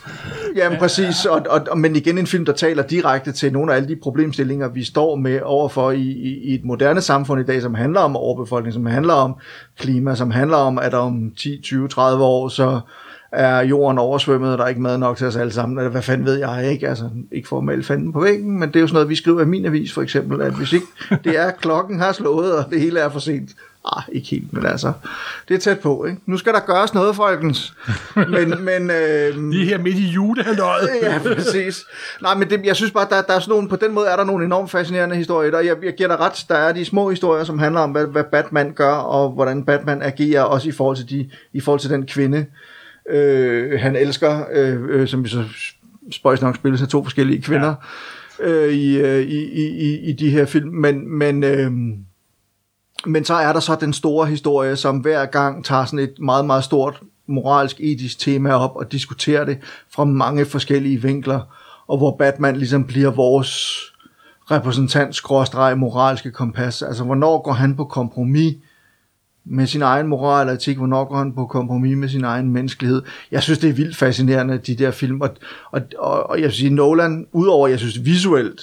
Jamen 0.56 0.80
præcis, 0.80 1.26
og, 1.26 1.42
og, 1.50 1.62
og, 1.72 1.78
men 1.78 1.96
igen 1.96 2.18
en 2.18 2.28
film, 2.28 2.46
der 2.46 2.54
taler 2.54 2.84
direkte 2.84 3.32
til 3.32 3.54
nogle 3.54 3.72
af 3.72 3.76
alle 3.76 3.90
de 3.90 3.96
problemstillinger, 4.04 4.70
vi 4.70 4.84
står 4.84 5.16
med 5.16 5.40
overfor 5.44 5.92
i, 5.92 6.02
i, 6.02 6.40
i 6.44 6.56
et 6.56 6.66
moderne 6.66 7.02
samfund 7.02 7.42
i 7.42 7.44
dag, 7.44 7.62
som 7.62 7.74
handler 7.74 8.00
om 8.00 8.16
overbefolkning, 8.16 8.74
som 8.74 8.86
handler 8.86 9.14
om 9.14 9.36
klima, 9.80 10.16
som 10.16 10.32
handler 10.32 10.58
om, 10.58 10.80
at 10.80 10.94
om 10.94 11.32
10, 11.38 11.62
20, 11.64 11.88
30 11.88 12.24
år, 12.24 12.48
så 12.48 12.80
er 13.36 13.60
jorden 13.62 13.98
oversvømmet, 13.98 14.52
og 14.52 14.58
der 14.58 14.64
er 14.64 14.68
ikke 14.68 14.82
mad 14.82 14.98
nok 14.98 15.18
til 15.18 15.28
os 15.28 15.36
alle 15.36 15.54
sammen, 15.54 15.78
eller 15.78 15.92
hvad 15.92 16.02
fanden 16.02 16.26
ved 16.26 16.36
jeg 16.36 16.72
ikke, 16.72 16.90
altså 16.90 17.10
ikke 17.32 17.48
for 17.48 17.58
at 17.58 17.64
male 17.64 17.84
fanden 17.84 18.14
på 18.14 18.20
væggen, 18.20 18.60
men 18.60 18.70
det 18.70 18.76
er 18.76 18.82
jo 18.82 18.88
sådan 18.88 18.96
noget, 18.96 19.10
vi 19.10 19.16
skriver 19.16 19.42
i 19.42 19.46
min 19.46 19.66
avis 19.66 19.94
for 19.94 20.02
eksempel, 20.02 20.42
at 20.42 20.54
hvis 20.54 20.74
ikke 20.74 20.88
det 21.24 21.40
er, 21.40 21.52
klokken 21.62 22.00
har 22.00 22.12
slået, 22.12 22.58
og 22.58 22.66
det 22.70 22.82
hele 22.82 23.00
er 23.00 23.10
for 23.10 23.20
sent, 23.20 23.50
ah, 23.96 24.04
ikke 24.12 24.28
helt, 24.28 24.54
men 24.54 24.66
altså, 24.66 24.94
det 25.48 25.54
er 25.54 25.60
tæt 25.60 25.80
på, 25.80 26.06
ikke? 26.06 26.22
Nu 26.26 26.38
skal 26.38 26.54
der 26.54 26.60
gøres 26.60 26.94
noget, 26.94 27.16
folkens, 27.16 27.74
men, 28.16 28.54
men 28.70 28.92
øh, 28.92 29.50
Lige 29.52 29.66
her 29.66 29.78
midt 29.78 29.96
i 29.96 30.08
julehalløjet. 30.08 30.90
ja, 31.02 31.20
præcis. 31.24 31.86
Nej, 32.22 32.36
men 32.36 32.50
det, 32.50 32.66
jeg 32.66 32.76
synes 32.76 32.92
bare, 32.92 33.08
der, 33.10 33.22
der 33.22 33.34
er 33.34 33.40
sådan 33.40 33.52
nogle, 33.52 33.70
på 33.70 33.76
den 33.76 33.94
måde 33.94 34.08
er 34.08 34.16
der 34.16 34.24
nogle 34.24 34.46
enormt 34.46 34.72
fascinerende 34.72 35.16
historier, 35.16 35.58
og 35.58 35.66
jeg, 35.66 35.76
jeg 35.84 35.94
giver 35.94 36.10
dig 36.10 36.20
ret, 36.20 36.46
der 36.50 36.56
er 36.56 36.74
de 36.74 36.86
små 36.86 37.10
historier, 37.10 37.44
som 37.44 37.60
handler 37.60 37.82
om, 37.82 37.92
hvad, 37.92 38.06
hvad 38.06 38.24
Batman 38.24 38.74
gør, 38.74 38.94
og 38.94 39.30
hvordan 39.30 39.66
Batman 39.66 40.02
agerer, 40.02 40.42
også 40.42 40.70
i 40.70 40.72
forhold 40.72 40.98
til, 40.98 41.10
de, 41.10 41.30
i 41.54 41.60
forhold 41.60 41.80
til 41.80 41.90
den 41.90 42.06
kvinde, 42.06 42.46
øh, 43.10 43.80
han 43.80 43.96
elsker, 43.96 44.46
øh, 44.52 44.82
øh, 44.90 45.08
som 45.08 45.24
vi 45.24 45.30
så 45.30 45.44
spøjs 46.12 46.42
nok 46.42 46.56
spilles 46.56 46.82
af 46.82 46.88
to 46.88 47.04
forskellige 47.04 47.42
kvinder, 47.42 47.76
ja. 48.40 48.46
øh, 48.46 48.74
i, 48.74 48.98
øh, 48.98 49.22
i, 49.22 49.44
i, 49.44 49.68
i, 49.68 50.00
i 50.10 50.14
de 50.14 50.30
her 50.30 50.46
film, 50.46 50.70
men, 50.70 51.18
men 51.18 51.44
øh, 51.44 51.72
men 53.06 53.26
så 53.26 53.34
er 53.34 53.54
der 53.54 53.60
så 53.60 53.78
den 53.82 53.94
store 53.94 54.28
historie, 54.28 54.76
som 54.76 54.98
hver 54.98 55.26
gang 55.26 55.66
tager 55.66 55.86
sådan 55.86 56.00
et 56.00 56.20
meget, 56.20 56.46
meget 56.46 56.64
stort 56.64 57.02
moralsk, 57.28 57.80
etisk 57.80 58.20
tema 58.20 58.54
op 58.54 58.76
og 58.76 58.92
diskuterer 58.92 59.46
det 59.46 59.58
fra 59.90 60.06
mange 60.06 60.46
forskellige 60.46 61.02
vinkler, 61.02 61.40
og 61.88 61.98
hvor 61.98 62.16
Batman 62.18 62.56
ligesom 62.56 62.84
bliver 62.84 63.12
vores 63.12 63.80
repræsentant, 64.52 65.16
skråstreg, 65.16 65.78
moralske 65.78 66.32
kompas. 66.32 66.82
Altså, 66.82 67.04
hvornår 67.04 67.42
går 67.42 67.54
han 67.54 67.76
på 67.76 67.84
kompromis 67.84 68.56
med 69.46 69.68
sin 69.68 69.82
egen 69.82 70.08
moral 70.08 70.48
og 70.48 70.54
etik, 70.54 70.78
hvornår 70.78 71.06
går 71.06 71.18
han 71.18 71.34
på 71.34 71.46
kompromis 71.46 71.98
med 71.98 72.10
sin 72.10 72.24
egen 72.24 72.52
menneskelighed. 72.52 73.02
Jeg 73.32 73.44
synes, 73.44 73.60
det 73.60 73.70
er 73.70 73.74
vildt 73.74 73.96
fascinerende, 73.96 74.58
de 74.58 74.76
der 74.76 74.92
film, 74.92 75.22
og, 75.22 75.30
og, 75.72 75.82
og, 75.98 76.30
og 76.30 76.38
jeg 76.38 76.46
vil 76.46 76.54
sige, 76.54 76.70
Nolan, 76.70 77.28
udover, 77.32 77.68
jeg 77.68 77.80
synes 77.80 78.06
visuelt, 78.06 78.62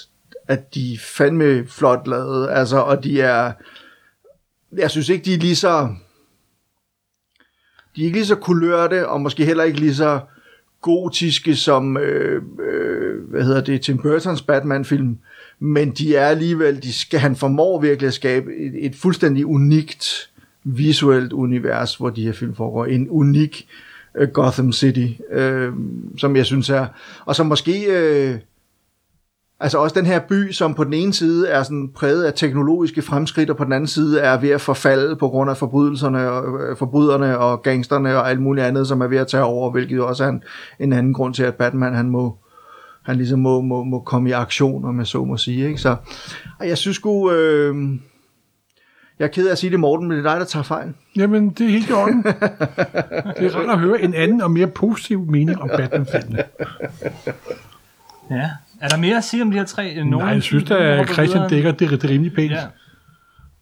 at 0.49 0.75
de 0.75 0.95
er 0.95 0.99
fandme 0.99 1.67
flot 1.67 2.07
lavet, 2.07 2.49
altså, 2.51 2.77
og 2.77 3.05
de 3.05 3.21
er, 3.21 3.53
jeg 4.79 4.91
synes 4.91 5.09
ikke, 5.09 5.25
de 5.25 5.35
er 5.35 5.39
lige 5.39 5.57
så, 5.57 5.89
de 7.97 8.01
er 8.01 8.05
ikke 8.05 8.19
lige 8.19 8.27
så 8.27 8.37
kulørte, 8.37 9.09
og 9.09 9.21
måske 9.21 9.45
heller 9.45 9.65
ikke 9.65 9.81
lige 9.81 9.95
så 9.95 10.21
gotiske 10.81 11.57
som, 11.57 11.97
øh, 11.97 12.43
øh, 12.61 13.31
hvad 13.31 13.43
hedder 13.45 13.61
det, 13.61 13.81
Tim 13.81 13.99
Burtons 13.99 14.43
Batman-film, 14.43 15.19
men 15.59 15.91
de 15.91 16.17
er 16.17 16.27
alligevel, 16.27 16.83
de 16.83 16.93
skal, 16.93 17.21
han 17.21 17.37
formår 17.37 17.81
virkelig 17.81 18.07
at 18.07 18.15
skabe 18.15 18.57
et, 18.57 18.87
et 18.87 18.97
fuldstændig 18.97 19.47
unikt 19.47 20.32
visuelt 20.65 21.33
univers, 21.33 21.97
hvor 21.97 22.11
de 22.11 22.25
her 22.25 22.33
film 22.33 22.55
foregår. 22.55 22.85
En 22.87 23.09
unik 23.11 23.69
øh, 24.17 24.29
Gotham 24.29 24.73
City, 24.73 25.07
øh, 25.33 25.73
som 26.19 26.37
jeg 26.37 26.47
synes 26.47 26.71
er, 26.71 26.87
og 27.25 27.37
som 27.37 27.47
måske, 27.47 27.85
øh, 27.89 28.39
altså 29.61 29.79
også 29.79 29.95
den 29.99 30.07
her 30.07 30.21
by, 30.29 30.53
som 30.53 30.75
på 30.75 30.85
den 30.85 30.93
ene 30.93 31.13
side 31.13 31.49
er 31.49 31.63
sådan 31.63 31.91
præget 31.95 32.25
af 32.25 32.33
teknologiske 32.35 33.03
fremskridt, 33.03 33.51
og 33.51 33.57
på 33.57 33.65
den 33.65 33.73
anden 33.73 33.87
side 33.87 34.21
er 34.21 34.41
ved 34.41 34.51
at 34.51 34.61
forfalde 34.61 35.17
på 35.17 35.29
grund 35.29 35.51
af 35.51 35.57
forbrydelserne, 35.57 36.31
og, 36.31 36.63
øh, 36.63 36.77
forbryderne 36.77 37.39
og 37.39 37.63
gangsterne 37.63 38.17
og 38.17 38.31
alt 38.31 38.41
muligt 38.41 38.67
andet, 38.67 38.89
som 38.89 39.01
er 39.01 39.07
ved 39.07 39.19
at 39.19 39.27
tage 39.27 39.45
over, 39.45 39.71
hvilket 39.71 39.97
jo 39.97 40.09
også 40.09 40.25
er 40.25 40.29
en, 40.29 40.43
en 40.81 40.93
anden 40.93 41.15
grund 41.15 41.35
til, 41.35 41.43
at 41.43 41.55
Batman 41.55 41.95
han 41.95 42.11
må, 42.11 42.37
han 43.03 43.17
ligesom 43.17 43.39
må, 43.39 43.61
må, 43.61 43.85
må 43.85 44.01
komme 44.01 44.29
i 44.29 44.33
aktion, 44.33 44.85
om 44.85 44.99
jeg 44.99 45.07
så 45.07 45.25
må 45.25 45.37
sige. 45.37 45.67
Ikke? 45.67 45.81
Så 45.81 45.97
og 46.61 46.69
jeg 46.69 46.79
synes 46.79 46.97
sgu, 46.97 47.33
øh, 47.33 47.75
jeg 49.19 49.25
er 49.25 49.29
ked 49.29 49.47
af 49.47 49.53
at 49.53 49.59
sige 49.59 49.71
det, 49.71 49.81
Morten, 49.81 50.09
men 50.09 50.19
det 50.19 50.27
er 50.27 50.31
dig, 50.31 50.41
der 50.41 50.47
tager 50.47 50.63
fejl. 50.63 50.95
Jamen, 51.17 51.51
det 51.51 51.67
er 51.67 51.71
helt 51.71 51.91
i 51.91 51.93
orden. 51.93 52.23
Det 52.23 52.35
er 53.47 53.57
rart 53.57 53.71
at 53.71 53.79
høre 53.79 54.03
en 54.03 54.15
anden 54.15 54.41
og 54.41 54.51
mere 54.51 54.67
positiv 54.67 55.27
mening 55.31 55.63
om 55.63 55.71
Batman-filmene. 55.77 56.43
Ja. 58.31 58.51
Er 58.81 58.89
der 58.89 58.97
mere 58.97 59.17
at 59.17 59.25
sige 59.25 59.43
om 59.43 59.51
de 59.51 59.59
her 59.59 59.65
tre? 59.65 59.95
Nogen, 59.95 60.11
Nej, 60.11 60.29
jeg 60.29 60.43
synes, 60.43 60.71
at 60.71 61.09
Christian 61.09 61.49
dækker 61.51 61.73
det, 61.73 61.91
det 61.91 62.11
rimelig 62.11 62.33
pænt. 62.33 62.53
Ja. 62.53 62.63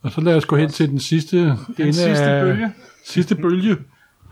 Og 0.03 0.11
så 0.11 0.21
lad 0.21 0.37
os 0.37 0.45
gå 0.45 0.57
hen 0.57 0.71
til 0.71 0.89
den 0.91 0.99
sidste, 0.99 1.37
Den 1.37 1.57
ende 1.79 1.93
sidste 1.93 2.25
af, 2.25 2.45
bølge. 2.45 2.73
Sidste 3.07 3.35
bølge. 3.35 3.77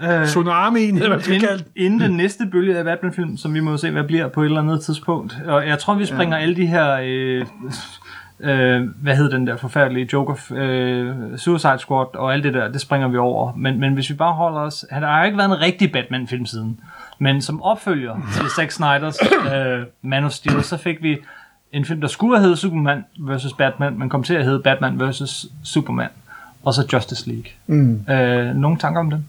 Øh, 0.02 0.26
Tsunamien, 0.26 0.96
eller 0.96 1.08
hvad 1.08 1.20
skal 1.20 1.40
kalde 1.40 1.64
inden, 1.76 1.92
inden 1.92 2.00
den 2.00 2.16
næste 2.16 2.46
bølge 2.52 2.78
af 2.78 2.84
Batman-film, 2.84 3.36
som 3.36 3.54
vi 3.54 3.60
må 3.60 3.76
se, 3.76 3.90
hvad 3.90 4.04
bliver 4.04 4.28
på 4.28 4.42
et 4.42 4.44
eller 4.44 4.62
andet 4.62 4.80
tidspunkt. 4.80 5.38
Og 5.46 5.66
jeg 5.66 5.78
tror, 5.78 5.94
vi 5.94 6.06
springer 6.06 6.36
ja. 6.36 6.42
alle 6.42 6.56
de 6.56 6.66
her... 6.66 6.98
Øh, 7.02 7.46
øh, 8.41 8.89
hvad 9.03 9.16
hed 9.16 9.30
den 9.30 9.47
der 9.47 9.57
forfærdelige 9.57 10.09
Joker, 10.12 10.34
øh, 10.51 11.39
Suicide 11.39 11.78
Squad 11.78 12.16
og 12.16 12.32
alt 12.32 12.45
det 12.45 12.55
der, 12.55 12.72
det 12.72 12.80
springer 12.80 13.09
vi 13.09 13.16
over. 13.16 13.53
Men, 13.57 13.80
men 13.80 13.95
hvis 13.95 14.11
vi 14.11 14.14
bare 14.14 14.32
holder 14.32 14.61
os... 14.61 14.84
Han 14.91 15.03
har 15.03 15.18
jo 15.18 15.24
ikke 15.24 15.39
været 15.39 15.49
en 15.49 15.61
rigtig 15.61 15.93
Batman-film 15.93 16.47
siden. 16.47 16.80
Men 17.18 17.43
som 17.43 17.62
opfølger 17.62 18.16
til 18.34 18.45
Zack 18.57 18.70
Snyders 18.70 19.18
øh, 19.55 19.86
Man 20.03 20.24
of 20.24 20.30
Steel, 20.30 20.62
så 20.62 20.76
fik 20.76 21.03
vi 21.03 21.18
en 21.72 21.84
film, 21.84 22.01
der 22.01 22.09
skulle 22.09 22.36
have 22.36 22.43
heddet 22.43 22.59
Superman 22.59 23.05
vs. 23.18 23.53
Batman, 23.59 23.99
men 23.99 24.09
kom 24.09 24.22
til 24.22 24.34
at 24.34 24.45
hedde 24.45 24.61
Batman 24.61 25.01
vs. 25.01 25.47
Superman. 25.64 26.11
Og 26.64 26.74
så 26.74 26.89
Justice 26.93 27.30
League. 27.30 27.51
Mm. 27.66 28.05
Øh, 28.11 28.55
nogle 28.55 28.78
tanker 28.78 29.01
om 29.01 29.11
den? 29.11 29.26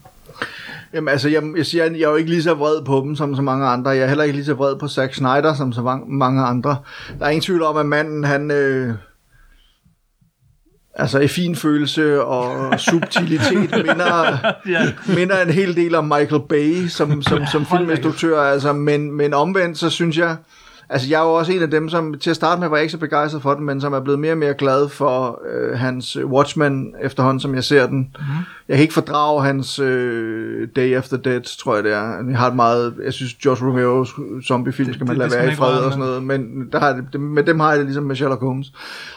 Jamen 0.94 1.08
altså, 1.08 1.28
jeg, 1.28 1.42
jeg 1.56 1.66
siger, 1.66 1.84
jeg 1.84 2.00
er 2.02 2.10
jo 2.10 2.16
ikke 2.16 2.30
lige 2.30 2.42
så 2.42 2.54
vred 2.54 2.84
på 2.84 3.00
dem 3.04 3.16
som 3.16 3.36
så 3.36 3.42
mange 3.42 3.66
andre. 3.66 3.90
Jeg 3.90 4.00
er 4.02 4.06
heller 4.08 4.24
ikke 4.24 4.36
lige 4.36 4.44
så 4.44 4.54
vred 4.54 4.76
på 4.76 4.88
Zack 4.88 5.14
Snyder 5.14 5.54
som 5.54 5.72
så 5.72 5.82
mange- 6.08 6.42
andre. 6.42 6.76
Der 7.18 7.24
er 7.26 7.30
ingen 7.30 7.42
tvivl 7.42 7.62
om, 7.62 7.76
at 7.76 7.86
manden, 7.86 8.24
han... 8.24 8.50
Øh, 8.50 8.94
altså, 10.94 11.18
i 11.18 11.28
fin 11.28 11.56
følelse 11.56 12.24
og 12.24 12.70
subtilitet 12.90 13.70
minder, 13.86 14.38
Ja. 14.68 14.92
minder 15.16 15.42
en 15.42 15.50
hel 15.50 15.76
del 15.76 15.94
om 15.94 16.04
Michael 16.04 16.42
Bay 16.48 16.86
som, 16.86 17.22
som, 17.22 17.46
som 17.52 17.66
filminstruktør. 17.66 18.40
Altså, 18.42 18.72
men, 18.72 19.12
men 19.12 19.34
omvendt, 19.34 19.78
så 19.78 19.90
synes 19.90 20.18
jeg... 20.18 20.36
Altså, 20.92 21.08
jeg 21.08 21.20
er 21.20 21.24
jo 21.24 21.32
også 21.34 21.52
en 21.52 21.62
af 21.62 21.70
dem, 21.70 21.88
som 21.88 22.14
til 22.18 22.30
at 22.30 22.36
starte 22.36 22.60
med 22.60 22.68
var 22.68 22.76
jeg 22.76 22.82
ikke 22.82 22.92
så 22.92 22.98
begejstret 22.98 23.42
for 23.42 23.54
den, 23.54 23.64
men 23.66 23.80
som 23.80 23.92
er 23.92 24.00
blevet 24.00 24.18
mere 24.20 24.32
og 24.32 24.38
mere 24.38 24.54
glad 24.54 24.88
for 24.88 25.42
øh, 25.52 25.78
hans 25.78 26.18
Watchmen 26.24 26.94
efterhånden, 27.02 27.40
som 27.40 27.54
jeg 27.54 27.64
ser 27.64 27.86
den. 27.86 27.98
Mm-hmm. 27.98 28.44
Jeg 28.68 28.76
kan 28.76 28.82
ikke 28.82 28.94
fordrage 28.94 29.42
hans 29.42 29.78
øh, 29.78 30.68
Day 30.76 30.94
After 30.96 31.16
Dead, 31.16 31.58
tror 31.58 31.74
jeg 31.74 31.84
det 31.84 31.92
er. 31.92 32.24
Jeg 32.28 32.38
har 32.38 32.48
et 32.48 32.56
meget, 32.56 32.94
jeg 33.04 33.12
synes 33.12 33.34
George 33.34 33.60
Romero's 33.66 34.42
zombiefilm 34.46 34.92
skal 34.94 35.06
man 35.06 35.10
det- 35.10 35.18
lade 35.18 35.30
det 35.30 35.38
være 35.38 35.52
i 35.52 35.56
fred 35.56 35.78
og 35.78 35.92
sådan 35.92 35.98
noget, 36.06 36.22
men 36.22 36.68
der 36.72 36.78
har 36.80 37.00
det, 37.12 37.20
med 37.20 37.42
dem 37.42 37.60
har 37.60 37.68
jeg 37.70 37.78
det 37.78 37.86
ligesom 37.86 38.04
med 38.04 38.16
Sherlock 38.16 38.40
Holmes. 38.42 38.72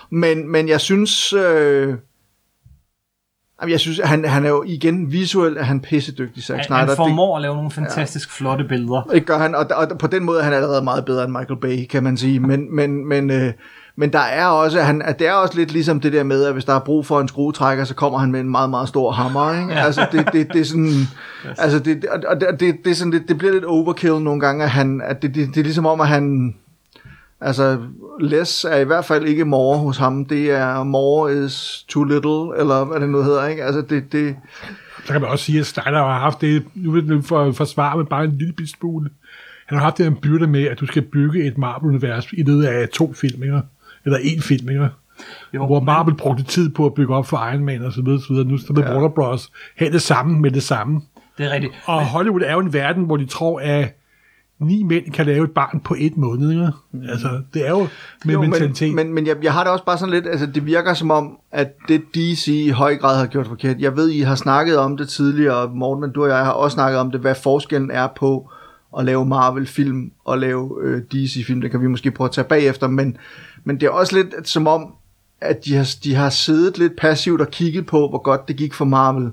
Men, 0.09 0.51
men 0.51 0.69
jeg 0.69 0.82
synes, 0.82 1.34
øh, 1.34 1.93
jamen, 3.64 3.72
jeg 3.72 3.80
synes, 3.80 3.99
han, 4.03 4.26
han 4.26 4.45
er 4.45 4.49
jo 4.49 4.64
igen 4.68 5.11
visuelt, 5.11 5.57
er 5.57 5.64
han 5.64 5.80
pissedygtig, 5.80 6.43
Zack 6.43 6.64
Snyder. 6.64 6.80
han 6.80 6.88
Det- 6.88 6.97
formår 6.97 7.36
at 7.36 7.41
lave 7.41 7.55
nogle 7.55 7.72
fantastisk 7.72 8.32
flotte 8.32 8.64
billeder. 8.64 9.01
det 9.01 9.26
gør 9.26 9.38
han, 9.38 9.55
og, 9.55 9.66
og 9.76 9.97
på 9.97 10.07
den 10.07 10.24
måde 10.24 10.39
er 10.39 10.43
han 10.43 10.53
allerede 10.53 10.84
meget 10.84 11.05
bedre 11.05 11.24
end 11.24 11.32
Michael 11.32 11.59
Bay, 11.59 11.86
kan 11.89 12.03
man 12.03 12.18
sige. 12.18 12.39
Men, 12.39 12.76
men, 12.76 13.07
men, 13.09 13.32
øh, 13.32 13.53
men 13.95 14.14
der 14.14 14.20
er 14.20 14.45
også, 14.45 14.82
han, 14.82 15.01
at 15.01 15.20
det 15.20 15.28
er 15.28 15.34
også 15.34 15.57
lidt 15.57 15.72
ligesom 15.72 15.99
det 15.99 16.14
der 16.14 16.24
med, 16.24 16.43
at 16.43 16.53
hvis 16.53 16.66
der 16.66 16.74
er 16.76 16.80
brug 16.80 17.05
for 17.05 17.22
en 17.22 17.28
skruetrækker, 17.28 17.84
så 17.84 17.95
kommer 17.95 18.20
han 18.20 18.32
med 18.32 18.39
en 18.39 18.49
meget, 18.49 18.70
meget 18.70 18.88
stor 18.88 19.11
hammer. 19.11 19.53
Ikke? 19.61 19.74
Ja. 19.74 19.86
Altså, 19.86 20.07
det, 20.11 20.30
det, 20.34 20.53
det 20.53 20.61
er 20.61 20.66
sådan, 20.66 20.91
altså 21.64 21.80
det, 21.80 22.05
og 22.28 22.39
det, 22.41 22.47
det, 22.59 22.76
det, 22.86 22.91
er 22.91 22.95
sådan 22.95 23.11
lidt, 23.14 23.28
det 23.28 23.38
bliver 23.38 23.53
lidt 23.53 23.66
overkill 23.66 24.20
nogle 24.20 24.39
gange, 24.41 24.64
at, 24.64 24.70
han, 24.70 25.01
at 25.05 25.22
det, 25.22 25.36
det, 25.36 25.47
det 25.47 25.57
er 25.57 25.64
ligesom 25.64 25.86
om, 25.86 26.01
at 26.01 26.07
han, 26.07 26.55
altså 27.44 27.80
less 28.20 28.64
er 28.64 28.78
i 28.78 28.84
hvert 28.84 29.06
fald 29.06 29.26
ikke 29.26 29.46
more 29.46 29.78
hos 29.78 29.98
ham, 29.98 30.26
det 30.26 30.52
er 30.52 30.84
more 30.84 31.46
is 31.46 31.86
too 31.88 32.04
little, 32.04 32.60
eller 32.60 32.86
hvad 32.86 33.00
det 33.00 33.10
nu 33.10 33.24
hedder, 33.24 33.48
ikke? 33.48 33.64
Altså 33.64 33.82
det, 33.82 34.12
det, 34.12 34.36
Så 35.06 35.12
kan 35.12 35.22
man 35.22 35.30
også 35.30 35.46
sige, 35.46 35.60
at 35.60 35.66
Steiner 35.66 35.98
har 35.98 36.20
haft 36.20 36.41
det, 36.41 36.64
nu 36.76 36.91
vil 36.91 37.08
jeg 37.08 37.24
for 37.24 37.52
forsvare 37.52 37.98
med 37.98 38.06
bare 38.06 38.24
en 38.24 38.38
lille 38.38 38.54
bit 38.54 38.70
smule. 38.70 39.10
Han 39.66 39.78
har 39.78 39.86
haft 39.86 39.98
det 39.98 40.08
en 40.08 40.16
byrde 40.16 40.48
med, 40.48 40.64
at 40.64 40.80
du 40.80 40.86
skal 40.86 41.02
bygge 41.02 41.44
et 41.48 41.58
Marvel-univers 41.58 42.34
i 42.34 42.44
løbet 42.44 42.66
af 42.66 42.89
to 42.89 43.14
film, 43.14 43.44
ikke? 43.44 43.62
eller 44.06 44.20
en 44.22 44.41
film, 44.41 44.70
ikke? 44.70 44.89
Jo, 45.54 45.66
hvor 45.66 45.80
Marvel 45.80 46.16
brugte 46.16 46.44
tid 46.44 46.70
på 46.70 46.86
at 46.86 46.94
bygge 46.94 47.16
op 47.16 47.26
for 47.28 47.38
Iron 47.38 47.64
Man 47.64 47.86
og 47.86 47.94
så 47.94 48.02
videre, 48.02 48.22
så 48.22 48.28
videre. 48.30 48.48
Nu 48.48 48.58
skal 48.58 48.76
ja. 48.78 48.94
Warner 48.94 49.10
Bros. 49.10 49.52
have 49.78 49.91
det 49.91 50.02
samme 50.02 50.39
med 50.39 50.52
det 50.52 50.64
samme. 50.64 51.02
det 51.38 51.46
er 51.46 51.50
rigtigt. 51.50 51.74
Og 51.86 52.06
Hollywood 52.06 52.41
er 52.41 52.54
jo 52.54 52.60
en 52.60 52.74
verden, 52.74 53.04
hvor 53.04 53.18
de 53.18 53.26
tror, 53.26 53.60
at 53.60 53.98
ni 54.60 54.84
mænd 54.84 55.12
kan 55.12 55.26
lave 55.26 55.43
et 55.43 55.51
barn 55.51 55.80
på 55.80 55.95
et 55.99 56.18
måned. 56.18 56.51
Ikke? 56.51 56.72
Altså, 57.10 57.41
det 57.54 57.68
er 57.68 57.70
jo 57.70 57.88
med 58.26 58.34
Jo, 58.34 58.41
mentalitet. 58.41 58.95
Men, 58.95 59.06
men, 59.06 59.16
men 59.16 59.28
jeg, 59.28 59.36
jeg 59.43 59.54
har 59.54 59.64
det 59.64 59.72
også 59.72 59.86
bare 59.86 59.97
sådan 59.97 60.14
lidt, 60.14 60.28
altså 60.28 60.45
det 60.45 60.66
virker 60.66 60.93
som 60.93 61.12
om, 61.12 61.38
at 61.51 61.74
det 61.88 62.01
DC 62.16 62.47
i 62.47 62.70
høj 62.70 62.97
grad 62.97 63.18
har 63.18 63.26
gjort 63.26 63.47
forkert. 63.47 63.80
Jeg 63.80 63.95
ved, 63.95 64.10
I 64.10 64.20
har 64.20 64.36
snakket 64.36 64.78
om 64.78 64.97
det 64.97 65.10
tidligere, 65.10 65.70
Morten, 65.74 66.01
men 66.01 66.12
du 66.12 66.24
og 66.24 66.30
jeg 66.30 66.45
har 66.45 66.51
også 66.51 66.76
snakket 66.76 66.99
om 66.99 67.12
det, 67.12 67.22
hvad 67.22 67.36
forskellen 67.36 67.91
er 67.91 68.08
på 68.16 68.49
at 68.97 69.06
lave 69.06 69.26
Marvel-film 69.26 70.12
og 70.26 70.38
lave 70.38 70.72
øh, 70.82 71.01
DC-film. 71.01 71.62
Det 71.62 71.72
kan 71.72 71.82
vi 71.82 71.88
måske 71.88 72.12
prøve 72.12 72.26
at 72.26 72.32
tage 72.32 72.47
bagefter, 72.47 72.88
men, 72.88 73.18
men 73.64 73.80
det 73.80 73.86
er 73.86 73.89
også 73.89 74.16
lidt 74.16 74.49
som 74.49 74.68
om, 74.68 74.93
at 75.41 75.66
de 75.66 75.76
har, 75.76 75.95
de 76.04 76.16
har 76.16 76.30
siddet 76.30 76.78
lidt 76.78 76.93
passivt 76.97 77.41
og 77.41 77.47
kigget 77.47 77.86
på, 77.86 78.10
hvor 78.10 78.24
godt 78.24 78.47
det 78.47 78.56
gik 78.56 78.74
for 78.74 78.86
Marvel 78.86 79.32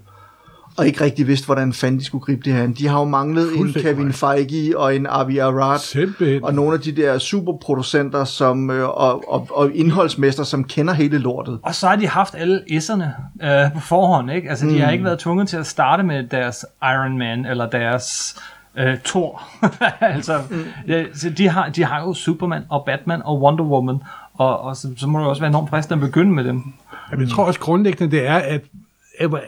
og 0.76 0.86
ikke 0.86 1.04
rigtig 1.04 1.26
vidste, 1.26 1.46
hvordan 1.46 1.72
fanden 1.72 2.00
de 2.00 2.04
skulle 2.04 2.24
gribe 2.24 2.42
det 2.44 2.52
her. 2.52 2.62
an. 2.62 2.72
De 2.72 2.88
har 2.88 2.98
jo 2.98 3.04
manglet 3.04 3.56
en 3.56 3.72
Kevin 3.72 4.12
Feige 4.12 4.78
og 4.78 4.96
en 4.96 5.06
Avi 5.10 5.38
Arad 5.38 5.78
Simpelthen. 5.78 6.44
og 6.44 6.54
nogle 6.54 6.74
af 6.74 6.80
de 6.80 6.92
der 6.92 7.18
superproducenter 7.18 8.24
som, 8.24 8.70
øh, 8.70 8.88
og, 8.88 9.32
og, 9.32 9.48
og 9.50 9.70
indholdsmester, 9.74 10.44
som 10.44 10.64
kender 10.64 10.94
hele 10.94 11.18
lortet. 11.18 11.58
Og 11.62 11.74
så 11.74 11.88
har 11.88 11.96
de 11.96 12.08
haft 12.08 12.34
alle 12.34 12.60
S'erne 12.70 13.04
øh, 13.46 13.72
på 13.72 13.80
forhånd, 13.80 14.30
ikke? 14.30 14.50
Altså, 14.50 14.66
de 14.66 14.80
har 14.80 14.90
ikke 14.90 15.04
været 15.04 15.18
tvunget 15.18 15.48
til 15.48 15.56
at 15.56 15.66
starte 15.66 16.02
med 16.02 16.22
deres 16.28 16.66
Iron 16.82 17.18
Man 17.18 17.46
eller 17.46 17.70
deres 17.70 18.36
øh, 18.78 18.98
Thor. 19.04 19.42
altså, 20.00 20.40
ja, 20.88 21.04
så 21.14 21.30
de, 21.30 21.48
har, 21.48 21.68
de 21.68 21.84
har 21.84 22.00
jo 22.00 22.14
Superman 22.14 22.62
og 22.68 22.82
Batman 22.86 23.22
og 23.24 23.42
Wonder 23.42 23.64
Woman, 23.64 24.02
og, 24.34 24.60
og 24.60 24.76
så, 24.76 24.88
så 24.96 25.06
må 25.06 25.18
det 25.18 25.26
også 25.26 25.42
være 25.42 25.48
enormt 25.48 25.70
fristende 25.70 26.04
at 26.04 26.10
begynde 26.10 26.32
med 26.32 26.44
dem. 26.44 26.62
Jamen, 27.10 27.26
jeg 27.26 27.34
tror 27.34 27.44
også 27.44 27.60
grundlæggende, 27.60 28.16
det 28.16 28.26
er, 28.26 28.36
at, 28.36 28.60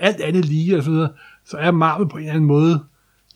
alt 0.01 0.21
andet 0.21 0.45
lige 0.45 0.77
og 0.77 0.83
så 0.83 0.91
videre, 0.91 1.09
så 1.45 1.57
er 1.57 1.71
Marvel 1.71 2.09
på 2.09 2.17
en 2.17 2.23
eller 2.23 2.35
anden 2.35 2.47
måde 2.47 2.81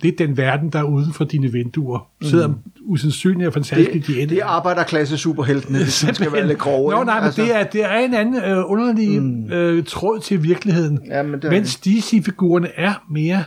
lidt 0.03 0.19
den 0.19 0.37
verden, 0.37 0.71
der 0.71 0.79
er 0.79 0.83
uden 0.83 1.13
for 1.13 1.25
dine 1.25 1.53
vinduer. 1.53 2.09
Selvom 2.23 2.59
usandsynligt 2.81 3.47
og 3.47 3.53
fantastisk 3.53 4.07
de 4.07 4.13
Det, 4.13 4.23
ender. 4.23 4.35
det 4.35 4.43
er 4.43 4.47
arbejderklasse 4.47 5.17
superheltene, 5.17 5.79
hvis 5.79 6.05
man 6.05 6.15
skal 6.15 6.33
være 6.33 6.47
lidt 6.47 6.59
grove. 6.59 6.91
Nå, 6.91 7.05
nej, 7.05 7.15
men 7.15 7.25
altså. 7.25 7.43
det, 7.43 7.57
er, 7.57 7.65
det 7.65 7.85
er 7.85 7.99
en 7.99 8.15
anden 8.15 8.45
øh, 8.45 8.71
underlig 8.71 9.23
mm. 9.23 9.53
øh, 9.53 9.85
tråd 9.85 10.21
til 10.21 10.43
virkeligheden. 10.43 11.01
Ja, 11.07 11.23
men 11.23 11.35
det 11.35 11.45
er 11.45 11.51
mens 11.51 11.77
DC-figurerne 11.77 12.69
er 12.77 13.05
mere 13.11 13.45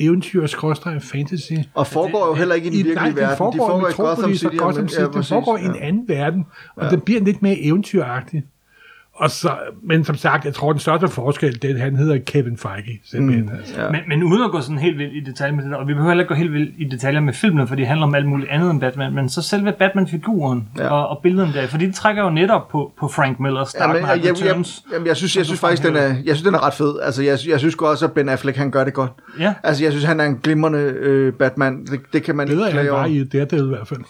eventyr 0.00 0.42
og 0.62 1.02
fantasy. 1.02 1.52
Og 1.74 1.86
foregår 1.86 2.26
jo 2.26 2.34
heller 2.34 2.54
ikke 2.54 2.66
i 2.66 2.70
den 2.70 2.76
virkelige 2.76 3.14
nej, 3.14 3.22
verden. 3.22 3.36
foregår, 3.36 3.80
de 3.80 3.94
foregår 3.94 4.08
i 4.10 4.14
Gotham 4.16 4.34
City. 4.34 4.44
og 4.44 4.58
Gotham 4.58 4.88
City. 4.88 5.00
det 5.00 5.10
præcis, 5.10 5.28
foregår 5.28 5.56
i 5.56 5.64
en 5.64 5.76
anden 5.80 6.08
verden, 6.08 6.46
og 6.76 6.84
ja. 6.84 6.90
den 6.90 7.00
bliver 7.00 7.20
lidt 7.20 7.42
mere 7.42 7.58
eventyragtig. 7.60 8.42
Og 9.18 9.30
så, 9.30 9.50
men 9.82 10.04
som 10.04 10.16
sagt, 10.16 10.44
jeg 10.44 10.54
tror, 10.54 10.72
den 10.72 10.80
største 10.80 11.08
forskel, 11.08 11.62
det 11.62 11.70
er, 11.70 11.74
at 11.74 11.80
han 11.80 11.96
hedder 11.96 12.18
Kevin 12.26 12.56
Feige. 12.56 13.00
Simpelthen. 13.10 13.44
Mm. 13.44 13.50
Altså. 13.58 13.82
Ja. 13.82 13.90
Men, 13.90 14.00
men 14.08 14.22
uden 14.22 14.42
at 14.44 14.50
gå 14.50 14.60
sådan 14.60 14.78
helt 14.78 14.98
vildt 14.98 15.12
i 15.14 15.20
detaljer 15.30 15.54
med 15.56 15.64
det 15.64 15.70
der, 15.72 15.76
og 15.76 15.88
vi 15.88 15.92
behøver 15.94 16.10
heller 16.10 16.24
ikke 16.24 16.28
gå 16.28 16.38
helt 16.38 16.52
vildt 16.52 16.74
i 16.78 16.84
detaljer 16.84 17.20
med 17.20 17.32
filmene, 17.32 17.66
for 17.66 17.74
det 17.74 17.86
handler 17.86 18.06
om 18.06 18.14
alt 18.14 18.26
muligt 18.26 18.50
andet 18.50 18.70
end 18.70 18.80
Batman, 18.80 19.14
men 19.14 19.28
så 19.28 19.42
selve 19.42 19.72
Batman-figuren 19.72 20.68
Ja. 20.78 20.88
og, 20.88 21.08
og 21.08 21.20
billederne 21.22 21.52
der, 21.52 21.66
fordi 21.66 21.86
det 21.86 21.94
trækker 21.94 22.22
jo 22.22 22.30
netop 22.30 22.68
på, 22.68 22.92
på 23.00 23.08
Frank 23.08 23.40
Millers 23.40 23.72
Dark 23.72 23.90
Knight 23.90 24.08
jeg, 24.08 24.16
jeg, 24.16 24.24
jeg, 24.44 24.46
Returns. 24.50 24.82
jamen, 24.92 25.06
jeg 25.06 25.16
synes, 25.16 25.36
jeg 25.36 25.44
synes 25.46 25.60
faktisk, 25.60 25.82
den 25.82 25.96
er, 25.96 26.02
jeg 26.06 26.14
synes, 26.36 26.42
den 26.42 26.54
er 26.54 26.66
ret 26.66 26.74
fed. 26.74 26.94
Altså, 27.02 27.22
jeg, 27.22 27.38
jeg 27.48 27.58
synes 27.58 27.74
godt 27.76 27.90
også, 27.90 28.04
at 28.06 28.12
Ben 28.12 28.28
Affleck, 28.28 28.56
han 28.58 28.70
gør 28.70 28.84
det 28.84 28.94
godt. 28.94 29.10
Ja. 29.40 29.54
Altså, 29.62 29.84
jeg 29.84 29.92
synes, 29.92 30.04
han 30.04 30.20
er 30.20 30.24
en 30.24 30.36
glimrende 30.42 30.78
øh, 30.78 31.32
Batman. 31.32 31.84
Det, 31.86 32.00
det 32.12 32.22
kan 32.22 32.36
man 32.36 32.48
Bedre 32.48 32.56
ikke 32.58 32.64
end 32.68 32.76
han 32.78 32.84
klage 32.84 32.92
var 32.92 32.98
over. 32.98 33.06
i 33.06 33.24
Daredevil 33.24 33.64
i 33.64 33.68
hvert 33.68 33.88
fald. 33.88 34.00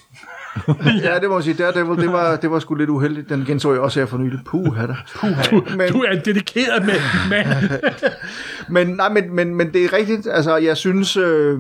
Ja, 1.04 1.18
det 1.18 1.28
må 1.28 1.34
man 1.34 1.42
sige. 1.42 1.54
Daredevil, 1.54 1.98
det 2.02 2.12
var, 2.12 2.36
det 2.36 2.50
var 2.50 2.58
sgu 2.58 2.74
lidt 2.74 2.90
uheldigt. 2.90 3.28
Den 3.28 3.44
genså 3.44 3.72
jeg 3.72 3.80
også 3.80 4.00
her 4.00 4.06
for 4.06 4.18
nylig. 4.18 4.38
Puh, 4.46 4.76
da. 4.76 4.86
Du, 5.50 5.64
Men- 5.76 5.92
du 5.92 6.00
er 6.02 6.10
en 6.10 6.20
dedikeret 6.24 6.86
mand. 7.30 7.46
Men, 8.70 8.86
nej, 8.88 9.08
men, 9.08 9.34
men, 9.34 9.54
men 9.54 9.72
det 9.72 9.84
er 9.84 9.92
rigtigt. 9.92 10.28
Altså, 10.30 10.56
jeg 10.56 10.76
synes... 10.76 11.16
Øh, 11.16 11.58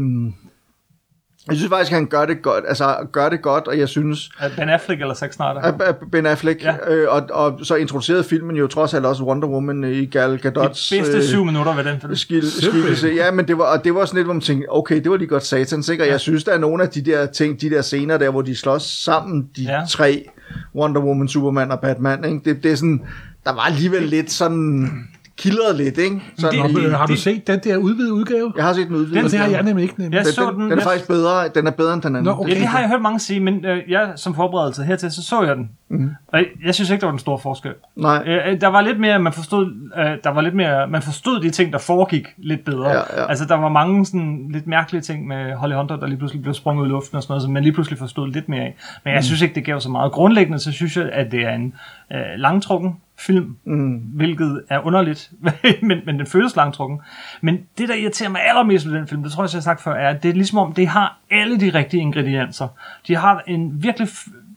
jeg 1.48 1.56
synes 1.56 1.70
faktisk, 1.70 1.92
at 1.92 1.98
han 1.98 2.06
gør 2.06 2.26
det 2.26 2.42
godt. 2.42 2.64
Altså, 2.68 2.96
gør 3.12 3.28
det 3.28 3.42
godt, 3.42 3.68
og 3.68 3.78
jeg 3.78 3.88
synes... 3.88 4.30
Ben 4.56 4.68
Affleck 4.68 5.00
eller 5.00 5.14
Zack 5.14 5.32
Snyder? 5.32 5.92
Ben 6.12 6.26
Affleck, 6.26 6.64
ja. 6.64 6.74
Ja. 6.88 6.94
øh, 6.94 7.14
og, 7.14 7.22
og 7.30 7.60
så 7.62 7.74
introducerede 7.74 8.24
filmen 8.24 8.56
jo 8.56 8.66
trods 8.66 8.94
alt 8.94 9.06
også 9.06 9.22
Wonder 9.24 9.48
Woman 9.48 9.84
i 9.84 10.06
Gal 10.06 10.32
De 10.32 10.48
Gadot's 10.48 10.96
bedste 10.98 11.28
syv 11.28 11.44
minutter 11.44 11.74
ved 11.74 11.84
den 11.84 12.00
film. 12.00 12.16
skil, 12.16 12.50
skikkelse. 12.50 13.08
Ja, 13.08 13.30
men 13.30 13.48
det 13.48 13.58
var, 13.58 13.64
og 13.64 13.84
det 13.84 13.94
var 13.94 14.04
sådan 14.04 14.16
lidt, 14.16 14.26
hvor 14.26 14.34
man 14.34 14.40
tænkte, 14.40 14.66
okay, 14.68 15.02
det 15.02 15.10
var 15.10 15.16
lige 15.16 15.28
godt 15.28 15.46
satans, 15.46 15.88
ikke? 15.88 16.04
Og 16.04 16.08
jeg 16.08 16.20
synes, 16.20 16.44
der 16.44 16.52
er 16.52 16.58
nogle 16.58 16.82
af 16.82 16.88
de 16.88 17.02
der 17.02 17.26
ting, 17.26 17.60
de 17.60 17.70
der 17.70 17.82
scener 17.82 18.18
der, 18.18 18.30
hvor 18.30 18.42
de 18.42 18.56
slås 18.56 18.82
sammen, 18.82 19.48
de 19.56 19.62
ja. 19.62 19.72
Ja. 19.72 19.86
tre, 19.88 20.28
Wonder 20.74 21.00
Woman, 21.00 21.28
Superman 21.28 21.70
og 21.70 21.80
Batman, 21.80 22.24
ikke? 22.24 22.40
Det, 22.44 22.62
det 22.62 22.72
er 22.72 22.76
sådan, 22.76 23.02
der 23.44 23.52
var 23.52 23.60
alligevel 23.60 24.02
lidt 24.02 24.30
sådan, 24.30 24.90
kildret 25.38 25.76
lidt, 25.76 25.98
ikke? 25.98 26.22
Sådan 26.38 26.74
Det- 26.74 26.82
i, 26.82 26.90
har 26.90 27.06
du 27.06 27.16
set 27.16 27.46
den 27.46 27.60
der 27.64 27.76
udvidede 27.76 28.12
udgave? 28.12 28.52
jeg 28.56 28.64
har 28.64 28.72
set 28.72 28.86
den 28.86 28.96
udvidet. 28.96 29.24
Og 29.24 29.30
det 29.30 29.38
har 29.38 29.46
jeg 29.48 29.62
nemlig 29.62 29.82
ikke. 29.82 29.94
Nemlig. 30.00 30.16
Jeg 30.16 30.24
den, 30.24 30.32
så 30.32 30.42
den, 30.50 30.54
den, 30.54 30.60
den 30.62 30.72
er 30.72 30.76
jeg- 30.76 30.82
faktisk 30.84 31.08
bedre, 31.08 31.48
den 31.54 31.66
er 31.66 31.70
bedre 31.70 31.94
end 31.94 32.02
den 32.02 32.16
anden. 32.16 32.24
Nå, 32.24 32.30
okay. 32.40 32.50
Ja, 32.50 32.54
det 32.58 32.66
har 32.66 32.80
jeg 32.80 32.88
hørt 32.88 33.02
mange 33.02 33.18
sige, 33.20 33.40
men 33.40 33.64
øh, 33.64 33.82
jeg 33.88 34.12
som 34.16 34.34
forberedelse 34.34 34.82
hertil, 34.84 35.10
så 35.10 35.22
så 35.22 35.42
jeg 35.42 35.56
den. 35.56 35.70
Mhm. 35.90 36.00
Mm. 36.02 36.10
Og 36.28 36.38
jeg, 36.38 36.46
jeg 36.64 36.74
synes 36.74 36.90
ikke, 36.90 37.00
der 37.00 37.06
var 37.06 37.12
den 37.12 37.18
store 37.18 37.38
forskel. 37.38 37.72
Nej. 37.96 38.22
Øh, 38.26 38.52
øh, 38.52 38.60
der 38.60 38.66
var 38.68 38.80
lidt 38.80 39.00
mere, 39.00 39.18
man 39.18 39.32
forstod, 39.32 39.66
øh, 39.98 40.04
der 40.24 40.30
var 40.30 40.40
lidt 40.40 40.54
mere, 40.54 40.88
man 40.88 41.02
forstod 41.02 41.40
de 41.40 41.50
ting, 41.50 41.72
der 41.72 41.78
foregik 41.78 42.26
lidt 42.38 42.64
bedre. 42.64 42.88
Ja, 42.90 42.96
ja. 43.16 43.28
Altså, 43.28 43.44
der 43.44 43.54
var 43.54 43.68
mange 43.68 44.06
sådan 44.06 44.48
lidt 44.52 44.66
mærkelige 44.66 45.02
ting 45.02 45.26
med 45.26 45.54
Holly 45.54 45.74
Hunter, 45.74 45.96
der 45.96 46.06
lige 46.06 46.18
pludselig 46.18 46.42
blev 46.42 46.54
sprunget 46.54 46.82
ud 46.82 46.86
i 46.86 46.90
luften 46.90 47.16
og 47.16 47.22
sådan 47.22 47.32
noget, 47.32 47.42
som 47.42 47.52
man 47.52 47.62
lige 47.62 47.72
pludselig 47.72 47.98
forstod 47.98 48.28
lidt 48.28 48.48
mere 48.48 48.60
af. 48.62 48.76
Men 49.04 49.14
jeg 49.14 49.24
synes 49.24 49.42
ikke, 49.42 49.54
det 49.54 49.64
gav 49.64 49.80
så 49.80 49.90
meget. 49.90 50.12
Grundlæggende, 50.12 50.58
så 50.58 50.72
synes 50.72 50.96
jeg, 50.96 51.10
at 51.12 51.32
det 51.32 51.40
er 51.44 51.54
en 51.54 51.74
øh, 52.12 52.18
langtrukken 52.36 52.96
film, 53.18 53.56
Mm. 53.64 53.96
hvilket 53.96 54.62
er 54.68 54.78
underligt, 54.78 55.30
men, 55.82 56.00
men 56.06 56.18
den 56.18 56.26
føles 56.26 56.56
langtrukken. 56.56 57.00
Men 57.40 57.58
det, 57.78 57.88
der 57.88 57.94
irriterer 57.94 58.30
mig 58.30 58.40
allermest 58.44 58.86
ved 58.86 58.94
den 58.94 59.08
film, 59.08 59.22
det 59.22 59.32
tror 59.32 59.42
jeg, 59.42 59.50
jeg 59.52 59.56
har 59.56 59.62
sagt 59.62 59.82
før, 59.82 59.94
er, 59.94 60.08
at 60.08 60.22
det 60.22 60.28
er 60.28 60.34
ligesom 60.34 60.58
om, 60.58 60.72
det 60.72 60.88
har 60.88 61.18
alle 61.30 61.60
de 61.60 61.70
rigtige 61.74 62.00
ingredienser. 62.00 62.68
De 63.06 63.16
har 63.16 63.42
en 63.46 63.82
virkelig, 63.82 64.08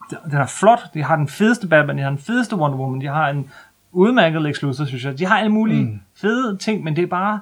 den 0.09 0.37
er 0.37 0.45
flot, 0.45 0.79
de 0.93 1.03
har 1.03 1.15
den 1.15 1.27
fedeste 1.27 1.67
Batman, 1.67 1.97
de 1.97 2.03
har 2.03 2.09
den 2.09 2.19
fedeste 2.19 2.55
Wonder 2.55 2.77
Woman, 2.77 3.01
de 3.01 3.07
har 3.07 3.29
en 3.29 3.49
udmærket 3.91 4.41
Lex 4.41 4.61
Luthor, 4.61 4.85
synes 4.85 5.05
jeg. 5.05 5.19
De 5.19 5.25
har 5.25 5.37
alle 5.37 5.51
mulige 5.51 5.83
mm. 5.83 5.99
fede 6.15 6.57
ting, 6.57 6.83
men 6.83 6.95
det 6.95 7.03
er 7.03 7.07
bare 7.07 7.39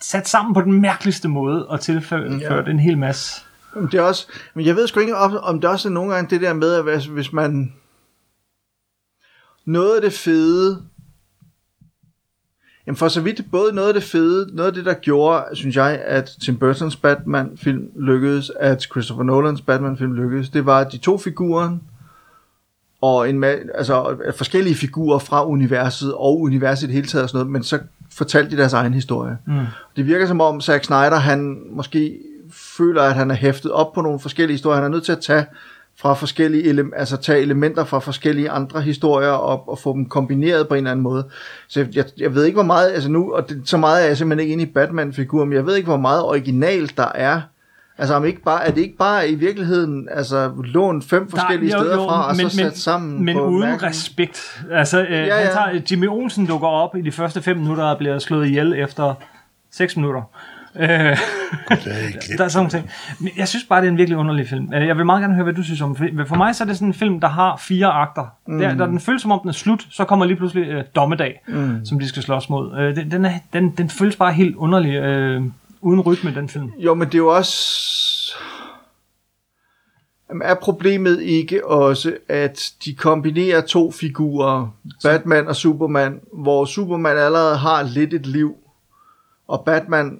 sat 0.00 0.28
sammen 0.28 0.54
på 0.54 0.60
den 0.60 0.80
mærkeligste 0.80 1.28
måde 1.28 1.66
og 1.66 1.80
tilført 1.80 2.40
ja. 2.40 2.70
en 2.70 2.78
hel 2.78 2.98
masse. 2.98 3.42
Det 3.74 3.94
er 3.94 4.02
også, 4.02 4.26
men 4.54 4.66
jeg 4.66 4.76
ved 4.76 4.86
sgu 4.86 5.00
ikke, 5.00 5.16
om, 5.16 5.60
det 5.60 5.70
også 5.70 5.88
er 5.88 5.92
nogle 5.92 6.14
gange 6.14 6.30
det 6.30 6.40
der 6.40 6.52
med, 6.52 6.74
at 6.74 7.06
hvis 7.06 7.32
man... 7.32 7.72
Noget 9.64 9.96
af 9.96 10.02
det 10.02 10.12
fede... 10.12 10.82
Jamen 12.86 12.96
for 12.96 13.08
så 13.08 13.20
vidt, 13.20 13.50
både 13.50 13.74
noget 13.74 13.88
af 13.88 13.94
det 13.94 14.02
fede, 14.02 14.56
noget 14.56 14.68
af 14.68 14.74
det, 14.74 14.84
der 14.84 14.94
gjorde, 14.94 15.44
synes 15.52 15.76
jeg, 15.76 16.02
at 16.04 16.30
Tim 16.42 16.56
Burtons 16.56 16.96
Batman-film 16.96 17.88
lykkedes, 17.96 18.52
at 18.60 18.82
Christopher 18.82 19.24
Nolans 19.24 19.60
Batman-film 19.60 20.14
lykkedes, 20.14 20.50
det 20.50 20.66
var, 20.66 20.84
de 20.84 20.98
to 20.98 21.18
figurer, 21.18 21.78
og 23.00 23.28
en 23.28 23.44
altså 23.44 24.16
forskellige 24.36 24.74
figurer 24.74 25.18
fra 25.18 25.46
universet 25.46 26.14
og 26.14 26.40
universet 26.40 26.90
i 26.90 26.92
hele 26.92 27.06
taget 27.06 27.22
og 27.22 27.28
sådan 27.28 27.38
noget, 27.38 27.52
men 27.52 27.62
så 27.62 27.78
fortalte 28.10 28.50
de 28.50 28.56
deres 28.56 28.72
egen 28.72 28.94
historie. 28.94 29.38
Mm. 29.46 29.60
Det 29.96 30.06
virker 30.06 30.26
som 30.26 30.40
om 30.40 30.60
Zack 30.60 30.84
Snyder, 30.84 31.16
han 31.16 31.62
måske 31.70 32.20
føler, 32.50 33.02
at 33.02 33.14
han 33.14 33.30
er 33.30 33.34
hæftet 33.34 33.70
op 33.72 33.92
på 33.92 34.00
nogle 34.00 34.20
forskellige 34.20 34.54
historier. 34.54 34.76
Han 34.76 34.84
er 34.84 34.88
nødt 34.88 35.04
til 35.04 35.12
at 35.12 35.20
tage 35.20 35.46
fra 36.00 36.14
forskellige 36.14 36.70
ele- 36.72 36.90
altså 36.96 37.16
tage 37.16 37.40
elementer 37.40 37.84
fra 37.84 37.98
forskellige 37.98 38.50
andre 38.50 38.80
historier 38.80 39.28
og, 39.30 39.68
og 39.68 39.78
få 39.78 39.92
dem 39.92 40.06
kombineret 40.08 40.68
på 40.68 40.74
en 40.74 40.78
eller 40.78 40.90
anden 40.90 41.02
måde. 41.02 41.26
Så 41.68 41.86
jeg, 41.94 42.04
jeg 42.18 42.34
ved 42.34 42.44
ikke, 42.44 42.56
hvor 42.56 42.62
meget, 42.62 42.90
altså 42.92 43.10
nu, 43.10 43.32
og 43.34 43.48
det, 43.48 43.62
så 43.64 43.76
meget 43.76 44.02
er 44.02 44.06
jeg 44.06 44.16
simpelthen 44.16 44.42
ikke 44.42 44.52
inde 44.52 44.64
i 44.64 44.72
Batman-figuren, 44.74 45.48
men 45.48 45.56
jeg 45.56 45.66
ved 45.66 45.76
ikke, 45.76 45.86
hvor 45.88 45.96
meget 45.96 46.22
originalt 46.22 46.96
der 46.96 47.08
er. 47.14 47.40
Altså 47.98 48.14
om 48.14 48.24
ikke 48.24 48.42
bare, 48.42 48.64
er 48.66 48.70
det 48.70 48.80
ikke 48.80 48.96
bare 48.96 49.28
i 49.30 49.34
virkeligheden 49.34 50.08
altså 50.10 50.52
lånt 50.64 51.04
fem 51.04 51.30
forskellige 51.30 51.70
Der- 51.70 51.76
jo, 51.78 51.82
steder 51.82 51.96
jo, 51.96 52.08
fra, 52.08 52.28
og 52.28 52.36
men- 52.36 52.50
så 52.50 52.62
men- 52.62 52.70
sat 52.70 52.78
sammen 52.78 53.24
Men 53.24 53.36
på 53.36 53.46
uden 53.46 53.60
mærken? 53.60 53.82
respekt. 53.88 54.62
Altså, 54.72 55.00
øh, 55.02 55.10
ja, 55.12 55.24
ja. 55.26 55.34
Han 55.34 55.52
tager, 55.52 55.80
Jimmy 55.90 56.08
Olsen 56.08 56.46
dukker 56.46 56.68
op 56.68 56.96
i 56.96 57.00
de 57.00 57.12
første 57.12 57.42
fem 57.42 57.56
minutter 57.56 57.84
og 57.84 57.98
bliver 57.98 58.18
slået 58.18 58.46
ihjel 58.46 58.72
efter 58.78 59.14
6 59.72 59.96
minutter. 59.96 60.22
Øh, 60.76 60.86
er 60.86 61.16
der 62.38 62.44
er 62.44 62.48
sådan 62.48 62.70
ting. 62.70 62.90
Men 63.18 63.30
jeg 63.36 63.48
synes 63.48 63.64
bare, 63.64 63.80
det 63.80 63.86
er 63.86 63.90
en 63.92 63.98
virkelig 63.98 64.18
underlig 64.18 64.48
film. 64.48 64.74
Øh, 64.74 64.86
Jeg 64.86 64.96
vil 64.96 65.06
meget 65.06 65.20
gerne 65.20 65.34
høre, 65.34 65.44
hvad 65.44 65.54
du 65.54 65.62
synes 65.62 65.80
om 65.80 65.96
den. 65.96 66.26
For 66.26 66.36
mig 66.36 66.54
så 66.54 66.64
er 66.64 66.66
det 66.68 66.76
sådan 66.76 66.88
en 66.88 66.94
film, 66.94 67.20
der 67.20 67.28
har 67.28 67.56
fire 67.56 67.86
akter. 67.86 68.26
Mm. 68.46 68.58
Der, 68.58 68.74
der 68.74 68.86
den 68.86 69.00
føles 69.00 69.22
som 69.22 69.30
om, 69.30 69.40
den 69.40 69.48
er 69.48 69.52
slut, 69.52 69.86
så 69.90 70.04
kommer 70.04 70.24
lige 70.24 70.36
pludselig 70.36 70.68
øh, 70.68 70.84
dommedag, 70.96 71.42
mm. 71.48 71.84
som 71.84 71.98
de 71.98 72.08
skal 72.08 72.22
slås 72.22 72.50
mod. 72.50 72.78
Øh, 72.78 72.96
den, 72.96 73.10
den, 73.10 73.24
er, 73.24 73.32
den, 73.52 73.70
den 73.70 73.90
føles 73.90 74.16
bare 74.16 74.32
helt 74.32 74.56
underlig, 74.56 74.94
øh, 74.94 75.42
uden 75.80 76.00
rytme, 76.00 76.34
den 76.34 76.48
film. 76.48 76.72
Jo, 76.78 76.94
men 76.94 77.06
det 77.08 77.14
er 77.14 77.18
jo 77.18 77.28
også... 77.28 77.56
Jamen, 80.30 80.42
er 80.42 80.54
problemet 80.54 81.22
ikke 81.22 81.66
også, 81.66 82.14
at 82.28 82.72
de 82.84 82.94
kombinerer 82.94 83.60
to 83.60 83.90
figurer, 83.90 84.74
Batman 85.02 85.48
og 85.48 85.56
Superman, 85.56 86.20
hvor 86.32 86.64
Superman 86.64 87.16
allerede 87.16 87.56
har 87.56 87.82
lidt 87.82 88.14
et 88.14 88.26
liv, 88.26 88.56
og 89.48 89.62
Batman 89.66 90.18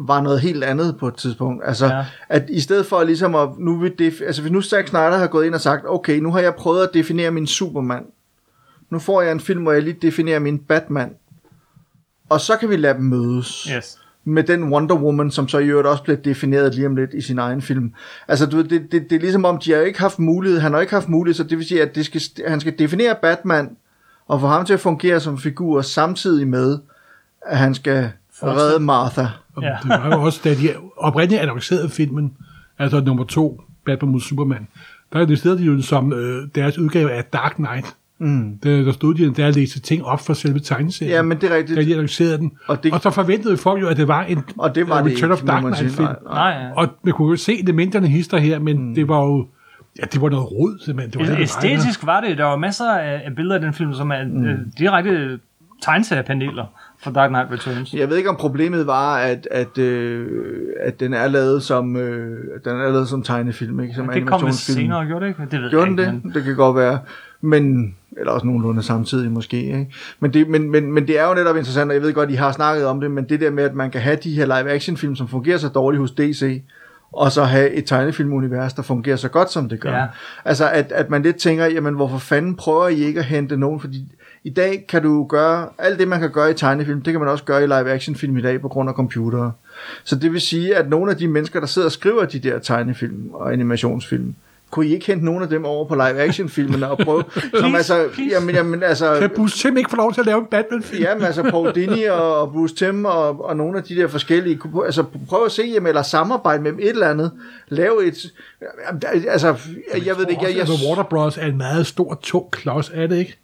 var 0.00 0.20
noget 0.20 0.40
helt 0.40 0.64
andet 0.64 0.96
på 0.98 1.08
et 1.08 1.14
tidspunkt. 1.14 1.62
Altså, 1.66 1.86
Ja. 1.86 2.04
at 2.28 2.44
i 2.50 2.60
stedet 2.60 2.86
for 2.86 3.02
ligesom 3.04 3.34
at, 3.34 3.48
nu 3.58 3.76
vil 3.78 3.92
def- 4.00 4.24
altså 4.26 4.42
hvis 4.42 4.52
nu 4.52 4.62
Zack 4.62 4.88
Snyder 4.88 5.18
har 5.18 5.26
gået 5.26 5.46
ind 5.46 5.54
og 5.54 5.60
sagt, 5.60 5.84
okay, 5.88 6.18
nu 6.18 6.32
har 6.32 6.40
jeg 6.40 6.54
prøvet 6.54 6.82
at 6.82 6.90
definere 6.94 7.30
min 7.30 7.46
Superman. 7.46 8.02
Nu 8.90 8.98
får 8.98 9.22
jeg 9.22 9.32
en 9.32 9.40
film, 9.40 9.62
hvor 9.62 9.72
jeg 9.72 9.82
lige 9.82 9.96
definerer 10.02 10.38
min 10.38 10.58
Batman. 10.58 11.10
Og 12.28 12.40
så 12.40 12.56
kan 12.56 12.68
vi 12.70 12.76
lade 12.76 12.94
dem 12.94 13.02
mødes 13.04 13.68
Yes. 13.76 13.98
med 14.24 14.42
den 14.42 14.72
Wonder 14.72 14.94
Woman, 14.96 15.30
som 15.30 15.48
så 15.48 15.58
i 15.58 15.66
øvrigt 15.66 15.88
også 15.88 16.02
bliver 16.02 16.16
defineret 16.16 16.74
lige 16.74 16.86
om 16.86 16.96
lidt 16.96 17.14
i 17.14 17.20
sin 17.20 17.38
egen 17.38 17.62
film. 17.62 17.92
Altså, 18.28 18.46
du, 18.46 18.56
ved, 18.56 18.64
det, 18.64 18.92
det, 18.92 19.10
det 19.10 19.16
er 19.16 19.20
ligesom 19.20 19.44
om, 19.44 19.58
de 19.58 19.72
har 19.72 19.80
ikke 19.80 20.00
haft 20.00 20.18
mulighed, 20.18 20.60
han 20.60 20.72
har 20.72 20.80
ikke 20.80 20.92
haft 20.92 21.08
mulighed, 21.08 21.34
så 21.36 21.44
det 21.44 21.58
vil 21.58 21.66
sige, 21.66 21.82
at 21.82 21.94
det 21.94 22.04
skal, 22.06 22.20
han 22.46 22.60
skal 22.60 22.78
definere 22.78 23.16
Batman, 23.22 23.76
og 24.26 24.40
få 24.40 24.46
ham 24.46 24.64
til 24.64 24.74
at 24.74 24.80
fungere 24.80 25.20
som 25.20 25.38
figur, 25.38 25.80
samtidig 25.82 26.48
med, 26.48 26.78
at 27.46 27.58
han 27.58 27.74
skal 27.74 28.10
Redde 28.42 28.80
Martha. 28.80 29.26
Ja. 29.62 29.76
Det 29.82 29.88
var 29.88 30.16
jo 30.16 30.22
også, 30.22 30.40
da 30.44 30.50
de 30.54 30.68
oprindeligt 30.96 31.42
annoncerede 31.42 31.88
filmen, 31.90 32.32
altså 32.78 33.00
nummer 33.00 33.24
to, 33.24 33.60
Batman 33.86 34.12
mod 34.12 34.20
Superman, 34.20 34.66
der 35.12 35.26
listerede 35.26 35.58
de 35.58 35.64
jo 35.64 35.72
den 35.72 35.82
som 35.82 36.12
øh, 36.12 36.48
deres 36.54 36.78
udgave 36.78 37.12
af 37.12 37.24
Dark 37.24 37.52
Knight. 37.54 37.86
Mm. 38.20 38.58
Der, 38.62 38.82
der 38.84 38.92
stod 38.92 39.14
de 39.14 39.34
der 39.34 39.46
og 39.46 39.52
læste 39.52 39.80
ting 39.80 40.04
op 40.04 40.20
fra 40.26 40.34
selve 40.34 40.58
tegneserien. 40.60 41.14
Ja, 41.14 41.22
men 41.22 41.36
det 41.40 41.44
er 41.44 41.48
da 41.48 41.54
rigtigt. 41.56 41.86
de 41.86 41.92
annoncerede 41.92 42.38
den. 42.38 42.52
Og 42.68 42.76
det- 42.76 42.84
det, 42.84 42.92
og 42.92 43.00
så 43.00 43.10
forventede 43.10 43.56
folk 43.56 43.80
jo, 43.82 43.88
at 43.88 43.96
det 43.96 44.08
var 44.08 44.22
en 44.22 44.42
Og 44.58 44.74
det 44.74 44.88
var 44.88 45.02
det 45.02 45.12
Return 45.12 45.30
ikke, 45.30 45.42
of 45.42 45.46
Dark 45.46 45.62
Knight 45.62 45.78
film. 45.78 46.08
Nej, 46.08 46.14
nej. 46.24 46.70
Og 46.76 46.88
man 47.02 47.14
kunne 47.14 47.30
jo 47.30 47.36
se 47.36 47.60
elementerne 47.62 48.08
hister 48.08 48.38
her, 48.38 48.58
men 48.58 48.88
mm. 48.88 48.94
det 48.94 49.08
var 49.08 49.20
jo 49.24 49.46
ja, 49.98 50.04
det 50.12 50.20
var 50.20 50.28
noget 50.28 50.52
rod, 50.52 50.78
simpelthen. 50.84 51.20
Det 51.26 51.30
var 51.32 51.38
Æstetisk 51.42 52.06
var 52.06 52.20
det. 52.20 52.38
Der 52.38 52.44
var 52.44 52.56
masser 52.56 52.92
af, 52.92 53.22
af 53.24 53.36
billeder 53.36 53.60
i 53.60 53.62
den 53.62 53.74
film, 53.74 53.94
som 53.94 54.10
er 54.10 54.24
mm. 54.24 54.44
øh, 54.44 54.58
direkte 54.78 55.38
tegneseriepaneler 55.82 56.64
for 57.02 57.10
Dark 57.10 57.30
Knight 57.30 57.52
Returns. 57.52 57.94
Jeg 57.94 58.10
ved 58.10 58.16
ikke, 58.16 58.30
om 58.30 58.36
problemet 58.36 58.86
var, 58.86 59.16
at, 59.16 59.48
at, 59.50 59.78
øh, 59.78 60.26
at 60.80 61.00
den 61.00 61.14
er 61.14 61.28
lavet 61.28 61.62
som, 61.62 61.96
øh, 61.96 62.38
den 62.64 62.72
er 62.72 62.92
lavet 62.92 63.08
som 63.08 63.22
tegnefilm, 63.22 63.80
ikke? 63.80 63.94
Som 63.94 64.04
det 64.06 64.14
kom 64.14 64.22
animationsfilm. 64.22 64.78
senere, 64.78 65.06
gjorde 65.06 65.24
det 65.24 65.28
ikke? 65.28 65.42
Det 65.50 65.62
ved 65.62 65.70
Gjorde 65.70 65.84
jeg 65.84 65.90
ikke. 65.90 66.02
det? 66.02 66.24
Men, 66.24 66.32
Det 66.34 66.44
kan 66.44 66.56
godt 66.56 66.76
være. 66.76 66.98
Men, 67.40 67.94
eller 68.16 68.32
også 68.32 68.46
nogenlunde 68.46 68.82
samtidig 68.82 69.30
måske. 69.30 69.62
Ikke? 69.62 69.86
Men, 70.20 70.32
det, 70.32 70.48
men, 70.48 70.70
men, 70.70 70.92
men 70.92 71.06
det 71.06 71.18
er 71.18 71.28
jo 71.28 71.34
netop 71.34 71.56
interessant, 71.56 71.90
og 71.90 71.94
jeg 71.94 72.02
ved 72.02 72.12
godt, 72.12 72.30
I 72.30 72.34
har 72.34 72.52
snakket 72.52 72.86
om 72.86 73.00
det, 73.00 73.10
men 73.10 73.24
det 73.28 73.40
der 73.40 73.50
med, 73.50 73.64
at 73.64 73.74
man 73.74 73.90
kan 73.90 74.00
have 74.00 74.16
de 74.16 74.34
her 74.34 74.44
live-action 74.44 74.96
film, 74.96 75.16
som 75.16 75.28
fungerer 75.28 75.58
så 75.58 75.68
dårligt 75.68 76.00
hos 76.00 76.10
DC, 76.10 76.62
og 77.12 77.32
så 77.32 77.44
have 77.44 77.70
et 77.70 77.84
tegnefilmunivers, 77.84 78.72
der 78.72 78.82
fungerer 78.82 79.16
så 79.16 79.28
godt, 79.28 79.50
som 79.50 79.68
det 79.68 79.80
gør. 79.80 79.92
Ja. 79.92 80.06
Altså, 80.44 80.70
at, 80.70 80.92
at 80.92 81.10
man 81.10 81.22
lidt 81.22 81.36
tænker, 81.36 81.66
jamen, 81.66 81.94
hvorfor 81.94 82.18
fanden 82.18 82.56
prøver 82.56 82.88
I 82.88 83.00
ikke 83.00 83.20
at 83.20 83.26
hente 83.26 83.56
nogen? 83.56 83.80
Fordi 83.80 84.12
i 84.44 84.50
dag 84.50 84.84
kan 84.88 85.02
du 85.02 85.24
gøre, 85.26 85.68
alt 85.78 85.98
det, 85.98 86.08
man 86.08 86.20
kan 86.20 86.30
gøre 86.30 86.50
i 86.50 86.54
tegnefilm, 86.54 87.02
det 87.02 87.12
kan 87.12 87.20
man 87.20 87.28
også 87.28 87.44
gøre 87.44 87.62
i 87.62 87.66
live-action 87.66 88.16
film 88.16 88.36
i 88.36 88.42
dag 88.42 88.60
på 88.60 88.68
grund 88.68 88.88
af 88.88 88.94
computere. 88.94 89.52
Så 90.04 90.16
det 90.16 90.32
vil 90.32 90.40
sige, 90.40 90.76
at 90.76 90.88
nogle 90.88 91.10
af 91.10 91.16
de 91.16 91.28
mennesker, 91.28 91.60
der 91.60 91.66
sidder 91.66 91.88
og 91.88 91.92
skriver 91.92 92.24
de 92.24 92.38
der 92.38 92.58
tegnefilm 92.58 93.30
og 93.32 93.52
animationsfilm, 93.52 94.34
kunne 94.70 94.86
I 94.86 94.94
ikke 94.94 95.06
hente 95.06 95.24
nogen 95.24 95.42
af 95.42 95.48
dem 95.48 95.64
over 95.64 95.84
på 95.88 95.94
live-action-filmene 95.94 96.88
og 96.90 96.98
prøve, 96.98 97.24
som 97.60 97.74
altså, 97.74 98.08
please. 98.14 98.34
jamen, 98.34 98.54
jamen, 98.54 98.82
altså, 98.82 99.16
Kan 99.20 99.30
Bruce 99.36 99.58
Tim 99.58 99.76
ikke 99.76 99.90
få 99.90 99.96
lov 99.96 100.12
til 100.12 100.20
at 100.20 100.26
lave 100.26 100.38
en 100.38 100.46
Batman-film? 100.50 101.02
Jamen 101.02 101.24
altså 101.24 101.42
Paul 101.42 101.74
Dini 101.74 102.02
og, 102.04 102.40
og 102.40 102.52
Bruce 102.52 102.74
Tim 102.74 103.04
og, 103.04 103.44
og 103.44 103.56
nogle 103.56 103.78
af 103.78 103.84
de 103.84 103.96
der 103.96 104.06
forskellige, 104.08 104.56
kunne- 104.56 104.84
altså 104.86 105.04
prøv 105.28 105.44
at 105.44 105.52
se, 105.52 105.62
jamen, 105.74 105.86
eller 105.86 106.02
samarbejde 106.02 106.62
med 106.62 106.70
dem 106.72 106.78
et 106.78 106.88
eller 106.88 107.08
andet, 107.10 107.32
lave 107.68 108.04
et, 108.06 108.32
altså, 109.28 109.46
jeg 110.06 110.16
ved 110.16 110.24
det 110.24 110.30
ikke, 110.30 110.42
jeg, 110.42 110.50
jeg, 110.52 110.60
Altså, 110.60 110.86
Warner 110.88 111.02
Bros. 111.02 111.38
er 111.38 111.46
en 111.46 111.56
meget 111.56 111.86
stor, 111.86 112.18
tung 112.22 112.50
klods, 112.50 112.90
er 112.94 113.06
det 113.06 113.16
ikke? 113.16 113.38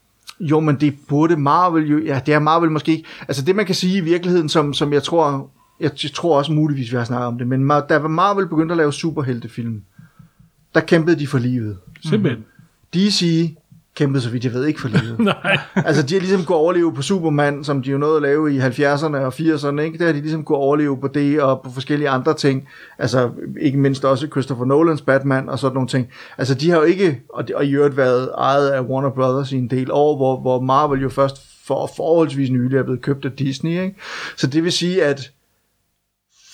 Jo, 0.50 0.60
men 0.60 0.76
det 0.80 0.94
burde 1.08 1.36
Marvel 1.36 1.90
jo, 1.90 1.98
ja, 1.98 2.20
det 2.26 2.34
er 2.34 2.38
Marvel 2.38 2.70
måske 2.70 2.92
ikke, 2.92 3.08
altså 3.20 3.44
det 3.44 3.56
man 3.56 3.66
kan 3.66 3.74
sige 3.74 3.96
i 3.96 4.00
virkeligheden, 4.00 4.48
som, 4.48 4.74
som 4.74 4.92
jeg 4.92 5.02
tror, 5.02 5.50
jeg, 5.80 5.90
tror 6.14 6.38
også 6.38 6.52
muligvis, 6.52 6.92
vi 6.92 6.96
har 6.96 7.04
snakket 7.04 7.26
om 7.26 7.38
det, 7.38 7.46
men 7.46 7.68
da 7.88 7.98
Marvel 7.98 8.48
begyndte 8.48 8.72
at 8.72 8.76
lave 8.76 8.92
superheltefilm, 8.92 9.82
der 10.74 10.80
kæmpede 10.80 11.18
de 11.18 11.26
for 11.26 11.38
livet. 11.38 11.78
Simpelthen. 12.08 12.44
DC 12.94 13.50
kæmpede, 13.94 14.22
så 14.22 14.30
vidt 14.30 14.44
jeg 14.44 14.52
ved, 14.52 14.66
ikke 14.66 14.80
for 14.80 14.88
livet. 14.88 15.18
Nej. 15.44 15.58
altså, 15.74 16.02
de 16.02 16.14
har 16.14 16.20
ligesom 16.20 16.44
kunne 16.44 16.56
overleve 16.56 16.94
på 16.94 17.02
Superman, 17.02 17.64
som 17.64 17.82
de 17.82 17.90
jo 17.90 17.98
nåede 17.98 18.16
at 18.16 18.22
lave 18.22 18.54
i 18.54 18.58
70'erne 18.58 19.16
og 19.16 19.34
80'erne, 19.34 19.80
ikke? 19.80 19.98
Der 19.98 20.06
har 20.06 20.12
de 20.12 20.20
ligesom 20.20 20.44
kunne 20.44 20.58
overleve 20.58 21.00
på 21.00 21.08
det 21.08 21.42
og 21.42 21.60
på 21.64 21.70
forskellige 21.70 22.08
andre 22.08 22.34
ting. 22.34 22.68
Altså, 22.98 23.30
ikke 23.60 23.78
mindst 23.78 24.04
også 24.04 24.26
Christopher 24.26 24.64
Nolans 24.64 25.02
Batman 25.02 25.48
og 25.48 25.58
sådan 25.58 25.74
nogle 25.74 25.88
ting. 25.88 26.08
Altså, 26.38 26.54
de 26.54 26.70
har 26.70 26.76
jo 26.76 26.82
ikke, 26.82 27.20
og, 27.28 27.48
de, 27.48 27.56
og 27.56 27.64
i 27.64 27.70
øvrigt 27.70 27.96
været 27.96 28.30
ejet 28.38 28.68
af 28.70 28.80
Warner 28.80 29.10
Brothers 29.10 29.52
i 29.52 29.56
en 29.56 29.70
del 29.70 29.90
år, 29.90 30.16
hvor, 30.16 30.40
hvor 30.40 30.60
Marvel 30.60 31.02
jo 31.02 31.08
først 31.08 31.36
for 31.66 31.90
forholdsvis 31.96 32.50
nylig 32.50 32.78
er 32.78 32.82
blevet 32.82 33.02
købt 33.02 33.24
af 33.24 33.32
Disney, 33.32 33.70
ikke? 33.70 33.96
Så 34.36 34.46
det 34.46 34.64
vil 34.64 34.72
sige, 34.72 35.04
at 35.04 35.30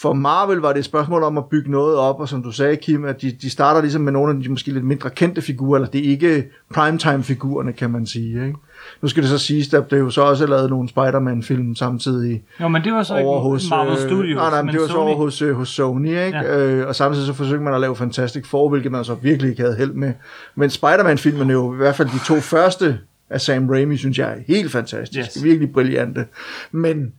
for 0.03 0.13
Marvel 0.13 0.59
var 0.59 0.73
det 0.73 0.79
et 0.79 0.85
spørgsmål 0.85 1.23
om 1.23 1.39
at 1.39 1.45
bygge 1.51 1.71
noget 1.71 1.97
op, 1.97 2.21
og 2.21 2.29
som 2.29 2.43
du 2.43 2.53
sagde, 2.53 2.77
Kim, 2.77 3.05
at 3.05 3.23
de, 3.23 3.31
de 3.43 3.51
starter 3.51 3.81
ligesom 3.81 4.03
med 4.03 4.13
nogle 4.13 4.37
af 4.37 4.43
de 4.43 4.49
måske 4.49 4.71
lidt 4.71 4.85
mindre 4.85 5.11
kendte 5.11 5.43
figurer, 5.43 5.77
eller 5.77 5.89
det 5.89 6.07
er 6.07 6.11
ikke 6.11 6.45
primetime-figurerne, 6.75 7.73
kan 7.73 7.91
man 7.91 8.07
sige. 8.07 8.47
Ikke? 8.47 8.59
Nu 9.03 9.09
skal 9.09 9.23
det 9.23 9.31
så 9.31 9.39
siges, 9.39 9.75
at 9.75 9.91
der 9.91 9.97
jo 9.97 10.11
så 10.11 10.23
også 10.23 10.45
er 10.45 10.49
lavet 10.49 10.71
nogle 10.71 10.89
Spider-Man-film 10.89 11.75
samtidig 11.75 12.43
jo, 12.61 12.69
men 12.69 12.85
det 12.85 12.93
var 12.93 13.03
så 13.03 13.15
over 13.15 13.39
ikke 13.39 13.51
hos... 13.51 13.71
Marvel 13.71 13.93
øh, 13.93 13.99
Studios, 13.99 14.37
Nej, 14.37 14.51
nej, 14.51 14.63
men 14.63 14.75
det 14.75 14.81
var 14.81 14.87
så 14.87 14.93
Sony. 14.93 15.09
over 15.09 15.17
hos, 15.17 15.43
øh, 15.43 15.55
hos 15.55 15.69
Sony, 15.69 16.09
ikke? 16.09 16.39
Ja. 16.39 16.59
Øh, 16.59 16.89
og 16.89 16.97
samtidig 16.97 17.27
så 17.27 17.33
forsøgte 17.33 17.65
man 17.65 17.75
at 17.75 17.81
lave 17.81 17.97
Fantastic 17.97 18.47
Four, 18.47 18.69
hvilket 18.69 18.93
man 18.93 19.05
så 19.05 19.15
virkelig 19.15 19.51
ikke 19.51 19.63
havde 19.63 19.77
held 19.77 19.93
med. 19.93 20.13
Men 20.55 20.71
Spider-Man-filmene 20.71 21.53
jo, 21.53 21.75
i 21.75 21.77
hvert 21.77 21.97
fald 21.97 22.09
de 22.09 22.25
to 22.27 22.41
første 22.41 22.99
af 23.31 23.41
Sam 23.41 23.69
Raimi, 23.69 23.97
synes 23.97 24.19
jeg 24.19 24.31
er 24.31 24.37
helt 24.47 24.73
fantastiske. 24.73 25.39
Yes. 25.39 25.45
Virkelig 25.45 25.73
brillante. 25.73 26.27
Men 26.73 27.13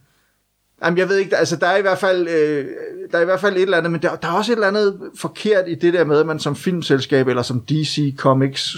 Jamen, 0.86 0.98
jeg 0.98 1.10
ved 1.10 1.18
ikke, 1.18 1.38
altså 1.38 1.56
der 1.56 1.68
er 1.68 1.78
i 1.78 1.82
hvert 1.82 1.98
fald, 1.98 2.28
øh, 2.28 2.66
der 3.12 3.18
er 3.18 3.22
i 3.22 3.26
hvert 3.26 3.40
fald 3.40 3.56
et 3.56 3.62
eller 3.62 3.78
andet, 3.78 3.92
men 3.92 4.02
der, 4.02 4.16
der 4.16 4.28
er 4.28 4.32
også 4.32 4.52
et 4.52 4.56
eller 4.56 4.68
andet 4.68 5.00
forkert 5.18 5.64
i 5.68 5.76
det 5.76 5.94
der 5.94 6.06
med, 6.06 6.20
at 6.20 6.26
man 6.26 6.40
som 6.40 6.56
filmselskab, 6.56 7.28
eller 7.28 7.42
som 7.42 7.62
DC 7.62 8.16
Comics, 8.18 8.76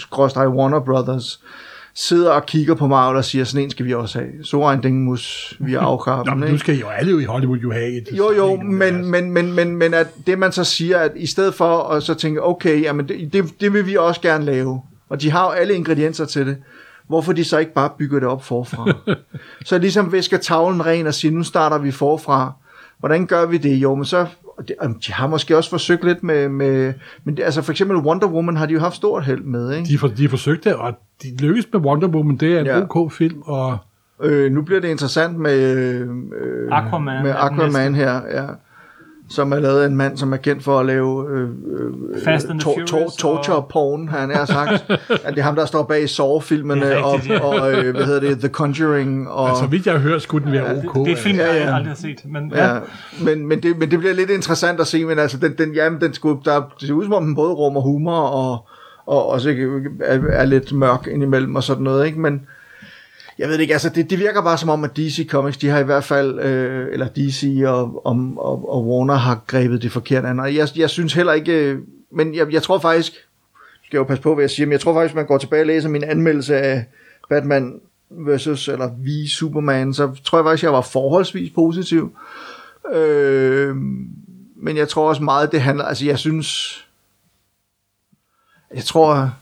Warner 0.48 0.80
Brothers, 0.80 1.40
sidder 1.94 2.30
og 2.30 2.46
kigger 2.46 2.74
på 2.74 2.86
Marvel 2.86 3.16
og 3.16 3.24
siger, 3.24 3.44
sådan 3.44 3.64
en 3.64 3.70
skal 3.70 3.86
vi 3.86 3.94
også 3.94 4.18
have. 4.18 4.30
Så 4.42 4.56
en 4.72 4.82
ding 4.82 5.04
mus 5.04 5.56
vi 5.60 5.74
Nå, 6.26 6.34
men 6.34 6.50
nu 6.50 6.58
skal 6.58 6.78
jo 6.78 6.88
alle 6.88 7.10
jo 7.10 7.18
i 7.18 7.24
Hollywood 7.24 7.58
jo 7.58 7.72
have 7.72 7.96
et. 7.96 8.08
jo, 8.18 8.32
jo, 8.32 8.56
men, 8.56 9.10
men, 9.10 9.30
men, 9.30 9.52
men, 9.52 9.76
men 9.76 9.94
at 9.94 10.06
det 10.26 10.38
man 10.38 10.52
så 10.52 10.64
siger, 10.64 10.98
at 10.98 11.12
i 11.16 11.26
stedet 11.26 11.54
for 11.54 11.82
at 11.82 12.02
så 12.02 12.14
tænke, 12.14 12.42
okay, 12.42 12.82
jamen 12.82 13.08
det, 13.08 13.32
det, 13.32 13.60
det 13.60 13.72
vil 13.72 13.86
vi 13.86 13.96
også 13.96 14.20
gerne 14.20 14.44
lave, 14.44 14.80
og 15.08 15.20
de 15.20 15.30
har 15.30 15.44
jo 15.44 15.50
alle 15.50 15.74
ingredienser 15.74 16.24
til 16.24 16.46
det, 16.46 16.56
hvorfor 17.08 17.32
de 17.32 17.44
så 17.44 17.58
ikke 17.58 17.72
bare 17.74 17.90
bygger 17.98 18.18
det 18.20 18.28
op 18.28 18.44
forfra? 18.44 18.92
så 19.64 19.78
ligesom 19.78 20.12
visker 20.12 20.36
tavlen 20.36 20.86
ren 20.86 21.06
og 21.06 21.14
siger, 21.14 21.32
nu 21.32 21.42
starter 21.42 21.78
vi 21.78 21.90
forfra. 21.90 22.52
Hvordan 22.98 23.26
gør 23.26 23.46
vi 23.46 23.56
det? 23.56 23.76
Jo, 23.76 23.94
men 23.94 24.04
så, 24.04 24.26
det, 24.68 24.76
de 25.06 25.12
har 25.12 25.26
måske 25.26 25.56
også 25.56 25.70
forsøgt 25.70 26.04
lidt 26.04 26.22
med, 26.22 26.48
med 26.48 26.94
men 27.24 27.36
det, 27.36 27.42
altså 27.42 27.62
for 27.62 27.72
eksempel 27.72 27.96
Wonder 27.96 28.26
Woman 28.28 28.56
har 28.56 28.66
de 28.66 28.72
jo 28.72 28.80
haft 28.80 28.96
stort 28.96 29.24
held 29.24 29.42
med, 29.42 29.72
ikke? 29.72 29.88
De, 29.88 29.98
for, 29.98 30.08
de 30.08 30.28
forsøgte, 30.28 30.76
og 30.78 30.92
de 31.22 31.36
lykkedes 31.40 31.68
med 31.72 31.80
Wonder 31.80 32.08
Woman. 32.08 32.36
Det 32.36 32.56
er 32.56 32.60
en 32.60 32.66
Ja. 32.66 32.82
ok 32.90 33.12
film, 33.12 33.42
og 33.44 33.78
Øh, 34.22 34.52
nu 34.52 34.62
bliver 34.62 34.80
det 34.80 34.88
interessant 34.88 35.38
med, 35.38 35.76
øh, 35.76 36.08
Aquaman 36.70 37.22
med 37.22 37.34
Aquaman 37.36 37.94
her, 37.94 38.20
ja, 38.30 38.46
som 39.28 39.52
er 39.52 39.58
lavet 39.58 39.80
af 39.82 39.86
en 39.86 39.96
mand, 39.96 40.16
som 40.16 40.32
er 40.32 40.36
kendt 40.36 40.64
for 40.64 40.80
at 40.80 40.86
lave 40.86 41.30
øh, 41.30 41.42
øh, 41.42 42.22
Fast 42.24 42.46
and 42.50 42.60
tor- 42.60 42.74
Furious 42.90 43.14
torture 43.16 43.56
og- 43.56 43.68
porn, 43.68 44.08
han 44.08 44.30
er 44.30 44.44
sagt. 44.44 44.72
at 45.24 45.34
det 45.34 45.38
er 45.38 45.42
ham, 45.42 45.54
der 45.54 45.66
står 45.66 45.82
bag 45.82 46.08
Saw-filmene 46.10 46.80
Det 46.86 46.92
er 46.92 47.02
og, 47.02 47.20
og 47.60 47.72
øh, 47.72 47.94
hvad 47.96 48.04
hedder 48.06 48.20
det, 48.20 48.38
The 48.38 48.48
Conjuring. 48.48 49.28
Og, 49.28 49.48
Altså, 49.48 49.66
vidt 49.66 49.86
jeg 49.86 49.94
har 49.94 50.00
hørt, 50.00 50.22
skulle 50.22 50.44
den 50.44 50.52
være 50.52 50.74
Det, 50.76 50.84
ok. 50.88 50.94
det 50.94 51.08
er 51.08 51.12
et 51.12 51.18
film, 51.18 51.38
Ja, 51.38 51.46
jeg 51.54 51.62
ja. 51.66 51.74
aldrig 51.74 51.90
har 51.90 51.96
set. 51.96 52.20
Men, 52.24 52.52
ja. 52.54 52.74
Ja, 52.74 52.78
men, 53.24 53.46
men, 53.46 53.62
det, 53.62 53.78
men 53.78 53.90
det 53.90 53.98
bliver 53.98 54.14
lidt 54.14 54.30
interessant 54.30 54.80
at 54.80 54.86
se, 54.86 55.04
men 55.04 55.18
altså, 55.18 55.36
den, 55.38 55.54
den, 55.58 55.74
jamen, 55.74 56.00
den 56.00 56.14
skulle, 56.14 56.38
der, 56.44 56.60
det 56.80 56.88
ser 56.88 56.94
ud 56.94 57.04
som 57.04 57.12
om 57.12 57.24
den 57.24 57.34
både 57.34 57.52
rummer 57.52 57.80
humor 57.80 58.18
og, 58.20 58.66
og 59.06 59.28
også 59.28 59.50
er, 60.00 60.18
er 60.28 60.44
lidt 60.44 60.72
mørk 60.72 61.06
indimellem 61.10 61.56
og 61.56 61.62
sådan 61.62 61.82
noget, 61.84 62.06
ikke? 62.06 62.20
Men 62.20 62.40
jeg 63.38 63.48
ved 63.48 63.54
det 63.54 63.60
ikke, 63.60 63.74
altså 63.74 63.88
det, 63.88 64.10
det 64.10 64.18
virker 64.18 64.42
bare 64.42 64.58
som 64.58 64.68
om, 64.68 64.84
at 64.84 64.96
DC 64.96 65.26
Comics, 65.28 65.56
de 65.56 65.68
har 65.68 65.78
i 65.78 65.84
hvert 65.84 66.04
fald, 66.04 66.40
øh, 66.40 66.88
eller 66.92 67.08
DC 67.08 67.62
og, 67.66 68.06
og, 68.06 68.32
og, 68.36 68.70
og 68.70 68.88
Warner 68.88 69.14
har 69.14 69.40
grebet 69.46 69.82
det 69.82 69.92
forkert 69.92 70.24
an, 70.24 70.40
og 70.40 70.54
jeg, 70.54 70.68
jeg 70.76 70.90
synes 70.90 71.14
heller 71.14 71.32
ikke, 71.32 71.52
øh, 71.52 71.78
men 72.10 72.34
jeg, 72.34 72.52
jeg 72.52 72.62
tror 72.62 72.78
faktisk, 72.78 73.12
skal 73.84 73.96
jeg 73.96 73.98
jo 73.98 74.04
passe 74.04 74.22
på, 74.22 74.34
hvad 74.34 74.42
jeg 74.42 74.50
siger, 74.50 74.66
men 74.66 74.72
jeg 74.72 74.80
tror 74.80 74.94
faktisk, 74.94 75.14
man 75.14 75.26
går 75.26 75.38
tilbage 75.38 75.62
og 75.62 75.66
læser 75.66 75.88
min 75.88 76.04
anmeldelse 76.04 76.56
af 76.56 76.84
Batman 77.28 77.80
versus, 78.10 78.68
eller 78.68 78.90
vi 78.98 79.28
Superman, 79.28 79.94
så 79.94 80.14
tror 80.24 80.38
jeg 80.38 80.44
faktisk, 80.44 80.64
jeg 80.64 80.72
var 80.72 80.80
forholdsvis 80.80 81.50
positiv. 81.50 82.16
Øh, 82.94 83.76
men 84.56 84.76
jeg 84.76 84.88
tror 84.88 85.08
også 85.08 85.22
meget, 85.22 85.52
det 85.52 85.60
handler, 85.60 85.84
altså 85.84 86.06
jeg 86.06 86.18
synes, 86.18 86.80
jeg 88.74 88.84
tror, 88.84 89.34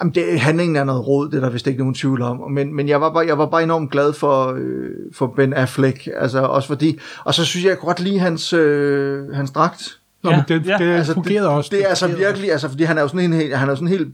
jamen 0.00 0.14
det, 0.14 0.40
handlingen 0.40 0.76
er 0.76 0.84
noget 0.84 1.06
råd, 1.06 1.28
det 1.28 1.36
er 1.36 1.40
der 1.40 1.50
vist 1.50 1.66
ikke 1.66 1.78
nogen 1.78 1.94
tvivl 1.94 2.22
om, 2.22 2.50
men, 2.50 2.74
men 2.74 2.88
jeg, 2.88 3.00
var 3.00 3.12
bare, 3.12 3.26
jeg 3.26 3.38
var 3.38 3.46
bare 3.46 3.62
enormt 3.62 3.90
glad 3.90 4.12
for, 4.12 4.56
øh, 4.58 4.90
for 5.14 5.26
Ben 5.36 5.52
Affleck, 5.52 6.08
altså 6.16 6.40
også 6.40 6.68
fordi, 6.68 6.98
og 7.24 7.34
så 7.34 7.44
synes 7.44 7.64
jeg, 7.64 7.70
jeg 7.70 7.78
kunne 7.78 7.86
godt 7.86 8.00
lide 8.00 8.18
hans, 8.18 8.52
øh, 8.52 9.28
hans 9.34 9.50
dragt. 9.50 9.98
Nå, 10.24 10.30
Ja, 10.30 10.36
men 10.36 10.44
det, 10.48 10.66
ja. 10.66 10.78
det 10.78 10.94
Altså, 10.94 11.14
fungerede 11.14 11.48
også. 11.48 11.70
Det 11.72 11.84
er 11.84 11.88
altså 11.88 12.06
virkelig, 12.06 12.52
altså 12.52 12.68
fordi 12.68 12.82
han 12.84 12.98
er 12.98 13.02
jo 13.02 13.08
sådan 13.08 13.32
en, 13.32 13.52
han 13.52 13.68
er 13.68 13.72
jo 13.72 13.76
sådan 13.76 13.88
en 13.88 13.98
helt 13.98 14.08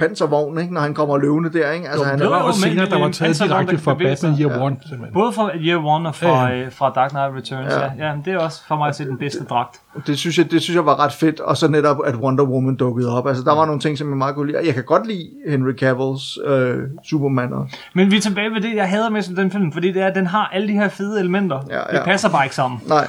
panservogn, 0.00 0.58
ikke, 0.58 0.74
når 0.74 0.80
han 0.80 0.94
kommer 0.94 1.18
løvende 1.18 1.52
der, 1.52 1.70
ikke? 1.70 1.88
Altså, 1.88 2.04
Jo, 2.04 2.10
han, 2.10 2.18
der 2.18 2.24
Jo, 2.24 2.30
var 2.30 2.38
jo, 2.40 2.46
også 2.46 2.60
scener, 2.60 2.84
der 2.86 2.98
var 2.98 3.08
taget 3.10 3.38
direkte 3.44 3.78
fra. 3.78 3.94
Batman 3.94 4.40
Year. 4.40 4.62
One, 4.62 4.76
simpelthen. 4.88 5.12
Både 5.14 5.32
fra 5.32 5.50
Year 5.56 5.84
One 5.84 6.08
og 6.08 6.14
fra, 6.14 6.46
Ja, 6.48 6.58
ja, 6.60 6.68
fra 6.68 6.92
Dark 6.94 7.10
Knight 7.10 7.34
Returns. 7.36 7.72
Ja. 7.74 7.80
Ja. 7.80 8.08
Ja, 8.08 8.14
det 8.24 8.32
er 8.32 8.38
også 8.38 8.62
for 8.68 8.76
mig 8.76 8.88
at 8.88 8.96
se 8.96 9.04
den 9.04 9.18
bedste 9.18 9.44
dragt. 9.44 9.80
det, 10.06 10.18
synes 10.18 10.38
jeg, 10.38 10.50
det 10.50 10.62
synes 10.62 10.74
jeg 10.74 10.86
var 10.86 11.00
ret 11.04 11.12
fedt, 11.12 11.40
og 11.40 11.56
så 11.56 11.68
netop, 11.68 11.96
at 12.06 12.14
Wonder 12.14 12.44
Woman 12.44 12.76
dukkede 12.76 13.16
op. 13.18 13.26
Altså, 13.28 13.42
der 13.44 13.54
var 13.54 13.66
nogle 13.66 13.80
ting, 13.80 13.98
som 13.98 14.08
jeg 14.08 14.16
meget 14.16 14.34
kunne 14.34 14.46
lide. 14.46 14.58
Og 14.58 14.66
Jeg 14.66 14.74
kan 14.74 14.84
godt 14.84 15.06
lide 15.06 15.28
Henry 15.48 15.72
Cavills 15.72 16.38
øh, 16.46 16.76
Superman 17.04 17.52
også. 17.52 17.76
Men 17.94 18.10
vi 18.10 18.16
er 18.16 18.20
tilbage 18.20 18.50
ved 18.54 18.60
det, 18.60 18.74
jeg 18.76 18.88
hader 18.88 19.10
mest 19.10 19.30
ved 19.30 19.36
den 19.36 19.50
film, 19.50 19.72
fordi 19.72 19.92
det 19.92 20.02
er, 20.02 20.06
at 20.06 20.14
den 20.14 20.26
har 20.26 20.50
alle 20.52 20.68
de 20.68 20.72
her 20.72 20.88
fede 20.88 21.20
elementer. 21.20 21.60
Ja, 21.70 21.74
Det 21.78 21.84
ja. 21.92 22.04
passer 22.04 22.28
bare 22.28 22.44
ikke 22.44 22.54
sammen. 22.56 22.80
Nej, 22.88 22.98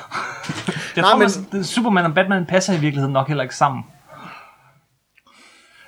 Jeg 0.96 1.02
Nej, 1.02 1.04
tror, 1.12 1.20
men- 1.20 1.28
men... 1.38 1.48
man, 1.52 1.64
Superman 1.64 2.06
og 2.06 2.14
Batman 2.14 2.46
passer 2.46 2.74
i 2.74 2.78
virkeligheden 2.80 3.14
nok 3.14 3.28
heller 3.28 3.44
ikke 3.44 3.56
sammen. 3.56 3.84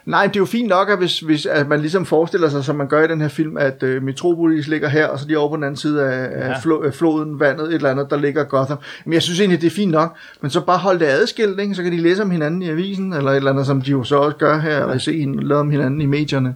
Nej, 0.05 0.27
det 0.27 0.35
er 0.35 0.39
jo 0.39 0.45
fint 0.45 0.67
nok, 0.67 0.89
at 0.89 0.97
hvis, 0.97 1.19
hvis 1.19 1.45
at 1.45 1.67
man 1.67 1.79
ligesom 1.79 2.05
forestiller 2.05 2.49
sig, 2.49 2.63
som 2.63 2.75
man 2.75 2.87
gør 2.87 3.03
i 3.03 3.07
den 3.07 3.21
her 3.21 3.27
film, 3.27 3.57
at 3.57 3.83
øh, 3.83 4.03
Metropolis 4.03 4.67
ligger 4.67 4.89
her, 4.89 5.07
og 5.07 5.19
så 5.19 5.25
de 5.25 5.37
over 5.37 5.49
på 5.49 5.55
den 5.55 5.63
anden 5.63 5.77
side 5.77 6.03
af, 6.03 6.29
ja. 6.31 6.53
Af 6.53 6.61
flo, 6.61 6.83
øh, 6.83 6.93
floden, 6.93 7.39
vandet, 7.39 7.67
et 7.67 7.73
eller 7.73 7.89
andet, 7.89 8.07
der 8.09 8.17
ligger 8.17 8.43
Gotham. 8.43 8.77
Men 9.05 9.13
jeg 9.13 9.21
synes 9.21 9.39
egentlig, 9.39 9.61
det 9.61 9.67
er 9.67 9.71
fint 9.71 9.91
nok. 9.91 10.15
Men 10.41 10.51
så 10.51 10.61
bare 10.61 10.77
hold 10.77 10.99
det 10.99 11.05
adskilt, 11.05 11.59
ikke? 11.59 11.75
så 11.75 11.83
kan 11.83 11.91
de 11.91 11.97
læse 11.97 12.21
om 12.21 12.31
hinanden 12.31 12.61
i 12.61 12.69
avisen, 12.69 13.13
eller 13.13 13.31
et 13.31 13.35
eller 13.35 13.51
andet, 13.51 13.65
som 13.65 13.81
de 13.81 13.91
jo 13.91 14.03
så 14.03 14.15
også 14.17 14.37
gør 14.37 14.59
her, 14.59 14.81
eller 14.81 14.97
se 14.97 15.19
en, 15.19 15.43
lade 15.43 15.59
om 15.59 15.69
hinanden 15.69 16.01
i 16.01 16.05
medierne. 16.05 16.55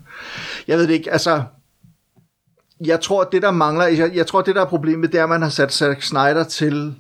Jeg 0.68 0.78
ved 0.78 0.88
det 0.88 0.94
ikke, 0.94 1.12
altså... 1.12 1.42
Jeg 2.86 3.02
tror, 3.02 3.24
det 3.24 3.42
der 3.42 3.52
mangler, 3.52 3.86
jeg, 3.86 4.12
jeg 4.16 4.28
tror, 4.28 4.42
det 4.42 4.56
der 4.56 4.62
er 4.62 4.66
problemet, 4.66 5.12
det 5.12 5.20
er, 5.20 5.24
at 5.24 5.30
man 5.30 5.42
har 5.42 5.50
sat 5.50 5.74
Zack 5.74 6.02
Snyder 6.02 6.44
til 6.44 6.96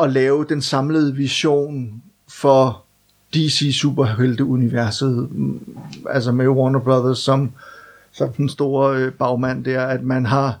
at 0.00 0.12
lave 0.12 0.46
den 0.48 0.62
samlede 0.62 1.14
vision 1.14 2.02
for 2.28 2.81
DC 3.34 3.74
superhelte-universet, 3.80 5.28
mm, 5.30 5.76
altså 6.10 6.32
med 6.32 6.48
Warner 6.48 6.78
Brothers 6.80 7.18
som, 7.18 7.52
som 8.12 8.32
den 8.32 8.48
store 8.48 8.96
øh, 8.96 9.12
bagmand 9.12 9.64
der, 9.64 9.86
at 9.86 10.02
man 10.02 10.26
har 10.26 10.58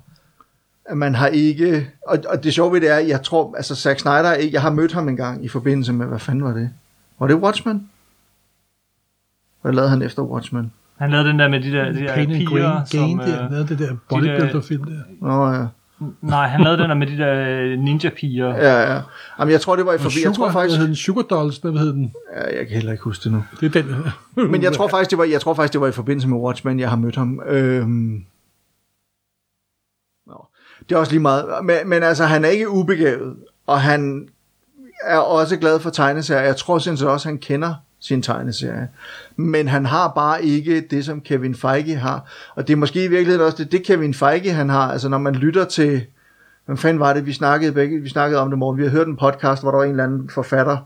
at 0.84 0.96
man 0.96 1.14
har 1.14 1.26
ikke, 1.26 1.88
og, 2.06 2.18
og 2.28 2.44
det 2.44 2.54
sjove 2.54 2.72
ved 2.72 2.80
det 2.80 2.90
er, 2.90 2.98
jeg 2.98 3.22
tror, 3.22 3.54
altså 3.56 3.74
Zack 3.74 4.00
Snyder, 4.00 4.14
er 4.16 4.34
ikke- 4.34 4.54
jeg 4.54 4.62
har 4.62 4.70
mødt 4.70 4.92
ham 4.92 5.08
en 5.08 5.16
gang 5.16 5.44
i 5.44 5.48
forbindelse 5.48 5.92
med, 5.92 6.06
hvad 6.06 6.18
fanden 6.18 6.44
var 6.44 6.52
det? 6.52 6.70
Var 7.18 7.26
det 7.26 7.36
Watchmen? 7.36 7.88
Hvad 9.62 9.72
lavede 9.72 9.90
han 9.90 10.02
efter 10.02 10.22
Watchmen? 10.22 10.72
Han 10.96 11.10
lavede 11.10 11.28
den 11.28 11.38
der 11.38 11.48
med 11.48 11.60
de 11.60 11.70
der, 11.72 11.92
de 11.92 11.98
der 12.00 12.14
Pain 12.14 12.30
and 12.30 12.38
piger, 12.38 12.72
Grain, 12.72 12.86
som... 12.86 13.00
Gain, 13.00 13.18
der, 13.18 13.44
Øh, 13.44 13.50
lavede 13.50 13.68
det 13.68 13.78
der 13.78 13.96
bodybuilder-film 14.08 14.84
der. 14.84 15.00
Nå 15.20 15.50
ja, 15.50 15.66
nej, 16.20 16.46
han 16.46 16.60
lavede 16.60 16.82
den 16.82 16.90
der 16.90 16.96
med 16.96 17.06
de 17.06 17.18
der 17.18 17.76
ninja-piger. 17.76 18.48
ja, 18.48 18.92
ja. 18.92 19.00
Jamen, 19.38 19.52
jeg 19.52 19.60
tror, 19.60 19.76
det 19.76 19.86
var 19.86 19.92
i 19.92 19.98
forbindelse, 19.98 20.28
jeg 20.28 20.34
tror 20.34 20.50
faktisk, 20.50 20.78
hvad 20.78 20.78
hed 20.78 20.86
den? 20.86 20.96
Sugar 20.96 21.22
Dolls, 21.22 21.56
hvad 21.56 21.72
hed 21.72 21.92
den? 21.92 22.12
ja, 22.36 22.56
jeg 22.56 22.66
kan 22.66 22.74
heller 22.74 22.92
ikke 22.92 23.04
huske 23.04 23.24
det 23.24 23.32
nu. 23.32 23.44
Det 23.60 23.76
er 23.76 23.82
den. 23.82 23.96
Men 24.52 24.62
jeg 24.62 24.72
tror 24.72 24.88
faktisk, 24.88 25.10
det 25.10 25.18
var, 25.18 25.24
jeg 25.24 25.40
tror 25.40 25.54
faktisk, 25.54 25.72
det 25.72 25.80
var 25.80 25.86
i 25.86 25.92
forbindelse 25.92 26.28
med 26.28 26.38
Watchmen, 26.38 26.80
jeg 26.80 26.90
har 26.90 26.96
mødt 26.96 27.16
ham. 27.16 27.40
Øhm... 27.46 28.24
Nå. 30.26 30.46
Det 30.88 30.94
er 30.94 30.98
også 30.98 31.12
lige 31.12 31.22
meget. 31.22 31.64
Men, 31.64 31.76
men 31.86 32.02
altså, 32.02 32.24
han 32.24 32.44
er 32.44 32.48
ikke 32.48 32.70
ubegavet, 32.70 33.36
og 33.66 33.80
han 33.80 34.28
er 35.04 35.18
også 35.18 35.56
glad 35.56 35.80
for 35.80 35.90
tegneserier. 35.90 36.42
Jeg 36.42 36.56
tror 36.56 36.78
sindssygt 36.78 37.10
også, 37.10 37.28
han 37.28 37.38
kender 37.38 37.74
sin 38.02 38.22
tegneserie. 38.22 38.88
Men 39.36 39.68
han 39.68 39.86
har 39.86 40.12
bare 40.14 40.44
ikke 40.44 40.80
det, 40.90 41.04
som 41.04 41.20
Kevin 41.20 41.54
Feige 41.54 41.96
har. 41.96 42.30
Og 42.54 42.68
det 42.68 42.72
er 42.72 42.76
måske 42.76 43.04
i 43.04 43.08
virkeligheden 43.08 43.46
også 43.46 43.64
det, 43.64 43.72
det 43.72 43.82
Kevin 43.82 44.14
Feige 44.14 44.52
han 44.52 44.68
har. 44.68 44.92
Altså, 44.92 45.08
når 45.08 45.18
man 45.18 45.34
lytter 45.34 45.64
til... 45.64 46.06
Hvem 46.66 46.76
fanden 46.76 47.00
var 47.00 47.12
det, 47.12 47.26
vi 47.26 47.32
snakkede, 47.32 47.72
begge, 47.72 48.00
vi 48.00 48.08
snakkede 48.08 48.40
om 48.40 48.50
det 48.50 48.58
morgen. 48.58 48.78
Vi 48.78 48.82
har 48.82 48.90
hørt 48.90 49.06
en 49.06 49.16
podcast, 49.16 49.62
hvor 49.62 49.70
der 49.70 49.78
var 49.78 49.84
en 49.84 49.90
eller 49.90 50.04
anden 50.04 50.30
forfatter. 50.30 50.76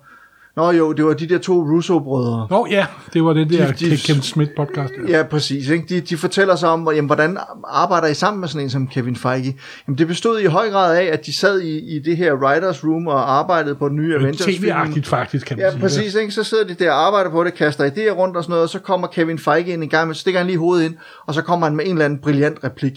Nå 0.57 0.71
jo, 0.71 0.93
det 0.93 1.05
var 1.05 1.13
de 1.15 1.27
der 1.29 1.39
to 1.39 1.53
Russo-brødre. 1.63 2.47
Nå 2.51 2.67
ja, 2.71 2.87
det 3.13 3.25
var 3.25 3.33
det 3.33 3.51
der 3.51 3.67
De- 3.67 3.73
de- 3.91 3.97
Kevin 3.97 4.23
Smith 4.23 4.51
podcast. 4.57 4.93
Der. 5.07 5.17
Ja, 5.19 5.23
præcis. 5.23 5.69
Ikke? 5.69 5.85
De, 5.89 6.01
de 6.01 6.17
fortæller 6.17 6.57
sig 6.57 6.69
om, 6.69 6.89
jamen, 6.95 7.07
hvordan 7.07 7.39
arbejder 7.69 8.07
I 8.09 8.15
sammen 8.15 8.41
med 8.41 8.49
sådan 8.49 8.63
en 8.65 8.71
som 8.71 8.87
Kevin 8.89 9.17
Feige? 9.17 9.57
Jamen, 9.89 9.99
det 9.99 10.07
bestod 10.07 10.41
i 10.41 10.45
høj 10.45 10.71
grad 10.71 10.97
af, 10.97 11.05
at 11.05 11.27
de 11.27 11.37
sad 11.37 11.61
i, 11.61 11.97
i 11.97 11.99
det 11.99 12.17
her 12.17 12.35
writers 12.35 12.85
room 12.85 13.07
og 13.07 13.39
arbejdede 13.39 13.75
på 13.75 13.89
den 13.89 13.97
nye 13.97 14.15
Avengers-film. 14.15 14.65
TV-agtigt 14.65 15.07
faktisk, 15.07 15.47
kan 15.47 15.57
man 15.57 15.65
Ja, 15.67 15.71
sige. 15.71 15.81
præcis. 15.81 16.15
Ikke? 16.15 16.33
Så 16.33 16.43
sidder 16.45 16.65
de 16.65 16.75
der 16.75 16.91
og 16.93 17.07
arbejder 17.07 17.31
på 17.31 17.45
det, 17.45 17.55
kaster 17.55 17.91
idéer 17.91 18.11
rundt 18.13 18.37
og 18.37 18.43
sådan 18.43 18.51
noget, 18.53 18.63
og 18.63 18.69
så 18.69 18.79
kommer 18.79 19.07
Kevin 19.07 19.39
Feige 19.39 19.73
ind 19.73 19.83
en 19.83 19.89
gang, 19.89 20.09
men 20.09 20.15
så 20.15 20.21
stikker 20.21 20.41
han 20.41 20.47
lige 20.47 20.59
hovedet 20.59 20.85
ind, 20.85 20.95
og 21.27 21.35
så 21.35 21.43
kommer 21.43 21.67
han 21.67 21.77
med 21.77 21.85
en 21.85 21.91
eller 21.93 22.05
anden 22.05 22.19
brilliant 22.19 22.65
replik. 22.65 22.93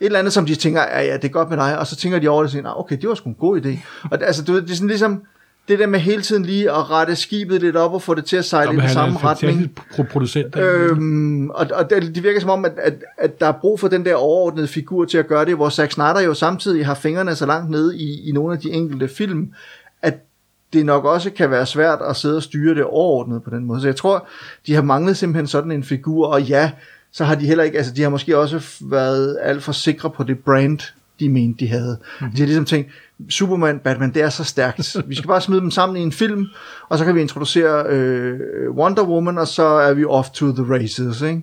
Et 0.00 0.06
eller 0.06 0.18
andet, 0.18 0.32
som 0.32 0.46
de 0.46 0.54
tænker, 0.54 0.80
ja, 0.82 1.02
ja, 1.02 1.14
det 1.16 1.24
er 1.24 1.28
godt 1.28 1.48
med 1.48 1.56
dig, 1.56 1.78
og 1.78 1.86
så 1.86 1.96
tænker 1.96 2.18
de 2.18 2.28
over 2.28 2.42
det 2.42 2.46
og 2.46 2.50
siger, 2.50 2.62
"Nå, 2.62 2.70
okay, 2.76 2.96
det 3.00 3.08
var 3.08 3.14
sgu 3.14 3.28
en 3.28 3.34
god 3.40 3.60
idé. 3.60 3.68
Og 4.10 4.18
det, 4.18 4.26
altså, 4.26 4.44
du 4.44 4.52
ved, 4.52 4.62
det 4.62 4.70
er 4.70 4.74
sådan 4.74 4.88
ligesom, 4.88 5.20
det 5.68 5.78
der 5.78 5.86
med 5.86 6.00
hele 6.00 6.22
tiden 6.22 6.44
lige 6.44 6.70
at 6.70 6.90
rette 6.90 7.16
skibet 7.16 7.60
lidt 7.60 7.76
op 7.76 7.92
og 7.94 8.02
få 8.02 8.14
det 8.14 8.24
til 8.24 8.36
at 8.36 8.44
sejle 8.44 8.72
Nå, 8.72 8.78
i 8.78 8.82
den 8.82 8.90
samme 8.90 9.18
retning. 9.18 9.78
producent. 10.10 10.56
Øhm, 10.56 11.50
og, 11.50 11.66
og 11.74 11.90
det, 11.90 12.14
det 12.14 12.22
virker 12.22 12.40
som 12.40 12.50
om, 12.50 12.64
at, 12.64 12.72
at, 12.78 12.94
at 13.18 13.40
der 13.40 13.46
er 13.46 13.52
brug 13.52 13.80
for 13.80 13.88
den 13.88 14.04
der 14.04 14.14
overordnede 14.14 14.68
figur 14.68 15.04
til 15.04 15.18
at 15.18 15.26
gøre 15.26 15.44
det, 15.44 15.56
hvor 15.56 15.68
Zack 15.68 15.92
Snyder 15.92 16.20
jo 16.20 16.34
samtidig 16.34 16.86
har 16.86 16.94
fingrene 16.94 17.34
så 17.34 17.46
langt 17.46 17.70
nede 17.70 17.98
i, 17.98 18.28
i 18.28 18.32
nogle 18.32 18.54
af 18.54 18.60
de 18.60 18.70
enkelte 18.70 19.08
film, 19.08 19.52
at 20.02 20.14
det 20.72 20.86
nok 20.86 21.04
også 21.04 21.30
kan 21.30 21.50
være 21.50 21.66
svært 21.66 21.98
at 22.08 22.16
sidde 22.16 22.36
og 22.36 22.42
styre 22.42 22.74
det 22.74 22.84
overordnet 22.84 23.42
på 23.42 23.50
den 23.50 23.64
måde. 23.64 23.80
Så 23.80 23.88
jeg 23.88 23.96
tror, 23.96 24.28
de 24.66 24.74
har 24.74 24.82
manglet 24.82 25.16
simpelthen 25.16 25.46
sådan 25.46 25.72
en 25.72 25.84
figur, 25.84 26.26
og 26.26 26.42
ja, 26.42 26.70
så 27.12 27.24
har 27.24 27.34
de 27.34 27.46
heller 27.46 27.64
ikke, 27.64 27.78
altså 27.78 27.92
de 27.94 28.02
har 28.02 28.10
måske 28.10 28.38
også 28.38 28.62
været 28.80 29.38
alt 29.42 29.62
for 29.62 29.72
sikre 29.72 30.10
på 30.10 30.22
det 30.22 30.38
brand, 30.38 30.78
de 31.20 31.28
mente, 31.28 31.64
de 31.64 31.68
havde. 31.68 31.98
Mm-hmm. 32.20 32.34
De 32.34 32.38
har 32.40 32.46
ligesom 32.46 32.64
tænkt, 32.64 32.90
Superman, 33.30 33.78
Batman, 33.78 34.14
det 34.14 34.22
er 34.22 34.28
så 34.28 34.44
stærkt. 34.44 34.96
Vi 35.08 35.14
skal 35.14 35.28
bare 35.28 35.40
smide 35.40 35.60
dem 35.60 35.70
sammen 35.70 35.96
i 35.96 36.00
en 36.00 36.12
film, 36.12 36.46
og 36.88 36.98
så 36.98 37.04
kan 37.04 37.14
vi 37.14 37.20
introducere 37.20 37.86
øh, 37.88 38.70
Wonder 38.70 39.02
Woman, 39.04 39.38
og 39.38 39.48
så 39.48 39.62
er 39.64 39.94
vi 39.94 40.04
off 40.04 40.28
to 40.30 40.52
the 40.52 40.74
races, 40.74 41.20
ikke? 41.22 41.42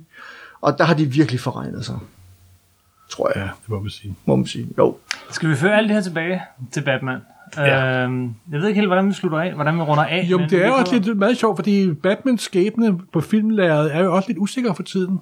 Og 0.61 0.77
der 0.77 0.83
har 0.83 0.93
de 0.93 1.05
virkelig 1.05 1.39
forregnet 1.39 1.85
sig. 1.85 1.95
Tror 3.09 3.31
jeg, 3.35 3.43
Ja, 3.43 3.49
det 3.61 3.69
må 3.69 3.79
man 3.79 3.89
sige. 3.89 4.15
må 4.25 4.35
man 4.35 4.45
sige. 4.45 4.67
Jo. 4.77 4.97
Skal 5.31 5.49
vi 5.49 5.55
føre 5.55 5.77
alt 5.77 5.87
det 5.87 5.95
her 5.95 6.03
tilbage 6.03 6.41
til 6.71 6.81
Batman? 6.81 7.19
Ja. 7.57 8.03
Øhm, 8.03 8.33
jeg 8.51 8.59
ved 8.59 8.67
ikke 8.67 8.79
helt, 8.79 8.89
hvordan 8.89 9.07
vi 9.07 9.13
slutter 9.13 9.39
af, 9.39 9.53
hvordan 9.53 9.75
vi 9.75 9.81
runder 9.81 10.03
af. 10.05 10.27
Jo, 10.31 10.37
men 10.37 10.49
det 10.49 10.63
er 10.63 10.67
jo 10.67 10.73
også 10.73 10.95
lidt 10.99 11.17
meget 11.17 11.37
sjovt, 11.37 11.57
fordi 11.57 11.93
Batmans 11.93 12.41
skæbne 12.41 12.99
på 13.13 13.21
filmlæret 13.21 13.95
er 13.95 14.03
jo 14.03 14.15
også 14.15 14.29
lidt 14.29 14.37
usikker 14.37 14.73
for 14.73 14.83
tiden. 14.83 15.19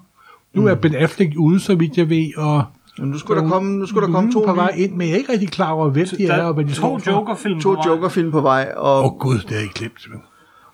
Nu 0.54 0.66
er 0.66 0.74
Ben 0.74 0.94
Affleck 0.94 1.32
ude, 1.38 1.60
så 1.60 1.74
vidt 1.74 1.96
jeg 1.98 2.08
ved, 2.10 2.36
og 2.36 2.64
Men 2.98 3.08
nu 3.10 3.18
skulle 3.18 3.42
der 3.42 3.48
komme, 3.48 3.78
nu 3.78 3.86
skulle 3.86 4.06
der 4.06 4.12
komme 4.12 4.32
to, 4.32 4.44
på 4.46 4.52
vej 4.54 4.72
ind, 4.76 4.92
men 4.92 5.06
jeg 5.08 5.14
er 5.14 5.18
ikke 5.18 5.32
rigtig 5.32 5.50
klar 5.50 5.70
over, 5.70 5.88
hvem 5.90 6.06
de 6.06 6.26
Der 6.26 6.34
er, 6.34 6.42
og 6.42 6.54
hvad 6.54 6.64
de 6.64 6.72
to. 6.72 6.98
Joker-film 7.06 7.60
to 7.60 7.68
på 7.70 7.74
vej. 7.76 7.86
Joker-film 7.86 8.30
på 8.30 8.40
vej, 8.40 8.72
og, 8.76 8.98
Åh 8.98 9.04
oh, 9.04 9.18
gud, 9.18 9.38
det 9.38 9.56
er 9.56 9.60
ikke 9.60 9.74
glemt. 9.74 10.06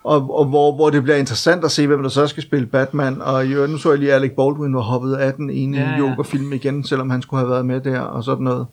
og, 0.05 0.39
og 0.39 0.45
hvor, 0.45 0.75
hvor 0.75 0.91
det 0.91 1.03
bliver 1.03 1.17
interessant 1.17 1.65
at 1.65 1.71
se, 1.71 1.87
hvem 1.87 2.03
der 2.03 2.09
så 2.09 2.27
skal 2.27 2.43
spille 2.43 2.67
Batman. 2.67 3.23
Og 3.23 3.47
i 3.47 3.53
øvrigt, 3.53 3.73
nu 3.73 3.79
så 3.79 3.91
jeg 3.91 3.99
lige, 3.99 4.13
Alec 4.13 4.33
Baldwin 4.37 4.75
var 4.75 4.81
hoppet 4.81 5.15
af 5.15 5.33
den 5.35 5.51
ene 5.51 5.77
Ja, 5.79 5.91
ja. 5.91 5.99
Joker-film 5.99 6.53
igen, 6.53 6.85
selvom 6.85 7.11
han 7.11 7.23
skulle 7.23 7.41
have 7.41 7.51
været 7.51 7.67
med 7.67 7.81
der 7.81 8.01
og 8.01 8.25
sådan 8.25 8.45
noget. 8.45 8.67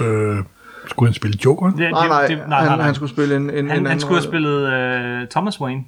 Øh, 0.00 0.36
skulle 0.86 1.08
han 1.08 1.14
spille 1.14 1.38
Joker? 1.44 1.72
Ja, 1.78 1.90
Nej, 1.90 2.08
nej, 2.08 2.26
det, 2.26 2.38
det, 2.38 2.54
han, 2.54 2.80
han 2.80 2.94
skulle 2.94 3.10
spille 3.10 3.36
en, 3.36 3.42
en, 3.42 3.50
en 3.50 3.56
han, 3.56 3.70
anden 3.70 3.86
han 3.86 4.00
skulle 4.00 4.20
have 4.20 4.28
spillet 4.28 4.62
uh, 5.22 5.28
Thomas 5.28 5.60
Wayne. 5.60 5.84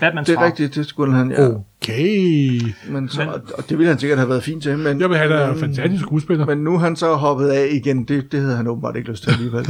Batmans 0.00 0.26
Det 0.26 0.34
er 0.34 0.38
far. 0.38 0.46
rigtigt, 0.46 0.74
det 0.74 0.86
skulle 0.86 1.14
han, 1.14 1.30
ja. 1.30 1.48
Okay. 1.82 2.60
Men 2.88 3.08
så, 3.08 3.20
Men- 3.20 3.28
og- 3.28 3.68
det 3.68 3.78
ville 3.78 3.88
han 3.90 3.98
sikkert 3.98 4.18
have 4.18 4.28
været 4.28 4.42
fint 4.42 4.62
til. 4.62 4.78
Men, 4.78 5.00
Jeg 5.00 5.08
vil 5.10 5.18
have 5.18 5.32
da 5.34 5.44
en 5.44 5.50
men- 5.50 5.58
fantastisk 5.60 6.02
skuespiller. 6.02 6.46
Men 6.46 6.58
nu 6.58 6.74
er 6.74 6.78
han 6.78 6.96
så 6.96 7.14
hoppet 7.14 7.48
af 7.48 7.66
igen. 7.72 8.04
Det, 8.04 8.32
det 8.32 8.40
havde 8.40 8.56
han 8.56 8.66
åbenbart 8.68 8.96
ikke 8.96 9.10
lyst 9.10 9.22
til 9.22 9.30
alligevel. 9.30 9.66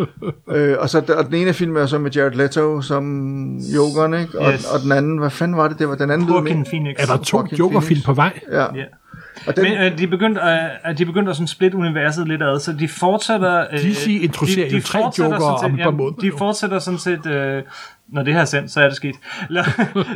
øh, 0.56 0.76
og, 0.80 0.88
så, 0.88 1.14
og 1.18 1.26
den 1.26 1.34
ene 1.34 1.52
film 1.52 1.76
er 1.76 1.86
så 1.86 1.98
med 1.98 2.10
Jared 2.10 2.32
Leto 2.32 2.80
som 2.80 3.56
Jokeren, 3.58 4.14
ikke? 4.14 4.38
Og, 4.40 4.52
Yes. 4.52 4.64
og 4.64 4.80
den 4.80 4.92
anden, 4.92 5.18
hvad 5.18 5.30
fanden 5.30 5.56
var 5.56 5.68
det? 5.68 5.78
Det 5.78 5.88
var 5.88 5.94
den 5.94 6.10
anden 6.10 6.26
lyd 6.28 6.34
Joaquin. 6.34 6.64
Phoenix. 6.64 6.96
Er 6.98 7.06
der 7.06 7.16
to 7.22 7.44
Joker-film 7.58 8.00
på 8.04 8.12
vej? 8.12 8.40
Ja. 8.52 8.60
Ja. 8.60 8.84
Og 9.46 9.56
den, 9.56 9.64
Men 9.64 9.72
øh, 9.72 9.98
de 9.98 10.06
begyndte, 10.06 10.40
øh, 10.88 10.98
de 10.98 11.04
begyndte 11.06 11.30
at 11.30 11.36
sådan 11.36 11.46
splitte 11.46 11.76
universet 11.76 12.28
lidt 12.28 12.42
ad, 12.42 12.60
så 12.60 12.72
de 12.72 12.88
fortsætter... 12.88 13.64
Øh, 13.72 13.78
DC 13.78 14.06
introducerer 14.22 14.70
jo 14.70 14.80
tre 14.82 14.98
Jokere 15.18 15.54
om 15.54 15.74
et 15.74 15.80
par 15.82 15.90
måneder. 15.90 16.20
De 16.20 16.32
fortsætter 16.38 16.78
sådan 16.78 16.98
set... 16.98 17.26
Øh, 17.26 17.62
når 18.12 18.22
det 18.22 18.34
her 18.34 18.40
er 18.40 18.44
sendt, 18.44 18.70
så 18.70 18.80
er 18.80 18.88
det 18.88 18.96
sket. 18.96 19.14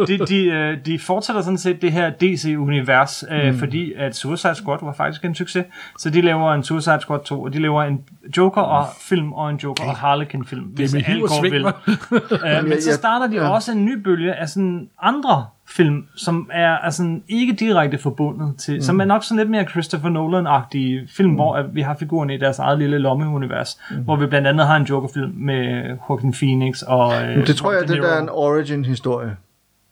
De, 0.08 0.18
de, 0.18 0.44
øh, 0.44 0.78
de 0.86 0.98
fortsætter 0.98 1.42
sådan 1.42 1.58
set 1.58 1.82
det 1.82 1.92
her 1.92 2.10
DC-univers, 2.10 3.24
øh, 3.30 3.52
mm. 3.52 3.58
fordi 3.58 3.92
at 3.92 4.16
Suicide 4.16 4.54
Squad 4.54 4.78
var 4.82 4.92
faktisk 4.92 5.24
en 5.24 5.34
succes. 5.34 5.64
Så 5.98 6.10
de 6.10 6.20
laver 6.20 6.54
en 6.54 6.62
Suicide 6.62 7.00
Squad 7.00 7.20
2, 7.24 7.42
og 7.42 7.52
de 7.52 7.58
laver 7.58 7.82
en 7.82 8.00
Joker 8.36 8.60
og 8.60 8.86
film 9.00 9.32
og 9.32 9.50
en 9.50 9.56
Joker 9.56 9.84
og 9.84 9.96
Harlequin 9.96 10.46
film, 10.46 10.64
hvis 10.64 10.94
alt 10.94 11.22
går 11.22 11.42
vel. 11.42 11.64
Øh, 11.64 12.68
men 12.68 12.82
så 12.86 12.92
starter 12.92 13.26
de 13.26 13.36
ja. 13.36 13.48
også 13.48 13.72
en 13.72 13.84
ny 13.84 14.02
bølge 14.02 14.34
af 14.34 14.48
sådan 14.48 14.88
andre 15.02 15.46
film, 15.68 16.06
som 16.16 16.50
er, 16.52 16.90
sådan 16.90 17.22
ikke 17.28 17.52
direkte 17.52 17.98
forbundet 17.98 18.56
til, 18.56 18.74
mm. 18.74 18.80
som 18.80 19.00
er 19.00 19.04
nok 19.04 19.24
sådan 19.24 19.36
lidt 19.38 19.50
mere 19.50 19.64
Christopher 19.64 20.10
Nolan-agtige 20.10 21.08
film, 21.16 21.30
mm. 21.30 21.34
hvor 21.34 21.56
at 21.56 21.74
vi 21.74 21.80
har 21.80 21.96
figurerne 21.98 22.34
i 22.34 22.38
deres 22.38 22.58
eget 22.58 22.78
lille 22.78 22.98
lommeunivers, 22.98 23.78
mm. 23.90 23.96
hvor 23.96 24.16
vi 24.16 24.26
blandt 24.26 24.48
andet 24.48 24.66
har 24.66 24.76
en 24.76 24.82
Joker-film 24.82 25.32
med 25.36 25.84
Joaquin 26.08 26.32
Phoenix 26.32 26.82
og 26.82 27.22
øh, 27.22 27.46
det 27.46 27.56
tror 27.56 27.72
jeg, 27.72 27.88
det 27.88 28.02
der 28.02 28.08
er 28.08 28.22
en 28.22 28.28
origin-historie. 28.28 29.36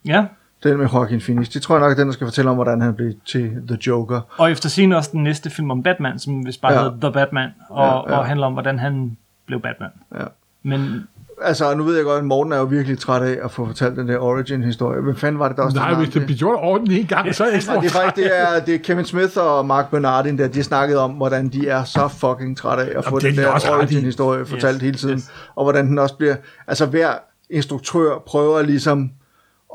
Ja, 0.04 0.24
Den 0.62 0.78
med 0.78 0.88
Joaquin 0.88 1.20
Phoenix. 1.20 1.48
Det 1.48 1.62
tror 1.62 1.74
jeg 1.74 1.80
nok 1.80 1.92
er 1.92 1.96
den, 1.96 2.06
der 2.06 2.12
skal 2.12 2.26
fortælle 2.26 2.50
om, 2.50 2.56
hvordan 2.56 2.80
han 2.80 2.94
blev 2.94 3.12
til 3.24 3.50
The 3.68 3.78
Joker. 3.86 4.20
og 4.36 4.50
efter 4.50 4.68
sigende 4.68 4.96
også 4.96 5.10
den 5.12 5.22
næste 5.22 5.50
film 5.50 5.70
om 5.70 5.82
Batman, 5.82 6.18
som 6.18 6.34
hvis 6.34 6.56
bare 6.56 6.72
ja. 6.72 6.82
hedder 6.82 6.96
The 7.00 7.12
Batman, 7.12 7.50
og, 7.68 7.86
Ja, 7.86 8.14
ja. 8.14 8.18
og 8.18 8.26
handler 8.26 8.46
om, 8.46 8.52
hvordan 8.52 8.78
han 8.78 9.16
blev 9.46 9.60
Batman. 9.60 9.90
Ja. 10.14 10.24
Men 10.62 11.08
Altså, 11.42 11.74
nu 11.74 11.82
ved 11.84 11.96
jeg 11.96 12.04
godt, 12.04 12.18
at 12.18 12.24
Morten 12.24 12.52
er 12.52 12.56
jo 12.56 12.64
virkelig 12.64 12.98
træt 12.98 13.22
af 13.22 13.38
at 13.44 13.50
få 13.50 13.66
fortalt 13.66 13.96
den 13.96 14.08
der 14.08 14.18
origin-historie. 14.18 15.00
Hvem 15.00 15.16
fanden 15.16 15.38
var 15.38 15.48
det, 15.48 15.56
der 15.56 15.62
også 15.62 15.76
Nej, 15.76 15.94
hvis 15.94 16.08
det 16.08 16.24
bliver 16.24 16.38
gjort 16.38 16.58
ordentligt 16.62 17.00
en 17.00 17.06
gang, 17.06 17.34
så 17.34 17.44
er 17.44 17.48
jeg 17.48 17.54
ikke 17.56 17.66
Nej, 17.66 17.76
det 17.80 17.86
er 17.86 17.90
faktisk 17.90 18.16
det 18.16 18.40
er, 18.40 18.60
det 18.64 18.74
er 18.74 18.78
Kevin 18.78 19.04
Smith 19.04 19.32
og 19.36 19.66
Mark 19.66 19.90
Bernardin, 19.90 20.38
der 20.38 20.48
de 20.48 20.56
har 20.58 20.62
snakket 20.64 20.98
om, 20.98 21.10
hvordan 21.10 21.48
de 21.48 21.68
er 21.68 21.84
så 21.84 22.08
fucking 22.08 22.56
trætte 22.56 22.82
af 22.84 22.98
at 22.98 23.04
få 23.04 23.10
Jamen, 23.22 23.38
er 23.38 23.42
den 23.44 23.52
de 23.62 23.70
der 23.70 23.76
origin-historie 23.78 24.46
fortalt 24.46 24.74
Yes, 24.76 24.82
hele 24.82 24.96
tiden. 24.96 25.16
yes. 25.18 25.30
Og 25.56 25.64
hvordan 25.64 25.86
den 25.86 25.98
også 25.98 26.16
bliver... 26.16 26.36
Altså, 26.66 26.86
hver 26.86 27.12
instruktør 27.50 28.22
prøver 28.26 28.62
ligesom 28.62 29.10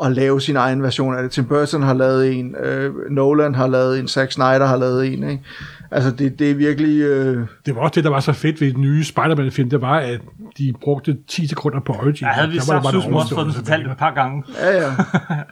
at 0.05 0.11
lave 0.11 0.41
sin 0.41 0.55
egen 0.55 0.83
version 0.83 1.15
af 1.15 1.23
det. 1.23 1.31
Tim 1.31 1.45
Burton 1.45 1.81
har 1.83 1.93
lavet 1.93 2.33
en, 2.39 2.55
øh, 2.63 2.93
Nolan 3.11 3.55
har 3.55 3.67
lavet 3.67 3.99
en, 3.99 4.07
Zack 4.07 4.31
Snyder 4.31 4.65
har 4.65 4.77
lavet 4.77 5.07
en, 5.13 5.29
ikke? 5.29 5.43
Altså, 5.91 6.11
det, 6.11 6.39
det 6.39 6.51
er 6.51 6.55
virkelig... 6.55 7.01
Øh, 7.01 7.47
Det 7.65 7.75
var 7.75 7.81
også 7.81 7.95
det, 7.95 8.03
der 8.03 8.09
var 8.09 8.19
så 8.19 8.33
fedt 8.33 8.61
ved 8.61 8.73
den 8.73 8.81
nye 8.81 9.03
Spider-Man-film, 9.03 9.69
det 9.69 9.81
var, 9.81 9.99
at 9.99 10.21
de 10.57 10.73
brugte 10.81 11.17
10 11.27 11.47
sekunder 11.47 11.79
på 11.79 11.93
Origin. 11.93 12.25
jeg 12.27 12.33
havde 12.35 12.49
vi 12.49 12.59
sagt, 12.59 12.85
en 12.95 13.13
også 13.13 13.35
fået 13.35 13.45
den 13.45 13.53
fortalt 13.53 13.87
et 13.91 13.97
par 13.97 14.13
gange. 14.13 14.43
ja, 14.61 14.77
ja. 14.77 14.93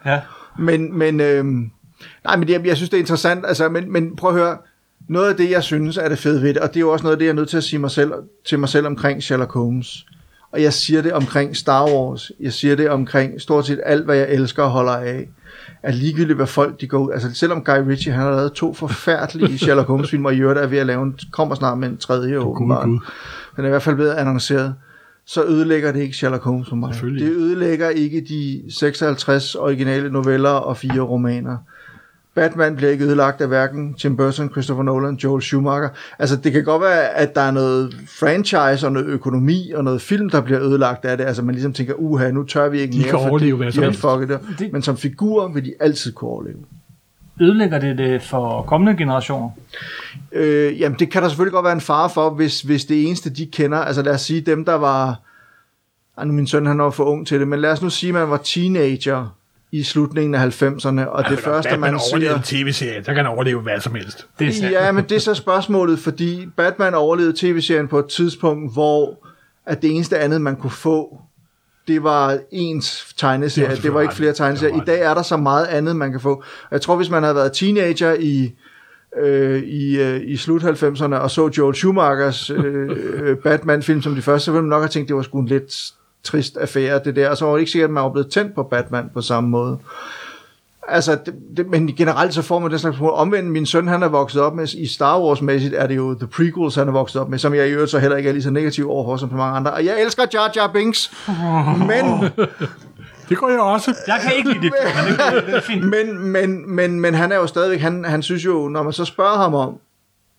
Ja. 0.13 0.21
Men, 0.59 0.97
men, 0.97 1.19
øh, 1.19 1.45
nej, 2.23 2.35
men 2.37 2.49
jeg, 2.49 2.65
jeg 2.65 2.75
synes, 2.75 2.89
det 2.89 2.97
er 2.97 3.01
interessant, 3.01 3.45
altså, 3.47 3.69
men, 3.69 3.91
men 3.93 4.15
prøv 4.15 4.29
at 4.29 4.35
høre, 4.35 4.57
noget 5.09 5.29
af 5.29 5.35
det, 5.35 5.51
jeg 5.51 5.63
synes 5.63 5.97
er 5.97 6.09
det 6.09 6.17
fede 6.19 6.41
ved 6.41 6.53
det, 6.53 6.57
og 6.61 6.67
det 6.69 6.75
er 6.75 6.79
jo 6.81 6.91
også 6.91 7.03
noget 7.03 7.15
af 7.15 7.19
det, 7.19 7.25
jeg 7.25 7.31
er 7.31 7.35
nødt 7.35 7.49
til 7.49 7.57
at 7.57 7.63
sige 7.63 7.79
mig 7.79 7.91
selv, 7.91 8.11
til 8.45 8.59
mig 8.59 8.69
selv 8.69 8.85
omkring 8.87 9.23
Sherlock 9.23 9.53
Holmes. 9.53 10.05
Og 10.57 10.63
jeg 10.63 10.73
siger 10.73 11.01
det 11.01 11.13
omkring 11.13 11.55
Star 11.55 11.85
Wars, 11.85 12.31
jeg 12.39 12.53
siger 12.53 12.75
det 12.75 12.89
omkring 12.89 13.41
stort 13.41 13.65
set 13.65 13.79
alt, 13.85 14.05
hvad 14.05 14.15
jeg 14.15 14.29
elsker 14.29 14.63
og 14.63 14.69
holder 14.69 14.91
af, 14.91 15.27
at 15.83 15.95
ligegyldigt 15.95 16.35
hvad 16.35 16.47
folk 16.47 16.81
de 16.81 16.87
går 16.87 16.97
ud, 16.97 17.11
altså 17.11 17.33
selvom 17.33 17.63
Guy 17.63 17.77
Ritchie, 17.87 18.13
han 18.13 18.23
har 18.23 18.31
lavet 18.31 18.53
to 18.53 18.73
forfærdelige 18.73 19.57
Sherlock 19.63 19.87
Holmes 19.87 20.09
film, 20.09 20.25
og 20.25 20.35
i 20.35 20.39
øvrigt 20.39 20.59
er 20.59 20.67
ved 20.67 20.77
at 20.77 20.85
lave 20.85 21.03
en, 21.03 21.19
kommer 21.31 21.55
snart 21.55 21.77
med 21.77 21.87
en 21.87 21.97
tredje 21.97 22.37
åbenbart. 22.39 22.85
Den 23.55 23.63
er 23.63 23.65
i 23.65 23.69
hvert 23.69 23.81
fald 23.81 23.95
blevet 23.95 24.11
annonceret. 24.11 24.75
Så 25.25 25.43
ødelægger 25.45 25.91
det 25.91 25.99
ikke 25.99 26.17
Sherlock 26.17 26.43
Holmes 26.43 26.69
for 26.69 26.75
mig. 26.75 26.93
Det 27.19 27.31
ødelægger 27.31 27.89
ikke 27.89 28.21
de 28.29 28.63
56 28.69 29.55
originale 29.55 30.11
noveller 30.11 30.49
og 30.49 30.77
fire 30.77 31.01
romaner. 31.01 31.57
Batman 32.41 32.75
bliver 32.75 32.91
ikke 32.91 33.05
ødelagt 33.05 33.41
af 33.41 33.47
hverken 33.47 33.93
Tim 33.93 34.17
Burton, 34.17 34.49
Christopher 34.51 34.83
Nolan, 34.83 35.15
Joel 35.15 35.41
Schumacher. 35.41 35.89
Altså, 36.19 36.35
det 36.35 36.51
kan 36.51 36.63
godt 36.63 36.81
være, 36.81 37.09
at 37.09 37.35
der 37.35 37.41
er 37.41 37.51
noget 37.51 37.95
franchise 38.19 38.87
og 38.87 38.91
noget 38.91 39.07
økonomi 39.07 39.71
og 39.75 39.83
noget 39.83 40.01
film, 40.01 40.29
der 40.29 40.41
bliver 40.41 40.61
ødelagt 40.61 41.05
af 41.05 41.17
det. 41.17 41.25
Altså, 41.25 41.41
man 41.41 41.55
ligesom 41.55 41.73
tænker, 41.73 41.93
uha, 41.93 42.31
nu 42.31 42.43
tør 42.43 42.69
vi 42.69 42.79
ikke 42.79 42.91
De 42.93 42.97
mere. 42.97 43.09
kan 43.09 43.19
fordi 43.19 43.29
overleve 43.29 43.57
hvad 43.57 43.71
de 43.71 43.81
har 44.01 44.17
det. 44.17 44.39
Det- 44.59 44.73
Men 44.73 44.81
som 44.81 44.97
figur 44.97 45.47
vil 45.47 45.65
de 45.65 45.73
altid 45.79 46.13
kunne 46.13 46.29
overleve. 46.29 46.57
Ødelægger 47.41 47.79
det 47.79 47.97
det 47.97 48.21
for 48.21 48.61
kommende 48.61 48.97
generationer? 48.97 49.49
Øh, 50.31 50.79
jamen, 50.81 50.99
det 50.99 51.09
kan 51.11 51.21
der 51.21 51.27
selvfølgelig 51.29 51.53
godt 51.53 51.63
være 51.63 51.73
en 51.73 51.81
fare 51.81 52.09
for, 52.09 52.29
hvis, 52.29 52.61
hvis 52.61 52.85
det 52.85 53.07
eneste, 53.07 53.29
de 53.29 53.45
kender, 53.45 53.77
altså 53.77 54.01
lad 54.01 54.13
os 54.13 54.21
sige 54.21 54.41
dem, 54.41 54.65
der 54.65 54.73
var, 54.75 55.19
ej, 56.17 56.25
nu 56.25 56.33
min 56.33 56.47
søn 56.47 56.65
han 56.65 56.77
var 56.79 56.89
for 56.89 57.03
ung 57.03 57.27
til 57.27 57.39
det, 57.39 57.47
men 57.47 57.59
lad 57.59 57.71
os 57.71 57.81
nu 57.81 57.89
sige, 57.89 58.09
at 58.09 58.13
man 58.13 58.29
var 58.29 58.37
teenager 58.37 59.33
i 59.71 59.83
slutningen 59.83 60.35
af 60.35 60.63
90'erne, 60.63 61.05
og 61.05 61.23
det 61.29 61.39
første, 61.39 61.69
Batman 61.69 61.79
man 61.79 61.99
overlevede 62.11 62.43
siger... 62.43 62.59
en 62.61 62.65
tv-serie, 62.65 62.97
der 62.97 63.13
kan 63.13 63.15
han 63.15 63.25
overleve 63.25 63.61
hvad 63.61 63.79
som 63.79 63.95
helst. 63.95 64.27
Det 64.39 64.47
er 64.47 64.51
sandt. 64.51 64.71
Ja, 64.71 64.91
men 64.91 65.03
det 65.03 65.15
er 65.15 65.19
så 65.19 65.33
spørgsmålet, 65.33 65.99
fordi 65.99 66.47
Batman 66.57 66.93
overlevede 66.93 67.33
tv-serien 67.37 67.87
på 67.87 67.99
et 67.99 68.05
tidspunkt, 68.05 68.73
hvor 68.73 69.27
at 69.65 69.81
det 69.81 69.95
eneste 69.95 70.17
andet, 70.17 70.41
man 70.41 70.55
kunne 70.55 70.71
få, 70.71 71.21
det 71.87 72.03
var 72.03 72.39
ens 72.51 73.13
tegneserie. 73.17 73.69
Det 73.69 73.77
var 73.77 73.81
det 73.81 73.93
var 73.93 74.01
ikke 74.01 74.15
flere 74.15 74.33
tegneserier. 74.33 74.75
I 74.75 74.85
dag 74.87 75.01
er 75.01 75.13
der 75.13 75.21
så 75.21 75.37
meget 75.37 75.65
andet, 75.65 75.95
man 75.95 76.11
kan 76.11 76.19
få. 76.21 76.43
Jeg 76.71 76.81
tror, 76.81 76.95
hvis 76.95 77.09
man 77.09 77.23
havde 77.23 77.35
været 77.35 77.53
teenager 77.53 78.13
i, 78.13 78.55
øh, 79.21 79.63
i, 79.63 80.01
øh, 80.01 80.21
i 80.25 80.37
slut 80.37 80.63
90'erne 80.63 81.15
og 81.15 81.31
så 81.31 81.49
Joel 81.57 81.75
Schumachers 81.75 82.49
øh, 82.49 83.37
Batman-film 83.43 84.01
som 84.01 84.15
de 84.15 84.21
første, 84.21 84.45
så 84.45 84.51
ville 84.51 84.61
man 84.61 84.69
nok 84.69 84.81
have 84.81 84.89
tænkt, 84.89 85.07
det 85.07 85.15
var 85.15 85.21
sgu 85.21 85.39
en 85.39 85.47
lidt 85.47 85.93
trist 86.27 86.57
affære, 86.57 86.99
det 87.05 87.15
der. 87.15 87.29
Og 87.29 87.37
så 87.37 87.45
var 87.45 87.53
det 87.53 87.59
ikke 87.59 87.71
sikkert, 87.71 87.89
at 87.89 87.93
man 87.93 88.03
var 88.03 88.09
blevet 88.09 88.31
tændt 88.31 88.55
på 88.55 88.63
Batman 88.63 89.09
på 89.13 89.21
samme 89.21 89.49
måde. 89.49 89.77
Altså, 90.89 91.17
det, 91.25 91.33
det, 91.57 91.67
men 91.69 91.87
generelt 91.87 92.33
så 92.33 92.41
får 92.41 92.59
man 92.59 92.71
den 92.71 92.79
slags 92.79 92.97
Omvendt, 93.01 93.49
min 93.49 93.65
søn, 93.65 93.87
han 93.87 94.03
er 94.03 94.07
vokset 94.07 94.41
op 94.41 94.55
med, 94.55 94.73
i 94.73 94.87
Star 94.87 95.19
Wars-mæssigt, 95.19 95.75
er 95.75 95.87
det 95.87 95.95
jo 95.95 96.13
The 96.13 96.27
Prequels, 96.27 96.75
han 96.75 96.87
er 96.87 96.91
vokset 96.91 97.21
op 97.21 97.29
med, 97.29 97.39
som 97.39 97.53
jeg 97.53 97.67
i 97.67 97.71
øvrigt 97.71 97.91
så 97.91 97.99
heller 97.99 98.17
ikke 98.17 98.29
er 98.29 98.33
lige 98.33 98.43
så 98.43 98.49
negativ 98.49 98.89
overfor 98.89 99.17
som 99.17 99.29
på 99.29 99.35
mange 99.35 99.57
andre. 99.57 99.71
Og 99.71 99.85
jeg 99.85 100.01
elsker 100.01 100.23
Jar 100.33 100.51
Jar 100.55 100.71
Binks, 100.73 101.11
men, 101.77 102.31
Det 103.29 103.37
går 103.37 103.49
jeg 103.49 103.59
også. 103.59 103.95
Jeg 104.07 104.19
kan 104.21 104.31
ikke 104.37 104.49
lide 104.53 104.61
det, 104.61 104.71
men 105.07 105.43
det, 105.43 105.53
det 105.53 105.63
fint. 105.63 105.83
men, 105.93 106.19
men, 106.19 106.75
men, 106.75 106.99
men 106.99 107.13
han 107.13 107.31
er 107.31 107.35
jo 107.35 107.47
stadigvæk, 107.47 107.79
han, 107.79 108.05
han 108.05 108.21
synes 108.21 108.45
jo, 108.45 108.67
når 108.67 108.83
man 108.83 108.93
så 108.93 109.05
spørger 109.05 109.37
ham 109.37 109.53
om, 109.53 109.79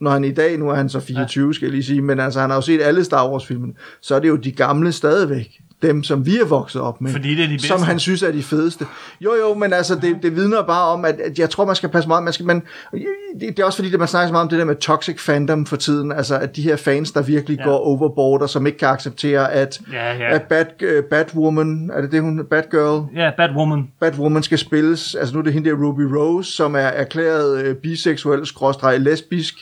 når 0.01 0.11
han 0.11 0.25
i 0.25 0.33
dag, 0.33 0.59
nu 0.59 0.69
er 0.69 0.75
han 0.75 0.89
så 0.89 1.01
24, 1.01 1.55
skal 1.55 1.67
jeg 1.67 1.73
lige 1.73 1.85
sige, 1.85 2.03
men 2.03 2.21
altså 2.21 2.41
han 2.41 2.51
har 2.51 2.57
jo 2.57 2.63
set 2.63 2.83
alle 2.83 3.05
Star 3.05 3.31
Wars-filmene, 3.31 3.73
så 4.01 4.15
er 4.15 4.19
det 4.19 4.29
jo 4.29 4.37
de 4.37 4.53
gamle 4.53 4.93
stadigvæk. 4.93 5.61
Dem, 5.83 6.03
som 6.03 6.27
vi 6.27 6.37
er 6.39 6.45
vokset 6.45 6.83
op 6.83 7.01
med. 7.01 7.13
Fordi 7.13 7.35
det 7.35 7.45
er 7.45 7.47
de 7.49 7.53
bedste. 7.55 7.69
Som 7.69 7.83
han 7.83 7.99
synes 7.99 8.23
er 8.23 8.33
de 8.33 8.43
fedeste. 8.43 8.87
Jo, 9.21 9.31
jo, 9.35 9.55
men 9.55 9.73
altså, 9.73 9.95
det, 9.95 10.17
det 10.23 10.37
vidner 10.37 10.63
bare 10.63 10.93
om, 10.93 11.05
at, 11.05 11.21
at 11.21 11.39
jeg 11.39 11.51
tror, 11.51 11.65
man 11.67 11.77
skal 11.77 11.89
passe 11.89 12.09
meget. 12.09 12.25
Man 12.25 12.33
skal, 12.33 12.47
man, 12.47 12.63
det, 12.93 13.03
det 13.41 13.59
er 13.59 13.65
også 13.65 13.79
fordi, 13.79 13.93
at 13.93 13.99
man 13.99 14.09
snakker 14.09 14.29
så 14.29 14.33
meget 14.33 14.43
om 14.43 14.49
det 14.49 14.59
der 14.59 14.65
med 14.65 14.77
toxic 14.77 15.21
fandom 15.21 15.67
for 15.67 15.77
tiden. 15.77 16.13
Altså, 16.13 16.39
at 16.39 16.57
de 16.57 16.63
her 16.63 16.77
fans, 16.77 17.13
der 17.13 17.23
virkelig 17.23 17.59
Ja. 17.59 17.65
går 17.65 17.77
overboard, 17.79 18.43
og 18.43 18.51
som 18.51 18.67
ikke 18.67 18.79
kan 18.79 18.89
acceptere, 18.89 19.53
at, 19.53 19.81
Ja, 19.93 20.13
ja. 20.15 20.35
at 20.35 20.43
Bat, 20.43 20.67
uh, 20.83 21.05
Batwoman, 21.11 21.91
er 21.95 22.01
det 22.01 22.13
det, 22.13 22.23
hun 22.23 22.45
Batgirl? 22.51 23.17
Ja, 23.17 23.31
Batwoman. 23.37 23.89
Batwoman 24.01 24.43
skal 24.43 24.59
spilles, 24.59 25.15
altså 25.15 25.35
nu 25.35 25.39
er 25.41 25.45
det 25.45 25.53
hende 25.53 25.71
der 25.71 25.77
Ruby 25.77 26.01
Rose, 26.03 26.53
som 26.53 26.75
er 26.75 26.79
erklæret 26.79 27.65
øh, 27.65 27.75
biseksuel, 27.77 28.47
skråstreg 28.47 29.01
lesbisk, 29.01 29.55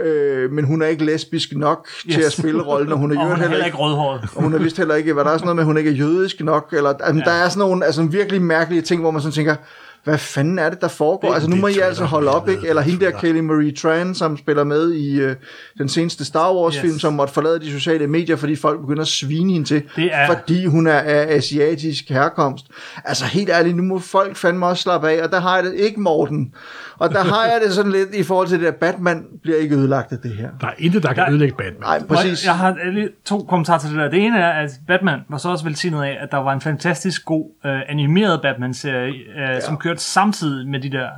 øh, 0.00 0.52
men 0.52 0.64
hun 0.64 0.82
er 0.82 0.86
ikke 0.86 1.04
lesbisk 1.04 1.52
nok 1.52 1.88
yes. 2.06 2.14
til 2.14 2.22
at 2.22 2.32
spille 2.32 2.62
rollen, 2.62 2.92
og 2.92 2.98
hun 2.98 3.12
er, 3.12 3.20
Og 3.20 3.26
hun 3.26 3.42
er 3.42 3.48
heller 3.48 3.64
ikke, 3.64 3.76
rødhåret. 3.78 4.20
og 4.34 4.42
hun 4.42 4.54
er 4.54 4.58
vist 4.58 4.76
heller 4.76 4.94
ikke, 4.94 5.16
var 5.16 5.22
der 5.22 5.30
også 5.30 5.44
noget 5.44 5.56
med, 5.56 5.64
hun 5.64 5.76
ikke 5.76 5.90
er 5.90 5.94
jødisk 5.94 6.40
nok, 6.40 6.68
eller 6.76 6.90
altså, 6.90 7.14
ja. 7.26 7.30
der 7.30 7.44
er 7.44 7.48
sådan 7.48 7.60
nogle 7.68 7.84
altså, 7.84 8.02
virkelig 8.02 8.42
mærkelige 8.42 8.82
ting, 8.82 9.00
hvor 9.00 9.10
man 9.10 9.20
sådan 9.22 9.32
tænker, 9.32 9.56
hvad 10.04 10.18
fanden 10.18 10.58
er 10.58 10.70
det, 10.70 10.80
der 10.80 10.88
foregår? 10.88 11.28
Det- 11.28 11.34
altså 11.34 11.50
nu 11.50 11.56
må 11.56 11.66
I 11.66 11.78
altså 11.78 12.04
holde 12.04 12.30
op, 12.30 12.48
ikke? 12.48 12.68
Eller 12.68 12.82
hende 12.82 13.04
der 13.04 13.10
Kelly 13.10 13.38
Marie 13.40 13.72
Tran, 13.74 14.14
som 14.14 14.36
spiller 14.36 14.64
med 14.64 14.92
i 14.92 15.20
øh, 15.20 15.36
den 15.78 15.88
seneste 15.88 16.24
Star 16.24 16.54
Wars 16.54 16.78
film, 16.78 16.92
Yes. 16.92 17.00
som 17.00 17.12
måtte 17.12 17.34
forlade 17.34 17.60
de 17.60 17.70
sociale 17.72 18.06
medier, 18.06 18.36
fordi 18.36 18.56
folk 18.56 18.80
begynder 18.80 19.02
at 19.02 19.08
svine 19.08 19.52
hende 19.52 19.66
til, 19.68 19.82
Det 19.96 20.08
er- 20.12 20.26
fordi 20.26 20.66
hun 20.66 20.86
er 20.86 20.98
af 20.98 21.36
asiatisk 21.36 22.04
herkomst. 22.08 22.66
Altså 23.04 23.24
helt 23.24 23.48
ærligt, 23.50 23.76
nu 23.76 23.82
må 23.82 23.98
folk 23.98 24.36
fandme 24.36 24.66
også 24.66 24.82
slappe 24.82 25.08
af, 25.10 25.22
og 25.22 25.30
der 25.30 25.40
har 25.40 25.54
jeg 25.56 25.64
det 25.64 25.74
ikke 25.74 26.00
Morten. 26.00 26.54
Og 26.98 27.10
der 27.10 27.24
har 27.24 27.44
jeg 27.44 27.60
det 27.66 27.72
sådan 27.72 27.92
lidt 27.92 28.14
i 28.14 28.22
forhold 28.22 28.48
til 28.48 28.60
det, 28.60 28.66
at 28.66 28.74
Batman 28.76 29.24
bliver 29.42 29.58
ikke 29.58 29.74
ødelagt 29.76 30.12
af 30.12 30.18
det 30.18 30.30
her. 30.36 30.48
Der 30.60 30.66
er 30.66 30.70
intet, 30.78 31.02
der 31.02 31.08
kan 31.12 31.16
Der- 31.24 31.30
ødelægge 31.30 31.56
Batman. 31.56 31.80
Nej, 31.80 32.02
Præcis. 32.08 32.46
Jeg 32.46 32.54
har 32.58 32.76
lige 32.92 33.08
to 33.24 33.38
kommentarer 33.48 33.78
til 33.78 33.90
det 33.90 33.98
der. 33.98 34.08
Det 34.10 34.24
ene 34.24 34.38
er, 34.38 34.50
at 34.50 34.70
Batman 34.86 35.20
var 35.28 35.38
så 35.38 35.48
også 35.50 35.64
velsignet 35.64 36.02
af, 36.02 36.18
at 36.20 36.28
der 36.30 36.38
var 36.38 36.52
en 36.52 36.60
fantastisk 36.60 37.24
god 37.24 37.50
øh, 37.66 37.80
animeret 37.88 38.40
Batman-serie, 38.42 39.08
øh, 39.08 39.14
ja. 39.36 39.60
som 39.60 39.76
kørte 39.76 39.84
kørt 39.94 40.00
samtidig 40.00 40.68
med 40.68 40.80
de 40.80 40.90
der, 40.90 41.08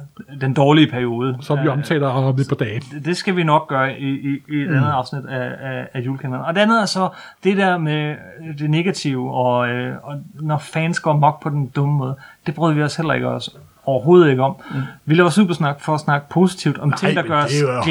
den 0.41 0.55
dårlige 0.55 0.91
periode. 0.91 1.37
Som 1.41 1.59
vi 1.59 1.67
Øh, 1.67 1.73
omtaler 1.73 2.09
om 2.09 2.41
et 2.41 2.47
par 2.49 2.57
dage. 2.57 2.81
det- 2.93 3.05
det 3.05 3.17
skal 3.17 3.37
vi 3.37 3.43
nok 3.45 3.69
gøre 3.69 3.99
i, 3.99 4.09
i, 4.11 4.39
i 4.49 4.63
et 4.63 4.69
andet 4.69 4.91
afsnit 4.91 5.27
af, 5.27 5.53
af, 5.61 5.89
af 5.95 6.01
julekalenderen. 6.01 6.45
Og 6.47 6.55
det 6.55 6.61
andet 6.61 6.83
er 6.83 6.87
så 6.87 7.09
det 7.45 7.57
der 7.57 7.79
med 7.79 8.15
det 8.59 8.71
negative, 8.71 9.35
og, 9.35 9.69
øh, 9.69 9.95
og 10.03 10.15
når 10.41 10.59
fans 10.59 11.01
går 11.01 11.13
mok 11.17 11.43
på 11.43 11.49
den 11.49 11.67
dumme 11.67 11.95
måde, 11.99 12.17
det 12.47 12.55
bryder 12.55 12.75
vi 12.75 12.83
os 12.83 12.97
heller 12.97 13.15
ikke 13.15 13.29
os 13.29 13.57
overhovedet 13.87 14.31
ikke 14.31 14.43
om. 14.43 14.57
Mm. 14.75 14.77
Vi 15.05 15.15
laver 15.15 15.31
supersnak 15.31 15.81
for 15.81 15.95
at 15.95 16.01
snakke 16.01 16.27
positivt 16.31 16.79
om 16.79 16.93
ting, 16.93 17.17
der 17.17 17.23
gør 17.23 17.43
os 17.43 17.51
det 17.51 17.59
er 17.59 17.63
jo 17.63 17.83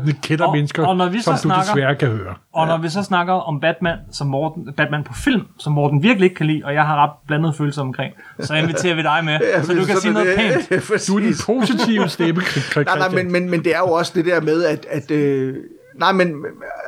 glade. 0.00 0.14
kældermennesker, 0.22 0.82
Og- 0.82 0.88
og 0.88 0.96
når 0.96 1.08
vi 1.08 1.18
så 1.18 1.24
som 1.24 1.34
du 1.34 1.40
snakker- 1.40 1.62
desværre 1.64 1.94
kan 1.94 2.08
høre. 2.08 2.34
Og 2.52 2.66
når 2.66 2.78
vi 2.78 2.88
så 2.88 3.02
snakker 3.02 3.32
om 3.34 3.60
Batman, 3.60 3.96
som 4.12 4.26
Morten, 4.26 4.72
Batman 4.76 5.04
på 5.04 5.12
film, 5.14 5.42
som 5.58 5.72
Morten 5.72 6.02
virkelig 6.02 6.24
ikke 6.24 6.36
kan 6.36 6.46
lide, 6.46 6.62
og 6.64 6.74
jeg 6.74 6.82
har 6.86 7.02
ret 7.02 7.10
blandede 7.26 7.52
følelser 7.52 7.82
omkring, 7.82 8.14
så 8.40 8.54
inviterer 8.54 8.94
vi 8.94 9.02
dig 9.02 9.20
med, 9.24 9.32
ja, 9.54 9.62
så 9.62 9.72
du 9.74 9.84
kan 9.84 9.96
sige 9.96 10.12
noget 10.12 10.28
pænt. 10.36 10.68
Du 11.08 11.16
er 11.16 11.20
den 11.20 11.34
positive 11.46 12.08
stemme, 12.08 12.42
Nej, 12.76 12.84
nej, 12.98 13.08
men, 13.08 13.32
men, 13.32 13.50
men 13.50 13.64
det 13.64 13.74
er 13.74 13.78
jo 13.78 13.86
også 13.92 14.12
det 14.14 14.24
der 14.24 14.40
med, 14.40 14.64
at... 14.64 14.86
at 14.90 15.10
øh, 15.10 15.54
nej, 16.00 16.12
men 16.12 16.34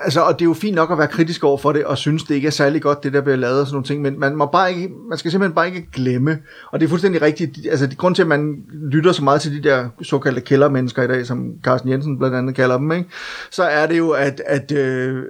altså, 0.05 0.21
og 0.21 0.33
det 0.33 0.41
er 0.41 0.49
jo 0.49 0.55
fint 0.55 0.75
nok 0.75 0.91
at 0.93 0.99
være 0.99 1.07
kritisk 1.07 1.45
over 1.45 1.59
for 1.59 1.73
det, 1.73 1.85
og 1.85 1.99
synes, 1.99 2.25
det 2.25 2.35
ikke 2.35 2.47
er 2.47 2.53
særlig 2.53 2.83
godt, 2.83 3.05
det 3.05 3.13
der 3.13 3.21
bliver 3.21 3.37
lavet 3.37 3.61
og 3.61 3.67
sådan 3.67 3.75
nogle 3.75 3.87
ting, 3.87 4.03
men 4.03 4.21
man, 4.21 4.37
må 4.37 4.47
bare 4.47 4.73
ikke, 4.73 4.91
man 5.09 5.19
skal 5.19 5.31
simpelthen 5.31 5.55
bare 5.55 5.67
ikke 5.67 5.89
glemme, 5.93 6.39
og 6.73 6.81
det 6.81 6.87
er 6.87 6.89
fuldstændig 6.89 7.23
rigtigt, 7.23 7.59
altså, 7.71 7.87
det 7.87 7.99
grund 7.99 8.15
til, 8.15 8.23
at 8.23 8.29
man 8.29 8.57
lytter 8.73 9.13
så 9.13 9.25
meget 9.25 9.41
til 9.41 9.63
de 9.63 9.69
der 9.69 9.89
såkaldte 10.03 10.41
kældermennesker 10.41 11.03
i 11.03 11.07
dag, 11.07 11.27
som 11.27 11.51
Carsten 11.65 11.91
Jensen 11.91 12.19
blandt 12.19 12.37
andet 12.37 12.55
kalder 12.55 12.79
dem, 12.79 12.93
ikke? 12.93 13.09
så 13.51 13.63
er 13.63 13.87
det 13.87 13.99
jo, 13.99 14.11
at, 14.11 14.43
at, 14.47 14.73
øh, 14.73 15.23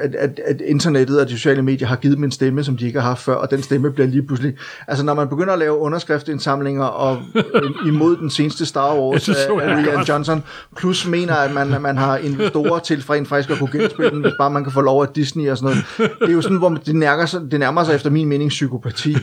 at, 0.00 0.14
at, 0.14 0.40
at 0.46 0.60
internettet 0.60 1.20
og 1.20 1.26
de 1.26 1.32
sociale 1.32 1.62
medier 1.62 1.88
har 1.88 1.96
givet 1.96 2.16
dem 2.16 2.24
en 2.24 2.32
stemme, 2.32 2.64
som 2.64 2.76
de 2.76 2.86
ikke 2.86 3.00
har 3.00 3.08
haft 3.08 3.22
før, 3.22 3.34
og 3.34 3.50
den 3.50 3.62
stemme 3.62 3.90
bliver 3.90 4.06
lige 4.06 4.26
pludselig, 4.26 4.54
altså 4.88 5.04
når 5.04 5.14
man 5.14 5.28
begynder 5.28 5.52
at 5.52 5.58
lave 5.58 5.76
underskriftsindsamlinger 5.76 6.84
og 6.84 7.22
øh, 7.34 7.88
imod 7.88 8.16
den 8.16 8.30
seneste 8.30 8.66
Star 8.66 8.94
Wars 8.94 9.28
af, 9.28 9.34
Rian. 9.50 10.04
Johnson, 10.08 10.44
plus 10.76 11.06
mener, 11.06 11.34
at 11.34 11.54
man, 11.54 11.74
at 11.74 11.82
man 11.82 11.96
har 11.96 12.16
investorer 12.16 12.78
til 12.78 13.02
for 13.02 13.14
rent 13.26 13.46
faktisk 13.46 13.50
at 13.50 13.58
kunne 13.58 13.80
genspille 13.80 14.10
den, 14.10 14.20
hvis 14.20 14.32
bare 14.38 14.50
man 14.50 14.62
kan 14.64 14.72
få 14.72 14.80
lov 14.80 15.02
af 15.02 15.08
Disney 15.08 15.50
og 15.50 15.58
sådan 15.58 15.76
noget. 15.98 16.10
Det 16.20 16.28
er 16.28 16.32
jo 16.32 16.42
sådan, 16.42 16.56
hvor 16.58 16.68
man- 16.68 16.82
det 16.86 16.96
nærmer 16.96 17.26
sig, 17.26 17.40
det 17.50 17.60
nærmer 17.60 17.84
sig 17.84 17.94
efter 17.94 18.10
min 18.10 18.28
mening 18.28 18.48
psykopati. 18.48 19.16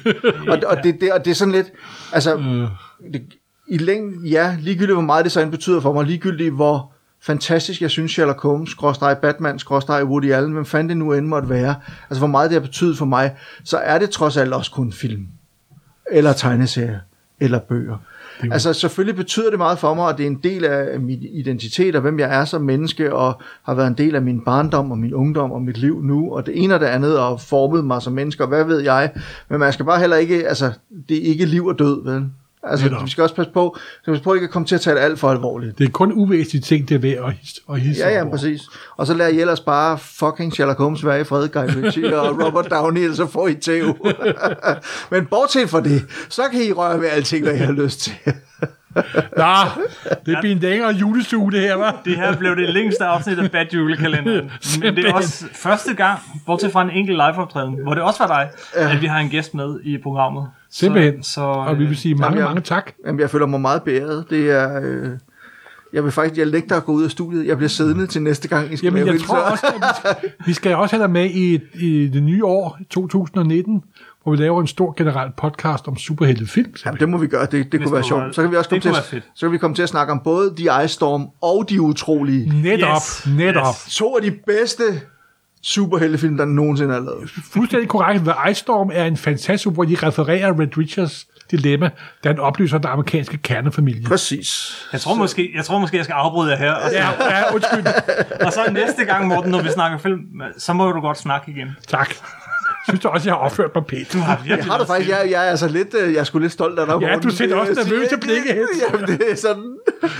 Og, 0.48 0.60
og, 0.68 0.78
det, 0.84 0.98
det, 1.02 1.12
og 1.14 1.26
det 1.26 1.32
er 1.32 1.36
sådan 1.36 1.52
lidt, 1.52 1.68
altså, 2.14 2.38
det, 3.14 3.22
i 3.68 3.78
længden, 3.78 4.26
ja, 4.26 4.58
ligegyldigt 4.62 4.96
hvor 4.96 5.02
meget 5.02 5.24
det 5.26 5.32
så 5.32 5.42
end 5.42 5.52
betyder 5.52 5.82
for 5.82 5.94
mig, 5.94 6.06
ligegyldigt 6.06 6.54
hvor 6.54 6.92
fantastisk 7.22 7.82
jeg 7.82 7.90
synes 7.90 8.12
Sherlock 8.12 8.42
Holmes, 8.42 8.70
skråstrej 8.70 9.14
Batman, 9.14 9.60
skråstrej 9.60 10.04
Woody 10.04 10.32
Allen, 10.32 10.52
hvem 10.54 10.66
fanden 10.66 10.90
det 10.90 10.98
nu 10.98 11.14
end 11.14 11.28
måtte 11.28 11.50
være, 11.50 11.76
altså 12.10 12.20
hvor 12.20 12.28
meget 12.28 12.50
det 12.50 12.56
har 12.62 12.68
betydet 12.68 12.98
for 12.98 13.06
mig, 13.06 13.36
så 13.64 13.78
er 13.78 14.00
det 14.00 14.10
trods 14.10 14.38
alt 14.38 14.54
også 14.54 14.72
kun 14.72 14.92
film, 14.94 15.28
eller 16.12 16.34
tegneserier, 16.34 17.00
eller 17.44 17.60
bøger. 17.60 17.98
Altså 18.52 18.74
selvfølgelig 18.74 19.16
betyder 19.16 19.50
det 19.50 19.60
meget 19.60 19.80
for 19.80 19.94
mig, 19.94 20.06
og 20.06 20.18
det 20.18 20.24
er 20.24 20.28
en 20.28 20.40
del 20.44 20.66
af 20.66 21.00
min 21.00 21.20
identitet 21.22 21.96
og 21.96 22.02
hvem 22.02 22.20
jeg 22.20 22.40
er 22.40 22.46
som 22.46 22.62
menneske, 22.62 23.14
og 23.14 23.42
har 23.64 23.74
været 23.74 23.88
en 23.88 23.94
del 23.94 24.16
af 24.16 24.22
min 24.22 24.42
barndom 24.42 24.92
og 24.92 24.98
min 24.98 25.14
ungdom 25.14 25.52
og 25.52 25.62
mit 25.62 25.78
liv 25.78 26.04
nu, 26.04 26.32
og 26.32 26.46
det 26.46 26.64
ene 26.64 26.74
og 26.74 26.80
det 26.80 26.86
andet, 26.86 27.20
og 27.20 27.42
formet 27.42 27.86
mig 27.86 28.02
som 28.02 28.14
menneske, 28.14 28.44
og 28.44 28.48
hvad 28.48 28.64
ved 28.64 28.80
jeg. 28.80 29.12
Men 29.50 29.60
man 29.60 29.74
skal 29.74 29.86
bare 29.86 30.00
heller 30.00 30.18
ikke, 30.18 30.48
altså 30.48 30.72
det 31.10 31.18
er 31.18 31.22
ikke 31.22 31.46
liv 31.46 31.66
og 31.66 31.80
død, 31.80 32.04
vel? 32.04 32.26
Altså, 32.70 32.86
Netop. 32.86 33.06
vi 33.06 33.10
skal 33.10 33.22
også 33.22 33.36
passe 33.36 33.52
på, 33.52 33.78
vi 33.78 33.82
skal 34.02 34.14
passe 34.14 34.24
på 34.24 34.34
ikke 34.34 34.44
at 34.44 34.50
komme 34.50 34.66
til 34.66 34.76
at 34.76 34.82
tage 34.82 34.96
det 34.96 35.02
alt 35.02 35.20
for 35.20 35.30
alvorligt. 35.32 35.78
Det 35.78 35.88
er 35.88 35.92
kun 35.92 36.12
uvæsentlige 36.14 36.62
ting, 36.62 36.90
det 36.90 36.96
er 36.96 37.00
værd 37.00 37.26
at 37.28 37.34
hisse, 37.34 37.62
at 37.70 37.80
hisse 37.80 38.04
Ja, 38.04 38.10
ja, 38.16 38.22
over. 38.22 38.32
præcis. 38.32 38.62
Og 38.98 39.08
så 39.08 39.14
lader 39.14 39.30
I 39.30 39.40
ellers 39.40 39.60
bare 39.60 39.98
fucking 39.98 40.54
Sherlock 40.54 40.78
Holmes 40.80 41.06
være 41.06 41.22
i 41.22 41.24
fred, 41.24 41.50
Guy 41.50 41.62
Ritchie 41.84 42.20
og 42.22 42.46
Robert 42.46 42.72
Downey, 42.72 43.02
ellers 43.02 43.18
så 43.18 43.28
får 43.28 43.48
I 43.48 43.56
tæv. 43.56 43.98
Men 45.12 45.26
bortset 45.26 45.70
fra 45.70 45.82
det, 45.82 46.04
så 46.30 46.42
kan 46.52 46.62
I 46.62 46.72
røre 46.72 47.00
ved 47.00 47.08
alting, 47.10 47.44
hvad 47.44 47.54
I 47.54 47.58
har 47.58 47.72
lyst 47.72 48.00
til. 48.00 48.14
Nå, 49.38 49.44
det 50.26 50.38
bliver 50.42 50.56
en 50.56 50.60
længere 50.60 50.90
julestue, 50.92 51.52
det 51.52 51.60
her, 51.60 51.76
var. 51.76 52.02
Det 52.06 52.16
her 52.16 52.38
blev 52.38 52.56
det 52.56 52.70
længste 52.74 53.06
afsnit 53.06 53.40
af 53.40 53.52
Bad 53.52 53.66
Julekalenderen. 53.74 54.52
Men 54.82 54.96
det 54.96 55.06
er 55.06 55.14
også 55.14 55.46
første 55.54 55.94
gang, 55.94 56.20
bortset 56.46 56.72
fra 56.72 56.82
en 56.82 56.90
enkelt 56.90 57.18
liveoptræden, 57.18 57.78
hvor 57.84 57.94
det 57.94 58.04
også 58.04 58.28
var 58.28 58.28
dig, 58.28 58.50
at 58.92 59.02
vi 59.02 59.06
har 59.08 59.20
en 59.20 59.30
gæst 59.30 59.54
med 59.54 59.80
i 59.84 59.98
programmet. 60.04 60.48
Simpelthen. 60.74 61.24
Så, 61.24 61.32
så 61.32 61.42
Og 61.42 61.80
vi 61.80 61.86
vil 61.86 61.98
sige 61.98 62.16
mange, 62.16 62.36
Jamen, 62.38 62.44
mange 62.50 62.62
tak. 62.62 62.92
Jamen, 63.06 63.20
jeg 63.22 63.30
føler 63.30 63.46
mig 63.46 63.62
meget 63.62 63.84
beæret. 63.84 64.26
Det 64.30 64.52
er... 64.52 64.82
Øh, 64.84 65.10
jeg 65.94 66.04
vil 66.04 66.12
faktisk, 66.12 66.38
jeg 66.38 66.48
lægter 66.48 66.76
at 66.78 66.84
gå 66.86 66.92
ud 66.92 67.04
af 67.04 67.12
studiet. 67.12 67.48
Jeg 67.48 67.58
bliver 67.58 67.70
siddende 67.70 68.08
til 68.08 68.22
næste 68.22 68.48
gang, 68.48 68.74
I 68.74 68.78
skal 68.78 68.86
Jamen, 68.94 69.08
jeg 69.14 69.20
tror 69.22 69.36
så- 69.36 69.42
også, 69.52 69.66
at 69.68 69.74
vi 69.76 69.88
skal, 70.20 70.30
vi 70.46 70.54
skal 70.54 70.76
også 70.76 70.96
have 70.96 71.04
dig 71.04 71.12
med 71.12 71.30
i, 71.30 71.60
i 71.74 72.08
det 72.08 72.24
nye 72.24 72.46
år, 72.46 72.78
2019, 72.90 73.84
hvor 74.24 74.32
vi 74.32 74.38
laver 74.38 74.62
en 74.62 74.68
stor 74.68 74.94
generel 74.98 75.30
podcast 75.38 75.88
om 75.88 75.98
superheltefilm. 75.98 76.74
Jamen, 76.86 77.00
det 77.00 77.10
må 77.10 77.18
vi 77.18 77.28
gøre. 77.28 77.42
Det, 77.42 77.52
det 77.52 77.64
kunne 77.72 77.72
det 77.72 77.80
være 77.82 77.90
kunne 78.02 78.04
sjovt. 78.04 78.36
Så 78.36 78.42
kan 78.42 78.52
vi 78.52 78.56
også 78.56 78.70
komme 78.70 78.82
til, 78.82 78.92
kunne 78.92 79.18
at, 79.18 79.24
så 79.36 79.46
kan 79.46 79.52
vi 79.52 79.58
komme 79.58 79.76
til 79.76 79.84
at 79.84 79.90
snakke 79.90 80.12
om 80.14 80.20
både 80.24 80.54
The 80.58 80.86
Ice 80.86 80.94
Storm 80.94 81.28
og 81.42 81.66
De 81.70 81.82
Utrolige. 81.82 82.62
Netop, 82.64 82.90
Yes. 82.96 83.28
netop. 83.38 83.66
Yes. 83.88 83.96
To 83.96 84.16
af 84.18 84.22
de 84.22 84.32
bedste 84.48 84.84
superheltefilm, 85.64 86.38
der 86.38 86.46
nogensinde 86.46 86.96
er 86.96 87.00
lavet. 87.00 87.30
Fuldstændig 87.54 87.90
korrekt. 87.90 88.24
The 88.24 88.52
Ice 88.52 88.60
Storm 88.60 88.90
er 88.94 89.06
en 89.06 89.18
fantastisk, 89.18 89.74
hvor 89.74 89.84
de 89.84 89.96
refererer 90.04 90.60
Red 90.60 90.78
Richards 90.78 91.28
dilemma, 91.52 91.90
da 92.24 92.30
han 92.30 92.40
oplyser 92.40 92.78
den 92.78 92.88
amerikanske 92.88 93.38
kernefamilie. 93.38 94.04
Præcis. 94.08 94.78
Jeg 94.92 95.02
tror, 95.02 95.16
måske, 95.16 95.52
jeg 95.56 95.66
tror 95.66 95.80
måske, 95.80 95.98
jeg 95.98 96.06
skal 96.06 96.14
afbryde 96.14 96.52
jer 96.52 96.58
her. 96.58 96.72
Og 96.74 96.90
så, 96.90 96.96
Ja, 96.96 97.38
ja, 97.38 97.54
undskyld. 97.54 97.86
og 98.46 98.54
så 98.54 98.62
næste 98.72 99.06
gang, 99.06 99.28
Morten, 99.28 99.52
når 99.52 99.62
vi 99.62 99.70
snakker 99.70 99.98
film, 99.98 100.20
så 100.58 100.74
må 100.74 100.92
du 100.92 101.00
godt 101.02 101.18
snakke 101.18 101.52
igen. 101.52 101.68
Tak. 101.88 102.10
Synes 102.88 103.00
du 103.02 103.08
også, 103.08 103.30
jeg 103.30 103.34
har 103.36 103.40
opført 103.42 103.72
mig 103.76 103.86
pænt? 103.86 104.14
Du 104.14 104.18
har 104.18 104.42
Jeg 104.48 104.66
har 104.66 104.78
det 104.78 104.88
faktisk, 104.88 105.10
jeg, 105.10 105.28
jeg 105.32 105.46
er 105.46 105.50
altså 105.50 105.68
lidt, 105.68 105.96
øh, 106.04 106.14
jeg 106.14 106.20
er 106.20 106.24
sgu 106.24 106.40
lidt 106.40 106.52
stolt 106.52 106.80
af 106.80 106.86
dig. 106.88 107.02
Ja, 107.02 107.16
du 107.16 107.30
ser 107.30 107.56
også 107.56 107.74
Det 107.74 107.78
vil 107.78 107.86
jeg 107.86 107.92
nervøse 107.92 108.10
sige. 108.10 108.20
blikke 108.20 108.54
hen. 108.54 108.68
Jamen, 108.94 109.08
det 109.08 109.32
er 109.32 109.36
sådan... 109.36 109.76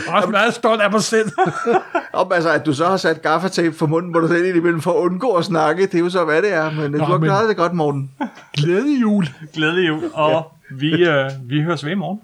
Også 0.08 0.30
meget 0.30 0.54
stolt 0.54 0.82
af 0.82 0.92
mig 0.92 1.02
selv. 1.02 1.32
Om, 2.14 2.32
altså, 2.32 2.50
at 2.52 2.66
du 2.66 2.74
så 2.74 2.86
har 2.86 2.98
sat 2.98 3.22
gaffatape 3.22 3.76
for 3.76 3.86
munden 3.88 4.14
på 4.14 4.22
dig 4.22 4.30
selv 4.30 4.46
indimellem 4.46 4.82
for 4.82 4.92
at 4.92 4.98
undgå 4.98 5.32
at 5.32 5.46
snakke, 5.46 5.86
det 5.86 5.96
er 5.96 6.00
jo 6.00 6.10
så, 6.10 6.26
hvad 6.26 6.42
det 6.42 6.54
er. 6.54 6.72
Men 6.72 6.92
Nå, 6.92 6.98
du 6.98 7.04
har 7.04 7.18
men- 7.18 7.28
klaret 7.28 7.50
det 7.50 7.58
godt, 7.58 7.74
Morten. 7.74 8.12
Glædelig 8.58 9.02
jul. 9.02 9.28
Glædelig 9.54 9.88
jul, 9.88 10.04
og 10.14 10.52
vi, 10.72 10.92
øh, 11.08 11.30
vi 11.46 11.62
høres 11.62 11.86
ved 11.86 11.92
i 11.92 11.96
morgen. 11.96 12.20